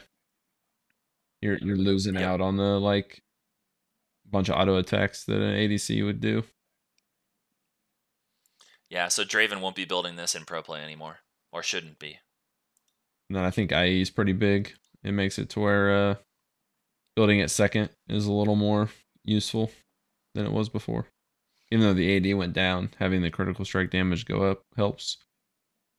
You're 1.40 1.59
you're 1.59 1.76
losing 1.76 2.14
yep. 2.14 2.24
out 2.24 2.40
on 2.40 2.56
the 2.56 2.78
like 2.78 3.22
bunch 4.30 4.48
of 4.48 4.56
auto 4.56 4.76
attacks 4.76 5.24
that 5.24 5.40
an 5.40 5.55
ADC 5.55 6.05
would 6.05 6.20
do. 6.20 6.44
Yeah, 8.90 9.09
so 9.09 9.24
Draven 9.24 9.60
won't 9.60 9.76
be 9.76 9.84
building 9.84 10.16
this 10.16 10.34
in 10.34 10.44
pro 10.44 10.62
play 10.62 10.82
anymore, 10.82 11.18
or 11.52 11.62
shouldn't 11.62 11.98
be. 11.98 12.18
And 13.28 13.36
then 13.36 13.44
I 13.44 13.50
think 13.50 13.72
IE 13.72 14.00
is 14.00 14.10
pretty 14.10 14.32
big. 14.32 14.72
It 15.05 15.12
makes 15.12 15.38
it 15.38 15.50
to 15.50 15.60
where 15.60 16.10
uh, 16.10 16.14
building 17.19 17.40
it 17.40 17.51
second 17.51 17.90
is 18.09 18.27
a 18.27 18.32
little 18.32 18.55
more 18.55 18.90
useful 19.24 19.73
than 20.36 20.47
it 20.47 20.53
was 20.53 20.69
before. 20.69 21.09
Even 21.73 21.85
though 21.85 21.93
the 21.93 22.16
AD 22.16 22.39
went 22.39 22.53
down, 22.53 22.90
having 23.01 23.23
the 23.23 23.31
critical 23.31 23.65
strike 23.65 23.90
damage 23.90 24.24
go 24.24 24.49
up 24.49 24.62
helps. 24.77 25.16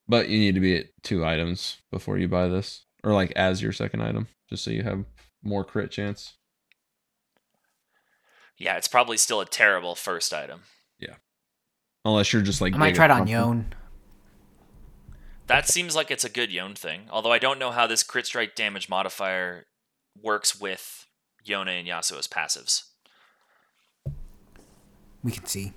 But 0.07 0.29
you 0.29 0.39
need 0.39 0.55
to 0.55 0.61
be 0.61 0.77
at 0.77 0.85
two 1.03 1.25
items 1.25 1.79
before 1.91 2.17
you 2.17 2.29
buy 2.29 2.47
this, 2.47 2.85
or 3.03 3.11
like 3.11 3.33
as 3.35 3.61
your 3.61 3.73
second 3.73 4.01
item, 4.01 4.29
just 4.49 4.63
so 4.63 4.71
you 4.71 4.83
have 4.83 5.03
more 5.43 5.65
crit 5.65 5.91
chance. 5.91 6.37
Yeah, 8.57 8.77
it's 8.77 8.87
probably 8.87 9.17
still 9.17 9.41
a 9.41 9.45
terrible 9.45 9.95
first 9.95 10.33
item. 10.33 10.61
Yeah, 10.99 11.15
unless 12.05 12.31
you're 12.31 12.43
just 12.43 12.61
like 12.61 12.75
I 12.75 12.77
might 12.77 12.95
try 12.95 13.05
it 13.05 13.11
on 13.11 13.27
Yone. 13.27 13.73
That 15.47 15.67
seems 15.67 15.97
like 15.97 16.11
it's 16.11 16.23
a 16.23 16.29
good 16.29 16.49
Yone 16.49 16.75
thing. 16.75 17.07
Although 17.11 17.33
I 17.33 17.39
don't 17.39 17.59
know 17.59 17.71
how 17.71 17.87
this 17.87 18.03
crit 18.03 18.25
strike 18.25 18.55
damage 18.55 18.87
modifier 18.87 19.65
works 20.15 20.57
with 20.57 21.07
Yone 21.49 21.67
and 21.67 21.87
Yasuo's 21.87 22.27
passives. 22.27 22.83
We 25.23 25.31
can 25.31 25.45
see. 25.45 25.73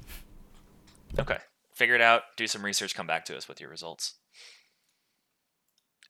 Okay. 1.19 1.39
Figure 1.75 1.95
it 1.95 2.01
out, 2.01 2.23
do 2.37 2.47
some 2.47 2.65
research, 2.65 2.95
come 2.95 3.07
back 3.07 3.25
to 3.25 3.37
us 3.37 3.49
with 3.49 3.61
your 3.61 3.71
results. 3.71 4.15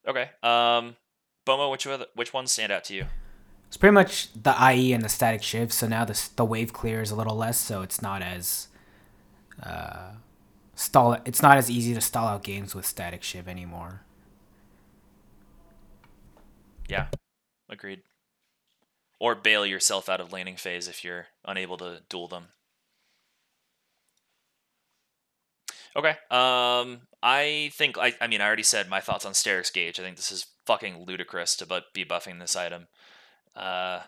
Okay. 0.06 0.30
Um 0.43 0.97
Bomo, 1.47 1.70
which 1.70 1.86
other, 1.86 2.06
which 2.14 2.32
ones 2.32 2.52
stand 2.52 2.70
out 2.70 2.84
to 2.84 2.94
you? 2.94 3.06
It's 3.66 3.76
pretty 3.76 3.94
much 3.94 4.28
the 4.34 4.55
IE 4.72 4.93
and 4.93 5.02
the 5.02 5.09
static 5.09 5.43
shiv. 5.43 5.72
So 5.72 5.89
now 5.89 6.05
the 6.05 6.28
the 6.36 6.44
wave 6.44 6.72
clear 6.72 7.01
is 7.01 7.10
a 7.10 7.16
little 7.16 7.36
less, 7.36 7.59
so 7.59 7.82
it's 7.82 8.02
not 8.02 8.22
as 8.22 8.68
uh, 9.62 10.10
stall. 10.74 11.16
It's 11.24 11.43
not 11.43 11.56
as 11.56 11.70
easy 11.70 11.94
to 11.94 12.01
stall 12.01 12.28
out 12.28 12.43
games 12.43 12.74
with 12.74 12.84
static 12.84 13.22
shiv 13.22 13.48
anymore. 13.48 14.02
Yeah, 16.89 17.06
agreed 17.70 18.02
or 19.23 19.36
bail 19.36 19.65
yourself 19.65 20.09
out 20.09 20.20
of 20.20 20.32
laning 20.32 20.57
phase 20.57 20.89
if 20.89 21.05
you're 21.05 21.28
unable 21.44 21.77
to 21.77 22.01
duel 22.09 22.27
them. 22.27 22.49
Okay. 25.94 26.16
Um, 26.28 27.03
I 27.23 27.70
think 27.74 27.97
I, 27.99 28.15
I 28.20 28.27
mean 28.27 28.40
I 28.40 28.47
already 28.47 28.65
said 28.65 28.89
my 28.89 28.99
thoughts 28.99 29.24
on 29.24 29.32
Sterak's 29.32 29.70
Gauge. 29.70 30.01
I 30.01 30.03
think 30.03 30.16
this 30.16 30.32
is 30.32 30.49
fucking 30.66 31.05
ludicrous 31.07 31.55
to 31.57 31.66
but 31.66 31.94
be 31.94 32.05
buffing 32.05 32.40
this 32.40 32.57
item. 32.57 32.89
Uh, 33.55 34.01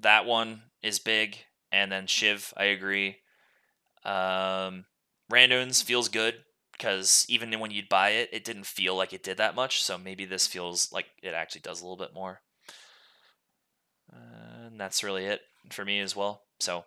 that 0.00 0.26
one 0.26 0.64
is 0.82 0.98
big, 0.98 1.38
and 1.72 1.90
then 1.90 2.06
Shiv, 2.06 2.52
I 2.58 2.64
agree. 2.64 3.16
Um, 4.04 4.84
Randuin's 5.32 5.80
feels 5.80 6.10
good 6.10 6.34
because 6.72 7.24
even 7.30 7.58
when 7.58 7.70
you'd 7.70 7.88
buy 7.88 8.10
it, 8.10 8.28
it 8.34 8.44
didn't 8.44 8.66
feel 8.66 8.94
like 8.96 9.14
it 9.14 9.22
did 9.22 9.38
that 9.38 9.54
much. 9.54 9.82
So 9.82 9.96
maybe 9.96 10.26
this 10.26 10.46
feels 10.46 10.92
like 10.92 11.06
it 11.22 11.32
actually 11.32 11.62
does 11.62 11.80
a 11.80 11.84
little 11.84 11.96
bit 11.96 12.12
more. 12.12 12.42
Uh, 14.12 14.66
and 14.66 14.80
that's 14.80 15.04
really 15.04 15.24
it 15.24 15.40
for 15.70 15.84
me 15.84 16.00
as 16.00 16.16
well. 16.16 16.42
So, 16.58 16.84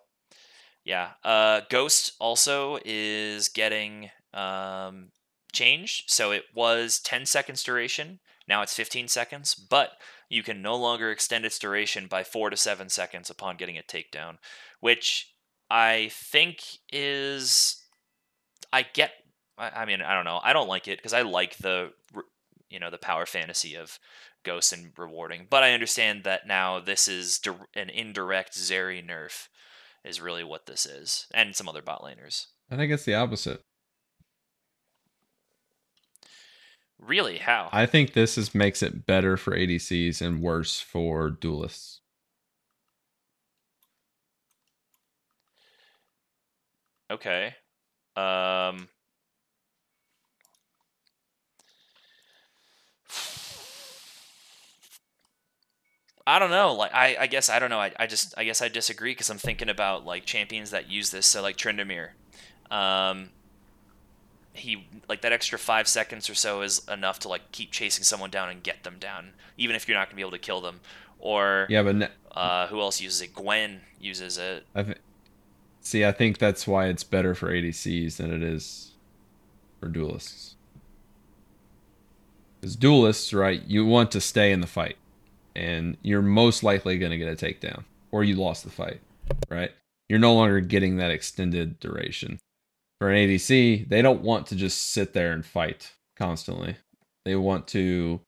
yeah. 0.84 1.10
Uh, 1.22 1.62
Ghost 1.70 2.12
also 2.20 2.78
is 2.84 3.48
getting 3.48 4.10
um, 4.32 5.10
changed. 5.52 6.04
So 6.08 6.32
it 6.32 6.44
was 6.54 6.98
10 6.98 7.26
seconds 7.26 7.62
duration. 7.62 8.20
Now 8.46 8.62
it's 8.62 8.74
15 8.74 9.08
seconds, 9.08 9.54
but 9.54 9.92
you 10.28 10.42
can 10.42 10.60
no 10.60 10.76
longer 10.76 11.10
extend 11.10 11.44
its 11.46 11.58
duration 11.58 12.06
by 12.06 12.24
four 12.24 12.50
to 12.50 12.56
seven 12.56 12.88
seconds 12.88 13.30
upon 13.30 13.56
getting 13.56 13.78
a 13.78 13.82
takedown, 13.82 14.36
which 14.80 15.30
I 15.70 16.10
think 16.12 16.58
is. 16.92 17.82
I 18.72 18.82
get. 18.82 19.12
I 19.56 19.70
I 19.70 19.84
mean, 19.86 20.02
I 20.02 20.14
don't 20.14 20.24
know. 20.24 20.40
I 20.42 20.52
don't 20.52 20.68
like 20.68 20.88
it 20.88 20.98
because 20.98 21.14
I 21.14 21.22
like 21.22 21.56
the, 21.58 21.92
you 22.68 22.80
know, 22.80 22.90
the 22.90 22.98
power 22.98 23.24
fantasy 23.24 23.76
of 23.76 23.98
Ghost 24.44 24.72
and 24.72 24.92
rewarding. 24.96 25.46
But 25.50 25.62
I 25.62 25.72
understand 25.72 26.24
that 26.24 26.46
now 26.46 26.80
this 26.80 27.08
is 27.08 27.38
dir- 27.38 27.66
an 27.74 27.90
indirect 27.90 28.56
Zeri 28.56 29.04
nerf, 29.04 29.48
is 30.04 30.20
really 30.20 30.44
what 30.44 30.66
this 30.66 30.86
is, 30.86 31.26
and 31.34 31.56
some 31.56 31.68
other 31.68 31.82
bot 31.82 32.02
laners. 32.02 32.46
I 32.70 32.76
think 32.76 32.92
it's 32.92 33.04
the 33.04 33.14
opposite. 33.14 33.60
Really, 36.98 37.38
how? 37.38 37.68
I 37.72 37.86
think 37.86 38.12
this 38.12 38.38
is 38.38 38.54
makes 38.54 38.82
it 38.82 39.06
better 39.06 39.36
for 39.36 39.56
ADCs 39.56 40.22
and 40.22 40.40
worse 40.40 40.80
for 40.80 41.30
duelists. 41.30 42.00
Okay. 47.10 47.54
Um. 48.16 48.88
I 56.26 56.38
don't 56.38 56.50
know. 56.50 56.72
Like 56.74 56.94
I, 56.94 57.16
I 57.20 57.26
guess 57.26 57.50
I 57.50 57.58
don't 57.58 57.70
know. 57.70 57.80
I, 57.80 57.92
I 57.98 58.06
just 58.06 58.34
I 58.36 58.44
guess 58.44 58.62
I 58.62 58.68
disagree 58.68 59.10
because 59.12 59.28
I'm 59.30 59.38
thinking 59.38 59.68
about 59.68 60.06
like 60.06 60.24
champions 60.24 60.70
that 60.70 60.90
use 60.90 61.10
this. 61.10 61.26
So 61.26 61.42
like 61.42 61.56
Tryndamere, 61.56 62.10
um, 62.70 63.30
he 64.54 64.86
like 65.08 65.20
that 65.22 65.32
extra 65.32 65.58
five 65.58 65.86
seconds 65.86 66.30
or 66.30 66.34
so 66.34 66.62
is 66.62 66.86
enough 66.88 67.18
to 67.20 67.28
like 67.28 67.52
keep 67.52 67.72
chasing 67.72 68.04
someone 68.04 68.30
down 68.30 68.48
and 68.48 68.62
get 68.62 68.84
them 68.84 68.96
down, 68.98 69.30
even 69.58 69.76
if 69.76 69.86
you're 69.86 69.98
not 69.98 70.08
gonna 70.08 70.16
be 70.16 70.22
able 70.22 70.30
to 70.30 70.38
kill 70.38 70.60
them. 70.60 70.80
Or 71.18 71.66
Yeah, 71.68 71.82
but 71.82 71.96
ne- 71.96 72.08
uh, 72.32 72.66
who 72.68 72.80
else 72.80 73.00
uses 73.00 73.20
it? 73.22 73.34
Gwen 73.34 73.80
uses 74.00 74.38
it. 74.38 74.66
I 74.74 74.82
th- 74.82 74.98
see. 75.80 76.04
I 76.04 76.12
think 76.12 76.38
that's 76.38 76.66
why 76.66 76.86
it's 76.86 77.04
better 77.04 77.34
for 77.34 77.50
ADCs 77.50 78.16
than 78.16 78.32
it 78.32 78.42
is 78.42 78.92
for 79.80 79.88
duelists. 79.88 80.56
Because 82.60 82.76
duelists, 82.76 83.32
right? 83.32 83.62
You 83.66 83.84
want 83.84 84.10
to 84.12 84.20
stay 84.20 84.52
in 84.52 84.60
the 84.60 84.66
fight, 84.66 84.96
and 85.54 85.96
you're 86.02 86.22
most 86.22 86.62
likely 86.62 86.98
going 86.98 87.12
to 87.12 87.18
get 87.18 87.28
a 87.28 87.36
takedown, 87.36 87.84
or 88.10 88.24
you 88.24 88.36
lost 88.36 88.64
the 88.64 88.70
fight, 88.70 89.00
right? 89.50 89.70
You're 90.08 90.18
no 90.18 90.34
longer 90.34 90.60
getting 90.60 90.96
that 90.96 91.10
extended 91.10 91.80
duration. 91.80 92.38
For 93.00 93.10
an 93.10 93.16
ADC, 93.16 93.88
they 93.88 94.02
don't 94.02 94.22
want 94.22 94.46
to 94.48 94.56
just 94.56 94.92
sit 94.92 95.12
there 95.12 95.32
and 95.32 95.44
fight 95.44 95.92
constantly. 96.16 96.76
They 97.24 97.36
want 97.36 97.66
to 97.68 98.20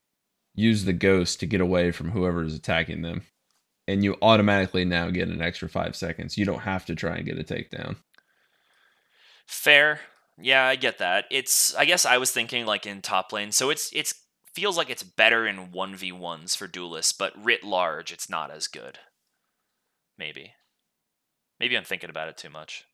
use 0.55 0.85
the 0.85 0.93
ghost 0.93 1.41
to 1.41 1.47
get 1.47 1.61
away 1.61 1.93
from 1.93 2.11
whoever 2.11 2.43
is 2.43 2.55
attacking 2.55 3.03
them 3.03 3.23
and 3.89 4.03
you 4.03 4.17
automatically 4.21 4.85
now 4.85 5.11
get 5.11 5.29
an 5.29 5.41
extra 5.41 5.69
five 5.69 5.95
seconds. 5.95 6.37
You 6.37 6.45
don't 6.45 6.61
have 6.61 6.85
to 6.87 6.95
try 6.95 7.17
and 7.17 7.25
get 7.25 7.39
a 7.39 7.45
takedown. 7.45 7.97
Fair. 9.47 10.01
Yeah, 10.41 10.67
I 10.67 10.77
get 10.77 10.99
that. 10.99 11.27
It's 11.31 11.75
I 11.77 11.85
guess 11.85 12.05
I 12.05 12.19
was 12.19 12.31
thinking 12.31 12.67
like 12.67 12.87
in 12.87 13.01
top 13.01 13.33
lane. 13.33 13.53
So 13.53 13.71
it's 13.71 13.91
it's 13.93 14.15
feels 14.57 14.79
like 14.79 14.89
it's 14.89 15.03
better 15.03 15.47
in 15.47 15.69
1v1s 15.69 16.57
for 16.57 16.67
duelists, 16.67 17.13
but 17.13 17.35
writ 17.37 17.63
large 17.63 18.11
it's 18.11 18.31
not 18.31 18.51
as 18.51 18.69
good. 18.69 18.99
Maybe. 20.17 20.55
Maybe 21.61 21.77
I'm 21.77 21.85
thinking 21.85 22.09
about 22.09 22.29
it 22.29 22.39
too 22.39 22.49
much. 22.49 22.85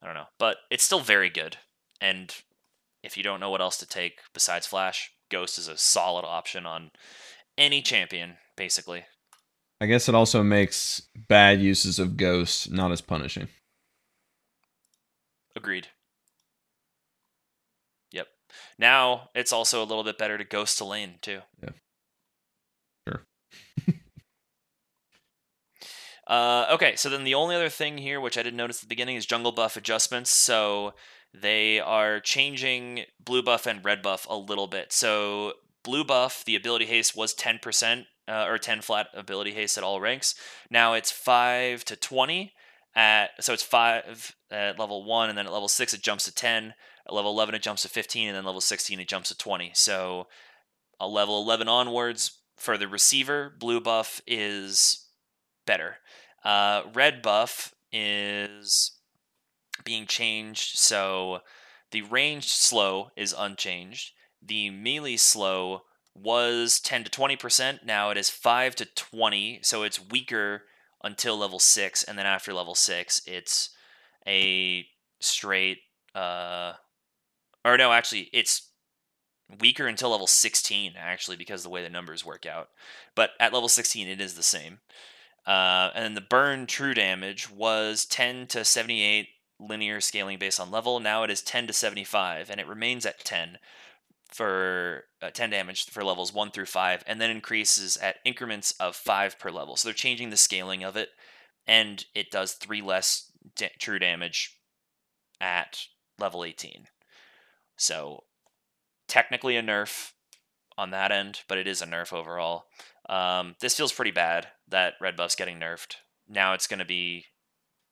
I 0.00 0.06
don't 0.06 0.14
know, 0.14 0.28
but 0.38 0.58
it's 0.70 0.84
still 0.84 1.00
very 1.00 1.28
good. 1.28 1.56
And 2.00 2.32
if 3.02 3.16
you 3.16 3.24
don't 3.24 3.40
know 3.40 3.50
what 3.50 3.60
else 3.60 3.78
to 3.78 3.86
take 3.86 4.20
besides 4.32 4.64
Flash, 4.64 5.10
Ghost 5.28 5.58
is 5.58 5.66
a 5.66 5.76
solid 5.76 6.24
option 6.24 6.66
on 6.66 6.92
any 7.58 7.82
champion 7.82 8.34
basically. 8.56 9.06
I 9.80 9.86
guess 9.86 10.08
it 10.08 10.14
also 10.14 10.44
makes 10.44 11.02
bad 11.28 11.60
uses 11.60 11.98
of 11.98 12.16
Ghost 12.16 12.70
not 12.70 12.92
as 12.92 13.00
punishing. 13.00 13.48
Agreed. 15.56 15.88
Now 18.82 19.30
it's 19.32 19.52
also 19.52 19.80
a 19.80 19.86
little 19.86 20.02
bit 20.02 20.18
better 20.18 20.36
to 20.36 20.42
ghost 20.42 20.78
to 20.78 20.84
lane 20.84 21.14
too. 21.22 21.42
Yeah. 21.62 21.68
Sure. 23.06 23.24
uh, 26.26 26.66
okay, 26.72 26.96
so 26.96 27.08
then 27.08 27.22
the 27.22 27.34
only 27.34 27.54
other 27.54 27.68
thing 27.68 27.98
here, 27.98 28.20
which 28.20 28.36
I 28.36 28.42
didn't 28.42 28.56
notice 28.56 28.78
at 28.78 28.82
the 28.82 28.88
beginning, 28.88 29.14
is 29.14 29.24
jungle 29.24 29.52
buff 29.52 29.76
adjustments. 29.76 30.32
So 30.32 30.94
they 31.32 31.78
are 31.78 32.18
changing 32.18 33.04
blue 33.24 33.44
buff 33.44 33.66
and 33.66 33.84
red 33.84 34.02
buff 34.02 34.26
a 34.28 34.36
little 34.36 34.66
bit. 34.66 34.92
So 34.92 35.52
blue 35.84 36.02
buff, 36.04 36.44
the 36.44 36.56
ability 36.56 36.86
haste 36.86 37.16
was 37.16 37.36
10% 37.36 38.06
uh, 38.26 38.46
or 38.48 38.58
10 38.58 38.80
flat 38.80 39.06
ability 39.14 39.52
haste 39.52 39.78
at 39.78 39.84
all 39.84 40.00
ranks. 40.00 40.34
Now 40.72 40.94
it's 40.94 41.12
5 41.12 41.84
to 41.84 41.94
20 41.94 42.52
at 42.96 43.30
so 43.40 43.52
it's 43.52 43.62
5 43.62 44.34
at 44.50 44.76
level 44.76 45.04
1 45.04 45.28
and 45.28 45.38
then 45.38 45.46
at 45.46 45.52
level 45.52 45.68
6 45.68 45.94
it 45.94 46.02
jumps 46.02 46.24
to 46.24 46.34
10. 46.34 46.74
At 47.06 47.14
level 47.14 47.32
11 47.32 47.54
it 47.54 47.62
jumps 47.62 47.82
to 47.82 47.88
15 47.88 48.28
and 48.28 48.36
then 48.36 48.44
level 48.44 48.60
16 48.60 49.00
it 49.00 49.08
jumps 49.08 49.28
to 49.28 49.36
20. 49.36 49.72
So 49.74 50.28
a 51.00 51.08
level 51.08 51.42
11 51.42 51.68
onwards 51.68 52.38
for 52.56 52.78
the 52.78 52.88
receiver, 52.88 53.52
blue 53.58 53.80
buff 53.80 54.20
is 54.26 55.08
better. 55.66 55.96
Uh, 56.44 56.82
red 56.94 57.22
buff 57.22 57.74
is 57.92 58.92
being 59.84 60.06
changed. 60.06 60.78
So 60.78 61.40
the 61.90 62.02
ranged 62.02 62.50
slow 62.50 63.10
is 63.16 63.34
unchanged. 63.36 64.12
The 64.40 64.70
melee 64.70 65.16
slow 65.16 65.82
was 66.14 66.80
10 66.80 67.04
to 67.04 67.10
20%. 67.10 67.84
Now 67.84 68.10
it 68.10 68.16
is 68.16 68.30
5 68.30 68.74
to 68.76 68.84
20. 68.84 69.60
So 69.62 69.82
it's 69.82 70.10
weaker 70.10 70.62
until 71.02 71.38
level 71.38 71.58
6. 71.58 72.02
And 72.04 72.18
then 72.18 72.26
after 72.26 72.52
level 72.52 72.74
6, 72.74 73.22
it's 73.26 73.70
a 74.26 74.86
straight. 75.20 75.78
Uh, 76.14 76.74
or 77.64 77.76
no, 77.76 77.92
actually, 77.92 78.28
it's 78.32 78.70
weaker 79.60 79.86
until 79.86 80.10
level 80.10 80.26
16, 80.26 80.94
actually, 80.96 81.36
because 81.36 81.62
the 81.62 81.70
way 81.70 81.82
the 81.82 81.90
numbers 81.90 82.24
work 82.24 82.46
out. 82.46 82.68
But 83.14 83.30
at 83.38 83.52
level 83.52 83.68
16, 83.68 84.08
it 84.08 84.20
is 84.20 84.34
the 84.34 84.42
same. 84.42 84.78
Uh, 85.46 85.90
and 85.94 86.16
the 86.16 86.20
burn 86.20 86.66
true 86.66 86.94
damage 86.94 87.50
was 87.50 88.04
10 88.04 88.46
to 88.48 88.64
78 88.64 89.28
linear 89.58 90.00
scaling 90.00 90.38
based 90.38 90.60
on 90.60 90.70
level. 90.70 91.00
Now 91.00 91.22
it 91.24 91.30
is 91.30 91.42
10 91.42 91.66
to 91.68 91.72
75, 91.72 92.50
and 92.50 92.60
it 92.60 92.66
remains 92.66 93.06
at 93.06 93.24
10 93.24 93.58
for 94.30 95.04
uh, 95.20 95.30
10 95.30 95.50
damage 95.50 95.90
for 95.90 96.04
levels 96.04 96.32
1 96.32 96.50
through 96.52 96.66
5, 96.66 97.04
and 97.06 97.20
then 97.20 97.30
increases 97.30 97.96
at 97.96 98.16
increments 98.24 98.72
of 98.80 98.96
5 98.96 99.38
per 99.38 99.50
level. 99.50 99.76
So 99.76 99.88
they're 99.88 99.94
changing 99.94 100.30
the 100.30 100.36
scaling 100.36 100.82
of 100.84 100.96
it, 100.96 101.10
and 101.66 102.04
it 102.14 102.30
does 102.30 102.52
3 102.52 102.80
less 102.80 103.30
da- 103.56 103.72
true 103.78 103.98
damage 103.98 104.58
at 105.40 105.86
level 106.18 106.44
18. 106.44 106.86
So 107.82 108.22
technically 109.08 109.56
a 109.56 109.62
nerf 109.62 110.12
on 110.78 110.90
that 110.90 111.10
end, 111.10 111.40
but 111.48 111.58
it 111.58 111.66
is 111.66 111.82
a 111.82 111.86
nerf 111.86 112.12
overall. 112.12 112.66
Um, 113.08 113.56
this 113.60 113.76
feels 113.76 113.92
pretty 113.92 114.12
bad 114.12 114.46
that 114.68 114.94
red 115.00 115.16
buff's 115.16 115.34
getting 115.34 115.58
nerfed. 115.58 115.96
Now 116.28 116.54
it's 116.54 116.68
going 116.68 116.78
to 116.78 116.84
be, 116.84 117.26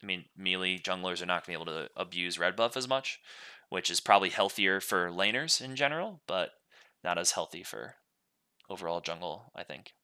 I 0.00 0.06
mean, 0.06 0.26
melee 0.36 0.78
junglers 0.78 1.20
are 1.20 1.26
not 1.26 1.44
going 1.44 1.58
to 1.58 1.64
be 1.64 1.70
able 1.70 1.86
to 1.86 1.90
abuse 1.96 2.38
red 2.38 2.54
buff 2.54 2.76
as 2.76 2.86
much, 2.86 3.18
which 3.68 3.90
is 3.90 3.98
probably 3.98 4.30
healthier 4.30 4.80
for 4.80 5.10
laners 5.10 5.60
in 5.60 5.74
general, 5.74 6.20
but 6.28 6.50
not 7.02 7.18
as 7.18 7.32
healthy 7.32 7.64
for 7.64 7.96
overall 8.70 9.00
jungle, 9.00 9.50
I 9.56 9.64
think. 9.64 9.94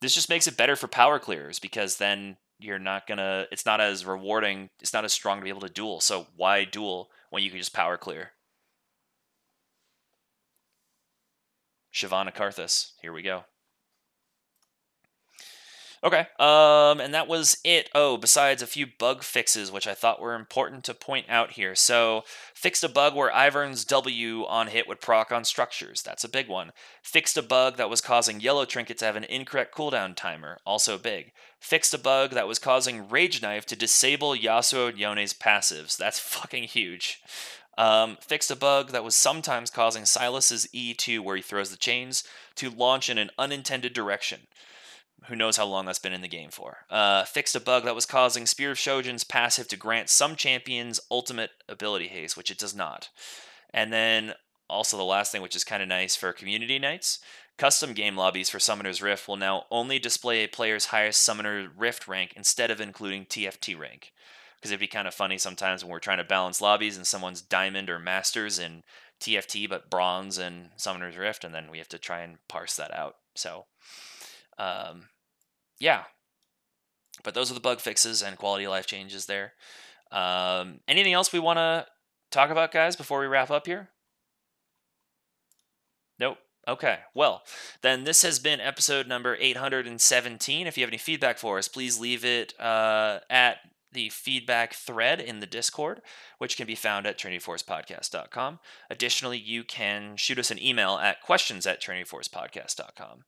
This 0.00 0.14
just 0.14 0.30
makes 0.30 0.46
it 0.46 0.56
better 0.56 0.76
for 0.76 0.88
power 0.88 1.18
clearers 1.18 1.58
because 1.58 1.98
then 1.98 2.38
you're 2.58 2.78
not 2.78 3.06
gonna, 3.06 3.46
it's 3.52 3.66
not 3.66 3.82
as 3.82 4.06
rewarding, 4.06 4.70
it's 4.80 4.94
not 4.94 5.04
as 5.04 5.12
strong 5.12 5.38
to 5.38 5.44
be 5.44 5.50
able 5.50 5.60
to 5.60 5.68
duel. 5.68 6.00
So 6.00 6.26
why 6.36 6.64
duel 6.64 7.10
when 7.36 7.42
you 7.42 7.50
can 7.50 7.58
just 7.58 7.74
power 7.74 7.98
clear? 7.98 8.30
Shyvana 11.92 12.34
Karthus. 12.34 12.92
Here 13.02 13.12
we 13.12 13.20
go. 13.20 13.44
Okay, 16.06 16.28
um, 16.38 17.00
and 17.00 17.12
that 17.14 17.26
was 17.26 17.58
it. 17.64 17.90
Oh, 17.92 18.16
besides 18.16 18.62
a 18.62 18.66
few 18.68 18.86
bug 18.86 19.24
fixes, 19.24 19.72
which 19.72 19.88
I 19.88 19.94
thought 19.94 20.20
were 20.20 20.36
important 20.36 20.84
to 20.84 20.94
point 20.94 21.26
out 21.28 21.52
here. 21.52 21.74
So, 21.74 22.22
fixed 22.54 22.84
a 22.84 22.88
bug 22.88 23.16
where 23.16 23.32
Ivern's 23.32 23.84
W 23.84 24.46
on 24.46 24.68
hit 24.68 24.86
would 24.86 25.00
proc 25.00 25.32
on 25.32 25.42
structures. 25.42 26.04
That's 26.04 26.22
a 26.22 26.28
big 26.28 26.46
one. 26.46 26.70
Fixed 27.02 27.36
a 27.36 27.42
bug 27.42 27.76
that 27.78 27.90
was 27.90 28.00
causing 28.00 28.38
Yellow 28.38 28.64
Trinket 28.64 28.98
to 28.98 29.04
have 29.04 29.16
an 29.16 29.24
incorrect 29.24 29.74
cooldown 29.74 30.14
timer. 30.14 30.58
Also 30.64 30.96
big. 30.96 31.32
Fixed 31.58 31.92
a 31.92 31.98
bug 31.98 32.30
that 32.30 32.46
was 32.46 32.60
causing 32.60 33.08
Rage 33.08 33.42
Knife 33.42 33.66
to 33.66 33.74
disable 33.74 34.36
Yasuo 34.36 34.96
Yone's 34.96 35.34
passives. 35.34 35.96
That's 35.96 36.18
fucking 36.36 36.64
huge. 36.64 37.20
Um, 37.76 38.16
fixed 38.20 38.52
a 38.52 38.56
bug 38.56 38.92
that 38.92 39.02
was 39.02 39.16
sometimes 39.16 39.70
causing 39.70 40.04
Sylas's 40.04 40.68
E2, 40.72 41.18
where 41.18 41.34
he 41.34 41.42
throws 41.42 41.72
the 41.72 41.76
chains, 41.76 42.22
to 42.54 42.70
launch 42.70 43.10
in 43.10 43.18
an 43.18 43.30
unintended 43.36 43.92
direction. 43.92 44.42
Who 45.24 45.36
knows 45.36 45.56
how 45.56 45.66
long 45.66 45.86
that's 45.86 45.98
been 45.98 46.12
in 46.12 46.20
the 46.20 46.28
game 46.28 46.50
for. 46.50 46.78
Uh, 46.90 47.24
fixed 47.24 47.56
a 47.56 47.60
bug 47.60 47.84
that 47.84 47.94
was 47.94 48.06
causing 48.06 48.46
Spear 48.46 48.72
of 48.72 48.78
Shojin's 48.78 49.24
passive 49.24 49.68
to 49.68 49.76
grant 49.76 50.08
some 50.08 50.36
champions 50.36 51.00
ultimate 51.10 51.50
ability 51.68 52.08
haste, 52.08 52.36
which 52.36 52.50
it 52.50 52.58
does 52.58 52.74
not. 52.74 53.08
And 53.72 53.92
then 53.92 54.34
also 54.68 54.96
the 54.96 55.02
last 55.02 55.32
thing, 55.32 55.42
which 55.42 55.56
is 55.56 55.64
kind 55.64 55.82
of 55.82 55.88
nice 55.88 56.16
for 56.16 56.32
community 56.32 56.78
nights, 56.78 57.18
custom 57.58 57.92
game 57.92 58.16
lobbies 58.16 58.50
for 58.50 58.58
Summoner's 58.58 59.02
Rift 59.02 59.28
will 59.28 59.36
now 59.36 59.64
only 59.70 59.98
display 59.98 60.44
a 60.44 60.48
player's 60.48 60.86
highest 60.86 61.22
Summoner 61.22 61.68
Rift 61.76 62.06
rank 62.06 62.32
instead 62.36 62.70
of 62.70 62.80
including 62.80 63.26
TFT 63.26 63.78
rank. 63.78 64.12
Because 64.56 64.70
it'd 64.70 64.80
be 64.80 64.86
kind 64.86 65.06
of 65.06 65.14
funny 65.14 65.38
sometimes 65.38 65.84
when 65.84 65.90
we're 65.90 65.98
trying 65.98 66.18
to 66.18 66.24
balance 66.24 66.60
lobbies 66.60 66.96
and 66.96 67.06
someone's 67.06 67.42
Diamond 67.42 67.90
or 67.90 67.98
Masters 67.98 68.58
in 68.58 68.82
TFT, 69.20 69.68
but 69.68 69.90
Bronze 69.90 70.38
and 70.38 70.70
Summoner's 70.76 71.16
Rift, 71.16 71.44
and 71.44 71.54
then 71.54 71.70
we 71.70 71.78
have 71.78 71.88
to 71.88 71.98
try 71.98 72.20
and 72.20 72.38
parse 72.48 72.76
that 72.76 72.92
out. 72.94 73.16
So, 73.34 73.66
um, 74.58 75.08
yeah. 75.78 76.04
But 77.22 77.34
those 77.34 77.50
are 77.50 77.54
the 77.54 77.60
bug 77.60 77.80
fixes 77.80 78.22
and 78.22 78.36
quality 78.36 78.64
of 78.64 78.70
life 78.70 78.86
changes 78.86 79.26
there. 79.26 79.54
Um, 80.12 80.80
anything 80.86 81.12
else 81.12 81.32
we 81.32 81.38
want 81.38 81.58
to 81.58 81.86
talk 82.30 82.50
about, 82.50 82.72
guys, 82.72 82.96
before 82.96 83.20
we 83.20 83.26
wrap 83.26 83.50
up 83.50 83.66
here? 83.66 83.90
Nope. 86.18 86.38
Okay. 86.68 86.98
Well, 87.14 87.42
then 87.82 88.04
this 88.04 88.22
has 88.22 88.38
been 88.38 88.60
episode 88.60 89.06
number 89.06 89.36
817. 89.40 90.66
If 90.66 90.76
you 90.76 90.82
have 90.82 90.90
any 90.90 90.98
feedback 90.98 91.38
for 91.38 91.58
us, 91.58 91.68
please 91.68 92.00
leave 92.00 92.24
it 92.24 92.58
uh, 92.60 93.20
at 93.30 93.58
the 93.92 94.08
feedback 94.10 94.74
thread 94.74 95.20
in 95.20 95.40
the 95.40 95.46
Discord, 95.46 96.02
which 96.38 96.56
can 96.56 96.66
be 96.66 96.74
found 96.74 97.06
at 97.06 97.18
trinityforcepodcast.com. 97.18 98.58
Additionally, 98.90 99.38
you 99.38 99.64
can 99.64 100.16
shoot 100.16 100.38
us 100.38 100.50
an 100.50 100.62
email 100.62 100.96
at 100.96 101.22
questions 101.22 101.66
at 101.66 101.80
trinityforcepodcast.com. 101.80 103.24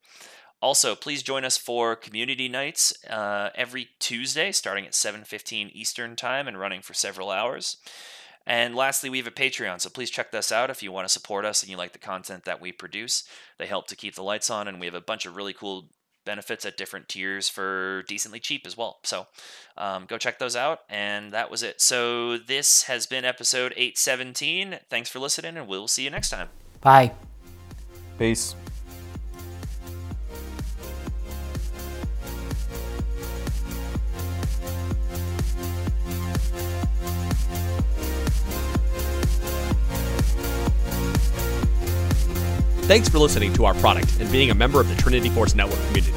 Also, 0.61 0.95
please 0.95 1.23
join 1.23 1.45
us 1.45 1.57
for 1.57 1.95
community 1.95 2.49
nights 2.49 2.93
uh, 3.07 3.51
every 3.55 3.91
Tuesday, 3.99 4.51
starting 4.53 4.87
at 4.87 4.93
7:15 4.93 5.71
Eastern 5.73 6.17
Time 6.17 6.49
and 6.49 6.59
running 6.59 6.83
for 6.83 6.95
several 6.95 7.31
hours. 7.31 7.77
And 8.47 8.75
lastly, 8.75 9.11
we 9.11 9.19
have 9.19 9.27
a 9.27 9.31
Patreon, 9.31 9.81
so 9.81 9.91
please 9.91 10.11
check 10.11 10.33
this 10.33 10.51
out 10.51 10.71
if 10.71 10.83
you 10.83 10.91
want 10.91 11.07
to 11.07 11.13
support 11.13 11.45
us 11.45 11.63
and 11.63 11.71
you 11.71 11.77
like 11.77 11.93
the 11.93 11.99
content 11.99 12.45
that 12.45 12.63
we 12.63 12.73
produce. 12.73 13.25
They 13.59 13.67
help 13.67 13.87
to 13.89 13.97
keep 13.97 14.15
the 14.15 14.23
lights 14.23 14.49
on, 14.49 14.67
and 14.67 14.81
we 14.81 14.87
have 14.87 14.95
a 14.95 15.03
bunch 15.03 15.27
of 15.27 15.37
really 15.37 15.53
cool 15.53 15.91
benefits 16.29 16.67
at 16.67 16.77
different 16.77 17.09
tiers 17.09 17.49
for 17.49 18.05
decently 18.07 18.39
cheap 18.39 18.67
as 18.67 18.77
well. 18.77 18.99
So 19.03 19.27
um, 19.79 20.05
go 20.07 20.19
check 20.19 20.39
those 20.39 20.57
out. 20.57 20.81
And 20.89 21.33
that 21.33 21.51
was 21.51 21.63
it. 21.63 21.81
So 21.81 22.37
this 22.37 22.83
has 22.83 23.07
been 23.07 23.25
episode 23.25 23.73
817. 23.77 24.79
Thanks 24.91 25.09
for 25.09 25.19
listening, 25.19 25.57
and 25.57 25.67
we'll 25.67 25.89
see 25.89 26.05
you 26.05 26.11
next 26.11 26.31
time. 26.31 26.49
Bye. 26.81 27.13
Peace. 28.19 28.55
Thanks 42.89 43.09
for 43.09 43.19
listening 43.19 43.53
to 43.53 43.67
our 43.67 43.75
product 43.75 44.19
and 44.19 44.33
being 44.33 44.51
a 44.51 44.55
member 44.55 44.81
of 44.81 44.89
the 44.89 44.97
Trinity 44.97 45.29
Force 45.29 45.55
Network 45.55 45.79
community. 45.89 46.15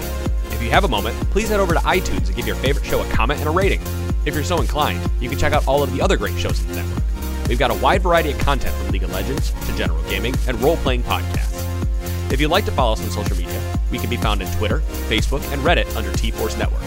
If 0.51 0.61
you 0.63 0.69
have 0.69 0.85
a 0.85 0.87
moment, 0.87 1.17
please 1.29 1.49
head 1.49 1.59
over 1.59 1.73
to 1.73 1.81
iTunes 1.81 2.27
and 2.27 2.35
give 2.35 2.47
your 2.47 2.55
favorite 2.55 2.85
show 2.85 3.01
a 3.01 3.09
comment 3.11 3.41
and 3.41 3.49
a 3.49 3.51
rating. 3.51 3.81
If 4.25 4.35
you're 4.35 4.43
so 4.45 4.61
inclined, 4.61 5.01
you 5.19 5.27
can 5.27 5.37
check 5.37 5.51
out 5.51 5.67
all 5.67 5.83
of 5.83 5.91
the 5.91 6.01
other 6.01 6.15
great 6.15 6.37
shows 6.37 6.61
in 6.61 6.69
the 6.69 6.75
network. 6.75 7.03
We've 7.49 7.59
got 7.59 7.71
a 7.71 7.73
wide 7.73 8.01
variety 8.03 8.31
of 8.31 8.37
content 8.39 8.73
from 8.75 8.91
League 8.91 9.03
of 9.03 9.11
Legends 9.11 9.51
to 9.65 9.75
general 9.75 10.01
gaming 10.03 10.33
and 10.47 10.61
role 10.61 10.77
playing 10.77 11.03
podcasts. 11.03 12.31
If 12.31 12.39
you'd 12.39 12.51
like 12.51 12.63
to 12.63 12.71
follow 12.71 12.93
us 12.93 13.03
on 13.03 13.09
social 13.09 13.35
media, 13.35 13.61
we 13.91 13.97
can 13.99 14.09
be 14.09 14.15
found 14.15 14.41
on 14.41 14.49
Twitter, 14.53 14.79
Facebook, 15.09 15.43
and 15.51 15.61
Reddit 15.63 15.93
under 15.97 16.13
T 16.13 16.31
Force 16.31 16.57
Network. 16.57 16.81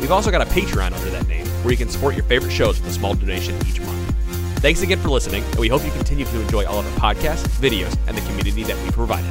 We've 0.00 0.12
also 0.12 0.30
got 0.30 0.40
a 0.40 0.50
Patreon 0.50 0.92
under 0.92 1.10
that 1.10 1.26
name 1.26 1.46
where 1.62 1.72
you 1.72 1.76
can 1.76 1.88
support 1.88 2.14
your 2.14 2.24
favorite 2.24 2.52
shows 2.52 2.80
with 2.80 2.90
a 2.90 2.92
small 2.92 3.14
donation 3.14 3.54
each 3.66 3.80
month. 3.80 4.14
Thanks 4.60 4.82
again 4.82 4.98
for 4.98 5.08
listening, 5.08 5.44
and 5.44 5.56
we 5.56 5.68
hope 5.68 5.84
you 5.84 5.90
continue 5.92 6.24
to 6.24 6.40
enjoy 6.40 6.66
all 6.66 6.78
of 6.80 7.02
our 7.02 7.14
podcasts, 7.14 7.46
videos, 7.60 7.96
and 8.06 8.16
the 8.16 8.22
community 8.22 8.62
that 8.64 8.76
we 8.82 8.90
provided. 8.90 9.30